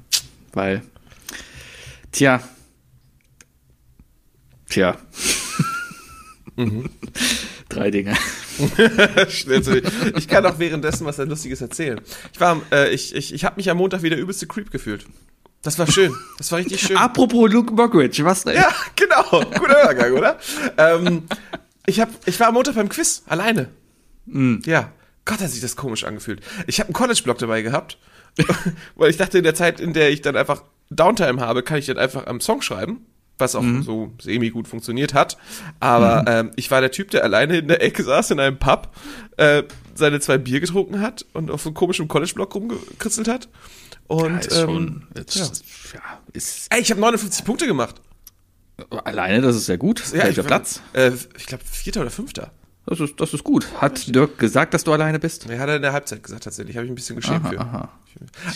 weil, 0.54 0.84
tja, 2.12 2.44
tja. 4.70 4.98
Drei 7.70 7.92
Dinge. 7.92 8.16
Ich 10.16 10.28
kann 10.28 10.46
auch 10.46 10.60
währenddessen 10.60 11.08
was 11.08 11.18
Lustiges 11.18 11.60
erzählen. 11.62 12.00
Ich 12.32 12.40
war, 12.40 12.62
äh, 12.72 12.94
ich, 12.94 13.16
ich, 13.16 13.34
ich 13.34 13.46
habe 13.46 13.56
mich 13.56 13.68
am 13.72 13.78
Montag 13.78 14.04
wieder 14.04 14.16
übelste 14.16 14.46
Creep 14.46 14.70
gefühlt. 14.70 15.08
Das 15.64 15.80
war 15.80 15.90
schön. 15.90 16.14
Das 16.38 16.52
war 16.52 16.60
richtig 16.60 16.82
schön. 16.82 16.98
Apropos 16.98 17.52
Luke 17.52 17.74
Mockridge, 17.74 18.24
was 18.26 18.44
denn? 18.44 18.56
Ja, 18.56 18.70
genau. 18.96 19.24
Guter 19.30 19.84
Übergang, 19.84 20.12
oder? 20.12 20.38
Ähm, 20.78 21.24
ich, 21.86 22.00
hab, 22.00 22.10
ich 22.26 22.38
war 22.40 22.50
am 22.50 22.54
Montag 22.56 22.76
beim 22.76 22.90
Quiz, 22.90 23.24
alleine. 23.28 23.70
Ja. 24.66 24.92
Gott, 25.26 25.40
hat 25.40 25.50
sich 25.50 25.62
das 25.62 25.78
komisch 25.78 26.04
angefühlt. 26.04 26.42
Ich 26.68 26.80
habe 26.80 26.90
einen 26.90 26.94
College-Blog 26.94 27.38
dabei 27.38 27.62
gehabt, 27.62 27.98
weil 28.96 29.10
ich 29.10 29.16
dachte, 29.16 29.38
in 29.38 29.46
der 29.46 29.56
Zeit, 29.56 29.80
in 29.80 29.94
der 29.94 30.12
ich 30.12 30.22
dann 30.22 30.36
einfach 30.36 30.64
Downtime 30.90 31.40
habe, 31.40 31.64
kann 31.64 31.78
ich 31.78 31.86
dann 31.86 31.98
einfach 31.98 32.28
am 32.28 32.42
Song 32.42 32.62
schreiben, 32.62 33.06
was 33.38 33.56
auch 33.56 33.64
so 33.84 34.12
semi 34.22 34.50
gut 34.50 34.68
funktioniert 34.68 35.14
hat. 35.14 35.38
Aber 35.80 36.26
ähm, 36.28 36.52
ich 36.58 36.72
war 36.72 36.82
der 36.82 36.92
Typ, 36.92 37.10
der 37.12 37.24
alleine 37.24 37.60
in 37.60 37.70
der 37.70 37.82
Ecke 37.82 38.04
saß 38.04 38.32
in 38.32 38.42
einem 38.42 38.60
Pub, 38.60 38.94
äh, 39.38 39.64
seine 39.96 40.20
zwei 40.20 40.38
Bier 40.38 40.60
getrunken 40.60 41.00
hat 41.00 41.26
und 41.32 41.50
auf 41.50 41.62
so 41.62 41.70
einem 41.70 41.76
komischen 41.76 42.10
College-Blog 42.10 42.54
rumgekritzelt 42.54 43.30
hat. 43.30 43.48
Und 44.14 44.46
schon, 44.46 45.08
ähm, 45.16 45.24
ist, 45.26 45.36
ja. 45.36 46.00
ja, 46.00 46.02
ist, 46.34 46.74
Ey, 46.74 46.82
ich 46.82 46.92
habe 46.92 47.02
59 47.02 47.46
Punkte 47.46 47.68
gemacht. 47.68 47.96
alleine, 49.04 49.42
das 49.42 49.56
ist 49.56 49.66
sehr 49.66 49.78
gut. 49.78 50.04
Welcher 50.14 50.42
ich, 50.42 50.48
Platz? 50.48 50.82
Äh, 50.94 51.12
ich 51.38 51.46
glaube, 51.46 51.64
vierter 51.66 52.02
oder 52.02 52.12
fünfter. 52.12 52.52
Das 52.86 53.00
ist, 53.00 53.20
das 53.20 53.34
ist 53.34 53.44
gut. 53.44 53.66
Hat 53.80 54.14
Dirk 54.14 54.38
gesagt, 54.38 54.74
dass 54.74 54.84
du 54.84 54.92
alleine 54.92 55.18
bist? 55.18 55.50
Er 55.50 55.58
hat 55.60 55.70
er 55.70 55.78
in 55.78 55.82
der 55.82 55.94
Halbzeit 55.94 56.22
gesagt, 56.22 56.44
tatsächlich. 56.44 56.76
Habe 56.76 56.86
ich 56.86 56.92
ein 56.92 56.96
bisschen 56.96 57.16
geschämt 57.16 57.48
für. 57.48 57.60
aha. 57.60 57.90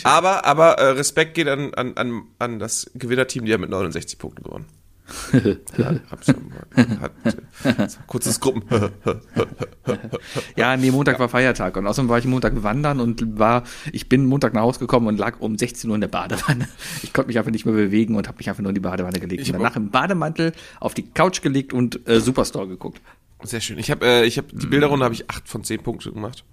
Aber, 0.04 0.44
aber 0.44 0.72
äh, 0.74 0.90
Respekt 0.90 1.34
geht 1.34 1.48
an, 1.48 1.72
an, 1.74 1.96
an, 1.96 2.22
an 2.38 2.58
das 2.58 2.90
Gewinnerteam, 2.94 3.46
die 3.46 3.54
haben 3.54 3.62
mit 3.62 3.70
69 3.70 4.18
Punkten 4.18 4.42
gewonnen. 4.42 4.66
Hat, 5.32 6.28
äh, 7.64 7.86
kurzes 8.06 8.40
Gruppen. 8.40 8.62
Ja, 10.56 10.76
nee, 10.76 10.90
Montag 10.90 11.18
war 11.18 11.28
Feiertag 11.28 11.76
und 11.76 11.86
außerdem 11.86 12.08
war 12.08 12.18
ich 12.18 12.26
Montag 12.26 12.62
wandern 12.62 13.00
und 13.00 13.38
war, 13.38 13.64
ich 13.92 14.08
bin 14.08 14.26
Montag 14.26 14.54
nach 14.54 14.62
Hause 14.62 14.80
gekommen 14.80 15.06
und 15.06 15.18
lag 15.18 15.40
um 15.40 15.56
16 15.56 15.88
Uhr 15.88 15.94
in 15.94 16.00
der 16.00 16.08
Badewanne. 16.08 16.68
Ich 17.02 17.12
konnte 17.12 17.28
mich 17.28 17.38
einfach 17.38 17.50
nicht 17.50 17.64
mehr 17.64 17.74
bewegen 17.74 18.16
und 18.16 18.28
habe 18.28 18.38
mich 18.38 18.48
einfach 18.48 18.62
nur 18.62 18.70
in 18.70 18.74
die 18.74 18.80
Badewanne 18.80 19.18
gelegt. 19.20 19.42
Ich 19.42 19.52
und 19.52 19.58
danach 19.60 19.76
im 19.76 19.90
Bademantel 19.90 20.52
auf 20.80 20.94
die 20.94 21.04
Couch 21.10 21.42
gelegt 21.42 21.72
und 21.72 22.06
äh, 22.08 22.20
Superstore 22.20 22.68
geguckt. 22.68 23.00
Sehr 23.44 23.60
schön. 23.60 23.78
Ich 23.78 23.90
habe 23.90 24.04
äh, 24.04 24.24
ich 24.24 24.36
hab, 24.38 24.46
die 24.52 24.66
Bilderrunde 24.66 25.04
habe 25.04 25.14
ich 25.14 25.30
8 25.30 25.48
von 25.48 25.64
10 25.64 25.82
Punkten 25.82 26.12
gemacht. 26.14 26.44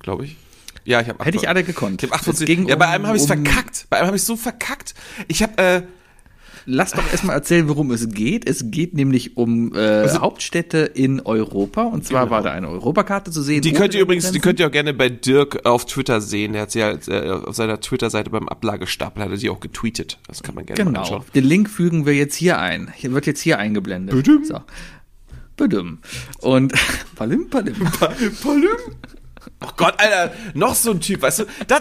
Glaube 0.00 0.26
ich. 0.26 0.36
Ja, 0.84 1.00
ich 1.00 1.08
habe 1.08 1.24
Hätte 1.24 1.38
ich 1.38 1.48
alle 1.48 1.64
gekonnt. 1.64 2.02
Ich 2.02 2.08
habe 2.10 2.16
8 2.16 2.24
von 2.24 2.32
Es 2.34 2.38
10. 2.40 2.46
ging 2.46 2.68
Ja, 2.68 2.76
bei 2.76 2.86
einem 2.88 3.06
habe 3.06 3.16
ich 3.16 3.24
es 3.24 3.30
um- 3.30 3.42
verkackt. 3.44 3.86
Bei 3.90 3.96
einem 3.98 4.06
habe 4.08 4.16
ich 4.16 4.22
so 4.22 4.36
verkackt. 4.36 4.94
Ich 5.28 5.42
habe 5.42 5.58
äh, 5.62 5.82
Lass 6.68 6.90
doch 6.90 7.08
erstmal 7.10 7.36
erzählen, 7.36 7.68
worum 7.68 7.92
es 7.92 8.08
geht. 8.08 8.48
Es 8.48 8.70
geht 8.72 8.94
nämlich 8.94 9.36
um 9.36 9.72
äh, 9.74 9.78
Also 9.78 10.20
Hauptstädte 10.20 10.78
in 10.78 11.20
Europa. 11.20 11.82
Und 11.84 12.04
zwar 12.04 12.28
war 12.30 12.42
da 12.42 12.50
eine 12.50 12.68
Europakarte 12.68 13.30
zu 13.30 13.40
sehen. 13.42 13.62
Die 13.62 13.72
könnt 13.72 13.94
ihr 13.94 14.00
übrigens, 14.00 14.32
die 14.32 14.40
könnt 14.40 14.58
ihr 14.58 14.66
auch 14.66 14.72
gerne 14.72 14.92
bei 14.92 15.08
Dirk 15.08 15.64
auf 15.64 15.86
Twitter 15.86 16.20
sehen. 16.20 16.54
Der 16.54 16.62
hat 16.62 16.72
sie 16.72 16.80
ja 16.80 16.90
äh, 16.90 17.30
auf 17.30 17.54
seiner 17.54 17.80
Twitter-Seite 17.80 18.30
beim 18.30 18.48
Ablagestapel 18.48 19.22
hat 19.22 19.30
er 19.30 19.36
sie 19.36 19.48
auch 19.48 19.60
getweetet. 19.60 20.18
Das 20.26 20.42
kann 20.42 20.56
man 20.56 20.66
gerne 20.66 20.82
mal 20.84 20.90
Genau. 20.90 21.00
anschauen. 21.02 21.22
Den 21.34 21.44
Link 21.44 21.70
fügen 21.70 22.04
wir 22.04 22.14
jetzt 22.14 22.34
hier 22.34 22.58
ein. 22.58 22.92
Hier 22.96 23.12
wird 23.12 23.26
jetzt 23.26 23.40
hier 23.40 23.58
eingeblendet. 23.60 24.14
Badum. 24.16 24.44
So. 24.44 24.60
Badum. 25.56 25.98
Und 26.40 26.72
palim, 27.14 27.48
palim. 27.50 27.74
Palim. 28.42 28.68
Oh 29.64 29.68
Gott, 29.76 29.94
Alter, 29.98 30.34
noch 30.54 30.74
so 30.74 30.90
ein 30.90 31.00
Typ, 31.00 31.22
weißt 31.22 31.38
du? 31.40 31.44
Das, 31.68 31.80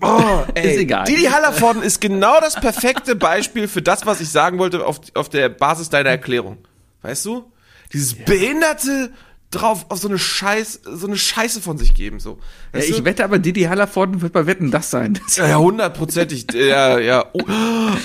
oh, 0.00 0.44
ey. 0.54 0.74
Ist 0.74 0.80
egal. 0.80 1.04
Didi 1.04 1.24
Hallervorden 1.24 1.82
ist 1.82 2.00
genau 2.00 2.40
das 2.40 2.54
perfekte 2.54 3.16
Beispiel 3.16 3.68
für 3.68 3.82
das, 3.82 4.06
was 4.06 4.20
ich 4.20 4.28
sagen 4.28 4.58
wollte 4.58 4.84
auf, 4.84 5.00
auf 5.14 5.28
der 5.28 5.48
Basis 5.48 5.88
deiner 5.88 6.10
Erklärung. 6.10 6.58
Weißt 7.02 7.24
du? 7.24 7.50
Dieses 7.92 8.14
behinderte 8.14 9.10
drauf 9.50 9.86
auf 9.88 9.98
so 9.98 10.08
eine 10.08 10.18
Scheiß, 10.18 10.82
so 10.84 11.06
eine 11.06 11.16
Scheiße 11.16 11.60
von 11.60 11.76
sich 11.76 11.94
geben, 11.94 12.20
so. 12.20 12.38
Ja, 12.72 12.80
ich 12.80 12.96
du? 12.96 13.04
wette 13.04 13.24
aber, 13.24 13.38
Didi 13.38 13.62
Hallervorden 13.62 14.22
wird 14.22 14.32
bei 14.32 14.46
Wetten 14.46 14.70
das 14.70 14.90
sein. 14.90 15.18
Ja, 15.34 15.48
ja, 15.48 15.58
hundertprozentig. 15.58 16.46
Ja, 16.52 16.98
ja. 16.98 17.26
Oh, 17.32 17.42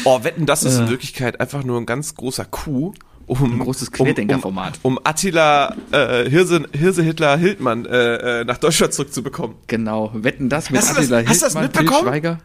oh, 0.05 0.23
wetten, 0.23 0.45
das 0.45 0.63
ist 0.63 0.79
in 0.79 0.89
Wirklichkeit 0.89 1.39
einfach 1.39 1.63
nur 1.63 1.79
ein 1.79 1.85
ganz 1.85 2.15
großer 2.15 2.45
Coup. 2.45 2.95
Um, 3.27 3.53
ein 3.53 3.59
großes 3.59 3.91
Querdenkerformat. 3.91 4.79
Um, 4.83 4.97
um 4.97 4.99
Attila 5.03 5.75
äh, 5.91 6.29
Hirse, 6.29 6.63
Hirse 6.73 7.01
Hitler 7.01 7.37
Hildmann 7.37 7.85
äh, 7.85 8.41
äh, 8.41 8.45
nach 8.45 8.57
Deutschland 8.59 8.93
zurückzubekommen. 8.93 9.55
Genau, 9.67 10.11
Wetten 10.13 10.47
das 10.49 10.69
mit 10.69 10.79
Hast 10.81 10.91
das- 10.91 10.97
Attila 11.11 11.17
hast 11.25 11.41
du 11.41 11.45
das 11.45 11.53
Hildmann, 11.53 11.63
mitbekommen? 11.63 12.07
Schweiger. 12.07 12.37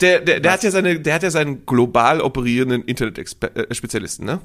Der, 0.00 0.20
der, 0.20 0.40
der 0.40 0.52
hat 0.52 0.62
ja 0.64 0.70
seine, 0.70 0.98
der 1.00 1.14
hat 1.14 1.22
ja 1.22 1.30
seinen 1.30 1.64
global 1.64 2.20
operierenden 2.20 2.82
Internet-Spezialisten, 2.82 4.24
ne? 4.26 4.40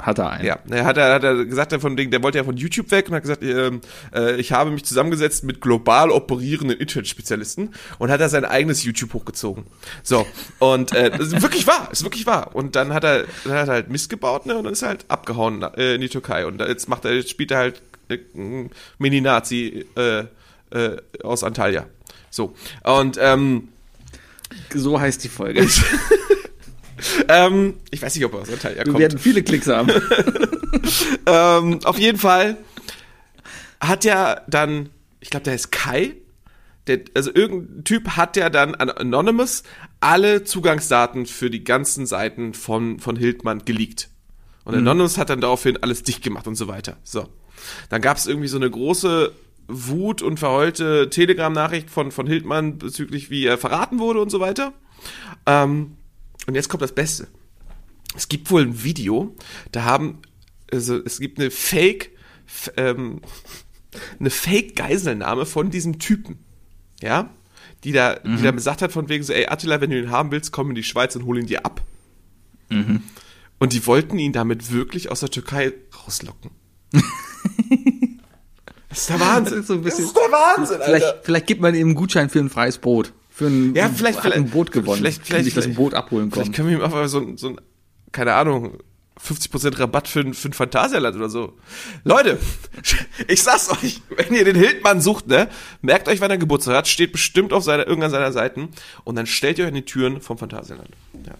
Hat 0.00 0.18
er 0.18 0.30
einen. 0.30 0.46
Ja, 0.46 0.58
er 0.70 0.84
hat, 0.84 0.96
er 0.96 1.14
hat 1.14 1.24
er 1.24 1.44
gesagt, 1.44 1.72
der, 1.72 1.80
von 1.80 1.96
Ding, 1.96 2.12
der 2.12 2.22
wollte 2.22 2.38
ja 2.38 2.44
von 2.44 2.56
YouTube 2.56 2.90
weg 2.92 3.08
und 3.08 3.16
hat 3.16 3.22
gesagt, 3.22 3.42
ähm, 3.42 3.80
äh, 4.14 4.36
ich 4.36 4.52
habe 4.52 4.70
mich 4.70 4.84
zusammengesetzt 4.84 5.42
mit 5.42 5.60
global 5.60 6.10
operierenden 6.10 6.78
Internet-Spezialisten 6.78 7.74
und 7.98 8.10
hat 8.10 8.20
er 8.20 8.28
sein 8.28 8.44
eigenes 8.44 8.84
YouTube 8.84 9.12
hochgezogen. 9.12 9.64
So, 10.04 10.24
und 10.60 10.94
äh, 10.94 11.10
das 11.10 11.32
ist 11.32 11.42
wirklich 11.42 11.66
wahr, 11.66 11.88
ist 11.90 12.04
wirklich 12.04 12.26
wahr. 12.26 12.54
Und 12.54 12.76
dann 12.76 12.94
hat 12.94 13.02
er, 13.02 13.24
dann 13.42 13.54
hat 13.54 13.68
er 13.68 13.74
halt 13.74 13.90
Mist 13.90 14.08
gebaut, 14.08 14.46
ne, 14.46 14.56
und 14.56 14.64
dann 14.64 14.72
ist 14.72 14.82
er 14.82 14.88
halt 14.88 15.04
abgehauen 15.08 15.62
äh, 15.62 15.96
in 15.96 16.00
die 16.00 16.08
Türkei. 16.08 16.46
Und 16.46 16.60
jetzt 16.60 16.88
macht 16.88 17.04
er, 17.04 17.14
jetzt 17.14 17.30
spielt 17.30 17.50
er 17.50 17.58
halt 17.58 17.82
äh, 18.08 18.18
Mini-Nazi 18.98 19.84
äh, 19.96 20.24
äh, 20.70 20.96
aus 21.24 21.42
Antalya. 21.42 21.86
So, 22.30 22.54
und 22.84 23.18
ähm, 23.20 23.68
So 24.72 25.00
heißt 25.00 25.24
die 25.24 25.28
Folge. 25.28 25.66
ähm, 27.28 27.74
ich 27.90 28.02
weiß 28.02 28.14
nicht, 28.14 28.24
ob 28.24 28.34
er 28.34 28.40
aus 28.40 28.50
Antalya 28.50 28.78
Wir 28.78 28.84
kommt. 28.84 28.98
werden 28.98 29.18
viele 29.18 29.42
Klicks 29.42 29.66
haben. 29.66 29.90
ähm, 31.26 31.80
auf 31.84 31.98
jeden 31.98 32.18
Fall 32.18 32.56
hat 33.80 34.04
ja 34.04 34.42
dann, 34.48 34.88
ich 35.20 35.30
glaube, 35.30 35.44
der 35.44 35.54
ist 35.54 35.70
Kai. 35.70 36.14
Der, 36.86 37.00
also 37.14 37.30
irgendein 37.32 37.84
Typ 37.84 38.16
hat 38.16 38.36
ja 38.36 38.48
dann 38.50 38.74
an 38.74 38.90
Anonymous 38.90 39.62
alle 40.00 40.44
Zugangsdaten 40.44 41.26
für 41.26 41.50
die 41.50 41.64
ganzen 41.64 42.06
Seiten 42.06 42.54
von, 42.54 42.98
von 42.98 43.16
Hildmann 43.16 43.64
geleakt. 43.64 44.08
Und 44.64 44.74
Anonymous 44.74 45.18
hat 45.18 45.30
dann 45.30 45.40
daraufhin 45.40 45.78
alles 45.82 46.02
dicht 46.02 46.22
gemacht 46.22 46.46
und 46.46 46.54
so 46.54 46.68
weiter. 46.68 46.96
So. 47.02 47.28
Dann 47.88 48.02
gab 48.02 48.16
es 48.16 48.26
irgendwie 48.26 48.48
so 48.48 48.56
eine 48.56 48.70
große 48.70 49.32
Wut 49.66 50.22
und 50.22 50.38
verheulte 50.38 51.10
Telegram-Nachricht 51.10 51.90
von, 51.90 52.10
von 52.10 52.26
Hildmann 52.26 52.78
bezüglich, 52.78 53.30
wie 53.30 53.44
er 53.44 53.58
verraten 53.58 53.98
wurde 53.98 54.20
und 54.20 54.30
so 54.30 54.40
weiter. 54.40 54.72
Ähm, 55.46 55.96
und 56.48 56.54
jetzt 56.54 56.68
kommt 56.68 56.82
das 56.82 56.92
Beste. 56.94 57.28
Es 58.16 58.28
gibt 58.28 58.50
wohl 58.50 58.62
ein 58.62 58.82
Video, 58.82 59.36
da 59.70 59.84
haben, 59.84 60.18
also 60.72 60.96
es 61.04 61.20
gibt 61.20 61.38
eine 61.38 61.50
Fake, 61.50 62.10
ähm, 62.76 63.20
eine 64.18 64.30
Fake-Geiselnahme 64.30 65.46
von 65.46 65.70
diesem 65.70 65.98
Typen. 65.98 66.38
Ja? 67.00 67.30
Die 67.84 67.92
da, 67.92 68.14
die 68.16 68.42
da 68.42 68.50
gesagt 68.50 68.82
hat 68.82 68.90
von 68.92 69.08
wegen 69.08 69.22
so, 69.22 69.32
ey 69.32 69.46
Attila, 69.46 69.80
wenn 69.80 69.90
du 69.90 69.98
ihn 70.00 70.10
haben 70.10 70.30
willst, 70.32 70.50
komm 70.50 70.70
in 70.70 70.74
die 70.74 70.82
Schweiz 70.82 71.14
und 71.14 71.24
hol 71.26 71.38
ihn 71.38 71.46
dir 71.46 71.64
ab. 71.64 71.82
Und 73.60 73.72
die 73.72 73.86
wollten 73.86 74.18
ihn 74.18 74.32
damit 74.32 74.72
wirklich 74.72 75.10
aus 75.10 75.20
der 75.20 75.30
Türkei 75.30 75.72
rauslocken. 76.04 76.50
das 78.88 78.98
ist 79.00 79.10
der 79.10 79.20
Wahnsinn. 79.20 79.52
Das 79.54 79.60
ist 79.60 79.66
so 79.68 79.74
ein 79.74 79.82
bisschen- 79.82 80.04
das 80.04 80.12
ist 80.12 80.16
der 80.16 80.32
Wahnsinn, 80.32 80.76
Alter. 80.80 80.84
Vielleicht, 80.86 81.24
vielleicht 81.24 81.46
gibt 81.46 81.60
man 81.60 81.74
ihm 81.74 81.88
einen 81.88 81.94
Gutschein 81.94 82.30
für 82.30 82.40
ein 82.40 82.48
freies 82.50 82.78
Brot. 82.78 83.12
Für 83.38 83.46
ein, 83.46 83.72
Ja, 83.76 83.88
vielleicht- 83.88 84.18
hat 84.18 84.26
ein 84.26 84.32
vielleicht- 84.32 84.52
Boot 84.52 84.72
gewonnen. 84.72 84.98
vielleicht- 84.98 85.24
vielleicht- 85.24 85.44
sich 85.44 85.54
das 85.54 85.64
vielleicht- 85.64 85.76
Boot 85.78 85.94
abholen 85.94 86.30
Vielleicht 86.32 86.46
kommen. 86.46 86.54
können 86.56 86.68
wir 86.70 86.76
ihm 86.78 86.82
einfach 86.84 87.06
so, 87.08 87.20
ein- 87.20 87.36
so 87.36 87.50
ein, 87.50 87.60
keine 88.10 88.34
Ahnung, 88.34 88.78
50% 89.16 89.78
Rabatt 89.78 90.08
für, 90.08 90.20
ein- 90.20 90.34
für 90.34 90.48
ein 90.48 90.52
Phantasialand 90.52 91.14
oder 91.16 91.28
so. 91.28 91.56
Leute, 92.04 92.38
ich 93.28 93.40
sag's 93.42 93.70
euch, 93.70 94.00
wenn 94.16 94.34
ihr 94.34 94.44
den 94.44 94.56
Hildmann 94.56 95.00
sucht, 95.00 95.28
ne, 95.28 95.48
merkt 95.82 96.08
euch, 96.08 96.20
wann 96.20 96.30
er 96.32 96.38
Geburtstag 96.38 96.74
hat, 96.74 96.88
steht 96.88 97.12
bestimmt 97.12 97.52
auf 97.52 97.62
seiner, 97.62 97.86
irgendeiner 97.86 98.10
seiner 98.10 98.32
Seiten 98.32 98.70
und 99.04 99.14
dann 99.14 99.26
stellt 99.26 99.58
ihr 99.58 99.64
euch 99.64 99.68
an 99.68 99.74
die 99.74 99.84
Türen 99.84 100.20
vom 100.20 100.36
Phantasialand. 100.36 100.88
Ja. 101.24 101.34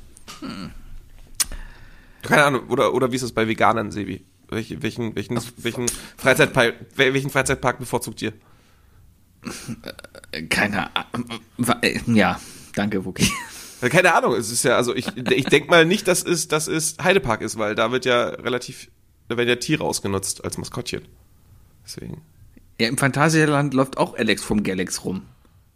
Keine 2.23 2.45
Ahnung, 2.45 2.63
oder, 2.69 2.95
oder 2.95 3.11
wie 3.11 3.17
ist 3.17 3.23
das 3.23 3.33
bei 3.33 3.47
Veganern, 3.49 3.91
Sebi? 3.91 4.25
Welche, 4.49 4.83
welchen, 4.83 5.15
welchen, 5.17 5.39
welchen, 5.59 5.87
Freizeitpark, 6.17 6.75
welchen 6.97 7.31
Freizeitpark 7.31 7.79
bevorzugt 7.81 8.23
ihr? 8.23 8.33
Keine 10.49 10.95
Ahnung. 10.95 11.41
Ja, 12.07 12.41
danke, 12.75 13.05
Wookie. 13.05 13.31
Keine 13.81 14.15
Ahnung, 14.15 14.35
es 14.35 14.51
ist 14.51 14.65
ja, 14.65 14.77
also 14.77 14.95
ich, 14.95 15.17
ich 15.17 15.45
denk 15.47 15.71
mal 15.71 15.85
nicht, 15.85 16.09
dass 16.09 16.25
es, 16.25 16.49
dass 16.49 16.67
es 16.67 16.97
Heidepark 17.03 17.43
ist, 17.43 17.59
weil 17.59 17.75
da 17.75 17.93
wird 17.93 18.05
ja 18.05 18.29
relativ, 18.29 18.91
da 19.29 19.37
werden 19.37 19.49
ja 19.49 19.57
Tiere 19.57 19.85
ausgenutzt 19.85 20.45
als 20.45 20.59
Maskottchen. 20.59 21.03
Deswegen. 21.85 22.21
Ja, 22.81 22.89
im 22.89 22.99
Phantasialand 22.99 23.75
läuft 23.75 23.97
auch 23.97 24.17
Alex 24.17 24.43
vom 24.43 24.63
Galax 24.65 25.05
rum. 25.05 25.23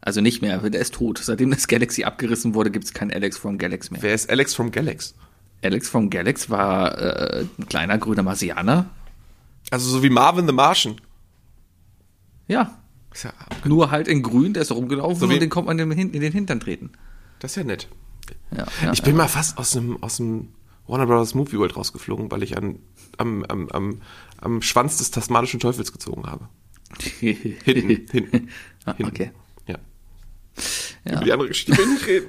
Also 0.01 0.21
nicht 0.21 0.43
mehr, 0.43 0.59
der 0.59 0.81
ist 0.81 0.95
tot. 0.95 1.19
Seitdem 1.19 1.53
das 1.53 1.69
Galaxy 1.69 2.03
abgerissen 2.03 2.55
wurde, 2.55 2.73
gibt's 2.73 2.93
kein 2.93 3.13
Alex 3.13 3.39
vom 3.39 3.57
Galax 3.57 3.93
mehr. 3.93 4.03
Wer 4.03 4.15
ist 4.15 4.29
Alex 4.31 4.53
from 4.53 4.73
Galax? 4.73 5.15
Alex 5.63 5.89
vom 5.89 6.11
Galax 6.11 6.51
war 6.51 6.99
äh, 6.99 7.47
ein 7.57 7.67
kleiner 7.69 7.99
grüner 7.99 8.25
Marsianer. 8.25 8.87
Also 9.71 9.89
so 9.89 10.03
wie 10.03 10.11
Marvin 10.11 10.47
the 10.49 10.53
Martian. 10.53 11.01
Ja, 12.49 12.82
Ist 13.13 13.25
ja, 13.25 13.33
nur 13.65 13.91
halt 13.91 14.09
in 14.09 14.23
grün, 14.23 14.55
der 14.55 14.63
ist 14.63 14.73
rumgelaufen 14.73 15.17
So 15.21 15.27
und 15.27 15.41
den 15.41 15.51
kommt 15.51 15.67
man 15.67 15.79
in 15.79 15.91
den, 15.91 15.99
in 16.11 16.21
den 16.21 16.33
Hintern 16.33 16.61
treten. 16.61 16.91
das 17.41 17.53
ist 17.53 17.57
ja 17.57 17.65
nett. 17.65 17.89
Ja, 18.57 18.67
ja, 18.83 18.93
Ich 18.93 19.03
bin 19.03 19.17
mal 19.17 19.29
fast 19.29 19.59
aus 19.59 19.73
dem, 19.73 20.03
aus 20.03 20.17
dem 20.17 20.49
Warner 20.87 21.07
Brothers 21.07 21.35
Movie 21.35 21.59
World 21.59 21.77
rausgeflogen, 21.77 22.31
weil 22.31 22.43
ich 22.43 22.57
an, 22.57 22.79
am, 23.19 23.45
am, 23.45 23.69
am, 23.71 24.01
am 24.41 24.63
Schwanz 24.63 24.99
des 24.99 25.11
tasmanischen 25.11 25.61
Teufels 25.61 25.93
gezogen 25.93 26.27
habe. 26.27 26.49
Hinten, 27.21 28.07
hinten. 28.11 28.49
Ah, 28.85 28.95
hinten. 28.97 29.11
okay. 29.13 29.31
Ja. 29.67 29.79
Ja. 31.05 31.13
Über 31.17 31.25
die 31.25 31.33
andere 31.33 31.49
Geschichte 31.49 31.77
will 31.79 31.87
nicht 31.87 32.07
reden. 32.07 32.27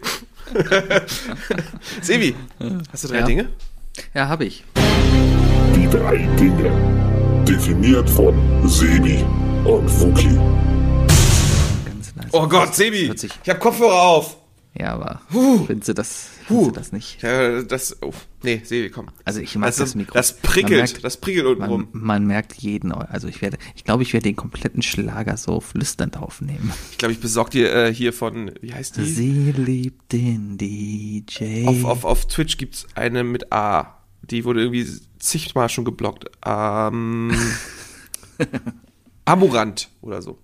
Sebi, 2.02 2.36
hast 2.92 3.04
du 3.04 3.08
drei 3.10 3.20
Ja. 3.20 3.26
Dinge? 3.26 3.50
Ja, 4.14 4.28
habe 4.28 4.46
ich. 4.46 4.64
Die 5.76 5.88
drei 5.90 6.18
Dinge. 6.40 6.72
Definiert 7.48 8.10
von 8.10 8.36
Sebi 8.68 9.24
und 9.66 9.90
Wookie. 10.00 10.40
Oh 12.34 12.48
Gott, 12.48 12.74
Sebi, 12.76 13.12
ich 13.14 13.50
habe 13.50 13.60
Kopfhörer 13.60 14.02
auf. 14.02 14.38
Ja, 14.76 14.94
aber 14.96 15.22
findest 15.68 15.90
du 15.90 15.94
das, 15.94 16.30
findest 16.48 16.68
du 16.68 16.72
das 16.72 16.92
nicht? 16.92 17.22
Ja, 17.22 17.62
das, 17.62 17.96
oh, 18.02 18.12
nee, 18.42 18.60
Sebi, 18.66 18.90
komm. 18.90 19.06
Also 19.24 19.40
ich 19.40 19.56
mag 19.56 19.68
Also, 19.68 19.84
das 19.84 19.94
Mikro. 19.94 20.16
Das 20.16 20.36
prickelt, 20.38 20.72
merkt- 20.80 21.04
das 21.04 21.18
prickelt 21.18 21.46
unten 21.46 21.60
Man, 21.62 21.70
rum. 21.70 21.88
man 21.92 22.26
merkt 22.26 22.54
jeden. 22.56 22.92
Also 22.92 23.28
ich 23.28 23.44
werde, 23.44 23.60
ich 23.76 23.84
glaube, 23.84 24.02
ich 24.02 24.14
werde 24.14 24.24
den 24.24 24.36
kompletten 24.36 24.82
Schlager 24.82 25.38
so 25.38 25.62
flüsternd 25.62 26.18
aufnehmen. 26.18 26.74
Ich 26.90 26.98
glaube, 26.98 27.12
ich 27.12 27.20
besorg 27.20 27.52
dir 27.52 27.72
äh, 27.72 27.94
hier 27.94 28.14
von, 28.14 28.50
wie 28.62 28.74
heißt 28.74 28.98
die? 28.98 29.06
Sie 29.06 29.52
liebt 29.52 30.12
den 30.12 30.58
DJ. 30.58 31.68
Auf, 31.68 31.86
auf, 31.86 32.04
auf 32.06 32.28
Twitch 32.28 32.58
gibt's 32.58 32.88
eine 32.96 33.24
mit 33.24 33.54
A. 33.54 34.00
Die 34.24 34.44
wurde 34.44 34.62
irgendwie 34.62 34.88
zigmal 35.20 35.70
schon 35.70 35.86
geblockt. 35.86 36.26
Ähm, 36.44 37.32
Amorant 39.26 39.90
oder 40.02 40.22
so. 40.24 40.40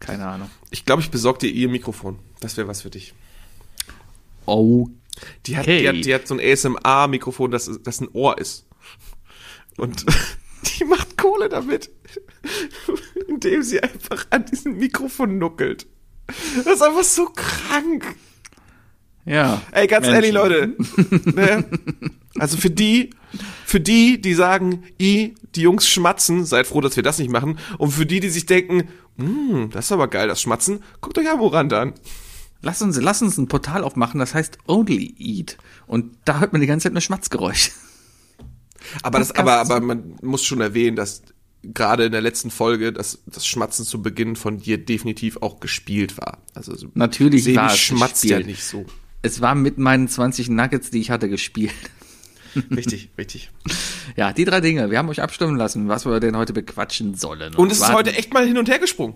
Keine 0.00 0.26
Ahnung. 0.26 0.50
Ich 0.70 0.84
glaube, 0.84 1.02
ich 1.02 1.10
besorg 1.10 1.38
dir 1.38 1.50
ihr 1.50 1.68
Mikrofon. 1.68 2.18
Das 2.40 2.56
wäre 2.56 2.68
was 2.68 2.82
für 2.82 2.90
dich. 2.90 3.14
Oh, 4.44 4.88
Die 5.46 5.56
hat, 5.56 5.64
Okay. 5.64 5.80
die 5.80 5.88
hat, 5.88 6.04
die 6.04 6.14
hat 6.14 6.28
so 6.28 6.34
ein 6.34 6.40
ASMR-Mikrofon, 6.40 7.50
das, 7.50 7.70
das 7.82 8.00
ein 8.00 8.08
Ohr 8.12 8.38
ist. 8.38 8.66
Und 9.76 10.04
die 10.78 10.84
macht 10.84 11.16
Kohle 11.16 11.48
damit, 11.48 11.90
indem 13.28 13.62
sie 13.62 13.80
einfach 13.82 14.26
an 14.30 14.44
diesem 14.46 14.76
Mikrofon 14.76 15.38
nuckelt. 15.38 15.86
Das 16.56 16.66
ist 16.66 16.82
einfach 16.82 17.04
so 17.04 17.26
krank. 17.34 18.16
ja. 19.24 19.62
Ey, 19.72 19.86
ganz 19.86 20.06
Menschen. 20.06 20.14
ehrlich, 20.14 20.32
Leute. 20.32 20.76
ne? 21.34 21.64
Also 22.38 22.56
für 22.58 22.70
die, 22.70 23.10
für 23.64 23.80
die, 23.80 24.20
die 24.20 24.34
sagen, 24.34 24.84
i, 25.00 25.34
die 25.54 25.60
Jungs 25.62 25.88
schmatzen, 25.88 26.44
seid 26.44 26.66
froh, 26.66 26.80
dass 26.80 26.96
wir 26.96 27.02
das 27.02 27.18
nicht 27.18 27.30
machen. 27.30 27.58
Und 27.78 27.90
für 27.92 28.06
die, 28.06 28.20
die 28.20 28.28
sich 28.28 28.46
denken, 28.46 28.88
hm, 29.18 29.70
das 29.72 29.86
ist 29.86 29.92
aber 29.92 30.08
geil, 30.08 30.28
das 30.28 30.40
Schmatzen, 30.42 30.80
guckt 31.00 31.16
euch 31.18 31.28
Amorant 31.30 31.72
an. 31.72 31.94
Lass 32.62 32.82
uns, 32.82 32.98
lass 33.00 33.22
uns 33.22 33.38
ein 33.38 33.48
Portal 33.48 33.84
aufmachen, 33.84 34.18
das 34.18 34.34
heißt 34.34 34.58
Only 34.66 35.14
Eat. 35.18 35.56
Und 35.86 36.16
da 36.24 36.40
hört 36.40 36.52
man 36.52 36.60
die 36.60 36.66
ganze 36.66 36.84
Zeit 36.84 36.92
nur 36.92 37.02
Schmatzgeräusche. 37.02 37.70
Aber 39.02 39.18
das, 39.18 39.32
aber, 39.32 39.56
aber 39.58 39.80
man 39.80 40.14
muss 40.22 40.44
schon 40.44 40.60
erwähnen, 40.60 40.96
dass 40.96 41.22
gerade 41.62 42.04
in 42.04 42.12
der 42.12 42.20
letzten 42.20 42.50
Folge 42.50 42.92
das, 42.92 43.18
das 43.26 43.46
Schmatzen 43.46 43.84
zu 43.84 44.00
Beginn 44.02 44.36
von 44.36 44.58
dir 44.58 44.78
definitiv 44.78 45.38
auch 45.38 45.58
gespielt 45.60 46.16
war. 46.18 46.38
Also 46.54 46.76
so- 46.76 46.88
Natürlich 46.94 47.44
Sebi 47.44 47.56
war 47.56 47.72
es 47.72 47.78
schmatzt 47.78 48.24
ja 48.24 48.38
gespielt. 48.38 48.46
nicht 48.46 48.64
so. 48.64 48.84
Es 49.22 49.40
war 49.40 49.54
mit 49.56 49.78
meinen 49.78 50.06
20 50.08 50.48
Nuggets, 50.50 50.90
die 50.90 51.00
ich 51.00 51.10
hatte, 51.10 51.28
gespielt. 51.28 51.72
Richtig, 52.76 53.10
richtig. 53.18 53.50
Ja, 54.16 54.32
die 54.32 54.44
drei 54.44 54.60
Dinge. 54.60 54.90
Wir 54.90 54.98
haben 54.98 55.08
euch 55.08 55.20
abstimmen 55.20 55.56
lassen, 55.56 55.88
was 55.88 56.06
wir 56.06 56.20
denn 56.20 56.36
heute 56.36 56.52
bequatschen 56.52 57.14
sollen. 57.14 57.54
Und 57.54 57.70
es 57.70 57.78
ist 57.78 57.92
heute 57.92 58.14
echt 58.14 58.32
mal 58.32 58.46
hin 58.46 58.58
und 58.58 58.68
her 58.68 58.78
gesprungen. 58.78 59.14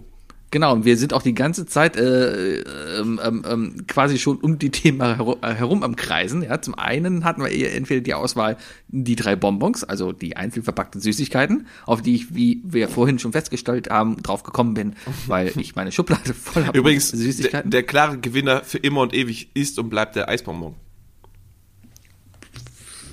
Genau, 0.53 0.73
und 0.73 0.85
wir 0.85 0.97
sind 0.97 1.13
auch 1.13 1.23
die 1.23 1.35
ganze 1.35 1.65
Zeit 1.65 1.97
äh, 1.97 2.61
ähm, 2.99 3.21
ähm, 3.25 3.45
ähm, 3.49 3.87
quasi 3.87 4.19
schon 4.19 4.39
um 4.39 4.59
die 4.59 4.71
Themen 4.71 5.01
herum, 5.01 5.37
äh, 5.43 5.55
herum 5.55 5.85
am 5.85 5.95
Kreisen. 5.95 6.43
Ja, 6.43 6.61
zum 6.61 6.75
einen 6.75 7.25
hatten 7.25 7.41
wir 7.41 7.51
eher 7.51 7.73
entweder 7.75 8.01
die 8.01 8.15
Auswahl 8.15 8.57
die 8.89 9.15
drei 9.15 9.37
Bonbons, 9.37 9.85
also 9.85 10.11
die 10.11 10.37
einzeln 10.37 10.65
verpackten 10.65 11.01
Süßigkeiten, 11.01 11.69
auf 11.87 12.03
die 12.03 12.17
ich, 12.17 12.35
wie 12.35 12.61
wir 12.65 12.89
vorhin 12.89 13.21
schon 13.21 13.31
festgestellt 13.31 13.91
haben, 13.91 14.21
drauf 14.25 14.43
gekommen 14.43 14.75
bin, 14.75 14.97
weil 15.29 15.53
ich 15.57 15.77
meine 15.77 15.93
Schublade 15.93 16.35
voll 16.35 16.67
habe. 16.67 16.77
Übrigens, 16.77 17.13
mit 17.13 17.21
der, 17.21 17.27
Süßigkeiten. 17.27 17.71
der 17.71 17.85
klare 17.85 18.19
Gewinner 18.19 18.65
für 18.65 18.79
immer 18.79 19.03
und 19.03 19.15
ewig 19.15 19.51
ist 19.55 19.79
und 19.79 19.89
bleibt 19.89 20.17
der 20.17 20.29
Eisbonbon. 20.29 20.75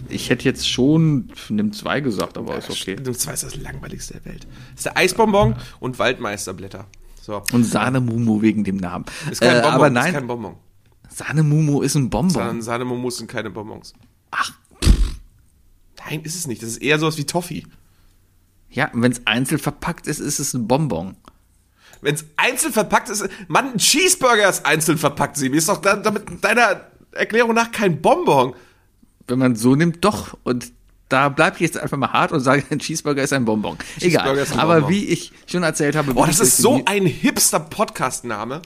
Ich 0.10 0.30
hätte 0.30 0.46
jetzt 0.46 0.70
schon 0.70 1.32
nimm 1.50 1.74
zwei 1.74 2.00
gesagt, 2.02 2.38
aber 2.38 2.58
ist 2.58 2.70
okay. 2.70 2.96
Du 2.96 3.12
weißt, 3.12 3.44
das 3.44 3.56
langweiligste 3.56 4.14
der 4.16 4.26
Welt. 4.26 4.48
Das 4.72 4.80
ist 4.80 4.86
der 4.86 4.98
Eisbonbon 4.98 5.56
und 5.80 6.00
Waldmeisterblätter. 6.00 6.86
So. 7.22 7.42
Und 7.52 7.64
Sahnemumu 7.66 8.42
wegen 8.42 8.64
dem 8.64 8.78
Namen. 8.78 9.06
Ist 9.30 9.42
kein 9.42 9.58
Äh, 9.58 9.62
Bonbon, 9.62 9.72
aber 9.74 9.88
ist 9.88 9.94
nein, 9.94 10.14
kein 10.14 10.28
Bonbon. 10.28 10.56
Sahnemumu 11.10 11.82
ist 11.82 11.96
ein 11.96 12.10
Bonbon. 12.10 12.32
Sahne- 12.34 12.62
Sahnemomus 12.62 13.18
sind 13.18 13.28
keine 13.30 13.50
Bonbons. 13.50 13.94
Ach. 14.32 14.52
Nein, 16.10 16.22
ist 16.22 16.36
es 16.36 16.48
nicht. 16.48 16.62
Das 16.62 16.70
ist 16.70 16.78
eher 16.78 17.00
sowas 17.00 17.18
wie 17.18 17.26
Toffee. 17.26 17.66
Ja, 18.70 18.90
wenn 18.94 19.12
es 19.12 19.22
einzeln 19.26 19.60
verpackt 19.60 20.08
ist, 20.08 20.20
ist 20.20 20.40
es 20.40 20.54
ein 20.54 20.68
Bonbon. 20.68 21.16
Wenn 22.02 22.16
es 22.16 22.26
einzeln 22.38 22.72
verpackt 22.74 23.10
ist, 23.10 23.28
Mann, 23.48 23.72
ein 23.74 23.78
Cheeseburger 23.78 24.48
ist 24.50 24.66
einzeln 24.66 24.98
verpackt, 24.98 25.36
Sebi. 25.38 25.58
Ist 25.58 25.68
doch 25.70 25.82
da, 25.82 25.96
damit 25.96 26.44
deiner 26.44 26.82
Erklärung 27.12 27.54
nach 27.56 27.72
kein 27.72 28.02
Bonbon. 28.02 28.54
Wenn 29.28 29.40
man 29.40 29.56
so 29.56 29.76
nimmt, 29.76 30.04
doch. 30.06 30.38
Und 30.44 30.72
da 31.10 31.30
bleibe 31.30 31.56
ich 31.56 31.62
jetzt 31.62 31.78
einfach 31.78 31.98
mal 31.98 32.12
hart 32.12 32.32
und 32.32 32.40
sage, 32.42 32.64
ein 32.70 32.80
Cheeseburger 32.80 33.24
ist 33.24 33.34
ein 33.34 33.46
Bonbon. 33.46 33.78
Egal. 34.00 34.38
Ist 34.38 34.54
ein 34.54 34.60
Aber 34.60 34.76
Bonbon. 34.76 34.92
wie 34.92 35.06
ich 35.06 35.32
schon 35.46 35.64
erzählt 35.64 35.96
habe, 35.96 36.14
Boah, 36.14 36.28
das 36.28 36.40
ist 36.40 36.58
so 36.58 36.82
ein 36.86 37.06
Hipster-Podcast-Name. 37.06 38.62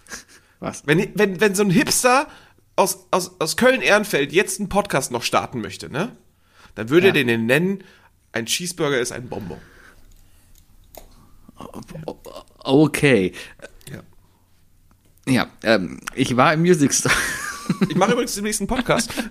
Was? 0.60 0.82
Wenn, 0.86 1.10
wenn, 1.14 1.40
wenn 1.40 1.54
so 1.54 1.62
ein 1.62 1.70
Hipster 1.70 2.28
aus, 2.76 3.06
aus, 3.10 3.32
aus 3.40 3.56
Köln-Ehrenfeld 3.56 4.32
jetzt 4.32 4.60
einen 4.60 4.68
Podcast 4.68 5.10
noch 5.10 5.22
starten 5.22 5.60
möchte, 5.60 5.90
ne? 5.90 6.16
Dann 6.74 6.88
würde 6.90 7.08
Ja. 7.08 7.14
er 7.14 7.24
den 7.24 7.46
nennen, 7.46 7.82
ein 8.32 8.46
Cheeseburger 8.46 9.00
ist 9.00 9.10
ein 9.12 9.28
Bonbon. 9.28 9.58
Okay. 12.58 13.32
Ja. 13.90 14.02
Ja, 15.32 15.46
ähm, 15.62 16.00
ich 16.14 16.36
war 16.36 16.52
im 16.54 16.60
Music 16.60 16.92
Store. 16.94 17.14
Ich 17.88 17.96
mache 17.96 18.12
übrigens 18.12 18.34
den 18.34 18.44
nächsten 18.44 18.66
Podcast. 18.66 19.12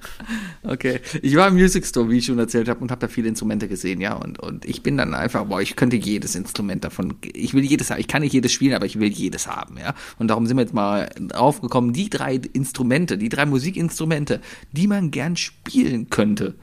Okay, 0.61 0.99
ich 1.21 1.35
war 1.35 1.47
im 1.47 1.55
Music 1.55 1.85
Store, 1.85 2.09
wie 2.09 2.17
ich 2.17 2.25
schon 2.25 2.37
erzählt 2.37 2.67
habe, 2.67 2.81
und 2.81 2.91
habe 2.91 2.99
da 2.99 3.07
viele 3.07 3.29
Instrumente 3.29 3.67
gesehen, 3.67 4.01
ja, 4.01 4.13
und, 4.13 4.39
und 4.39 4.65
ich 4.65 4.83
bin 4.83 4.97
dann 4.97 5.13
einfach, 5.13 5.45
boah, 5.45 5.61
ich 5.61 5.75
könnte 5.75 5.95
jedes 5.95 6.35
Instrument 6.35 6.83
davon, 6.83 7.15
ich 7.33 7.53
will 7.53 7.63
jedes 7.63 7.89
haben, 7.89 7.99
ich 7.99 8.07
kann 8.07 8.21
nicht 8.21 8.33
jedes 8.33 8.51
spielen, 8.51 8.73
aber 8.73 8.85
ich 8.85 8.99
will 8.99 9.07
jedes 9.07 9.47
haben, 9.47 9.77
ja, 9.77 9.95
und 10.19 10.27
darum 10.27 10.45
sind 10.45 10.57
wir 10.57 10.63
jetzt 10.63 10.73
mal 10.73 11.09
aufgekommen, 11.33 11.93
die 11.93 12.09
drei 12.09 12.35
Instrumente, 12.35 13.17
die 13.17 13.29
drei 13.29 13.45
Musikinstrumente, 13.45 14.41
die 14.73 14.87
man 14.87 15.11
gern 15.11 15.37
spielen 15.37 16.09
könnte, 16.09 16.55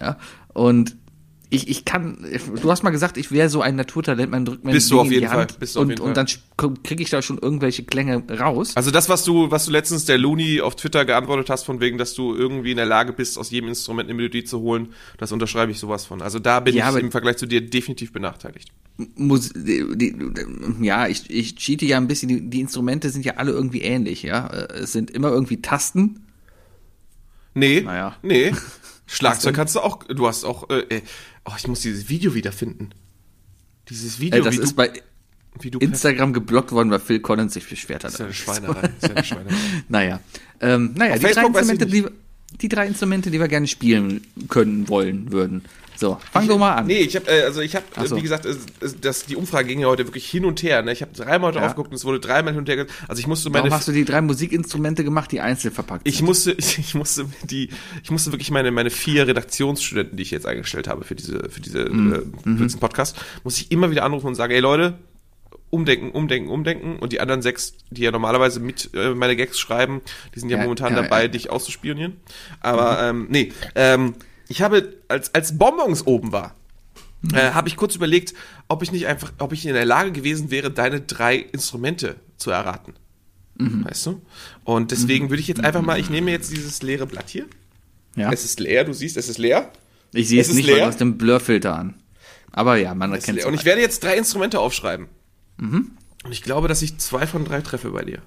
ja, 0.00 0.16
und 0.54 0.96
ich, 1.52 1.68
ich 1.68 1.84
kann, 1.84 2.24
du 2.62 2.70
hast 2.70 2.84
mal 2.84 2.90
gesagt, 2.90 3.16
ich 3.16 3.32
wäre 3.32 3.48
so 3.48 3.60
ein 3.60 3.74
Naturtalent, 3.74 4.30
man 4.30 4.44
drückt 4.44 4.64
mir 4.64 4.70
Bist 4.70 4.90
du 4.90 5.00
auf 5.00 5.10
jeden 5.10 5.26
Fall, 5.26 5.40
Hand 5.40 5.58
bist 5.58 5.74
du 5.74 5.80
auf 5.80 5.82
und, 5.82 5.90
jeden 5.90 6.02
und 6.02 6.16
dann 6.16 6.26
kriege 6.84 7.02
ich 7.02 7.10
da 7.10 7.22
schon 7.22 7.38
irgendwelche 7.38 7.82
Klänge 7.82 8.22
raus. 8.38 8.72
Also 8.76 8.92
das, 8.92 9.08
was 9.08 9.24
du, 9.24 9.50
was 9.50 9.66
du 9.66 9.72
letztens 9.72 10.04
der 10.04 10.16
Looney 10.16 10.60
auf 10.60 10.76
Twitter 10.76 11.04
geantwortet 11.04 11.50
hast, 11.50 11.64
von 11.64 11.80
wegen, 11.80 11.98
dass 11.98 12.14
du 12.14 12.36
irgendwie 12.36 12.70
in 12.70 12.76
der 12.76 12.86
Lage 12.86 13.12
bist, 13.12 13.36
aus 13.36 13.50
jedem 13.50 13.68
Instrument 13.68 14.08
eine 14.08 14.14
Melodie 14.14 14.44
zu 14.44 14.60
holen, 14.60 14.94
das 15.18 15.32
unterschreibe 15.32 15.72
ich 15.72 15.80
sowas 15.80 16.04
von. 16.04 16.22
Also 16.22 16.38
da 16.38 16.60
bin 16.60 16.76
Ja, 16.76 16.90
ich 16.96 17.02
im 17.02 17.10
Vergleich 17.10 17.36
zu 17.36 17.46
dir 17.46 17.60
definitiv 17.68 18.12
benachteiligt. 18.12 18.68
Mus 19.16 19.50
die, 19.54 19.84
die, 19.96 20.14
ja, 20.82 21.08
ich, 21.08 21.28
ich 21.30 21.56
cheate 21.56 21.86
ja 21.86 21.96
ein 21.96 22.06
bisschen. 22.06 22.28
Die, 22.28 22.48
die 22.48 22.60
Instrumente 22.60 23.10
sind 23.10 23.24
ja 23.24 23.34
alle 23.38 23.50
irgendwie 23.50 23.80
ähnlich, 23.80 24.22
ja. 24.22 24.46
Äh, 24.46 24.72
Es 24.82 24.92
sind 24.92 25.10
immer 25.10 25.30
irgendwie 25.30 25.60
Tasten. 25.62 26.26
Nee, 27.54 27.80
Naja. 27.80 28.16
nee. 28.22 28.52
Schlagzeug 29.12 29.56
kannst 29.56 29.74
du 29.74 29.80
auch, 29.80 30.04
du 30.04 30.28
hast 30.28 30.44
auch, 30.44 30.70
äh, 30.70 30.82
äh, 30.88 31.02
oh, 31.44 31.52
ich 31.56 31.66
muss 31.66 31.80
dieses 31.80 32.08
Video 32.08 32.34
wiederfinden. 32.34 32.90
Dieses 33.88 34.20
Video, 34.20 34.40
Äh, 34.40 34.42
das 34.44 34.58
ist 34.58 34.76
bei 34.76 34.92
Instagram 35.80 36.32
geblockt 36.32 36.72
worden, 36.72 36.90
weil 36.90 37.00
Phil 37.00 37.20
Collins 37.20 37.54
sich 37.54 37.68
beschwert 37.68 38.04
hat. 38.04 38.12
Das 38.12 38.14
ist 38.14 38.18
ja 38.20 38.26
eine 38.26 38.34
Schweinerei. 38.34 38.90
Ist 38.96 39.02
ja 39.02 39.14
eine 39.14 39.24
Schweinerei. 39.24 39.54
Naja, 39.88 40.20
ähm, 40.60 40.92
naja, 40.94 41.14
Auf 41.14 41.18
die 41.18 41.24
drei, 41.24 41.32
Facebook 41.34 41.56
Instrumente, 41.56 41.86
die, 41.86 42.06
die 42.60 42.68
drei 42.68 42.86
Instrumente, 42.86 43.30
die 43.30 43.40
wir 43.40 43.48
gerne 43.48 43.66
spielen 43.66 44.20
können, 44.48 44.88
wollen, 44.88 45.32
würden. 45.32 45.64
So, 46.00 46.18
fang 46.32 46.48
doch 46.48 46.56
mal 46.58 46.76
an. 46.76 46.86
Nee, 46.86 47.00
ich 47.00 47.14
habe, 47.14 47.28
äh, 47.30 47.42
also 47.42 47.60
ich 47.60 47.76
habe, 47.76 47.84
so. 48.06 48.16
wie 48.16 48.22
gesagt, 48.22 48.46
es, 48.46 48.56
es, 48.80 48.98
das, 49.02 49.26
die 49.26 49.36
Umfrage 49.36 49.68
ging 49.68 49.80
ja 49.80 49.86
heute 49.86 50.06
wirklich 50.06 50.24
hin 50.30 50.46
und 50.46 50.62
her. 50.62 50.80
Ne? 50.80 50.92
Ich 50.92 51.02
habe 51.02 51.12
dreimal 51.12 51.48
heute 51.50 51.58
Ja. 51.58 51.66
aufgeguckt 51.66 51.90
und 51.90 51.96
es 51.96 52.06
wurde 52.06 52.20
dreimal 52.20 52.54
hin 52.54 52.60
und 52.60 52.68
her. 52.70 52.86
Also 53.06 53.20
ich 53.20 53.26
musste 53.26 53.50
meine, 53.50 53.64
Warum 53.64 53.76
hast 53.76 53.86
du 53.86 53.92
die 53.92 54.06
drei 54.06 54.22
Musikinstrumente 54.22 55.04
gemacht, 55.04 55.30
die 55.30 55.40
einzeln 55.42 55.74
verpackt 55.74 56.08
ich 56.08 56.16
sind? 56.16 56.24
musste, 56.26 56.52
ich, 56.52 56.78
ich 56.78 56.94
musste 56.94 57.26
die, 57.44 57.68
ich 58.02 58.10
musste 58.10 58.32
wirklich 58.32 58.50
meine 58.50 58.70
meine 58.70 58.88
vier 58.88 59.28
Redaktionsstudenten, 59.28 60.16
die 60.16 60.22
ich 60.22 60.30
jetzt 60.30 60.46
eingestellt 60.46 60.88
habe 60.88 61.04
für 61.04 61.14
diese 61.14 61.50
für 61.50 61.60
diese 61.60 61.84
Mhm. 61.90 62.12
äh, 62.14 62.56
für 62.56 62.62
diesen 62.64 62.80
Podcast, 62.80 63.16
muss 63.44 63.58
ich 63.60 63.70
immer 63.70 63.90
wieder 63.90 64.02
anrufen 64.04 64.26
und 64.28 64.36
sagen, 64.36 64.54
ey 64.54 64.60
Leute, 64.60 64.94
umdenken, 65.68 66.12
umdenken, 66.12 66.48
umdenken. 66.48 66.96
Und 66.98 67.12
die 67.12 67.20
anderen 67.20 67.42
sechs, 67.42 67.74
die 67.90 68.02
ja 68.02 68.10
normalerweise 68.10 68.58
mit 68.60 68.88
äh, 68.94 69.10
meine 69.14 69.36
Gags 69.36 69.58
schreiben, 69.60 70.00
die 70.34 70.40
sind 70.40 70.48
ja, 70.48 70.56
Ja, 70.56 70.62
momentan 70.62 70.96
ja, 70.96 71.02
dabei, 71.02 71.22
ja. 71.24 71.28
dich 71.28 71.50
auszuspionieren. 71.50 72.16
Aber 72.60 73.02
ähm, 73.02 73.26
nee, 73.28 73.52
ähm, 73.74 74.14
ich 74.50 74.62
habe 74.62 74.96
als 75.08 75.32
als 75.34 75.56
Bonbons 75.56 76.06
oben 76.06 76.32
war. 76.32 76.54
Äh, 77.34 77.50
habe 77.52 77.68
ich 77.68 77.76
kurz 77.76 77.94
überlegt, 77.94 78.32
ob 78.68 78.82
ich 78.82 78.92
nicht 78.92 79.06
einfach, 79.06 79.32
ob 79.38 79.52
ich 79.52 79.66
in 79.66 79.74
der 79.74 79.84
Lage 79.84 80.10
gewesen 80.10 80.50
wäre, 80.50 80.70
deine 80.70 81.02
drei 81.02 81.36
Instrumente 81.36 82.16
zu 82.38 82.50
erraten. 82.50 82.94
Weißt 83.84 84.06
du? 84.06 84.22
Und 84.64 84.90
deswegen 84.90 85.28
würde 85.28 85.42
ich 85.42 85.48
jetzt 85.48 85.62
einfach 85.62 85.82
mal, 85.82 86.00
ich 86.00 86.08
nehme 86.08 86.30
jetzt 86.30 86.50
dieses 86.50 86.82
leere 86.82 87.06
Blatt 87.06 87.28
hier. 87.28 87.44
Ja. 88.16 88.32
Es 88.32 88.44
ist 88.44 88.58
leer, 88.58 88.84
du 88.84 88.94
siehst, 88.94 89.18
es 89.18 89.28
ist 89.28 89.36
leer. 89.36 89.70
Ich 90.14 90.28
sehe 90.28 90.40
es 90.40 90.48
es 90.48 90.54
nicht, 90.54 90.66
leer. 90.66 90.86
hast 90.86 91.00
den 91.00 91.18
Blurfilter 91.18 91.76
an. 91.76 91.94
Aber 92.52 92.76
ja, 92.76 92.94
man 92.94 93.12
erkennt 93.12 93.38
es. 93.38 93.44
Und 93.44 93.52
ich 93.52 93.66
werde 93.66 93.82
jetzt 93.82 94.02
drei 94.02 94.16
Instrumente 94.16 94.58
aufschreiben. 94.58 95.08
Und 96.24 96.32
ich 96.32 96.42
glaube, 96.42 96.68
dass 96.68 96.80
ich 96.80 96.96
zwei 96.98 97.26
von 97.26 97.44
drei 97.44 97.60
treffe 97.60 97.90
bei 97.90 98.04
dir. 98.04 98.22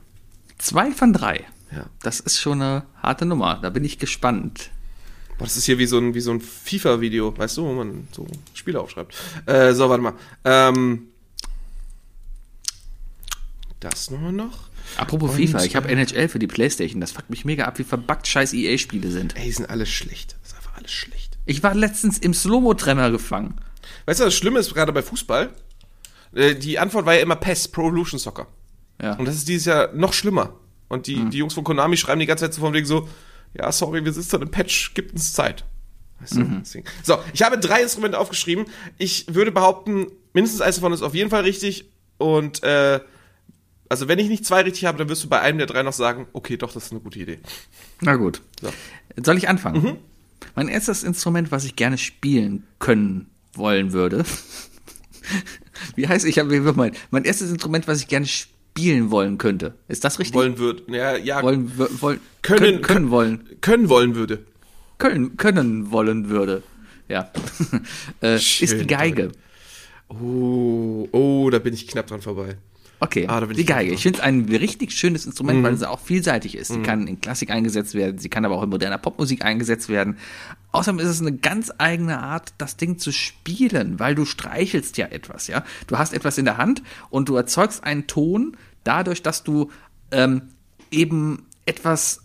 Zwei 0.60 0.92
von 0.92 1.14
drei. 1.14 1.46
Ja. 1.72 1.88
Das 2.04 2.20
ist 2.20 2.40
schon 2.40 2.62
eine 2.62 2.84
harte 3.02 3.26
Nummer. 3.26 3.60
Da 3.62 3.70
bin 3.72 3.84
ich 3.84 3.98
gespannt. 3.98 4.70
Boah, 5.38 5.46
das 5.46 5.58
ist 5.58 5.66
hier 5.66 5.78
wie 5.78 5.86
so 5.86 5.98
ein, 5.98 6.14
wie 6.14 6.22
so 6.22 6.32
ein 6.32 6.42
FIFA-Video, 6.42 7.36
weißt 7.38 7.58
du, 7.58 7.64
wo 7.66 7.74
man 7.74 8.08
so 8.12 8.28
Spiele 8.54 8.80
aufschreibt. 8.80 9.16
Äh, 9.46 9.74
so, 9.74 9.90
warte 9.90 10.04
mal. 10.04 10.14
Ähm, 10.44 11.08
das 13.80 14.12
nochmal 14.12 14.32
noch. 14.32 14.70
Apropos 14.98 15.32
Und, 15.32 15.38
FIFA, 15.38 15.64
ich 15.64 15.76
habe 15.76 15.90
NHL 15.90 16.30
für 16.30 16.40
die 16.40 16.48
Playstation. 16.48 17.02
Das 17.02 17.12
fuckt 17.12 17.30
mich 17.30 17.46
mega 17.46 17.66
ab, 17.66 17.80
wie 17.80 17.84
verbuggt 17.84 18.28
scheiß 18.28 18.54
EA-Spiele 18.54 19.10
sind. 19.12 19.36
Ey, 19.38 19.46
die 19.46 19.52
sind 19.52 19.70
alle 19.70 19.86
schlecht. 19.86 20.36
Das 20.42 20.52
ist 20.52 20.58
einfach 20.58 20.78
alles 20.78 20.92
schlecht. 20.92 21.38
Ich 21.46 21.64
war 21.64 21.74
letztens 21.74 22.18
im 22.18 22.34
Slow-Mo-Trenner 22.34 23.12
gefangen. 23.12 23.56
Weißt 24.06 24.20
du, 24.20 24.26
das 24.26 24.34
Schlimme 24.34 24.60
ist 24.60 24.74
gerade 24.74 24.94
bei 24.94 25.02
Fußball? 25.02 25.54
Äh, 26.34 26.56
die 26.56 26.80
Antwort 26.80 27.06
war 27.06 27.16
ja 27.16 27.22
immer 27.22 27.36
PES, 27.36 27.70
Pro 27.70 27.88
Evolution 27.88 28.20
Soccer. 28.20 28.48
Ja. 29.02 29.16
Und 29.16 29.26
das 29.26 29.36
ist 29.36 29.48
dieses 29.48 29.66
Jahr 29.66 29.92
noch 29.94 30.14
schlimmer. 30.14 30.54
Und 30.88 31.08
die, 31.08 31.26
die 31.30 31.40
Jungs 31.40 31.54
von 31.54 31.64
Konami 31.64 31.98
schreiben 31.98 32.20
die 32.20 32.26
ganze 32.26 32.46
Zeit 32.46 32.54
so 32.54 32.62
von 32.62 32.74
wegen 32.74 32.86
so, 32.86 33.10
ja, 33.54 33.72
sorry, 33.72 34.04
wir 34.04 34.14
sitzen 34.14 34.42
im 34.42 34.52
Patch, 34.52 34.94
gibt 34.94 35.14
uns 35.14 35.34
Zeit. 35.34 35.66
Weißt 36.20 36.38
du? 36.38 36.44
Deswegen. 36.44 36.86
So, 37.04 37.18
ich 37.34 37.42
habe 37.42 37.60
drei 37.60 37.82
Instrumente 37.82 38.18
aufgeschrieben. 38.18 38.66
Ich 38.98 39.34
würde 39.34 39.52
behaupten, 39.52 40.08
mindestens 40.34 40.62
eins 40.62 40.76
davon 40.76 40.94
ist 40.94 41.02
auf 41.02 41.14
jeden 41.14 41.30
Fall 41.30 41.42
richtig. 41.42 41.86
Und 42.18 42.64
äh, 42.64 43.02
also 43.90 44.08
wenn 44.08 44.20
ich 44.20 44.30
nicht 44.30 44.46
zwei 44.46 44.62
richtig 44.62 44.86
habe, 44.86 44.98
dann 44.98 45.10
wirst 45.10 45.24
du 45.24 45.30
bei 45.30 45.42
einem 45.42 45.58
der 45.58 45.68
drei 45.68 45.84
noch 45.84 45.94
sagen, 45.94 46.28
okay, 46.34 46.58
doch, 46.58 46.72
das 46.72 46.86
ist 46.86 46.92
eine 46.92 47.02
gute 47.02 47.20
Idee. 47.20 47.40
Na 48.02 48.16
gut. 48.16 48.42
So. 48.62 48.72
Soll 49.24 49.38
ich 49.38 49.50
anfangen? 49.50 49.84
Mhm. 49.84 49.98
Mein 50.56 50.68
erstes 50.68 51.04
Instrument, 51.04 51.52
was 51.52 51.66
ich 51.66 51.76
gerne 51.76 51.98
spielen 51.98 52.64
können 52.80 53.30
wollen 53.54 53.92
würde. 53.92 54.24
wie 55.96 56.08
heißt 56.08 56.26
ich 56.26 56.40
habe 56.40 56.74
mein, 56.74 56.94
mein 57.12 57.26
erstes 57.26 57.52
Instrument, 57.52 57.88
was 57.88 58.02
ich 58.02 58.08
gerne 58.08 58.26
spielen 58.26 58.53
wollen 59.12 59.38
könnte. 59.38 59.76
Ist 59.88 60.04
das 60.04 60.20
richtig? 60.20 60.36
Wollen 60.36 60.58
wird, 60.58 60.84
ja, 60.90 61.16
ja, 61.16 61.42
wollen, 61.42 61.72
wollen 61.78 62.20
können, 62.42 62.60
können, 62.60 62.82
können 62.82 63.10
wollen. 63.12 63.50
können 63.62 63.90
wollen 63.90 64.16
würde. 64.16 64.46
Können, 64.98 65.38
können 65.38 65.92
wollen 65.92 66.30
würde. 66.30 66.64
Ja. 67.08 67.32
äh, 68.22 68.36
ist 68.36 68.62
die 68.62 68.88
Geige. 68.88 69.32
Oh, 70.10 71.08
oh, 71.12 71.50
da 71.50 71.60
bin 71.60 71.74
ich 71.74 71.88
knapp 71.88 72.08
dran 72.08 72.22
vorbei. 72.22 72.58
Okay, 73.00 73.26
Ah, 73.28 73.42
die 73.42 73.60
ich 73.62 73.68
Geige. 73.68 73.92
Ich 73.94 74.02
finde 74.04 74.20
es 74.20 74.24
ein 74.24 74.46
richtig 74.46 74.92
schönes 74.94 75.26
Instrument, 75.26 75.60
Mhm. 75.60 75.64
weil 75.64 75.74
es 75.74 75.84
auch 75.84 76.00
vielseitig 76.00 76.56
ist. 76.56 76.70
Sie 76.70 76.82
kann 76.82 77.06
in 77.06 77.20
Klassik 77.20 77.50
eingesetzt 77.52 77.96
werden, 77.96 78.18
sie 78.18 78.30
kann 78.30 78.46
aber 78.46 78.56
auch 78.56 78.64
in 78.64 78.70
moderner 78.70 78.98
Popmusik 78.98 79.44
eingesetzt 79.44 79.90
werden. 79.90 80.18
Außerdem 80.72 81.00
ist 81.00 81.08
es 81.10 81.20
eine 81.20 81.34
ganz 81.36 81.70
eigene 81.78 82.20
Art, 82.20 82.54
das 82.58 82.78
Ding 82.78 82.98
zu 83.00 83.12
spielen, 83.12 84.00
weil 84.00 84.16
du 84.16 84.24
streichelst 84.24 84.96
ja 84.98 85.08
etwas, 85.08 85.48
ja. 85.48 85.66
Du 85.88 85.98
hast 85.98 86.14
etwas 86.14 86.38
in 86.38 86.46
der 86.46 86.56
Hand 86.58 86.82
und 87.10 87.28
du 87.28 87.36
erzeugst 87.36 87.84
einen 87.84 88.08
Ton 88.08 88.56
dadurch, 88.86 89.22
dass 89.22 89.44
du 89.44 89.70
ähm, 90.12 90.44
eben 90.90 91.46
etwas 91.66 92.22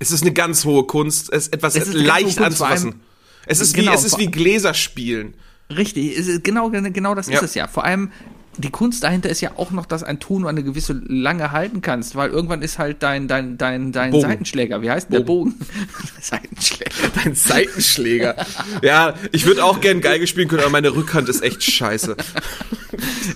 Es 0.00 0.10
ist 0.10 0.22
eine 0.22 0.32
ganz 0.32 0.64
hohe 0.64 0.84
Kunst, 0.86 1.30
es 1.32 1.48
etwas 1.48 1.74
Es 1.74 1.88
ist 1.88 1.94
leicht 1.94 2.40
anzufassen. 2.40 3.00
Es 3.46 3.60
ist 3.60 3.74
wie, 3.76 3.80
Genau, 3.80 3.92
es 3.94 4.04
ist 4.04 4.18
wie 4.18 4.26
Gläser 4.30 4.72
spielen. 4.74 5.34
Richtig, 5.70 6.14
ist- 6.16 6.44
genau, 6.44 6.70
genau 6.70 7.14
das 7.14 7.28
Ja. 7.28 7.36
ist 7.36 7.42
es 7.42 7.54
ja. 7.54 7.66
Vor 7.66 7.84
allem 7.84 8.10
die 8.58 8.70
Kunst 8.70 9.02
dahinter 9.04 9.28
ist 9.28 9.40
ja 9.40 9.52
auch 9.56 9.70
noch, 9.70 9.86
dass 9.86 10.02
ein 10.02 10.18
Ton 10.20 10.46
eine 10.46 10.62
gewisse 10.62 10.92
Lange 11.06 11.52
halten 11.52 11.82
kannst, 11.82 12.14
weil 12.16 12.30
irgendwann 12.30 12.62
ist 12.62 12.78
halt 12.78 13.02
dein 13.02 13.28
dein 13.28 13.58
dein 13.58 13.92
dein 13.92 14.10
Bogen. 14.10 14.22
Seitenschläger, 14.22 14.82
wie 14.82 14.90
heißt 14.90 15.12
der 15.12 15.20
Bogen? 15.20 15.54
Seitenschläger. 16.20 16.90
Dein 17.22 17.34
Seitenschläger. 17.34 18.36
ja, 18.82 19.14
ich 19.32 19.46
würde 19.46 19.64
auch 19.64 19.80
gern 19.80 20.00
Geige 20.00 20.26
spielen 20.26 20.48
können, 20.48 20.62
aber 20.62 20.70
meine 20.70 20.94
Rückhand 20.94 21.28
ist 21.28 21.42
echt 21.42 21.62
scheiße. 21.62 22.16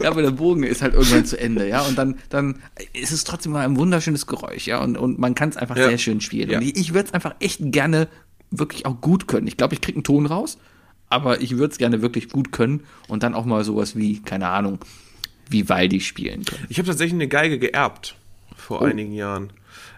Ja, 0.01 0.11
aber 0.11 0.23
der 0.23 0.31
Bogen 0.31 0.63
ist 0.63 0.81
halt 0.81 0.95
irgendwann 0.95 1.27
zu 1.27 1.39
Ende, 1.39 1.69
ja. 1.69 1.83
Und 1.83 1.99
dann, 1.99 2.17
dann 2.31 2.63
ist 2.95 3.11
es 3.13 3.25
trotzdem 3.25 3.53
mal 3.53 3.65
ein 3.65 3.77
wunderschönes 3.77 4.27
Geräusch, 4.27 4.67
ja. 4.67 4.81
Und, 4.83 4.97
und 4.97 5.19
man 5.19 5.35
kann 5.35 5.51
es 5.51 5.57
einfach 5.59 5.77
Ja. 5.77 5.89
sehr 5.89 5.99
schön 5.99 6.21
spielen. 6.23 6.49
Ja. 6.49 6.59
Und 6.59 6.65
ich, 6.65 6.77
ich 6.77 6.95
würde 6.95 7.09
es 7.09 7.13
einfach 7.15 7.35
echt 7.41 7.61
gerne 7.61 8.09
wirklich 8.51 8.87
auch 8.87 9.01
gut 9.03 9.29
können. 9.29 9.47
Ich 9.47 9.59
glaube, 9.59 9.75
ich 9.75 9.83
kriege 9.83 9.97
einen 9.97 10.05
Ton 10.05 10.25
raus, 10.25 10.57
aber 11.11 11.43
ich 11.43 11.59
würde 11.59 11.73
es 11.73 11.79
gerne 11.79 12.01
wirklich 12.01 12.31
gut 12.31 12.53
können 12.53 12.85
und 13.09 13.23
dann 13.23 13.35
auch 13.35 13.45
mal 13.45 13.63
sowas 13.65 13.97
wie, 13.97 14.23
keine 14.23 14.49
Ahnung, 14.49 14.79
Vivaldi 15.51 16.01
spielen 16.01 16.45
können. 16.45 16.67
Ich 16.69 16.79
habe 16.79 16.87
tatsächlich 16.87 17.15
eine 17.15 17.29
Geige 17.29 17.59
geerbt 17.59 18.17
vor 18.57 18.83
einigen 18.83 19.13
Jahren. 19.13 19.53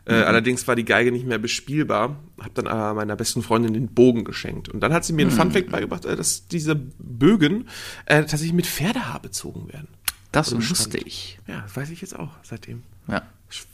Äh, 0.05 0.15
Allerdings 0.15 0.67
war 0.67 0.75
die 0.75 0.85
Geige 0.85 1.13
nicht 1.13 1.27
mehr 1.27 1.39
bespielbar. 1.39 2.17
Habe 2.39 2.51
dann 2.55 2.67
aber 2.67 2.95
meiner 2.95 3.15
besten 3.17 3.43
Freundin 3.43 3.73
den 3.75 3.89
Bogen 3.89 4.25
geschenkt. 4.25 4.69
Und 4.69 4.81
dann 4.81 4.93
hat 4.93 5.05
sie 5.05 5.13
mir 5.13 5.23
einen 5.23 5.31
Funfact 5.31 5.71
beigebracht, 5.71 6.05
äh, 6.05 6.17
dass 6.17 6.49
diese 6.49 6.75
Bögen 6.75 7.69
äh, 8.07 8.21
tatsächlich 8.21 8.53
mit 8.53 8.67
Pferdehaar 8.67 9.21
bezogen 9.21 9.73
werden. 9.73 9.89
Das 10.33 10.55
wusste 10.55 10.99
ich. 10.99 11.39
Ja, 11.47 11.65
weiß 11.73 11.91
ich 11.91 12.01
jetzt 12.01 12.19
auch 12.19 12.31
seitdem. 12.43 12.83
Ja. 13.07 13.23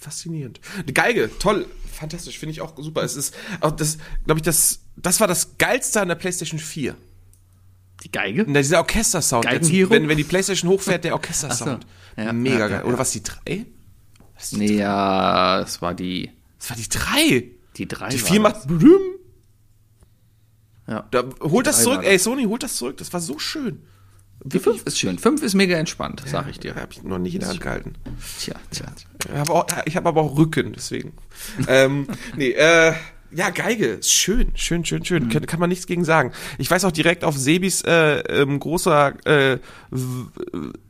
Faszinierend. 0.00 0.60
Die 0.86 0.94
Geige, 0.94 1.30
toll, 1.38 1.66
fantastisch, 1.92 2.38
finde 2.38 2.50
ich 2.50 2.60
auch 2.60 2.76
super. 2.76 3.04
Es 3.04 3.14
ist 3.16 3.34
auch 3.60 3.70
das, 3.70 3.98
glaube 4.24 4.40
ich, 4.40 4.42
das, 4.42 4.80
das 4.96 5.20
war 5.20 5.28
das 5.28 5.56
geilste 5.56 6.00
an 6.00 6.08
der 6.08 6.16
PlayStation 6.16 6.58
4. 6.58 6.96
Die 8.04 8.12
Geige? 8.12 8.44
Na, 8.46 8.60
dieser 8.60 8.78
Orchestersound. 8.78 9.44
Geigenhero? 9.44 9.90
Wenn, 9.90 10.08
wenn 10.08 10.16
die 10.16 10.24
PlayStation 10.24 10.70
hochfährt, 10.70 11.04
der 11.04 11.14
Orchestersound. 11.14 11.86
So. 12.16 12.22
Ja, 12.22 12.32
Mega 12.32 12.58
ja, 12.58 12.68
geil. 12.68 12.78
ja, 12.78 12.84
Oder 12.84 12.92
ja. 12.92 12.98
was, 12.98 13.10
die 13.12 13.22
drei? 13.22 13.66
Was, 14.34 14.50
die, 14.50 14.56
Nee, 14.56 14.72
ja, 14.74 15.60
das 15.60 15.82
war 15.82 15.94
die, 15.94 16.30
das 16.58 16.70
war 16.70 16.76
die 16.76 16.88
drei. 16.88 17.44
die 17.76 17.88
drei. 17.88 18.08
Die 18.10 18.20
war 18.22 18.28
vier 18.28 18.42
das. 18.42 18.52
macht 18.54 18.68
blüm. 18.68 19.00
Ja. 20.86 21.06
Da, 21.10 21.24
holt 21.42 21.66
das 21.66 21.82
zurück. 21.82 22.02
Ey, 22.04 22.18
Sony, 22.18 22.44
holt 22.44 22.62
das 22.62 22.76
zurück. 22.76 22.96
Das 22.96 23.12
war 23.12 23.20
so 23.20 23.38
schön. 23.38 23.82
Die 24.44 24.60
fünf 24.60 24.84
ist 24.84 24.98
schön. 24.98 25.18
Fünf 25.18 25.42
ist 25.42 25.54
mega 25.54 25.76
entspannt, 25.76 26.22
sag 26.24 26.48
ich 26.48 26.60
dir. 26.60 26.76
Habe 26.76 26.92
ich 26.92 27.02
noch 27.02 27.18
nicht 27.18 27.34
in 27.34 27.40
der 27.40 27.48
Hand 27.48 27.60
gehalten. 27.60 27.94
Tja, 28.38 28.54
tja. 28.70 28.86
Ich 29.26 29.34
habe 29.34 29.66
hab 29.94 30.06
aber 30.06 30.22
auch 30.22 30.38
Rücken, 30.38 30.72
deswegen. 30.72 31.12
ähm, 31.68 32.06
nee, 32.36 32.52
äh, 32.52 32.94
ja, 33.30 33.50
Geige, 33.50 33.86
ist 33.86 34.12
schön, 34.12 34.52
schön, 34.54 34.84
schön, 34.84 35.04
schön. 35.04 35.24
Mhm. 35.24 35.28
Kann, 35.28 35.46
kann 35.46 35.60
man 35.60 35.68
nichts 35.68 35.86
gegen 35.86 36.04
sagen. 36.04 36.32
Ich 36.58 36.70
weiß 36.70 36.84
auch 36.84 36.92
direkt 36.92 37.24
auf 37.24 37.36
Sebis 37.36 37.82
äh, 37.82 38.20
ähm, 38.20 38.58
großer 38.58 39.14
äh, 39.26 39.58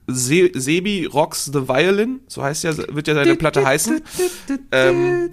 Se 0.06 0.50
Sebi 0.54 1.06
Rocks 1.06 1.46
the 1.46 1.68
Violin, 1.68 2.20
so 2.28 2.42
heißt 2.42 2.64
ja, 2.64 2.76
wird 2.76 3.08
ja 3.08 3.14
seine 3.14 3.34
Platte 3.36 3.64
heißen. 3.64 4.00
Ähm, 4.72 5.30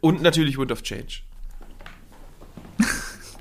und 0.00 0.22
natürlich 0.22 0.58
Wind 0.58 0.72
of 0.72 0.82
Change. 0.82 1.20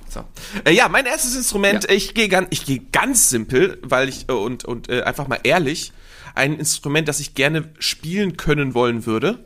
So. 0.10 0.24
Äh, 0.64 0.74
ja, 0.74 0.90
mein 0.90 1.08
erstes 1.08 1.36
Instrument, 1.36 1.86
Ja. 1.86 1.90
ich 1.90 2.14
gehe 2.14 2.30
ganz, 2.30 2.50
ich 2.52 2.68
gehe 2.68 2.82
ganz 2.92 3.30
simpel, 3.30 3.80
weil 3.82 4.10
ich 4.10 4.30
äh, 4.30 4.34
und 4.34 4.64
und 4.64 4.88
äh, 4.88 5.02
einfach 5.02 5.28
mal 5.28 5.40
ehrlich, 5.42 5.92
ein 6.36 6.60
Instrument, 6.60 7.08
das 7.08 7.20
ich 7.20 7.34
gerne 7.34 7.74
spielen 7.80 8.38
können 8.38 8.76
wollen 8.76 9.08
würde. 9.08 9.44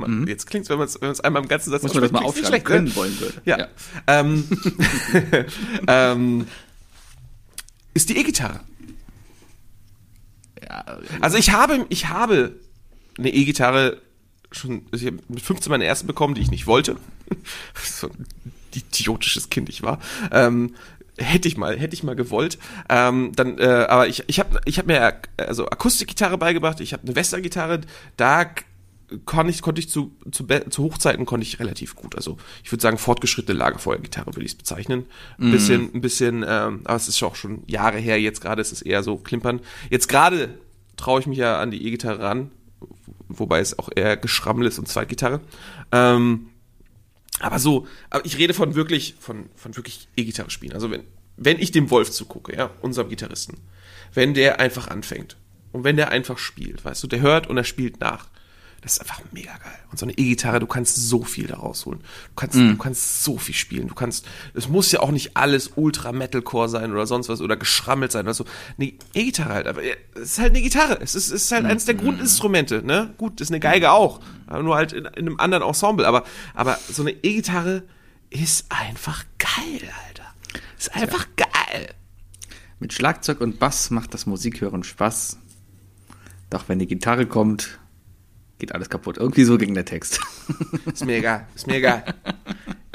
Guck 0.00 0.08
mal, 0.08 0.28
Jetzt 0.28 0.46
klingt's, 0.46 0.68
wenn 0.68 0.78
man 0.78 0.86
es 0.86 1.00
wenn 1.00 1.08
man's 1.08 1.20
einmal 1.20 1.42
im 1.42 1.48
ganzen 1.48 1.70
Satz 1.70 1.82
Mhm. 1.82 1.86
Muss 1.88 1.94
man 1.94 2.02
das 2.02 2.12
mal 2.12 2.22
aufschreiben 2.24 2.50
klingt's 2.50 2.52
nicht 2.52 2.64
können 2.64 2.86
schlecht, 2.90 2.96
wollen 2.96 3.20
würde. 3.20 3.34
ne? 3.34 3.42
Ja. 3.44 3.68
Ähm, 4.06 4.48
ähm, 5.88 6.46
ist 7.94 8.08
die 8.08 8.18
E-Gitarre. 8.18 8.60
Ja, 10.62 10.84
Also 11.20 11.38
ich 11.38 11.50
habe, 11.52 11.86
ich 11.88 12.08
habe 12.08 12.56
eine 13.18 13.30
E-Gitarre 13.32 14.00
schon, 14.52 14.86
also 14.92 15.04
ich 15.06 15.12
habe 15.12 15.22
mit 15.28 15.42
15 15.42 15.70
meine 15.70 15.84
erste 15.84 16.06
bekommen, 16.06 16.34
die 16.34 16.40
ich 16.42 16.50
nicht 16.50 16.66
wollte. 16.66 16.96
so 17.84 18.08
ein 18.08 18.26
idiotisches 18.74 19.50
Kind 19.50 19.68
ich 19.68 19.82
war. 19.82 19.98
Ähm, 20.30 20.74
hätte 21.18 21.48
ich 21.48 21.56
mal, 21.56 21.78
hätte 21.78 21.94
ich 21.94 22.02
mal 22.02 22.16
gewollt. 22.16 22.58
Ähm, 22.88 23.32
dann, 23.34 23.58
äh, 23.58 23.86
aber 23.88 24.08
ich, 24.08 24.24
ich 24.26 24.38
habe, 24.38 24.60
ich 24.64 24.78
habe 24.78 24.88
mir 24.92 25.20
also 25.38 25.66
Akustikgitarre 25.66 26.38
beigebracht. 26.38 26.80
Ich 26.80 26.92
habe 26.92 27.02
eine 27.04 27.16
Western-Gitarre. 27.16 27.80
Da 28.16 28.46
kann 29.24 29.48
ich, 29.48 29.62
konnte 29.62 29.80
ich 29.80 29.88
zu, 29.88 30.16
zu, 30.32 30.46
zu 30.46 30.82
Hochzeiten 30.82 31.26
konnte 31.26 31.46
ich 31.46 31.60
relativ 31.60 31.94
gut. 31.94 32.16
Also 32.16 32.38
ich 32.64 32.72
würde 32.72 32.82
sagen 32.82 32.98
fortgeschrittene 32.98 33.56
Lagerfeuergitarre 33.56 34.34
würde 34.34 34.44
ich 34.44 34.52
es 34.52 34.58
bezeichnen. 34.58 35.06
Ein 35.38 35.50
bisschen, 35.52 35.94
ein 35.94 36.00
bisschen, 36.00 36.44
ähm, 36.46 36.80
aber 36.84 36.96
es 36.96 37.08
ist 37.08 37.22
auch 37.22 37.36
schon 37.36 37.62
Jahre 37.66 37.98
her. 37.98 38.20
Jetzt 38.20 38.40
gerade 38.40 38.60
ist 38.60 38.72
es 38.72 38.82
eher 38.82 39.02
so 39.02 39.16
klimpern. 39.16 39.60
Jetzt 39.90 40.08
gerade 40.08 40.58
traue 40.96 41.20
ich 41.20 41.26
mich 41.26 41.38
ja 41.38 41.60
an 41.60 41.70
die 41.70 41.86
E-Gitarre 41.86 42.20
ran, 42.20 42.50
wobei 43.28 43.60
es 43.60 43.78
auch 43.78 43.90
eher 43.94 44.16
Geschrammel 44.16 44.66
ist 44.66 44.78
und 44.78 44.88
Zweitgitarre. 44.88 45.40
Ähm, 45.92 46.48
aber 47.40 47.58
so, 47.58 47.86
aber 48.10 48.24
ich 48.24 48.38
rede 48.38 48.54
von 48.54 48.74
wirklich, 48.74 49.14
von, 49.20 49.50
von 49.54 49.76
wirklich 49.76 50.08
E-Gitarre 50.16 50.50
spielen. 50.50 50.72
Also 50.72 50.90
wenn, 50.90 51.02
wenn 51.36 51.58
ich 51.60 51.70
dem 51.70 51.90
Wolf 51.90 52.10
zugucke, 52.10 52.56
ja, 52.56 52.70
unserem 52.80 53.08
Gitarristen, 53.08 53.58
wenn 54.14 54.34
der 54.34 54.58
einfach 54.58 54.88
anfängt 54.88 55.36
und 55.72 55.84
wenn 55.84 55.96
der 55.96 56.10
einfach 56.10 56.38
spielt, 56.38 56.84
weißt 56.84 57.02
du, 57.02 57.06
der 57.06 57.20
hört 57.20 57.46
und 57.46 57.56
er 57.56 57.64
spielt 57.64 58.00
nach. 58.00 58.28
Das 58.82 58.94
ist 58.94 59.00
einfach 59.00 59.20
mega 59.32 59.56
geil. 59.56 59.78
Und 59.90 59.98
so 59.98 60.06
eine 60.06 60.12
E-Gitarre, 60.12 60.60
du 60.60 60.66
kannst 60.66 60.96
so 60.96 61.24
viel 61.24 61.46
daraus 61.48 61.86
holen. 61.86 61.98
Du 62.00 62.34
kannst, 62.36 62.56
du 62.56 62.76
kannst 62.76 63.24
so 63.24 63.36
viel 63.36 63.54
spielen. 63.54 63.88
Du 63.88 63.94
kannst, 63.94 64.26
es 64.54 64.68
muss 64.68 64.92
ja 64.92 65.00
auch 65.00 65.10
nicht 65.10 65.36
alles 65.36 65.72
Ultra 65.74 66.12
Metalcore 66.12 66.68
sein 66.68 66.92
oder 66.92 67.06
sonst 67.06 67.28
was 67.28 67.40
oder 67.40 67.56
geschrammelt 67.56 68.12
sein 68.12 68.26
oder 68.26 68.34
so. 68.34 68.44
Eine 68.78 68.92
E-Gitarre 69.14 69.54
halt, 69.54 69.66
aber 69.66 69.82
es 69.82 70.32
ist 70.32 70.38
halt 70.38 70.50
eine 70.50 70.62
Gitarre. 70.62 70.98
Es 71.00 71.14
ist, 71.14 71.32
es 71.32 71.44
ist 71.44 71.52
halt 71.52 71.64
eines 71.64 71.84
der 71.84 71.94
Grundinstrumente, 71.94 72.82
ne? 72.84 73.12
Gut, 73.18 73.40
ist 73.40 73.50
eine 73.50 73.60
Geige 73.60 73.90
auch. 73.90 74.20
Aber 74.46 74.62
nur 74.62 74.76
halt 74.76 74.92
in, 74.92 75.04
in 75.04 75.26
einem 75.26 75.40
anderen 75.40 75.64
Ensemble. 75.64 76.06
Aber, 76.06 76.24
aber 76.54 76.78
so 76.88 77.02
eine 77.02 77.10
E-Gitarre 77.10 77.82
ist 78.30 78.66
einfach 78.68 79.24
geil, 79.38 79.90
Alter. 80.06 80.34
Ist 80.78 80.94
einfach 80.94 81.26
geil. 81.36 81.88
Mit 82.78 82.92
Schlagzeug 82.92 83.40
und 83.40 83.58
Bass 83.58 83.90
macht 83.90 84.14
das 84.14 84.26
Musikhören 84.26 84.84
Spaß. 84.84 85.38
Doch 86.50 86.68
wenn 86.68 86.78
die 86.78 86.86
Gitarre 86.86 87.26
kommt, 87.26 87.78
geht 88.58 88.72
alles 88.74 88.88
kaputt. 88.88 89.18
Irgendwie 89.18 89.44
so 89.44 89.58
ging 89.58 89.74
der 89.74 89.84
Text. 89.84 90.20
Ist 90.92 91.04
mir 91.04 91.16
egal, 91.16 91.46
ist 91.54 91.66
mir 91.66 91.76
egal. 91.76 92.14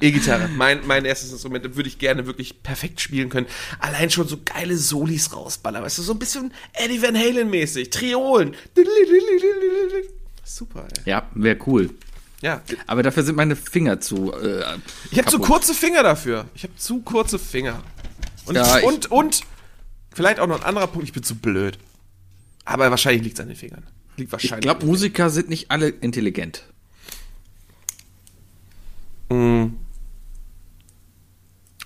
E-Gitarre, 0.02 0.48
mein, 0.48 0.86
mein 0.88 1.06
erstes 1.06 1.32
Instrument, 1.32 1.76
würde 1.76 1.88
ich 1.88 2.00
gerne 2.00 2.26
wirklich 2.26 2.64
perfekt 2.64 3.00
spielen 3.02 3.30
können. 3.30 3.46
Allein 3.80 4.10
schon 4.10 4.28
so 4.28 4.40
geile 4.44 4.76
Solis 4.76 5.36
rausballern, 5.36 5.84
weißt 5.84 6.00
du, 6.00 6.02
so 6.02 6.14
ein 6.14 6.20
bisschen 6.20 6.52
Eddie 6.74 7.02
Van 7.04 7.16
Halen 7.16 7.50
mäßig, 7.52 7.92
Triolen. 7.92 8.56
Super, 10.44 10.88
ey. 11.06 11.10
Ja, 11.12 11.30
wäre 11.36 11.58
cool. 11.68 11.92
Ja, 12.42 12.62
Aber 12.88 13.04
dafür 13.04 13.22
sind 13.22 13.36
meine 13.36 13.56
Finger 13.56 14.00
zu. 14.02 14.34
Äh, 14.34 14.64
ich 15.12 15.20
habe 15.20 15.30
zu 15.30 15.38
kurze 15.38 15.76
Finger 15.76 16.02
dafür. 16.02 16.46
Ich 16.56 16.64
habe 16.64 16.76
zu 16.76 17.02
kurze 17.02 17.38
Finger. 17.38 17.84
Und, 18.46 18.56
Ja, 18.56 18.80
ich- 18.80 18.84
und, 18.84 19.12
und, 19.12 19.42
vielleicht 20.12 20.40
auch 20.40 20.48
noch 20.48 20.58
ein 20.62 20.66
anderer 20.66 20.88
Punkt, 20.88 21.08
ich 21.08 21.14
bin 21.14 21.22
zu 21.22 21.36
blöd. 21.36 21.78
Aber 22.66 22.90
wahrscheinlich 22.90 23.22
liegt 23.24 23.36
es 23.36 23.42
an 23.42 23.48
den 23.48 23.56
Fingern. 23.58 23.84
Liegt 24.22 24.30
Ich 24.30 24.32
wahrscheinlich. 24.34 24.62
glaube, 24.62 24.86
Musiker 24.86 25.30
sind 25.30 25.50
nicht 25.50 25.72
alle 25.72 25.90
intelligent. 25.90 26.64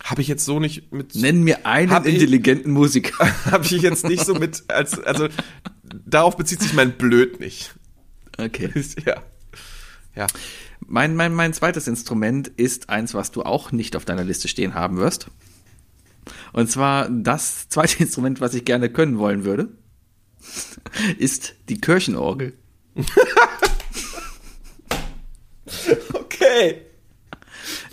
habe 0.03 0.21
ich 0.21 0.27
jetzt 0.27 0.45
so 0.45 0.59
nicht 0.59 0.91
mit. 0.91 1.15
Nenn 1.15 1.43
mir 1.43 1.65
einen 1.65 1.91
Hab 1.91 2.05
ich- 2.05 2.13
intelligenten 2.15 2.71
Musiker. 2.71 3.27
habe 3.51 3.65
ich 3.65 3.71
jetzt 3.81 4.05
nicht 4.07 4.25
so 4.25 4.33
mit 4.35 4.63
als 4.67 4.99
also 4.99 5.27
darauf 6.05 6.37
bezieht 6.37 6.61
sich 6.61 6.73
mein 6.73 6.93
Blöd 6.97 7.39
nicht. 7.39 7.75
Okay. 8.37 8.69
ja. 9.05 9.21
Ja. 10.15 10.27
Mein, 10.87 11.15
mein, 11.15 11.33
mein 11.33 11.53
zweites 11.53 11.87
Instrument 11.87 12.47
ist 12.47 12.89
eins, 12.89 13.13
was 13.13 13.31
du 13.31 13.43
auch 13.43 13.71
nicht 13.71 13.95
auf 13.95 14.05
deiner 14.05 14.23
Liste 14.23 14.47
stehen 14.47 14.73
haben 14.75 14.97
wirst. 14.97 15.27
Und 16.53 16.69
zwar 16.69 17.09
das 17.09 17.69
zweite 17.69 17.99
Instrument, 18.03 18.41
was 18.41 18.53
ich 18.53 18.65
gerne 18.65 18.89
können 18.89 19.17
wollen 19.17 19.43
würde, 19.45 19.69
ist 21.17 21.55
die 21.69 21.79
Kirchenorgel. 21.81 22.53
Okay. 26.13 26.81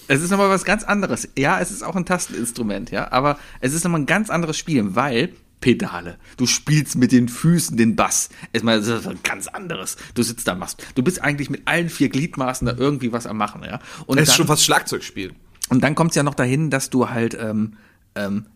Es 0.08 0.20
ist 0.20 0.30
nochmal 0.30 0.50
was 0.50 0.64
ganz 0.64 0.84
anderes. 0.84 1.28
Ja, 1.38 1.60
es 1.60 1.70
ist 1.70 1.82
auch 1.82 1.96
ein 1.96 2.04
Tasteninstrument, 2.04 2.90
ja, 2.90 3.10
aber 3.12 3.38
es 3.60 3.72
ist 3.72 3.84
nochmal 3.84 4.00
ein 4.02 4.06
ganz 4.06 4.28
anderes 4.30 4.58
Spielen, 4.58 4.94
weil 4.94 5.32
Pedale. 5.60 6.18
Du 6.36 6.46
spielst 6.46 6.96
mit 6.96 7.12
den 7.12 7.28
Füßen 7.28 7.76
den 7.76 7.96
Bass. 7.96 8.28
Erstmal 8.52 8.80
das 8.80 8.88
ist 8.88 9.06
was 9.06 9.22
ganz 9.22 9.46
anderes. 9.46 9.96
Du 10.14 10.22
sitzt 10.22 10.46
da, 10.48 10.54
machst. 10.54 10.84
Du 10.96 11.02
bist 11.02 11.22
eigentlich 11.22 11.50
mit 11.50 11.62
allen 11.66 11.88
vier 11.88 12.08
Gliedmaßen 12.08 12.66
da 12.66 12.74
irgendwie 12.76 13.12
was 13.12 13.26
am 13.26 13.36
machen, 13.38 13.62
ja. 13.64 13.78
Und 14.06 14.18
Es 14.18 14.24
ist 14.24 14.28
dann- 14.30 14.36
schon 14.38 14.46
fast 14.48 14.64
Schlagzeug 14.64 15.02
spielen. 15.04 15.34
Und 15.68 15.82
dann 15.82 15.94
kommt 15.94 16.10
es 16.10 16.16
ja 16.16 16.24
noch 16.24 16.34
dahin, 16.34 16.68
dass 16.68 16.90
du 16.90 17.08
halt 17.08 17.34
ähm, 17.40 17.74
ähm, 18.16 18.46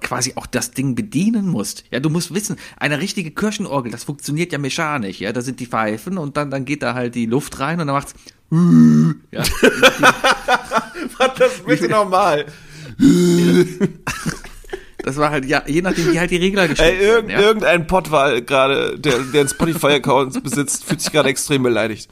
quasi 0.00 0.32
auch 0.36 0.46
das 0.46 0.72
Ding 0.72 0.94
bedienen 0.94 1.48
musst. 1.48 1.84
Ja, 1.90 2.00
du 2.00 2.10
musst 2.10 2.34
wissen, 2.34 2.56
eine 2.76 3.00
richtige 3.00 3.30
Kirchenorgel, 3.30 3.90
das 3.90 4.04
funktioniert 4.04 4.52
ja 4.52 4.58
mechanisch. 4.58 5.20
Ja, 5.20 5.32
da 5.32 5.40
sind 5.40 5.60
die 5.60 5.66
Pfeifen 5.66 6.18
und 6.18 6.36
dann, 6.36 6.50
dann 6.50 6.64
geht 6.64 6.82
da 6.82 6.94
halt 6.94 7.14
die 7.14 7.26
Luft 7.26 7.58
rein 7.60 7.80
und 7.80 7.86
dann 7.86 7.96
macht's. 7.96 8.14
Ja, 9.32 9.42
Mach 11.18 11.34
das 11.34 11.60
bitte 11.66 11.88
nochmal. 11.88 12.46
das 14.98 15.16
war 15.16 15.30
halt, 15.30 15.46
ja, 15.46 15.62
je 15.66 15.82
nachdem, 15.82 16.12
wie 16.12 16.18
halt 16.20 16.30
die 16.30 16.36
Regler 16.36 16.68
gestellt 16.68 17.00
Ey, 17.00 17.06
werden. 17.06 17.30
Ja. 17.30 17.40
irgendein 17.40 17.86
Pottwal 17.86 18.42
gerade, 18.42 18.98
der, 18.98 19.18
der 19.18 19.40
einen 19.40 19.48
Spotify-Account 19.48 20.42
besitzt, 20.42 20.84
fühlt 20.84 21.00
sich 21.00 21.12
gerade 21.12 21.28
extrem 21.28 21.62
beleidigt. 21.64 22.08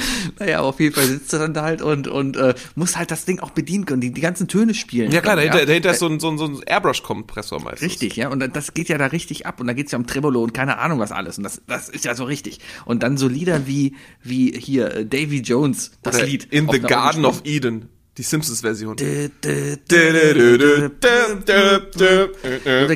Naja, 0.38 0.58
aber 0.58 0.68
auf 0.68 0.80
jeden 0.80 0.94
Fall 0.94 1.04
sitzt 1.04 1.32
du 1.32 1.38
dann 1.38 1.54
da 1.54 1.62
halt 1.62 1.82
und, 1.82 2.08
und 2.08 2.36
äh, 2.36 2.54
muss 2.74 2.96
halt 2.96 3.10
das 3.10 3.24
Ding 3.24 3.40
auch 3.40 3.50
bedienen 3.50 3.84
können, 3.84 4.00
die, 4.00 4.12
die 4.12 4.20
ganzen 4.20 4.48
Töne 4.48 4.74
spielen. 4.74 5.10
Ja 5.10 5.20
klar, 5.20 5.36
können, 5.36 5.48
dahinter, 5.48 5.66
dahinter 5.66 5.90
ist 5.90 5.98
so 5.98 6.06
ein, 6.06 6.20
so 6.20 6.30
ein, 6.30 6.38
so 6.38 6.46
ein 6.46 6.60
Airbrush-Kompressor 6.64 7.60
meistens. 7.60 7.82
Richtig, 7.82 8.16
ja, 8.16 8.28
und 8.28 8.40
das 8.54 8.74
geht 8.74 8.88
ja 8.88 8.98
da 8.98 9.06
richtig 9.06 9.46
ab 9.46 9.60
und 9.60 9.66
da 9.66 9.72
geht's 9.72 9.92
ja 9.92 9.98
um 9.98 10.06
Tremolo 10.06 10.42
und 10.42 10.54
keine 10.54 10.78
Ahnung 10.78 10.98
was 10.98 11.12
alles 11.12 11.38
und 11.38 11.44
das, 11.44 11.60
das 11.66 11.88
ist 11.88 12.04
ja 12.04 12.14
so 12.14 12.24
richtig. 12.24 12.60
Und 12.84 13.02
dann 13.02 13.16
so 13.16 13.28
Lieder 13.28 13.66
wie, 13.66 13.94
wie 14.22 14.52
hier 14.58 14.94
äh, 14.94 15.04
Davy 15.04 15.40
Jones, 15.40 15.92
das 16.02 16.16
Oder 16.16 16.26
Lied. 16.26 16.44
In 16.50 16.68
the 16.70 16.80
Garden 16.80 17.24
of. 17.24 17.42
Eden. 17.44 17.88
Die 18.18 18.22
Simpsons-Version. 18.22 18.96
Oder 18.96 19.30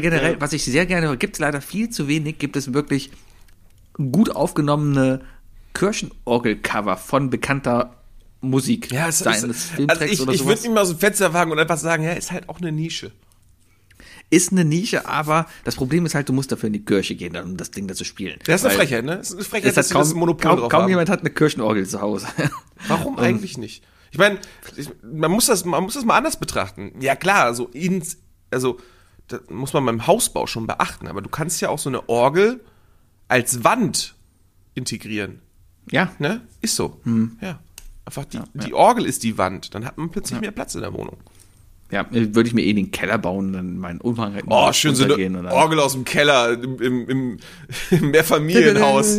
generell, 0.01 0.41
was 0.41 0.53
ich 0.53 0.65
sehr 0.65 0.87
gerne 0.87 1.07
höre, 1.07 1.17
gibt 1.17 1.37
es 1.37 1.41
leider 1.41 1.61
viel 1.61 1.89
zu 1.89 2.09
wenig, 2.09 2.39
gibt 2.39 2.57
es 2.57 2.75
wirklich 2.75 3.11
gut 3.97 4.35
aufgenommene 4.35 5.21
Kirchenorgel-Cover 5.75 6.97
von 6.97 7.31
bekannter 7.31 7.97
Musik. 8.41 8.91
Ja, 8.93 9.09
es 9.09 9.21
seien 9.21 9.51
es 9.51 9.71
ist, 9.79 9.91
also 9.91 10.05
ich, 10.05 10.21
oder 10.21 10.33
ich 10.33 10.45
würde 10.45 10.63
mich 10.63 10.71
mal 10.71 10.81
aus 10.83 10.91
dem 10.91 10.99
Fenster 10.99 11.33
wagen 11.33 11.51
und 11.53 11.59
einfach 11.59 11.79
sagen, 11.79 12.05
ja, 12.05 12.13
ist 12.13 12.31
halt 12.33 12.49
auch 12.49 12.61
eine 12.61 12.73
Nische. 12.73 13.13
Ist 14.31 14.53
eine 14.53 14.65
Nische, 14.65 15.07
aber 15.07 15.47
das 15.65 15.77
Problem 15.77 16.07
ist 16.07 16.15
halt, 16.15 16.29
du 16.29 16.33
musst 16.33 16.51
dafür 16.51 16.69
in 16.69 16.73
die 16.73 16.85
Kirche 16.85 17.15
gehen, 17.15 17.37
um 17.37 17.57
das 17.57 17.71
Ding 17.71 17.87
da 17.87 17.95
zu 17.95 18.05
spielen. 18.05 18.39
Das 18.47 18.63
ist 18.63 18.67
eine 18.67 18.75
Frechheit, 18.75 19.05
ne? 19.05 19.17
Das 19.19 19.31
ist 19.31 19.35
eine 19.37 19.45
Frechheit, 19.45 19.69
Es 19.71 19.75
dass 19.75 19.91
kaum, 19.91 20.01
das 20.03 20.15
Monopol 20.15 20.43
kaum, 20.43 20.59
drauf 20.61 20.69
kaum 20.71 20.83
haben. 20.83 20.89
jemand 20.89 21.09
hat 21.11 21.21
eine 21.21 21.31
Kirchenorgel 21.31 21.87
zu 21.87 22.01
Hause. 22.01 22.27
Warum 22.89 23.19
eigentlich 23.19 23.59
nicht? 23.59 23.85
Ich 24.11 24.19
meine, 24.19 24.39
man 25.03 25.31
muss 25.31 25.47
das, 25.47 25.65
man 25.65 25.83
muss 25.83 25.95
das 25.95 26.05
mal 26.05 26.17
anders 26.17 26.39
betrachten. 26.39 26.93
Ja 27.01 27.17
klar, 27.17 27.45
also 27.45 27.67
ins, 27.69 28.19
also 28.51 28.79
das 29.29 29.41
muss 29.51 29.73
man 29.73 29.85
beim 29.87 30.07
Hausbau 30.07 30.47
schon 30.47 30.67
beachten. 30.67 31.07
Aber 31.09 31.21
du 31.21 31.29
kannst 31.29 31.61
ja 31.61 31.69
auch 31.69 31.79
so 31.79 31.89
eine 31.89 32.09
Orgel 32.09 32.61
als 33.29 33.65
Wand 33.65 34.15
integrieren, 34.75 35.41
ja, 35.91 36.13
ne? 36.19 36.41
Ist 36.61 36.77
so. 36.77 37.01
Ja. 37.41 37.59
Einfach 38.07 38.25
die, 38.27 38.39
die 38.55 38.75
Orgel 38.75 39.07
ist 39.07 39.23
die 39.23 39.39
Wand. 39.39 39.75
Dann 39.75 39.85
hat 39.85 39.97
man 39.97 40.11
plötzlich 40.11 40.41
mehr 40.41 40.51
Platz 40.51 40.75
in 40.75 40.83
der 40.83 40.93
Wohnung. 40.93 41.17
ja, 41.91 42.07
würde 42.11 42.47
ich 42.49 42.55
mir 42.55 42.63
eh 42.63 42.73
den 42.73 42.91
Keller 42.91 43.19
bauen, 43.19 43.53
dann 43.53 43.79
meinen 43.79 44.01
Umfang 44.01 44.35
halt 44.35 44.45
Oh, 44.49 44.73
schön 44.73 44.95
so 44.95 45.05
eine 45.05 45.53
Orgel 45.53 45.81
aus 45.81 45.93
dem 45.93 46.05
Keller 46.05 46.53
im, 46.53 46.81
im, 46.81 47.09
im, 47.09 47.39
im 47.91 48.11
Mehrfamilienhaus. 48.11 49.19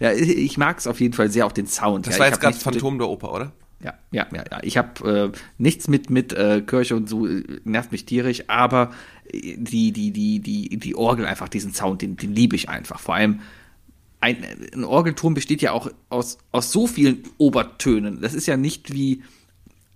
Ja, 0.00 0.12
ich 0.12 0.58
mag 0.58 0.78
es 0.78 0.86
auf 0.86 1.00
jeden 1.00 1.14
Fall 1.14 1.30
sehr, 1.30 1.46
auch 1.46 1.52
den 1.52 1.66
Sound. 1.66 2.06
Das 2.06 2.14
ja, 2.14 2.20
war 2.20 2.26
jetzt 2.28 2.40
gerade 2.40 2.56
Phantom 2.56 2.98
der 2.98 3.08
Oper, 3.08 3.32
oder? 3.32 3.52
Ja, 3.82 3.94
ja, 4.10 4.26
ja, 4.32 4.44
ja. 4.50 4.58
Ich 4.62 4.76
habe 4.76 5.32
äh, 5.34 5.38
nichts 5.56 5.86
mit 5.88 6.10
mit 6.10 6.32
äh, 6.32 6.62
Kirche 6.62 6.96
und 6.96 7.08
so 7.08 7.26
äh, 7.26 7.44
nervt 7.64 7.92
mich 7.92 8.04
tierisch, 8.04 8.44
aber 8.48 8.90
äh, 8.90 9.17
die 9.32 9.92
die 9.92 10.10
die 10.12 10.40
die 10.40 10.76
die 10.76 10.96
Orgel 10.96 11.26
einfach 11.26 11.48
diesen 11.48 11.72
Sound, 11.74 12.02
den 12.02 12.16
den 12.16 12.34
liebe 12.34 12.56
ich 12.56 12.68
einfach. 12.68 13.00
Vor 13.00 13.14
allem 13.14 13.40
ein, 14.20 14.36
ein 14.74 14.84
Orgelton 14.84 15.34
besteht 15.34 15.62
ja 15.62 15.72
auch 15.72 15.90
aus 16.08 16.38
aus 16.52 16.72
so 16.72 16.86
vielen 16.86 17.24
Obertönen. 17.38 18.20
Das 18.20 18.34
ist 18.34 18.46
ja 18.46 18.56
nicht 18.56 18.92
wie 18.92 19.22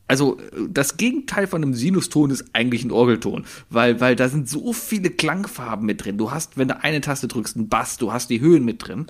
also 0.08 0.36
das 0.68 0.98
Gegenteil 0.98 1.46
von 1.46 1.62
einem 1.62 1.74
Sinuston 1.74 2.30
ist 2.30 2.44
eigentlich 2.52 2.84
ein 2.84 2.90
Orgelton, 2.90 3.44
weil 3.70 4.00
weil 4.00 4.16
da 4.16 4.28
sind 4.28 4.48
so 4.48 4.72
viele 4.72 5.10
Klangfarben 5.10 5.86
mit 5.86 6.04
drin. 6.04 6.18
Du 6.18 6.30
hast, 6.30 6.58
wenn 6.58 6.68
du 6.68 6.82
eine 6.82 7.00
Taste 7.00 7.28
drückst, 7.28 7.56
einen 7.56 7.68
Bass, 7.68 7.96
du 7.96 8.12
hast 8.12 8.28
die 8.28 8.40
Höhen 8.40 8.64
mit 8.64 8.86
drin. 8.86 9.06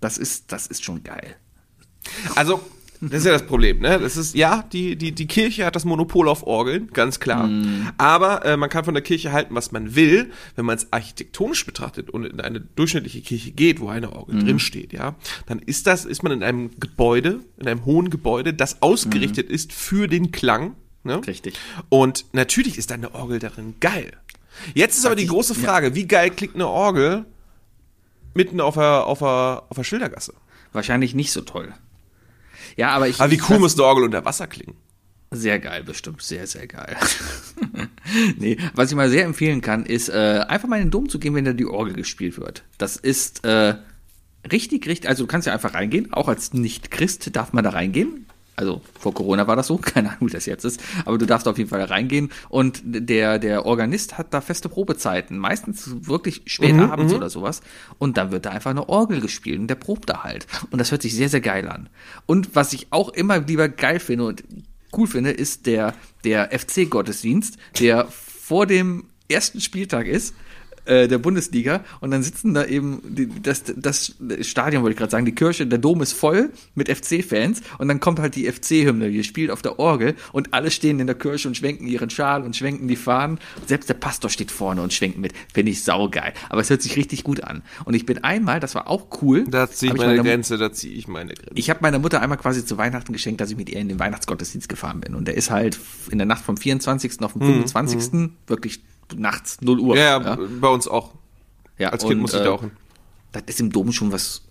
Das 0.00 0.18
ist 0.18 0.52
das 0.52 0.66
ist 0.66 0.84
schon 0.84 1.02
geil. 1.02 1.36
Also, 2.34 2.60
Das 3.10 3.20
ist 3.20 3.26
ja 3.26 3.32
das 3.32 3.46
Problem, 3.46 3.80
ne? 3.80 3.98
Das 3.98 4.16
ist, 4.16 4.34
ja, 4.34 4.64
die, 4.72 4.96
die, 4.96 5.12
die 5.12 5.26
Kirche 5.26 5.64
hat 5.64 5.76
das 5.76 5.84
Monopol 5.84 6.28
auf 6.28 6.46
Orgeln, 6.46 6.88
ganz 6.92 7.20
klar. 7.20 7.48
Aber 7.98 8.44
äh, 8.44 8.56
man 8.56 8.70
kann 8.70 8.84
von 8.84 8.94
der 8.94 9.02
Kirche 9.02 9.32
halten, 9.32 9.54
was 9.54 9.72
man 9.72 9.94
will, 9.94 10.30
wenn 10.56 10.64
man 10.64 10.76
es 10.76 10.92
architektonisch 10.92 11.66
betrachtet 11.66 12.10
und 12.10 12.24
in 12.24 12.40
eine 12.40 12.60
durchschnittliche 12.60 13.20
Kirche 13.20 13.50
geht, 13.52 13.80
wo 13.80 13.88
eine 13.88 14.12
Orgel 14.12 14.42
drin 14.42 14.58
steht, 14.58 14.92
ja, 14.92 15.16
dann 15.46 15.58
ist 15.58 15.86
das, 15.86 16.04
ist 16.04 16.22
man 16.22 16.32
in 16.32 16.42
einem 16.42 16.70
Gebäude, 16.80 17.40
in 17.58 17.68
einem 17.68 17.84
hohen 17.84 18.10
Gebäude, 18.10 18.54
das 18.54 18.82
ausgerichtet 18.82 19.50
ist 19.50 19.72
für 19.72 20.08
den 20.08 20.32
Klang. 20.32 20.74
Ne? 21.02 21.20
Richtig. 21.26 21.54
Und 21.88 22.26
natürlich 22.32 22.78
ist 22.78 22.90
eine 22.92 23.14
Orgel 23.14 23.38
darin 23.38 23.74
geil. 23.80 24.12
Jetzt 24.74 24.98
ist 24.98 25.06
aber 25.06 25.16
die 25.16 25.26
große 25.26 25.54
Frage, 25.54 25.94
wie 25.94 26.06
geil 26.06 26.30
klingt 26.30 26.54
eine 26.54 26.68
Orgel 26.68 27.26
mitten 28.34 28.60
auf 28.60 28.74
der, 28.74 29.06
auf 29.06 29.18
der, 29.18 29.64
auf 29.68 29.76
der 29.76 29.84
Schildergasse? 29.84 30.34
Wahrscheinlich 30.72 31.14
nicht 31.14 31.32
so 31.32 31.42
toll. 31.42 31.72
Ja, 32.76 32.90
aber 32.90 33.08
ich. 33.08 33.20
Aber 33.20 33.30
wie 33.30 33.36
ich- 33.36 33.48
cool 33.50 33.58
muss 33.58 33.74
eine 33.74 33.84
Orgel 33.84 34.04
unter 34.04 34.24
Wasser 34.24 34.46
klingen? 34.46 34.76
Sehr 35.30 35.58
geil, 35.58 35.82
bestimmt. 35.82 36.22
Sehr, 36.22 36.46
sehr 36.46 36.66
geil. 36.68 36.96
nee, 38.38 38.56
was 38.74 38.90
ich 38.90 38.96
mal 38.96 39.10
sehr 39.10 39.24
empfehlen 39.24 39.60
kann, 39.60 39.84
ist 39.84 40.08
äh, 40.08 40.44
einfach 40.46 40.68
mal 40.68 40.76
in 40.76 40.86
den 40.86 40.90
Dom 40.92 41.08
zu 41.08 41.18
gehen, 41.18 41.34
wenn 41.34 41.44
da 41.44 41.52
die 41.52 41.66
Orgel 41.66 41.94
gespielt 41.94 42.38
wird. 42.38 42.62
Das 42.78 42.96
ist 42.96 43.44
äh, 43.44 43.74
richtig, 44.50 44.86
richtig. 44.86 45.08
Also 45.08 45.24
du 45.24 45.26
kannst 45.26 45.46
ja 45.48 45.52
einfach 45.52 45.74
reingehen. 45.74 46.12
Auch 46.12 46.28
als 46.28 46.52
Nicht-Christ 46.52 47.34
darf 47.34 47.52
man 47.52 47.64
da 47.64 47.70
reingehen. 47.70 48.23
Also 48.56 48.80
vor 48.98 49.12
Corona 49.14 49.46
war 49.46 49.56
das 49.56 49.66
so, 49.66 49.76
keine 49.82 50.10
Ahnung, 50.10 50.28
wie 50.28 50.32
das 50.32 50.46
jetzt 50.46 50.64
ist, 50.64 50.80
aber 51.04 51.18
du 51.18 51.26
darfst 51.26 51.48
auf 51.48 51.58
jeden 51.58 51.70
Fall 51.70 51.80
da 51.80 51.86
reingehen 51.86 52.30
und 52.48 52.82
der, 52.84 53.38
der 53.38 53.66
Organist 53.66 54.18
hat 54.18 54.32
da 54.32 54.40
feste 54.40 54.68
Probezeiten, 54.68 55.38
meistens 55.38 56.06
wirklich 56.06 56.42
spät 56.46 56.78
abends 56.78 57.12
oder 57.12 57.30
sowas 57.30 57.62
und 57.98 58.16
dann 58.16 58.30
wird 58.30 58.46
da 58.46 58.50
einfach 58.50 58.70
eine 58.70 58.88
Orgel 58.88 59.20
gespielt 59.20 59.58
und 59.58 59.68
der 59.68 59.74
probt 59.74 60.08
da 60.08 60.22
halt 60.22 60.46
und 60.70 60.78
das 60.78 60.90
hört 60.90 61.02
sich 61.02 61.14
sehr, 61.14 61.28
sehr 61.28 61.40
geil 61.40 61.68
an. 61.68 61.88
Und 62.26 62.54
was 62.54 62.72
ich 62.72 62.88
auch 62.90 63.08
immer 63.08 63.40
lieber 63.40 63.68
geil 63.68 64.00
finde 64.00 64.24
und 64.24 64.44
cool 64.96 65.06
finde, 65.06 65.30
ist 65.30 65.66
der, 65.66 65.94
der 66.24 66.50
FC-Gottesdienst, 66.58 67.58
der 67.80 68.06
vor 68.08 68.66
dem 68.66 69.04
ersten 69.28 69.60
Spieltag 69.60 70.06
ist, 70.06 70.34
äh, 70.84 71.08
der 71.08 71.18
Bundesliga 71.18 71.84
und 72.00 72.10
dann 72.10 72.22
sitzen 72.22 72.54
da 72.54 72.64
eben 72.64 73.00
die, 73.04 73.28
das, 73.42 73.64
das 73.76 74.14
Stadion, 74.42 74.82
wollte 74.82 74.92
ich 74.92 74.98
gerade 74.98 75.10
sagen, 75.10 75.24
die 75.24 75.34
Kirche, 75.34 75.66
der 75.66 75.78
Dom 75.78 76.02
ist 76.02 76.12
voll 76.12 76.50
mit 76.74 76.88
FC-Fans 76.88 77.62
und 77.78 77.88
dann 77.88 78.00
kommt 78.00 78.18
halt 78.18 78.34
die 78.34 78.50
FC-Hymne, 78.50 79.10
die 79.10 79.24
spielt 79.24 79.50
auf 79.50 79.62
der 79.62 79.78
Orgel 79.78 80.14
und 80.32 80.54
alle 80.54 80.70
stehen 80.70 81.00
in 81.00 81.06
der 81.06 81.16
Kirche 81.16 81.48
und 81.48 81.56
schwenken 81.56 81.86
ihren 81.86 82.10
Schal 82.10 82.42
und 82.42 82.56
schwenken 82.56 82.88
die 82.88 82.96
Fahnen. 82.96 83.38
Selbst 83.66 83.88
der 83.88 83.94
Pastor 83.94 84.30
steht 84.30 84.50
vorne 84.50 84.82
und 84.82 84.92
schwenkt 84.92 85.18
mit. 85.18 85.32
Finde 85.52 85.72
ich 85.72 85.82
saugeil. 85.82 86.32
Aber 86.48 86.60
es 86.60 86.70
hört 86.70 86.82
sich 86.82 86.96
richtig 86.96 87.24
gut 87.24 87.42
an. 87.42 87.62
Und 87.84 87.94
ich 87.94 88.06
bin 88.06 88.22
einmal, 88.22 88.60
das 88.60 88.74
war 88.74 88.88
auch 88.88 89.06
cool. 89.22 89.44
Da 89.48 89.70
ziehe 89.70 89.92
ich 89.92 89.98
meine 89.98 90.22
Grenze, 90.22 90.58
da 90.58 90.72
ziehe 90.72 90.94
ich 90.94 91.08
meine 91.08 91.34
Grenze. 91.34 91.52
ich 91.54 91.70
habe 91.70 91.80
meiner 91.82 91.98
Mutter 91.98 92.20
einmal 92.20 92.38
quasi 92.38 92.64
zu 92.64 92.78
Weihnachten 92.78 93.12
geschenkt, 93.12 93.40
dass 93.40 93.50
ich 93.50 93.56
mit 93.56 93.68
ihr 93.68 93.78
in 93.78 93.88
den 93.88 93.98
Weihnachtsgottesdienst 93.98 94.68
gefahren 94.68 95.00
bin. 95.00 95.14
Und 95.14 95.26
der 95.26 95.36
ist 95.36 95.50
halt 95.50 95.78
in 96.10 96.18
der 96.18 96.26
Nacht 96.26 96.44
vom 96.44 96.56
24. 96.56 97.22
auf 97.22 97.32
den 97.32 97.42
25. 97.42 98.30
wirklich 98.46 98.82
nachts 99.16 99.60
0 99.60 99.80
Uhr. 99.80 99.96
Ja, 99.96 100.20
ja, 100.20 100.38
bei 100.60 100.68
uns 100.68 100.88
auch. 100.88 101.12
Ja, 101.78 101.90
Als 101.90 102.02
Kind 102.02 102.14
und, 102.14 102.20
musste 102.20 102.36
ich 102.38 102.42
äh, 102.42 102.46
da 102.46 102.52
auch 102.52 102.60
hin. 102.60 102.70
Das 103.32 103.42
ist 103.46 103.60
im 103.60 103.70
Dom 103.72 103.92
schon 103.92 104.12
was. 104.12 104.42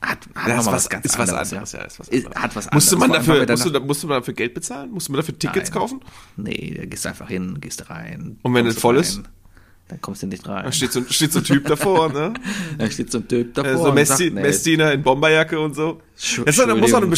Hat, 0.00 0.18
hat 0.34 0.48
Ja, 0.48 0.54
mal 0.56 0.58
was- 0.66 0.66
was 0.72 0.88
ganz 0.88 1.04
ist 1.04 1.18
was 1.18 1.28
anderes. 1.28 1.52
anderes, 1.52 1.72
ja, 1.72 1.80
ist 1.82 2.00
was 2.00 2.08
anderes. 2.10 2.34
Hat 2.36 2.56
was 2.56 2.70
Musste 2.72 2.96
man, 2.96 3.10
anderes. 3.12 3.26
Dafür, 3.26 3.46
musste, 3.50 3.72
da, 3.72 3.80
musste 3.80 4.06
man 4.06 4.18
dafür 4.20 4.34
Geld 4.34 4.54
bezahlen? 4.54 4.90
Musste 4.92 5.12
man 5.12 5.20
dafür 5.20 5.38
Tickets 5.38 5.70
Nein. 5.70 5.78
kaufen? 5.78 6.00
Nee, 6.36 6.74
da 6.78 6.86
gehst 6.86 7.04
du 7.04 7.08
einfach 7.10 7.28
hin, 7.28 7.58
gehst 7.60 7.90
rein. 7.90 8.38
Und 8.42 8.54
wenn 8.54 8.66
es 8.66 8.78
voll 8.78 8.94
rein, 8.94 9.02
ist? 9.02 9.20
Dann 9.88 10.00
kommst 10.00 10.22
du 10.22 10.28
nicht 10.28 10.48
rein. 10.48 10.64
Da 10.64 10.72
steht 10.72 10.92
so, 10.92 11.02
steht 11.10 11.32
so 11.32 11.40
ein 11.40 11.44
Typ 11.44 11.66
davor, 11.66 12.10
ne? 12.12 12.32
da 12.78 12.90
steht 12.90 13.10
so 13.12 13.18
ein 13.18 13.28
Typ 13.28 13.52
davor. 13.54 13.70
Äh, 13.72 13.76
so 13.76 13.92
Messi, 13.92 14.24
sagt, 14.24 14.34
nee, 14.36 14.40
Messdiener 14.42 14.92
in 14.92 15.02
Bomberjacke 15.02 15.58
und 15.60 15.74
so. 15.74 16.00
Sch- 16.18 16.44
Das, 16.44 16.56
ist, 16.56 16.66
da 16.66 16.74
muss 16.74 16.94
eine 16.94 17.04
Entschuldigung. 17.06 17.10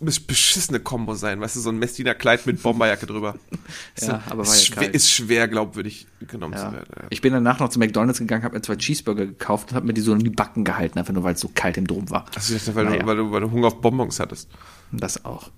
Besch 0.00 0.16
besch- 0.18 0.26
beschissene 0.26 0.80
Kombo 0.80 1.14
sein, 1.14 1.40
weißt 1.40 1.56
du, 1.56 1.60
so 1.60 1.68
ein 1.70 1.78
Messdiener 1.78 2.14
Kleid 2.14 2.46
mit 2.46 2.62
Bomberjacke 2.62 3.06
drüber. 3.06 3.36
Ja, 4.00 4.22
aber 4.26 4.46
war 4.46 4.54
ist, 4.54 4.68
ja 4.68 4.74
schwer, 4.74 4.82
kalt. 4.84 4.94
ist 4.94 5.10
schwer 5.10 5.46
glaubwürdig 5.48 6.06
genommen 6.26 6.54
Ja. 6.54 6.66
zu 6.68 6.72
werden. 6.74 6.88
Ja. 6.96 7.06
Ich 7.10 7.20
bin 7.20 7.32
danach 7.32 7.60
noch 7.60 7.68
zu 7.68 7.78
McDonalds 7.78 8.18
gegangen, 8.18 8.42
habe 8.44 8.54
mir 8.56 8.62
zwei 8.62 8.76
Cheeseburger 8.76 9.26
gekauft 9.26 9.70
und 9.70 9.76
habe 9.76 9.86
mir 9.86 9.92
die 9.94 10.00
so 10.00 10.12
in 10.12 10.18
die 10.20 10.30
Backen 10.30 10.64
gehalten, 10.64 10.98
einfach 10.98 11.12
nur 11.12 11.22
weil 11.22 11.34
es 11.34 11.40
so 11.40 11.50
kalt 11.54 11.76
im 11.76 11.86
Dom 11.86 12.08
war. 12.10 12.26
Also 12.34 12.54
weil, 12.74 12.84
Naja. 12.86 12.98
du, 13.00 13.06
weil, 13.06 13.16
du, 13.16 13.30
weil 13.30 13.40
du 13.42 13.50
Hunger 13.50 13.68
auf 13.68 13.80
Bonbons 13.80 14.18
hattest. 14.20 14.48
Das 14.90 15.24
auch. 15.24 15.50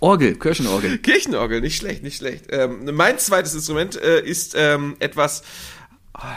Orgel, 0.00 0.36
Kirchenorgel. 0.36 0.98
Kirchenorgel, 1.02 1.60
nicht 1.60 1.76
schlecht, 1.76 2.02
nicht 2.02 2.16
schlecht. 2.16 2.46
Ähm, 2.50 2.88
mein 2.94 3.18
zweites 3.18 3.54
Instrument 3.54 3.96
äh, 3.96 4.20
ist 4.24 4.54
ähm, 4.56 4.96
etwas. 5.00 5.42
ah, 6.12 6.36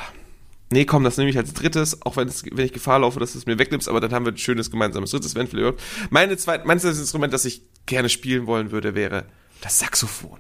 Nee, 0.70 0.86
komm, 0.86 1.04
das 1.04 1.18
nehme 1.18 1.30
ich 1.30 1.38
als 1.38 1.54
drittes, 1.54 2.02
auch 2.02 2.18
wenn, 2.18 2.28
es, 2.28 2.44
wenn 2.44 2.66
ich 2.66 2.74
Gefahr 2.74 3.00
laufe, 3.00 3.20
dass 3.20 3.32
du 3.32 3.38
es 3.38 3.46
mir 3.46 3.58
wegnimmst, 3.58 3.88
aber 3.88 4.02
dann 4.02 4.12
haben 4.12 4.26
wir 4.26 4.34
ein 4.34 4.38
schönes 4.38 4.70
gemeinsames 4.70 5.12
drittes, 5.12 5.32
vielleicht 5.34 5.54
überhaupt. 5.54 5.82
Meine 6.10 6.36
zweit, 6.36 6.66
mein 6.66 6.80
zweites 6.80 7.00
Instrument, 7.00 7.34
das 7.34 7.46
ich 7.46 7.62
gerne 7.86 8.10
spielen 8.10 8.48
wollen 8.48 8.72
würde, 8.72 8.94
wäre 8.94 9.26
das 9.62 9.80
Saxophon. 9.80 10.40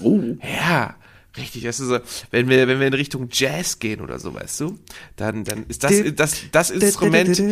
Oh. 0.00 0.22
Ja, 0.42 0.94
richtig. 1.36 1.64
Das 1.64 1.80
ist 1.80 1.88
so, 1.88 1.98
wenn 2.30 2.48
wir, 2.48 2.68
wenn 2.68 2.78
wir 2.78 2.86
in 2.86 2.94
Richtung 2.94 3.28
Jazz 3.32 3.80
gehen 3.80 4.00
oder 4.00 4.20
so, 4.20 4.32
weißt 4.32 4.60
du, 4.60 4.78
dann, 5.16 5.42
dann 5.42 5.66
ist 5.66 5.82
das, 5.82 5.92
das, 6.14 6.42
das 6.52 6.70
Instrument, 6.70 7.42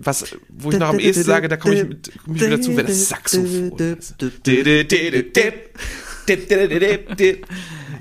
was, 0.00 0.36
wo 0.50 0.70
ich 0.72 0.78
noch 0.78 0.88
am 0.90 0.98
ehesten 0.98 1.24
sage, 1.24 1.48
da 1.48 1.56
komme 1.56 1.74
ich, 1.74 1.88
mit, 1.88 2.12
komm 2.22 2.36
ich 2.36 2.42
wieder 2.42 2.60
zu, 2.60 2.76
wäre 2.76 2.86
das 2.86 3.08
Saxophon. 3.08 3.76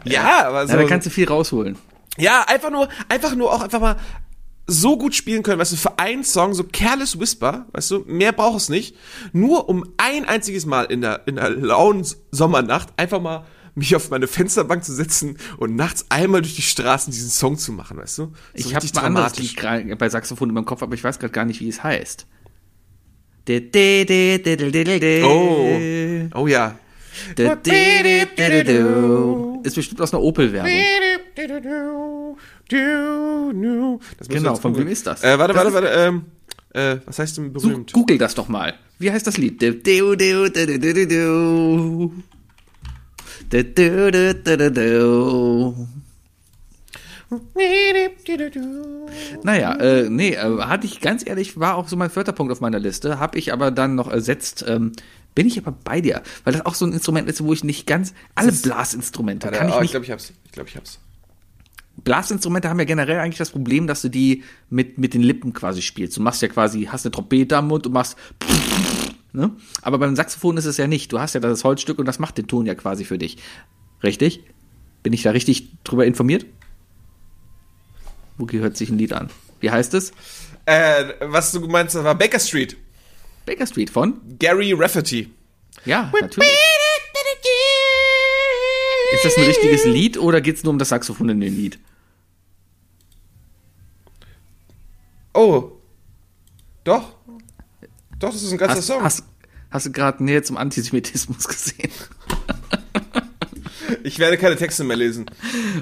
Ja, 0.04 0.48
aber 0.48 0.68
so. 0.68 0.74
Ja, 0.74 0.82
da 0.82 0.88
kannst 0.88 1.08
du 1.08 1.10
viel 1.10 1.28
rausholen. 1.28 1.78
Ja, 2.18 2.44
einfach 2.48 2.72
nur, 2.72 2.90
einfach 3.10 3.36
nur 3.36 3.52
auch 3.52 3.62
einfach 3.62 3.80
mal 3.80 3.98
so 4.68 4.98
gut 4.98 5.14
spielen 5.14 5.44
können, 5.44 5.60
weißt 5.60 5.74
du, 5.74 5.78
für 5.78 6.00
einen 6.00 6.24
Song, 6.24 6.54
so 6.54 6.64
Careless 6.64 7.20
Whisper, 7.20 7.68
weißt 7.74 7.92
du, 7.92 8.00
mehr 8.08 8.32
braucht 8.32 8.58
es 8.58 8.70
nicht, 8.70 8.96
nur 9.32 9.70
um 9.70 9.94
ein 9.98 10.26
einziges 10.26 10.66
Mal 10.66 10.86
in 10.86 11.02
der, 11.02 11.28
in 11.28 11.36
der 11.36 11.52
lauen 11.52 12.06
Sommernacht 12.32 12.90
einfach 12.98 13.22
mal 13.22 13.46
mich 13.76 13.96
auf 13.96 14.10
meine 14.10 14.28
Fensterbank 14.28 14.84
zu 14.84 14.94
setzen 14.94 15.38
und 15.58 15.76
nachts 15.76 16.06
einmal 16.10 16.42
durch 16.42 16.56
die 16.56 16.62
Straßen 16.62 17.12
diesen 17.12 17.30
Song 17.30 17.58
zu 17.58 17.74
machen, 17.74 17.98
weißt 17.98 18.18
du? 18.18 18.24
So 18.24 18.32
Ich 18.54 18.76
habe 18.76 18.88
mal 18.96 19.02
anderes 19.02 19.38
Lied 19.38 19.58
gerade 19.58 19.96
bei 19.98 20.10
Saxophon 20.10 20.50
in 20.50 20.56
meinem 20.56 20.66
Kopf, 20.66 20.82
aber 20.82 20.96
ich 20.96 21.04
weiß 21.04 21.20
gerade 21.20 21.34
gar 21.34 21.46
nicht, 21.46 21.60
wie 21.60 21.68
es 21.68 21.84
heißt. 21.84 22.26
Oh, 25.26 26.40
oh 26.42 26.48
ja. 26.48 26.80
Ist 29.66 29.76
bestimmt 29.76 30.00
aus 30.02 30.14
einer 30.14 30.22
Opel-Werbung. 30.22 30.72
Genau, 34.30 34.56
von 34.56 34.78
wem 34.78 34.88
ist 34.88 35.08
das? 35.08 35.24
Äh, 35.24 35.38
warte, 35.40 35.54
Das 35.54 35.64
warte, 35.64 35.74
warte, 35.74 35.88
ähm, 35.88 36.26
äh, 36.74 36.98
was 37.06 37.20
heißt 37.20 37.38
denn 37.38 37.54
Such, 37.56 37.70
berühmt? 37.70 37.94
Google 37.94 38.18
das 38.18 38.36
doch 38.36 38.48
mal. 38.48 38.74
Wie 39.00 39.12
heißt 39.12 39.26
das 39.28 39.38
Lied? 39.38 39.62
Naja, 49.44 49.76
äh, 49.76 50.10
nee, 50.10 50.34
äh, 50.34 50.60
hatte 50.62 50.86
ich 50.86 51.02
ganz 51.02 51.28
ehrlich, 51.28 51.60
war 51.60 51.76
auch 51.76 51.88
so 51.88 51.96
mein 51.96 52.10
vierter 52.10 52.34
Punkt 52.34 52.52
auf 52.52 52.62
meiner 52.62 52.80
Liste, 52.80 53.20
habe 53.20 53.38
ich 53.38 53.52
aber 53.52 53.72
dann 53.72 53.96
noch 53.96 54.10
ersetzt, 54.10 54.64
ähm, 54.68 54.92
bin 55.36 55.48
ich 55.48 55.58
aber 55.58 55.72
bei 55.72 56.02
dir, 56.02 56.24
weil 56.44 56.54
das 56.54 56.66
auch 56.66 56.76
so 56.76 56.86
ein 56.86 56.94
Instrument 56.94 57.30
ist, 57.30 57.44
wo 57.44 57.54
ich 57.54 57.64
nicht 57.64 57.86
ganz, 57.86 58.14
alle 58.34 58.52
Blasinstrumente 58.52 59.52
kann 59.52 59.68
ich 59.68 59.76
oh, 59.76 59.82
ich 59.82 59.92
glaube, 59.92 60.06
ich 60.06 60.12
hab's. 60.12 60.34
Ich 60.46 60.52
glaube, 60.52 60.70
ich 60.70 60.78
hab's. 60.78 61.00
Blasinstrumente 61.98 62.70
haben 62.70 62.80
ja 62.80 62.86
generell 62.86 63.20
eigentlich 63.20 63.38
das 63.38 63.52
Problem, 63.52 63.88
dass 63.88 64.02
du 64.02 64.10
die 64.10 64.44
mit, 64.70 64.98
mit 64.98 65.14
den 65.14 65.22
Lippen 65.22 65.54
quasi 65.54 65.82
spielst. 65.82 66.18
Du 66.18 66.22
machst 66.22 66.42
ja 66.42 66.48
quasi, 66.48 66.86
hast 66.92 67.06
eine 67.06 67.12
Trompete 67.12 67.58
am 67.58 67.68
Mund 67.68 67.86
und 67.86 67.94
machst. 67.94 68.18
Ne? 69.32 69.52
Aber 69.82 69.98
beim 69.98 70.16
Saxophon 70.16 70.58
ist 70.58 70.66
es 70.66 70.78
ja 70.78 70.88
nicht. 70.88 71.12
Du 71.12 71.20
hast 71.20 71.34
ja 71.34 71.42
das 71.42 71.64
Holzstück 71.64 72.00
und 72.00 72.06
das 72.06 72.20
macht 72.20 72.38
den 72.38 72.48
Ton 72.48 72.66
ja 72.66 72.76
quasi 72.76 73.06
für 73.06 73.18
dich. 73.18 73.38
Richtig? 74.04 74.44
Bin 75.04 75.14
ich 75.14 75.24
da 75.24 75.32
richtig 75.32 75.72
drüber 75.84 76.06
informiert? 76.06 76.46
Wookie 78.38 78.60
hört 78.60 78.76
sich 78.78 78.90
ein 78.90 78.98
Lied 78.98 79.14
an. 79.14 79.30
Wie 79.60 79.72
heißt 79.72 79.94
es? 79.94 80.12
Äh, 80.66 81.14
was 81.22 81.52
du 81.52 81.60
meinst, 81.68 81.96
das 81.96 82.04
war 82.04 82.16
Baker 82.16 82.40
Street. 82.40 82.78
Baker 83.46 83.68
Street 83.68 83.90
von? 83.90 84.20
Gary 84.40 84.74
Rafferty. 84.74 85.32
Ja, 85.86 86.12
natürlich. 86.20 86.50
Ist 89.14 89.24
das 89.26 89.38
ein 89.38 89.44
richtiges 89.44 89.86
Lied 89.86 90.18
oder 90.18 90.42
geht 90.42 90.58
es 90.58 90.64
nur 90.64 90.72
um 90.72 90.80
das 90.80 90.90
Saxophon 90.90 91.30
in 91.30 91.40
dem 91.40 91.56
Lied? 91.56 91.80
Oh. 95.34 95.72
Doch. 96.84 97.16
Doch, 98.20 98.32
das 98.32 98.42
ist 98.44 98.52
ein 98.52 98.58
ganzer 98.58 98.78
Hast, 98.78 98.88
Song. 98.88 99.04
hast, 99.04 99.24
hast 99.70 99.86
du 99.86 99.92
gerade 99.92 100.24
Nähe 100.24 100.42
zum 100.42 100.58
Antisemitismus 100.58 101.48
gesehen? 101.48 101.92
Ich 104.04 104.20
werde 104.20 104.38
keine 104.38 104.56
Texte 104.56 104.84
mehr 104.84 104.98
lesen. 104.98 105.26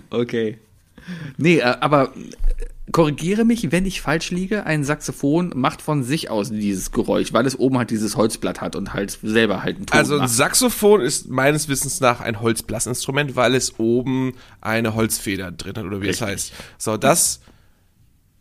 Okay. 0.10 0.60
Nee, 1.38 1.58
äh, 1.60 1.64
aber 1.64 2.14
äh, 2.16 2.30
korrigiere 2.92 3.46
mich, 3.46 3.72
wenn 3.72 3.86
ich 3.86 4.02
falsch 4.02 4.32
liege. 4.32 4.66
Ein 4.66 4.84
Saxophon 4.84 5.54
macht 5.56 5.82
von 5.82 6.04
sich 6.04 6.30
aus 6.30 6.50
dieses 6.50 6.92
Geräusch, 6.92 7.32
weil 7.32 7.46
es 7.46 7.58
oben 7.58 7.78
halt 7.78 7.90
dieses 7.92 8.18
Holzblatt 8.18 8.60
hat 8.62 8.76
und 8.76 8.94
halt 8.94 9.18
selber 9.24 9.64
halt 9.64 9.78
einen 9.78 9.86
Ton 9.86 9.98
Also 9.98 10.16
ein 10.16 10.22
macht. 10.22 10.32
Saxophon 10.32 11.02
ist 11.02 11.30
meines 11.30 11.70
Wissens 11.70 12.02
nach 12.02 12.20
ein 12.20 12.42
Holzblasinstrument, 12.42 13.36
weil 13.36 13.56
es 13.56 13.80
oben 13.80 14.34
eine 14.60 14.96
Holzfeder 14.96 15.52
drin 15.52 15.76
hat 15.76 15.86
oder 15.86 16.02
wie 16.02 16.10
es 16.10 16.22
heißt. 16.22 16.54
So, 16.78 16.98
das, 16.98 17.40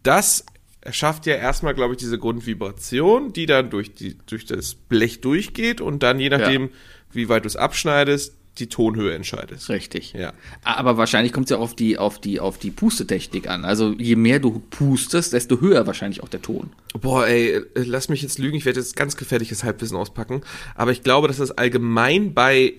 das 0.02 0.44
schafft 0.90 1.27
ja 1.27 1.35
erstmal, 1.35 1.74
glaube 1.74 1.94
ich, 1.94 1.98
diese 1.98 2.19
Grundvibration, 2.19 3.32
die 3.32 3.47
dann 3.47 3.70
durch, 3.70 3.94
die, 3.94 4.19
durch 4.27 4.44
das 4.47 4.74
Blech 4.74 5.20
durchgeht 5.20 5.81
und 5.81 6.02
dann, 6.02 6.19
je 6.19 6.31
nachdem, 6.31 6.70
wie 7.12 7.28
weit 7.28 7.44
du 7.44 7.47
es 7.47 7.56
abschneidest, 7.56 8.35
die 8.58 8.68
Tonhöhe 8.68 9.14
entscheidest. 9.14 9.68
Richtig. 9.70 10.12
Ja. 10.12 10.32
Aber 10.62 10.96
wahrscheinlich 10.98 11.32
kommt 11.32 11.46
es 11.46 11.50
ja 11.50 11.56
auf 11.56 11.74
die, 11.74 11.96
auf 11.96 12.20
die, 12.20 12.38
auf 12.38 12.58
die 12.58 12.70
Pustetechnik 12.70 13.48
an. 13.48 13.64
Also 13.64 13.92
je 13.92 14.16
mehr 14.16 14.40
du 14.40 14.62
pustest, 14.70 15.32
desto 15.32 15.60
höher 15.60 15.86
wahrscheinlich 15.86 16.22
auch 16.22 16.28
der 16.28 16.42
Ton. 16.42 16.70
Boah, 17.00 17.26
ey, 17.26 17.52
äh, 17.54 17.64
lass 17.74 18.08
mich 18.08 18.20
jetzt 18.20 18.38
lügen, 18.38 18.56
ich 18.56 18.66
werde 18.66 18.80
jetzt 18.80 18.94
ganz 18.94 19.16
gefährliches 19.16 19.64
Halbwissen 19.64 19.96
auspacken, 19.96 20.42
aber 20.74 20.92
ich 20.92 21.02
glaube, 21.02 21.28
dass 21.28 21.38
das 21.38 21.52
allgemein 21.52 22.34
bei 22.34 22.74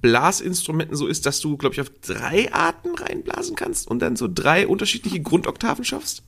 Blasinstrumenten 0.00 0.96
so 0.96 1.06
ist, 1.06 1.26
dass 1.26 1.40
du, 1.40 1.56
glaube 1.56 1.74
ich, 1.74 1.80
auf 1.80 1.90
drei 2.06 2.52
Arten 2.52 2.94
reinblasen 2.94 3.56
kannst 3.56 3.88
und 3.88 4.00
dann 4.00 4.16
so 4.16 4.28
drei 4.32 4.66
unterschiedliche 4.66 5.20
Grundoktaven 5.20 5.84
schaffst. 5.84 6.22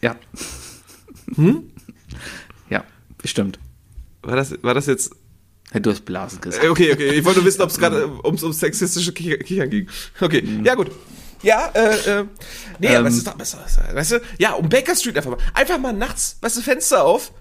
Ja. 0.00 0.16
Hm? 1.36 1.70
Ja, 2.68 2.84
bestimmt. 3.16 3.58
War 4.22 4.36
das, 4.36 4.62
war 4.62 4.74
das 4.74 4.86
jetzt 4.86 5.14
du 5.80 5.90
hast 5.90 6.04
Blasen 6.04 6.40
gesagt. 6.40 6.64
Äh, 6.64 6.68
Okay, 6.68 6.92
okay. 6.92 7.10
Ich 7.10 7.24
wollte 7.24 7.38
nur 7.40 7.46
wissen, 7.46 7.62
ob 7.62 7.70
es 7.70 7.78
gerade 7.78 8.08
ums, 8.24 8.42
ums 8.42 8.60
sexistische 8.60 9.12
Kicher- 9.12 9.38
Kichern 9.38 9.70
ging. 9.70 9.88
Okay, 10.20 10.42
ja 10.64 10.74
gut. 10.74 10.90
Ja, 11.42 11.70
äh, 11.74 12.20
äh, 12.20 12.24
nee, 12.78 12.94
aber 12.94 13.08
es 13.08 13.16
ist 13.16 13.26
doch 13.26 13.34
besser. 13.34 13.64
Weißt 13.92 14.12
du, 14.12 14.20
ja, 14.38 14.52
um 14.52 14.68
Baker 14.68 14.94
Street 14.94 15.16
einfach 15.16 15.30
mal. 15.32 15.38
Einfach 15.54 15.78
mal 15.78 15.92
nachts, 15.92 16.36
weißt 16.40 16.58
du, 16.58 16.60
Fenster 16.60 17.04
auf. 17.04 17.32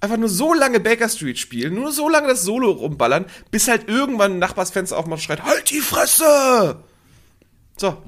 Einfach 0.00 0.16
nur 0.16 0.28
so 0.30 0.54
lange 0.54 0.80
Baker 0.80 1.08
Street 1.08 1.38
spielen, 1.38 1.74
nur 1.74 1.92
so 1.92 2.08
lange 2.08 2.26
das 2.28 2.42
Solo 2.42 2.70
rumballern, 2.70 3.26
bis 3.50 3.68
halt 3.68 3.86
irgendwann 3.88 4.32
ein 4.32 4.38
Nachbarsfenster 4.38 4.96
aufmacht 4.96 5.18
und 5.18 5.22
schreit, 5.22 5.44
halt 5.44 5.70
die 5.70 5.80
Fresse! 5.80 6.76
So, 7.76 7.98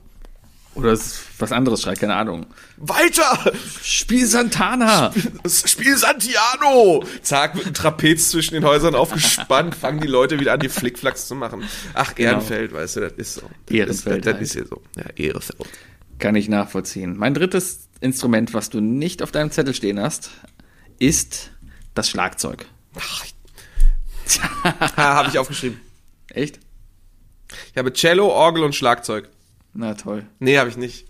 Oder 0.74 0.98
was 1.38 1.52
anderes 1.52 1.82
schreit, 1.82 2.00
keine 2.00 2.14
Ahnung. 2.14 2.46
weiter! 2.78 3.52
Spiel 3.82 4.26
Santana! 4.26 5.12
Das 5.42 5.70
Spiel 5.70 5.96
Santiano! 5.96 7.04
Zack, 7.22 7.54
mit 7.54 7.66
einem 7.66 7.74
Trapez 7.74 8.30
zwischen 8.30 8.54
den 8.54 8.64
Häusern 8.64 8.94
aufgespannt, 8.94 9.74
fangen 9.74 10.00
die 10.00 10.08
Leute 10.08 10.40
wieder 10.40 10.54
an, 10.54 10.60
die 10.60 10.70
Flickflacks 10.70 11.28
zu 11.28 11.34
machen. 11.34 11.64
Ach, 11.92 12.14
Ehrenfeld, 12.16 12.72
weißt 12.72 12.96
du, 12.96 13.00
das 13.00 13.12
ist 13.12 13.34
so. 13.34 13.42
Das 13.66 13.76
Ehrenfeld 13.76 14.18
ist, 14.18 14.26
das, 14.26 14.32
halt. 14.34 14.42
ist 14.42 14.52
hier 14.52 14.66
so. 14.66 14.82
Ja, 14.96 15.04
Ehrenfeld. 15.16 15.68
Kann 16.18 16.36
ich 16.36 16.48
nachvollziehen. 16.48 17.16
Mein 17.18 17.34
drittes 17.34 17.88
Instrument, 18.00 18.54
was 18.54 18.70
du 18.70 18.80
nicht 18.80 19.22
auf 19.22 19.30
deinem 19.30 19.50
Zettel 19.50 19.74
stehen 19.74 20.00
hast, 20.00 20.30
ist 20.98 21.50
das 21.94 22.08
Schlagzeug. 22.08 22.66
Ach, 22.98 23.24
ha, 24.64 24.96
habe 24.96 25.28
ich 25.28 25.38
aufgeschrieben. 25.38 25.80
Echt? 26.30 26.60
Ich 27.72 27.76
habe 27.76 27.92
Cello, 27.92 28.28
Orgel 28.28 28.64
und 28.64 28.74
Schlagzeug. 28.74 29.28
Na 29.74 29.94
toll. 29.94 30.26
Nee, 30.38 30.58
habe 30.58 30.68
ich 30.70 30.76
nicht. 30.76 31.06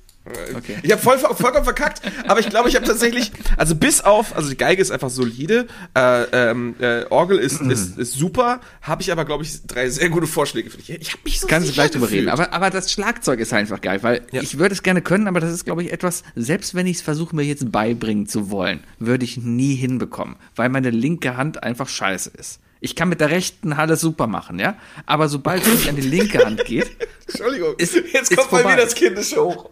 Okay. 0.57 0.77
Ich 0.85 0.93
habe 0.93 1.03
voll, 1.03 1.19
vollkommen 1.19 1.65
verkackt, 1.65 2.01
aber 2.29 2.39
ich 2.39 2.49
glaube, 2.49 2.69
ich 2.69 2.77
habe 2.77 2.87
tatsächlich, 2.87 3.33
also 3.57 3.75
bis 3.75 4.01
auf, 4.03 4.37
also 4.37 4.51
die 4.51 4.57
Geige 4.57 4.81
ist 4.81 4.93
einfach 4.93 5.11
solide, 5.11 5.67
äh, 5.97 6.23
ähm, 6.51 6.77
äh, 6.79 7.07
Orgel 7.11 7.39
ist, 7.39 7.61
ist, 7.61 7.99
ist 7.99 8.13
super, 8.13 8.61
habe 8.83 9.03
ich 9.03 9.11
aber, 9.11 9.25
glaube 9.25 9.43
ich, 9.43 9.67
drei 9.67 9.89
sehr 9.91 10.11
gute 10.11 10.29
Vorschläge 10.29 10.71
für 10.71 10.77
dich. 10.77 10.91
Ich 10.91 11.09
habe 11.11 11.23
mich 11.25 11.41
so 11.41 11.49
Kannst 11.49 11.69
du 11.69 11.73
gleich 11.73 11.91
drüber 11.91 12.09
reden. 12.09 12.29
Aber, 12.29 12.53
aber 12.53 12.71
das 12.71 12.93
Schlagzeug 12.93 13.41
ist 13.41 13.53
einfach 13.53 13.81
geil, 13.81 14.01
weil 14.05 14.25
Ja. 14.31 14.43
ich 14.43 14.59
würde 14.59 14.77
es 14.77 14.85
gerne 14.85 15.03
können, 15.03 15.27
aber 15.27 15.41
das 15.41 15.53
ist, 15.53 15.65
glaube 15.65 15.83
ich, 15.83 15.93
etwas, 15.93 16.23
selbst 16.37 16.77
wenn 16.77 16.87
ich 16.87 16.99
es 16.99 17.03
versuche, 17.03 17.35
mir 17.35 17.43
jetzt 17.43 17.73
beibringen 17.73 18.29
zu 18.29 18.49
wollen, 18.49 18.85
würde 19.01 19.25
ich 19.25 19.39
nie 19.39 19.75
hinbekommen, 19.75 20.37
weil 20.55 20.69
meine 20.69 20.91
linke 20.91 21.37
Hand 21.37 21.65
einfach 21.65 21.89
scheiße 21.89 22.31
ist. 22.39 22.61
Ich 22.85 22.97
kann 22.97 23.09
mit 23.09 23.21
der 23.21 23.31
rechten 23.31 23.73
alles 23.73 24.01
super 24.01 24.27
machen, 24.27 24.59
ja? 24.59 24.77
Aber 25.07 25.29
sobald 25.29 25.63
es 25.63 25.73
nicht 25.73 25.89
an 25.89 25.95
die 25.95 26.03
linke 26.03 26.45
Hand 26.45 26.65
geht, 26.65 26.91
Entschuldigung, 27.29 27.77
Ist- 27.79 27.95
jetzt 27.95 28.33
ist 28.33 28.37
kommt 28.37 28.51
bei 28.51 28.65
mir 28.65 28.77
das 28.77 28.97
Kindische 28.97 29.41
hoch. 29.41 29.71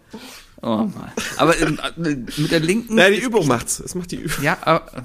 oh 0.63 0.77
Mann. 0.77 1.11
Aber 1.37 1.59
ähm, 1.61 1.81
äh, 1.97 2.15
mit 2.41 2.53
der 2.53 2.61
linken. 2.61 2.95
Nein, 2.95 3.13
die 3.15 3.19
Übung 3.19 3.49
macht's. 3.49 3.81
Es 3.81 3.97
macht 3.97 4.13
die 4.13 4.17
Übung. 4.17 4.45
Ja, 4.45 4.59
aber, 4.63 5.05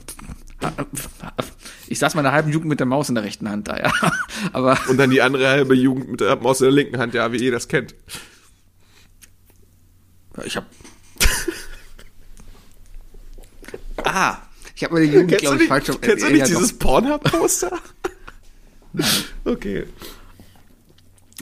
ich 1.88 1.98
saß 1.98 2.14
meiner 2.14 2.32
halben 2.32 2.52
Jugend 2.52 2.70
mit 2.70 2.80
der 2.80 2.86
Maus 2.86 3.10
in 3.10 3.16
der 3.16 3.24
rechten 3.24 3.50
Hand 3.50 3.68
da, 3.70 3.78
ja. 3.80 3.92
Aber 4.54 4.78
Und 4.88 4.98
dann 4.98 5.10
die 5.10 5.24
andere 5.24 5.48
halbe 5.50 5.74
Jugend 5.74 6.10
mit 6.12 6.22
der 6.22 6.36
Maus 6.36 6.62
in 6.62 6.66
der 6.66 6.74
linken 6.74 7.00
Hand, 7.00 7.16
ja, 7.16 7.32
wie 7.32 7.38
ihr 7.38 7.52
das 7.52 7.68
kennt. 7.68 7.96
ich 10.46 10.56
habe. 10.58 10.68
ah, 14.04 14.38
ich 14.76 14.84
habe 14.84 14.94
meine 14.96 15.06
Jugend, 15.06 15.30
Kennst 15.30 15.44
du 15.44 15.48
glaube 15.48 15.56
ich, 15.56 15.60
nicht, 15.62 15.86
falsch. 15.86 15.98
kennst 16.02 16.24
du 16.26 16.30
nicht 16.32 16.48
dieses 16.48 16.74
Pornhub-Poster? 16.78 17.80
okay. 19.46 19.84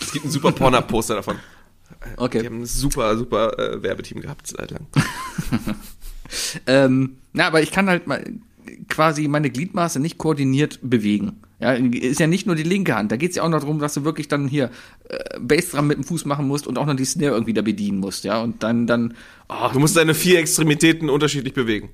Es 0.01 0.11
gibt 0.11 0.26
ein 0.26 0.31
super 0.31 0.51
Pornhub-Poster 0.51 1.15
davon. 1.15 1.38
Die 1.38 2.18
Okay. 2.18 2.45
haben 2.45 2.61
ein 2.61 2.65
super, 2.65 3.18
super 3.18 3.57
äh, 3.57 3.81
Werbeteam 3.81 4.22
gehabt, 4.22 4.47
seit 4.47 4.72
lang. 4.72 4.88
Ähm, 6.65 7.18
na, 7.34 7.45
aber 7.45 7.61
ich 7.61 7.72
kann 7.72 7.88
halt 7.89 8.07
mal 8.07 8.23
quasi 8.89 9.27
meine 9.27 9.51
Gliedmaße 9.51 9.99
nicht 9.99 10.18
koordiniert 10.18 10.80
bewegen. 10.81 11.41
Ja, 11.60 11.73
ist 11.73 12.19
ja 12.19 12.26
nicht 12.27 12.47
nur 12.47 12.55
die 12.55 12.64
linke 12.64 12.95
Hand. 12.95 13.11
Da 13.11 13.18
geht 13.18 13.31
es 13.31 13.35
ja 13.35 13.43
auch 13.43 13.49
noch 13.49 13.60
darum, 13.60 13.77
dass 13.80 13.93
du 13.93 14.03
wirklich 14.03 14.27
dann 14.30 14.47
hier 14.47 14.72
äh, 15.10 15.39
Bassdrum 15.39 15.85
mit 15.88 15.97
dem 15.97 16.03
Fuß 16.03 16.26
machen 16.26 16.47
musst 16.47 16.65
und 16.65 16.77
auch 16.80 16.85
noch 16.88 16.95
die 16.95 17.05
Snare 17.05 17.34
irgendwie 17.34 17.53
da 17.53 17.61
bedienen 17.61 17.99
musst, 17.99 18.23
ja. 18.23 18.41
Und 18.41 18.64
dann, 18.64 18.88
dann, 18.88 19.14
oh, 19.47 19.69
Du 19.72 19.80
musst 19.80 19.95
deine 19.95 20.15
vier 20.15 20.39
Extremitäten 20.39 21.10
unterschiedlich 21.10 21.53
bewegen. 21.53 21.89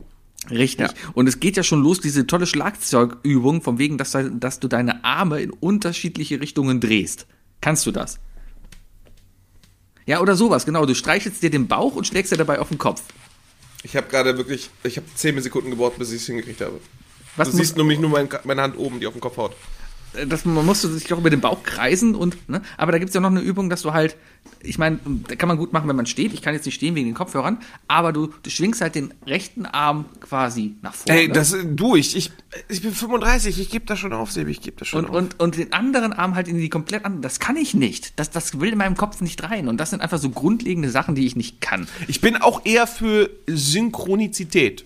Richtig. 0.49 0.89
Und 1.13 1.27
es 1.27 1.39
geht 1.39 1.57
ja 1.57 1.63
schon 1.63 1.83
los, 1.83 1.99
diese 1.99 2.25
tolle 2.25 2.47
Schlagzeugübung, 2.47 3.61
von 3.61 3.77
wegen, 3.77 3.97
dass, 3.97 4.17
dass 4.33 4.59
du 4.59 4.67
deine 4.67 5.03
Arme 5.03 5.41
in 5.41 5.51
unterschiedliche 5.51 6.39
Richtungen 6.39 6.79
drehst. 6.79 7.27
Kannst 7.61 7.85
du 7.85 7.91
das? 7.91 8.19
Ja, 10.05 10.21
oder 10.21 10.35
sowas, 10.35 10.65
genau. 10.65 10.85
Du 10.85 10.95
streichelst 10.95 11.43
dir 11.43 11.49
den 11.49 11.67
Bauch 11.67 11.95
und 11.95 12.07
schlägst 12.07 12.31
dir 12.31 12.37
dabei 12.37 12.59
auf 12.59 12.69
den 12.69 12.77
Kopf. 12.77 13.03
Ich 13.83 13.95
habe 13.95 14.07
gerade 14.09 14.37
wirklich, 14.37 14.69
ich 14.83 14.97
habe 14.97 15.07
zehn 15.15 15.39
Sekunden 15.41 15.69
gebraucht, 15.69 15.97
bis 15.99 16.11
ich 16.11 16.21
es 16.21 16.25
hingekriegt 16.25 16.61
habe. 16.61 16.79
Was 17.35 17.51
du 17.51 17.57
siehst 17.57 17.77
nämlich 17.77 17.99
nur 17.99 18.09
mein, 18.09 18.27
meine 18.43 18.61
Hand 18.61 18.77
oben, 18.77 18.99
die 18.99 19.07
auf 19.07 19.13
den 19.13 19.21
Kopf 19.21 19.37
haut. 19.37 19.55
Das, 20.27 20.45
man 20.45 20.65
musste 20.65 20.87
sich 20.89 21.07
doch 21.07 21.19
über 21.19 21.29
den 21.29 21.41
Bauch 21.41 21.63
kreisen 21.63 22.15
und, 22.15 22.49
ne? 22.49 22.61
Aber 22.77 22.91
da 22.91 22.97
gibt's 22.97 23.13
ja 23.13 23.21
noch 23.21 23.29
eine 23.29 23.41
Übung, 23.41 23.69
dass 23.69 23.83
du 23.83 23.93
halt, 23.93 24.15
ich 24.61 24.77
meine, 24.77 24.99
da 25.27 25.35
kann 25.35 25.47
man 25.47 25.57
gut 25.57 25.71
machen, 25.71 25.87
wenn 25.87 25.95
man 25.95 26.05
steht. 26.05 26.33
Ich 26.33 26.41
kann 26.41 26.53
jetzt 26.53 26.65
nicht 26.65 26.75
stehen 26.75 26.95
wegen 26.95 27.07
den 27.07 27.15
Kopfhörern, 27.15 27.59
aber 27.87 28.11
du, 28.11 28.33
du 28.41 28.49
schwingst 28.49 28.81
halt 28.81 28.95
den 28.95 29.13
rechten 29.27 29.65
Arm 29.65 30.05
quasi 30.19 30.75
nach 30.81 30.95
vorne. 30.95 31.21
Ey, 31.21 31.29
das, 31.29 31.55
du, 31.63 31.95
ich, 31.95 32.15
ich, 32.15 32.31
ich 32.67 32.81
bin 32.81 32.93
35, 32.93 33.59
ich 33.59 33.69
gebe 33.69 33.85
das 33.85 33.99
schon 33.99 34.13
auf, 34.13 34.31
Sebi, 34.31 34.51
ich 34.51 34.61
gebe 34.61 34.77
das 34.77 34.87
schon 34.87 35.05
und, 35.05 35.11
auf. 35.11 35.15
und, 35.15 35.39
und 35.39 35.57
den 35.57 35.73
anderen 35.73 36.13
Arm 36.13 36.35
halt 36.35 36.47
in 36.47 36.57
die 36.57 36.69
komplett 36.69 37.05
andere. 37.05 37.21
Das 37.21 37.39
kann 37.39 37.55
ich 37.55 37.73
nicht. 37.73 38.19
Das, 38.19 38.31
das 38.31 38.59
will 38.59 38.71
in 38.71 38.77
meinem 38.77 38.95
Kopf 38.95 39.21
nicht 39.21 39.43
rein. 39.43 39.67
Und 39.67 39.77
das 39.77 39.91
sind 39.91 40.01
einfach 40.01 40.19
so 40.19 40.29
grundlegende 40.29 40.89
Sachen, 40.89 41.15
die 41.15 41.25
ich 41.25 41.35
nicht 41.35 41.61
kann. 41.61 41.87
Ich 42.07 42.21
bin 42.21 42.37
auch 42.37 42.65
eher 42.65 42.87
für 42.87 43.29
Synchronizität. 43.47 44.85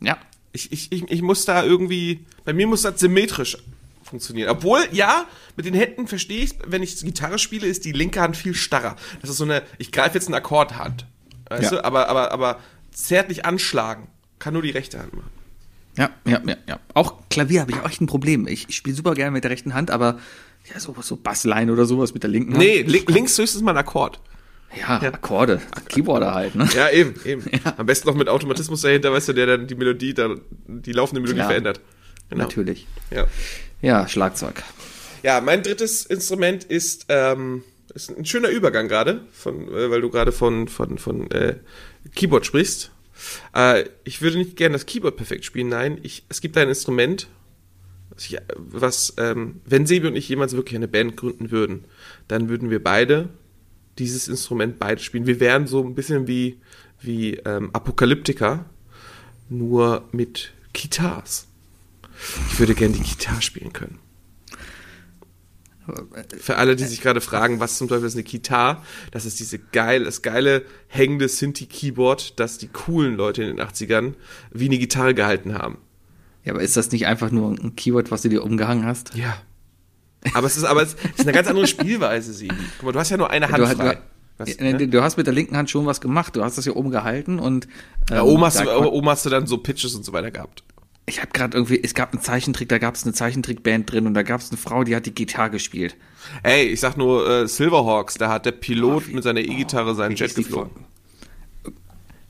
Ja. 0.00 0.18
Ich, 0.52 0.70
ich, 0.70 0.92
ich, 0.92 1.10
ich 1.10 1.22
muss 1.22 1.44
da 1.46 1.64
irgendwie, 1.64 2.20
bei 2.44 2.52
mir 2.52 2.66
muss 2.66 2.82
das 2.82 3.00
symmetrisch 3.00 3.56
funktionieren. 4.04 4.48
Obwohl, 4.50 4.80
ja, 4.92 5.26
mit 5.56 5.66
den 5.66 5.74
Händen 5.74 6.06
verstehe 6.06 6.42
ich, 6.44 6.54
wenn 6.66 6.82
ich 6.82 6.98
Gitarre 7.00 7.38
spiele, 7.38 7.66
ist 7.66 7.84
die 7.84 7.92
linke 7.92 8.20
Hand 8.20 8.36
viel 8.36 8.54
starrer. 8.54 8.96
Das 9.20 9.30
ist 9.30 9.36
so 9.38 9.44
eine, 9.44 9.62
ich 9.78 9.92
greife 9.92 10.14
jetzt 10.14 10.28
eine 10.28 10.36
Akkordhand. 10.36 11.06
Weißt 11.48 11.64
Ja. 11.64 11.70
du, 11.78 11.84
aber, 11.84 12.08
aber, 12.08 12.32
aber 12.32 12.58
zärtlich 12.92 13.44
anschlagen 13.44 14.08
kann 14.38 14.52
nur 14.54 14.62
die 14.62 14.70
rechte 14.70 14.98
Hand 14.98 15.12
machen. 15.14 15.30
Ja, 15.96 16.10
ja, 16.26 16.40
ja, 16.44 16.56
ja. 16.66 16.80
Auch 16.94 17.14
Klavier 17.30 17.60
habe 17.60 17.70
ich 17.72 17.78
auch 17.78 17.88
echt 17.88 18.00
ein 18.00 18.06
Problem. 18.06 18.46
Ich, 18.48 18.68
ich 18.68 18.76
spiele 18.76 18.96
super 18.96 19.14
gerne 19.14 19.30
mit 19.30 19.44
der 19.44 19.50
rechten 19.50 19.74
Hand, 19.74 19.90
aber 19.90 20.18
ja, 20.72 20.80
so, 20.80 20.94
so 21.00 21.16
Bassline 21.16 21.72
oder 21.72 21.84
sowas 21.84 22.14
mit 22.14 22.22
der 22.24 22.30
linken 22.30 22.54
Hand. 22.54 22.64
Nee, 22.64 22.82
li 22.82 23.04
links 23.06 23.38
höchstens 23.38 23.62
mal 23.62 23.70
ein 23.72 23.76
Akkord. 23.76 24.20
Ja, 24.76 25.00
Akkorde. 25.00 25.60
Keyboarder 25.88 26.34
halt, 26.34 26.56
ne? 26.56 26.68
Ja, 26.74 26.90
eben, 26.90 27.14
eben. 27.24 27.44
Am 27.76 27.86
besten 27.86 28.08
noch 28.08 28.16
mit 28.16 28.28
Automatismus 28.28 28.80
dahinter, 28.80 29.12
weißt 29.12 29.28
du, 29.28 29.32
der 29.34 29.46
dann 29.46 29.66
die 29.68 29.76
Melodie, 29.76 30.14
dann, 30.14 30.40
die 30.66 30.90
laufende 30.92 31.20
Melodie 31.20 31.36
Klar. 31.36 31.48
verändert. 31.48 31.80
Genau. 32.28 32.42
Natürlich. 32.42 32.88
Ja. 33.12 33.26
Ja, 33.84 34.08
Schlagzeug. 34.08 34.62
Ja, 35.22 35.42
mein 35.42 35.62
drittes 35.62 36.06
Instrument 36.06 36.64
ist, 36.64 37.04
ähm, 37.10 37.64
ist 37.94 38.10
ein 38.16 38.24
schöner 38.24 38.48
Übergang 38.48 38.88
gerade, 38.88 39.26
äh, 39.44 39.90
weil 39.90 40.00
du 40.00 40.08
gerade 40.08 40.32
von, 40.32 40.68
von, 40.68 40.96
von 40.96 41.30
äh, 41.30 41.56
Keyboard 42.14 42.46
sprichst. 42.46 42.92
Äh, 43.54 43.84
ich 44.04 44.22
würde 44.22 44.38
nicht 44.38 44.56
gerne 44.56 44.72
das 44.72 44.86
Keyboard 44.86 45.18
perfekt 45.18 45.44
spielen, 45.44 45.68
nein. 45.68 45.98
Ich, 46.02 46.24
es 46.30 46.40
gibt 46.40 46.56
ein 46.56 46.70
Instrument, 46.70 47.28
was, 48.08 48.24
ich, 48.24 48.38
was 48.56 49.12
ähm, 49.18 49.60
wenn 49.66 49.84
Sebi 49.84 50.06
und 50.06 50.16
ich 50.16 50.30
jemals 50.30 50.56
wirklich 50.56 50.76
eine 50.76 50.88
Band 50.88 51.18
gründen 51.18 51.50
würden, 51.50 51.84
dann 52.26 52.48
würden 52.48 52.70
wir 52.70 52.82
beide 52.82 53.28
dieses 53.98 54.28
Instrument 54.28 54.78
beide 54.78 55.02
spielen. 55.02 55.26
Wir 55.26 55.40
wären 55.40 55.66
so 55.66 55.84
ein 55.84 55.94
bisschen 55.94 56.26
wie, 56.26 56.58
wie 57.02 57.34
ähm, 57.44 57.68
Apokalyptiker, 57.74 58.64
nur 59.50 60.08
mit 60.10 60.54
Guitars. 60.72 61.48
Ich 62.50 62.58
würde 62.58 62.74
gerne 62.74 62.94
die 62.94 63.02
Gitarre 63.02 63.42
spielen 63.42 63.72
können. 63.72 63.98
Für 66.40 66.56
alle, 66.56 66.76
die 66.76 66.84
sich 66.84 67.02
gerade 67.02 67.20
fragen, 67.20 67.60
was 67.60 67.76
zum 67.76 67.88
Teufel 67.88 68.06
ist 68.06 68.14
eine 68.14 68.22
Gitarre, 68.22 68.80
das 69.10 69.26
ist 69.26 69.38
diese 69.38 69.58
geil, 69.58 70.04
das 70.04 70.22
geile 70.22 70.62
hängende 70.88 71.28
Synthi-Keyboard, 71.28 72.40
das 72.40 72.56
die 72.56 72.68
coolen 72.68 73.16
Leute 73.16 73.42
in 73.42 73.54
den 73.56 73.66
80ern 73.66 74.14
wie 74.50 74.64
eine 74.66 74.78
Gitarre 74.78 75.12
gehalten 75.14 75.52
haben. 75.58 75.76
Ja, 76.42 76.52
aber 76.54 76.62
ist 76.62 76.78
das 76.78 76.90
nicht 76.90 77.06
einfach 77.06 77.30
nur 77.30 77.50
ein 77.50 77.76
Keyword, 77.76 78.10
was 78.10 78.22
du 78.22 78.30
dir 78.30 78.42
umgehangen 78.44 78.86
hast? 78.86 79.14
Ja. 79.14 79.36
Aber 80.32 80.46
es 80.46 80.56
ist, 80.56 80.64
aber 80.64 80.82
es 80.82 80.94
ist 80.94 81.20
eine 81.20 81.32
ganz 81.32 81.48
andere 81.48 81.66
Spielweise, 81.66 82.32
sie. 82.32 82.48
Guck 82.48 82.84
mal, 82.84 82.92
du 82.92 82.98
hast 82.98 83.10
ja 83.10 83.18
nur 83.18 83.28
eine 83.28 83.48
Hand 83.48 83.58
Du, 83.58 83.66
frei. 83.66 83.94
du, 83.94 83.98
Was, 84.38 84.58
ne? 84.58 84.88
Du 84.88 85.02
hast 85.02 85.18
mit 85.18 85.26
der 85.26 85.34
linken 85.34 85.54
Hand 85.56 85.68
schon 85.68 85.84
was 85.84 86.00
gemacht. 86.00 86.34
Du 86.34 86.42
hast 86.42 86.56
das 86.56 86.64
hier 86.64 86.76
oben 86.76 86.90
gehalten 86.90 87.38
und 87.38 87.66
ähm, 88.10 88.16
Ja, 88.16 88.22
oben, 88.22 88.42
hast 88.42 88.58
du, 88.60 88.70
oben 88.70 89.08
hast 89.10 89.26
du 89.26 89.30
dann 89.30 89.46
so 89.46 89.58
Pitches 89.58 89.94
und 89.94 90.04
so 90.04 90.14
weiter 90.14 90.30
gehabt. 90.30 90.64
Ich 91.06 91.20
habe 91.20 91.32
gerade 91.32 91.56
irgendwie, 91.56 91.82
es 91.82 91.94
gab 91.94 92.12
einen 92.12 92.22
Zeichentrick, 92.22 92.68
da 92.68 92.78
gab 92.78 92.94
es 92.94 93.04
eine 93.04 93.12
Zeichentrickband 93.12 93.90
drin 93.92 94.06
und 94.06 94.14
da 94.14 94.22
gab 94.22 94.40
es 94.40 94.50
eine 94.50 94.56
Frau, 94.58 94.84
die 94.84 94.96
hat 94.96 95.04
die 95.06 95.14
Gitarre 95.14 95.50
gespielt. 95.50 95.96
Ey, 96.42 96.64
ich 96.68 96.80
sag 96.80 96.96
nur 96.96 97.28
äh, 97.28 97.48
Silverhawks, 97.48 98.14
da 98.14 98.30
hat 98.30 98.46
der 98.46 98.52
Pilot 98.52 99.08
mit 99.12 99.22
seiner 99.22 99.40
E-Gitarre 99.40 99.94
seinen 99.94 100.12
Wie 100.12 100.14
Jet 100.20 100.28
hieß 100.28 100.34
die 100.36 100.42
geflogen. 100.44 100.70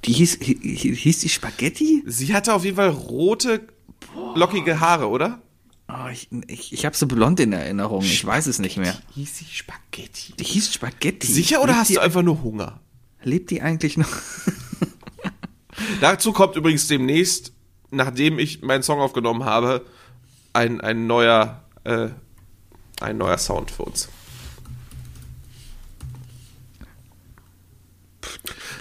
Die 0.05 0.13
hieß, 0.13 0.39
hi- 0.43 0.59
hi- 0.63 0.97
hieß 0.97 1.21
die 1.21 1.29
Spaghetti? 1.29 2.03
Sie 2.07 2.35
hatte 2.35 2.53
auf 2.53 2.65
jeden 2.65 2.77
Fall 2.77 2.91
rote, 2.91 3.67
lockige 4.35 4.81
Haare, 4.81 5.09
oder? 5.09 5.41
Oh, 5.89 6.09
ich 6.13 6.29
ich, 6.49 6.73
ich 6.73 6.85
habe 6.85 6.97
so 6.97 7.07
blond 7.07 7.41
in 7.41 7.53
Erinnerung. 7.53 8.03
Ich 8.03 8.25
weiß 8.25 8.47
es 8.49 8.59
nicht 8.59 8.77
mehr. 8.77 8.97
Hieß 9.15 9.39
sie 9.39 9.45
Spaghetti? 9.45 10.33
Die 10.39 10.45
hieß 10.45 10.73
Spaghetti. 10.75 11.27
Sicher 11.27 11.59
oder 11.63 11.69
lebt 11.73 11.79
hast 11.79 11.97
du 11.97 12.01
einfach 12.01 12.23
nur 12.23 12.43
Hunger? 12.43 12.81
Lebt 13.23 13.51
die 13.51 13.63
eigentlich 13.63 13.97
noch? 13.97 14.09
Dazu 16.01 16.33
kommt 16.33 16.57
übrigens 16.57 16.87
demnächst, 16.87 17.53
nachdem 17.95 18.39
ich 18.39 18.63
meinen 18.63 18.83
Song 18.83 19.01
aufgenommen 19.01 19.45
habe, 19.45 19.85
ein, 20.53 20.81
ein 20.81 21.07
neuer, 21.07 21.63
äh, 21.85 22.09
ein 23.01 23.19
neuer 23.19 23.39
Sound 23.39 23.71
für 23.71 23.83
uns. 23.85 24.09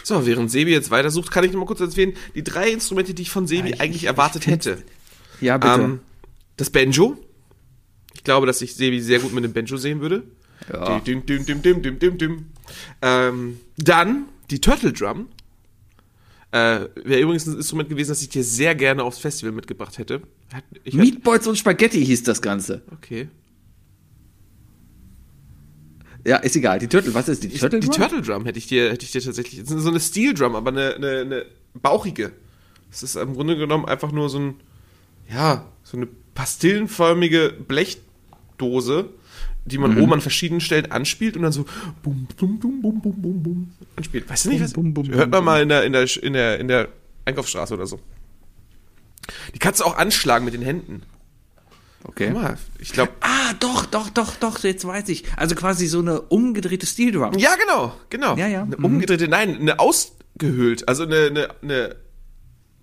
So, 0.04 0.26
während 0.26 0.52
Sebi 0.52 0.72
jetzt 0.72 0.92
weitersucht, 0.92 1.32
kann 1.32 1.44
ich 1.44 1.52
noch 1.54 1.60
mal 1.62 1.66
kurz 1.66 1.80
erzählen, 1.80 2.14
die 2.36 2.44
drei 2.44 2.70
Instrumente, 2.72 3.14
die 3.14 3.22
ich 3.22 3.30
von 3.30 3.48
Sebi 3.48 3.70
Ja, 3.70 3.76
ich- 3.76 3.82
eigentlich 3.82 4.04
ich- 4.04 4.08
erwartet 4.08 4.48
hätte. 4.48 4.84
Ja, 5.40 5.58
bitte. 5.58 5.74
Ähm, 5.82 6.00
das 6.58 6.70
Banjo. 6.70 7.18
Ich 8.14 8.24
glaube, 8.24 8.46
dass 8.46 8.62
ich 8.62 8.76
Sebi 8.76 9.02
sehr 9.02 9.20
gut 9.20 9.34
mit 9.34 9.44
dem 9.44 9.54
Banjo 9.54 9.78
sehen 9.78 10.02
würde. 10.02 10.24
Ja. 10.72 11.00
Dim, 11.00 11.26
dim, 11.26 11.46
dim, 11.46 11.62
dim, 11.62 11.82
dim, 11.82 12.00
dim, 12.00 12.18
dim. 12.18 12.46
Ähm, 13.02 13.60
dann 13.78 14.26
die 14.50 14.62
Turtle 14.62 14.94
Drum. 14.94 15.28
Äh, 16.54 16.88
Wäre 17.04 17.20
übrigens 17.20 17.48
ein 17.48 17.56
Instrument 17.56 17.90
gewesen, 17.90 18.10
das 18.10 18.22
ich 18.22 18.30
dir 18.30 18.44
sehr 18.44 18.76
gerne 18.76 19.04
aufs 19.04 19.18
Festival 19.18 19.52
mitgebracht 19.54 19.98
hätte. 19.98 20.22
Ich 20.84 20.94
Meatballs 20.94 21.48
und 21.48 21.58
Spaghetti 21.58 22.06
hieß 22.06 22.22
das 22.22 22.44
Ganze. 22.44 22.84
okay. 22.92 23.28
Ja, 26.26 26.38
ist 26.38 26.56
egal. 26.56 26.78
Die 26.78 26.88
Turtle, 26.88 27.14
was 27.16 27.28
ist 27.28 27.44
die 27.44 27.50
Turtle? 27.50 27.80
Die 27.80 27.88
Drum? 27.88 27.96
Turtle 27.98 28.22
Drum 28.22 28.46
hätte 28.46 28.60
ich 28.60 28.68
dir, 28.68 28.92
hätte 28.92 29.04
ich 29.04 29.12
dir 29.12 29.22
tatsächlich. 29.22 29.62
Das 29.64 29.72
ist 29.72 29.84
so 29.84 29.90
eine 29.90 30.00
Steel 30.00 30.36
Drum, 30.36 30.56
aber 30.56 30.70
eine, 30.70 30.94
eine, 30.94 31.20
eine 31.22 31.46
bauchige. 31.74 32.32
Das 32.92 33.02
ist 33.02 33.16
im 33.16 33.34
Grunde 33.34 33.58
genommen 33.58 33.86
einfach 33.86 34.12
nur 34.12 34.30
so 34.30 34.40
ein, 34.40 34.56
ja, 35.30 35.66
so 35.84 35.98
eine 35.98 36.08
pastillenförmige 36.36 37.52
Blechdose, 37.68 39.10
die 39.66 39.78
man 39.78 39.98
oben 40.02 40.14
an 40.14 40.22
verschiedenen 40.22 40.60
Stellen 40.62 40.92
anspielt 40.92 41.36
und 41.38 41.44
dann 41.44 41.52
so 41.52 41.66
bum, 42.02 42.28
bum, 42.38 42.60
bum, 42.60 42.82
bum, 42.82 43.02
bum, 43.02 43.22
bum, 43.22 43.44
bum 43.44 43.74
anspielt. 43.96 44.30
Weißt 44.30 44.46
du 44.46 44.50
nicht, 44.50 44.62
was? 44.64 44.74
Bum, 44.74 44.94
bum, 44.94 45.06
bum, 45.06 45.14
Hört 45.14 45.30
man 45.32 45.40
bum. 45.40 45.46
mal 45.46 45.62
in 45.62 45.70
der, 45.70 45.84
in 45.84 45.94
der, 45.94 46.24
in 46.24 46.34
der, 46.34 46.60
in 46.60 46.68
der 46.68 46.90
Einkaufsstraße 47.26 47.74
oder 47.74 47.88
so. 47.88 48.00
Die 49.56 49.60
kannst 49.60 49.80
du 49.80 49.86
auch 49.86 49.98
anschlagen 49.98 50.44
mit 50.46 50.54
den 50.54 50.62
Händen. 50.62 51.04
Okay. 52.04 52.32
Guck 52.34 52.42
mal, 52.42 52.58
ich 52.80 52.92
glaube, 52.92 53.14
Ah, 53.22 53.54
doch, 53.62 53.86
doch, 53.86 54.10
doch, 54.10 54.36
doch, 54.36 54.60
jetzt 54.64 54.86
weiß 54.86 55.08
ich. 55.08 55.24
Also 55.38 55.56
quasi 55.56 55.88
so 55.88 56.00
eine 56.00 56.20
umgedrehte 56.20 56.86
Steel 56.86 57.14
Drum. 57.14 57.32
Ja, 57.38 57.56
genau, 57.56 57.94
genau. 58.10 58.36
Ja, 58.36 58.48
ja. 58.48 58.64
Eine 58.64 58.76
Mhm. 58.78 58.84
umgedrehte, 58.86 59.30
nein, 59.30 59.56
eine 59.58 59.80
ausgehöhlt, 59.80 60.86
also 60.90 61.04
eine, 61.04 61.28
eine, 61.28 61.50
eine 61.62 61.96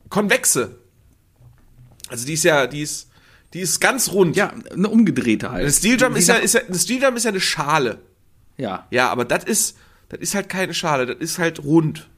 konvexe. 0.08 0.78
Also 2.08 2.24
die 2.26 2.32
ist 2.32 2.44
ja, 2.44 2.66
die 2.66 2.80
ist, 2.80 3.09
die 3.52 3.60
ist 3.60 3.80
ganz 3.80 4.12
rund. 4.12 4.36
Ja, 4.36 4.52
eine 4.72 4.88
umgedrehte 4.88 5.50
halt. 5.50 5.62
Eine 5.62 5.72
Steel 5.72 5.96
Drum 5.96 6.16
ist 6.16 6.28
ja, 6.28 6.36
ist 6.36 6.54
ja, 6.54 6.60
eine 6.60 6.78
Steel 6.78 7.00
Drum 7.00 7.16
ist 7.16 7.24
ja 7.24 7.30
eine 7.30 7.40
Schale. 7.40 7.98
Ja, 8.56 8.86
Ja, 8.90 9.08
aber 9.10 9.24
das 9.24 9.44
ist, 9.44 9.76
das 10.08 10.20
ist 10.20 10.34
halt 10.34 10.48
keine 10.48 10.74
Schale, 10.74 11.06
das 11.06 11.16
ist 11.18 11.38
halt 11.38 11.64
rund. 11.64 12.08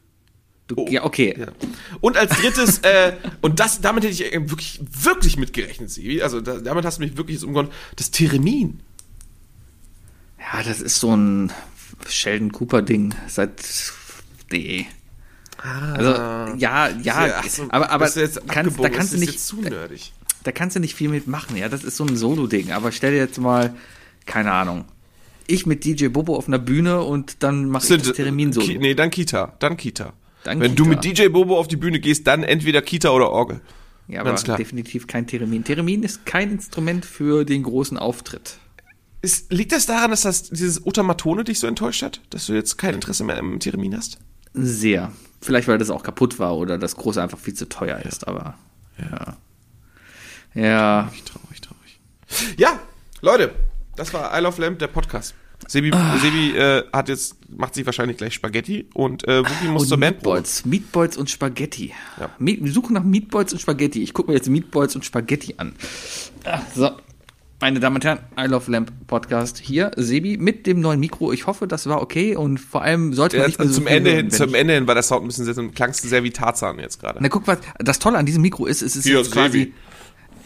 du, 0.66 0.86
ja, 0.88 1.04
okay. 1.04 1.34
Ja. 1.38 1.46
Und 2.00 2.16
als 2.16 2.36
drittes, 2.36 2.78
äh, 2.80 3.12
und 3.40 3.60
das, 3.60 3.80
damit 3.80 4.04
hätte 4.04 4.12
ich 4.12 4.50
wirklich, 4.50 4.80
wirklich 4.82 5.36
mitgerechnet, 5.36 5.90
Sibi. 5.90 6.22
Also 6.22 6.40
da, 6.40 6.58
damit 6.58 6.84
hast 6.84 6.98
du 6.98 7.02
mich 7.02 7.16
wirklich 7.16 7.36
jetzt 7.36 7.44
umgehauen. 7.44 7.70
Das 7.96 8.10
Theremin. 8.10 8.80
Ja, 10.38 10.62
das 10.62 10.80
ist 10.80 10.98
so 10.98 11.14
ein 11.16 11.52
Sheldon 12.08 12.52
Cooper 12.52 12.82
Ding 12.82 13.14
seit 13.28 13.62
nee. 14.50 14.86
Also 15.62 16.10
ja, 16.56 16.88
ja, 16.88 17.34
ach 17.38 17.48
so, 17.48 17.66
aber 17.68 17.90
aber 17.90 18.10
kannst, 18.48 18.80
da 18.80 18.88
kannst 18.88 19.12
du 19.12 19.18
nicht 19.18 19.32
jetzt 19.32 19.46
zu 19.46 19.60
nerdig. 19.60 20.12
Da 20.44 20.52
kannst 20.52 20.76
du 20.76 20.80
nicht 20.80 20.94
viel 20.94 21.08
mitmachen, 21.08 21.56
ja, 21.56 21.68
das 21.68 21.84
ist 21.84 21.96
so 21.96 22.04
ein 22.04 22.16
Solo 22.16 22.46
Ding, 22.46 22.70
aber 22.72 22.92
stell 22.92 23.12
dir 23.12 23.18
jetzt 23.18 23.38
mal 23.38 23.74
keine 24.26 24.52
Ahnung. 24.52 24.84
Ich 25.46 25.66
mit 25.66 25.84
DJ 25.84 26.08
Bobo 26.08 26.36
auf 26.36 26.48
einer 26.48 26.58
Bühne 26.58 27.02
und 27.02 27.42
dann 27.42 27.68
mach 27.68 27.82
ich 27.82 27.88
das 27.88 28.12
Theremin 28.12 28.52
Solo. 28.52 28.66
Ki 28.66 28.78
nee, 28.78 28.94
dann 28.94 29.10
Kita. 29.10 29.54
Dann 29.58 29.76
Kita. 29.76 30.12
Dann 30.44 30.60
Wenn 30.60 30.74
Kita. 30.74 30.82
du 30.82 30.88
mit 30.88 31.04
DJ 31.04 31.28
Bobo 31.28 31.58
auf 31.58 31.68
die 31.68 31.76
Bühne 31.76 32.00
gehst, 32.00 32.26
dann 32.26 32.42
entweder 32.42 32.82
Kita 32.82 33.10
oder 33.10 33.30
Orgel. 33.30 33.60
Ja, 34.08 34.20
aber 34.20 34.30
Ganz 34.30 34.44
klar. 34.44 34.56
definitiv 34.56 35.06
kein 35.06 35.26
Theremin. 35.26 35.64
Theremin 35.64 36.02
ist 36.02 36.26
kein 36.26 36.50
Instrument 36.52 37.04
für 37.04 37.44
den 37.44 37.62
großen 37.62 37.96
Auftritt. 37.98 38.58
Ist, 39.20 39.52
liegt 39.52 39.72
das 39.72 39.86
daran, 39.86 40.10
dass 40.10 40.22
das, 40.22 40.50
dieses 40.50 40.84
Otamatone 40.84 41.44
dich 41.44 41.60
so 41.60 41.66
enttäuscht 41.66 42.02
hat? 42.02 42.20
Dass 42.30 42.46
du 42.46 42.54
jetzt 42.54 42.76
kein 42.76 42.94
Interesse 42.94 43.22
mehr 43.22 43.38
im 43.38 43.60
Theremin 43.60 43.96
hast? 43.96 44.18
Sehr. 44.52 45.12
Vielleicht, 45.40 45.68
weil 45.68 45.78
das 45.78 45.90
auch 45.90 46.02
kaputt 46.02 46.38
war 46.38 46.56
oder 46.56 46.78
das 46.78 46.96
große 46.96 47.22
einfach 47.22 47.38
viel 47.38 47.54
zu 47.54 47.68
teuer 47.68 48.00
ist, 48.00 48.26
aber 48.26 48.56
ja. 48.98 49.10
Ja. 49.10 49.36
Traurig, 50.54 51.60
traurig. 51.60 52.00
Ja, 52.58 52.78
Leute, 53.20 53.52
das 53.96 54.12
war 54.12 54.36
I 54.38 54.42
Love 54.42 54.60
Lamp, 54.60 54.78
der 54.78 54.88
Podcast. 54.88 55.34
Sebi, 55.68 55.92
Ah. 55.94 56.18
Sebi 56.18 56.56
äh, 56.58 56.82
hat 56.92 57.08
jetzt, 57.08 57.36
macht 57.56 57.74
sich 57.74 57.86
wahrscheinlich 57.86 58.16
gleich 58.16 58.34
Spaghetti 58.34 58.86
und 58.94 59.26
äh, 59.28 59.40
Wookie 59.44 59.68
muss 59.68 59.82
Und 59.82 59.88
zur 59.88 59.98
Bandprobe. 60.00 60.34
Meatballs. 60.36 60.64
Meatballs 60.66 61.16
und 61.16 61.30
Spaghetti. 61.30 61.92
Ja. 62.18 62.30
Wir 62.38 62.72
suchen 62.72 62.94
nach 62.94 63.04
Meatballs 63.04 63.52
und 63.52 63.60
Spaghetti. 63.60 64.02
Ich 64.02 64.12
gucke 64.12 64.30
mir 64.30 64.36
jetzt 64.36 64.48
Meatballs 64.48 64.96
und 64.96 65.04
Spaghetti 65.04 65.54
an. 65.58 65.74
Ah, 66.44 66.60
So. 66.74 66.90
Meine 67.60 67.78
Damen 67.78 67.94
und 67.94 68.04
Herren, 68.04 68.18
I 68.36 68.46
Love 68.48 68.68
Lamp 68.72 68.90
Podcast 69.06 69.56
hier. 69.58 69.92
Sebi 69.96 70.36
mit 70.36 70.66
dem 70.66 70.80
neuen 70.80 70.98
Mikro. 70.98 71.32
Ich 71.32 71.46
hoffe, 71.46 71.68
das 71.68 71.86
war 71.86 72.02
okay 72.02 72.34
und 72.34 72.58
vor 72.58 72.82
allem 72.82 73.12
sollte 73.14 73.36
man 73.36 73.42
Ja, 73.44 73.46
nicht 73.46 73.58
mehr 73.60 73.68
so 73.68 73.74
zum 73.74 73.86
Ende 73.86 74.10
hin, 74.10 74.30
zum 74.32 74.52
Ende 74.54 74.74
hin 74.74 74.88
war 74.88 74.94
der 74.94 75.04
Sound 75.04 75.22
ein 75.24 75.28
bisschen 75.28 75.44
sehr, 75.44 75.54
klangst 75.68 76.02
du 76.02 76.08
sehr 76.08 76.24
wie 76.24 76.30
Tarzan 76.32 76.80
jetzt 76.80 76.98
gerade. 76.98 77.20
Na 77.22 77.28
guck, 77.28 77.46
was 77.46 77.58
das 77.78 78.00
Tolle 78.00 78.18
an 78.18 78.26
diesem 78.26 78.42
Mikro 78.42 78.66
ist, 78.66 78.82
es 78.82 78.96
ist 78.96 79.04
Hier, 79.04 79.18
jetzt 79.18 79.30
quasi. 79.30 79.58
Sebi. 79.60 79.72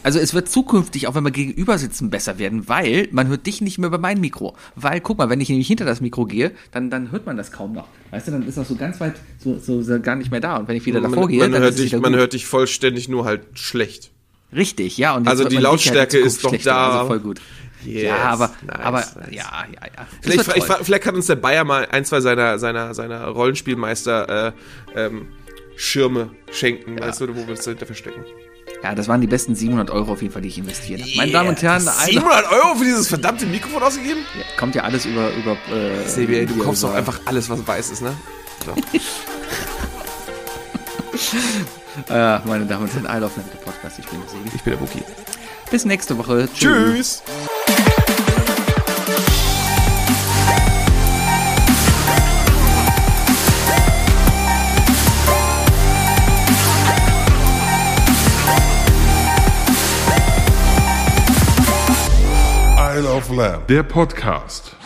Also 0.07 0.21
es 0.21 0.35
wird 0.35 0.49
zukünftig, 0.49 1.09
auch 1.09 1.17
wenn 1.17 1.25
wir 1.25 1.33
gegenüber 1.33 1.79
sitzen, 1.79 2.11
besser 2.11 2.39
werden, 2.39 2.69
weil 2.69 3.09
man 3.11 3.27
hört 3.27 3.45
dich 3.45 3.61
nicht 3.61 3.79
mehr 3.79 3.89
über 3.89 3.99
mein 3.99 4.21
Mikro. 4.21 4.55
Weil, 4.77 5.01
guck 5.01 5.19
mal, 5.19 5.31
wenn 5.31 5.41
ich 5.41 5.49
nämlich 5.49 5.67
hinter 5.67 5.85
das 5.85 6.01
Mikro 6.01 6.27
gehe, 6.27 6.53
dann, 6.71 6.91
dann 6.91 7.11
hört 7.11 7.27
man 7.27 7.37
das 7.37 7.51
kaum 7.51 7.73
noch. 7.73 7.89
Weißt 8.13 8.29
du, 8.29 8.31
dann 8.31 8.47
ist 8.47 8.57
das 8.57 8.69
so 8.69 8.77
ganz 8.77 9.01
weit 9.01 9.15
so, 9.43 9.59
so, 9.59 9.83
so 9.83 9.99
gar 9.99 10.15
nicht 10.15 10.31
mehr 10.31 10.39
da. 10.39 10.59
Und 10.59 10.69
wenn 10.69 10.77
ich 10.77 10.87
wieder 10.87 11.01
davor 11.01 11.23
man, 11.23 11.29
gehe, 11.29 11.41
man, 11.41 11.51
dann 11.51 11.61
hört 11.61 11.75
ist 11.75 11.81
dich, 11.93 12.01
man 12.01 12.15
hört 12.15 12.35
dich 12.35 12.47
vollständig 12.47 13.09
nur 13.09 13.25
halt 13.25 13.43
schlecht. 13.55 14.13
Richtig, 14.55 14.97
ja. 14.97 15.17
Und 15.17 15.27
Also 15.27 15.43
die 15.43 15.57
halt 15.57 15.65
Lautstärke 15.65 16.19
ist 16.19 16.45
doch 16.45 16.51
schlechter, 16.51 16.71
da. 16.71 16.91
Also 17.01 17.07
voll 17.09 17.19
gut. 17.19 17.41
Yes, 17.85 18.05
ja, 18.05 18.17
aber, 18.17 18.55
nice, 18.65 18.79
aber, 18.79 18.99
nice. 18.99 19.17
ja, 19.33 19.65
ja, 19.75 19.87
ja. 19.87 20.07
Vielleicht, 20.21 20.45
toll. 20.45 20.79
vielleicht 20.83 21.03
kann 21.03 21.17
uns 21.17 21.27
der 21.27 21.35
Bayer 21.35 21.65
mal 21.65 21.85
ein, 21.91 22.05
zwei 22.05 22.21
seiner, 22.21 22.61
seiner, 22.61 22.95
seiner 22.95 23.27
Rollenspielmeister 23.27 24.47
äh, 24.47 24.53
ähm, 24.95 25.27
Schirme 25.75 26.31
schenken, 26.53 27.01
weißt 27.01 27.23
du, 27.23 27.31
wo 27.31 27.43
wir 27.43 27.51
uns 27.51 27.65
dahinter 27.65 27.87
verstecken. 27.87 28.25
Ja, 28.83 28.95
das 28.95 29.09
waren 29.09 29.21
die 29.21 29.27
besten 29.27 29.55
700 29.55 29.91
Euro 29.91 30.13
auf 30.13 30.23
jeden 30.23 30.33
Fall, 30.33 30.43
die 30.43 30.49
ich 30.49 30.59
investiert 30.59 31.01
habe. 31.01 31.11
Meine 31.17 31.33
Damen 31.33 31.49
und 31.51 31.63
Herren, 31.63 31.89
also, 31.89 32.05
700 32.05 32.53
Euro 32.53 32.75
für 32.77 32.85
dieses 32.85 33.09
verdammte 33.09 33.47
Mikrofon 33.47 33.83
ausgegeben? 33.83 34.21
kommt 34.59 34.75
ja 34.75 34.83
alles 34.83 35.07
über, 35.07 35.31
über, 35.35 35.57
äh, 35.73 36.39
ey, 36.39 36.47
du 36.47 36.57
kaufst 36.59 36.83
doch 36.83 36.95
einfach 36.95 37.21
alles, 37.25 37.49
was 37.49 37.67
weiß 37.67 37.91
ist, 37.91 38.03
ne? 38.03 38.15
So. 38.65 38.75
Meine 42.09 42.67
Damen 42.67 42.85
und 42.85 42.93
Herren, 42.93 43.17
I 43.17 43.21
Love 43.21 43.33
der 43.37 43.59
Podcast. 43.59 43.99
Ich 43.99 44.07
bin 44.07 44.21
Sebi. 44.29 44.51
Ich 44.55 44.63
bin 44.63 44.73
der 44.73 44.81
Wookie. 44.81 45.03
Bis 45.71 45.85
nächste 45.85 46.17
Woche. 46.19 46.49
Tschüss! 46.55 47.23
I 47.69 47.96
Life 63.27 63.35
Lab, 63.35 63.67
der 63.67 63.83
Podcast. 63.83 64.77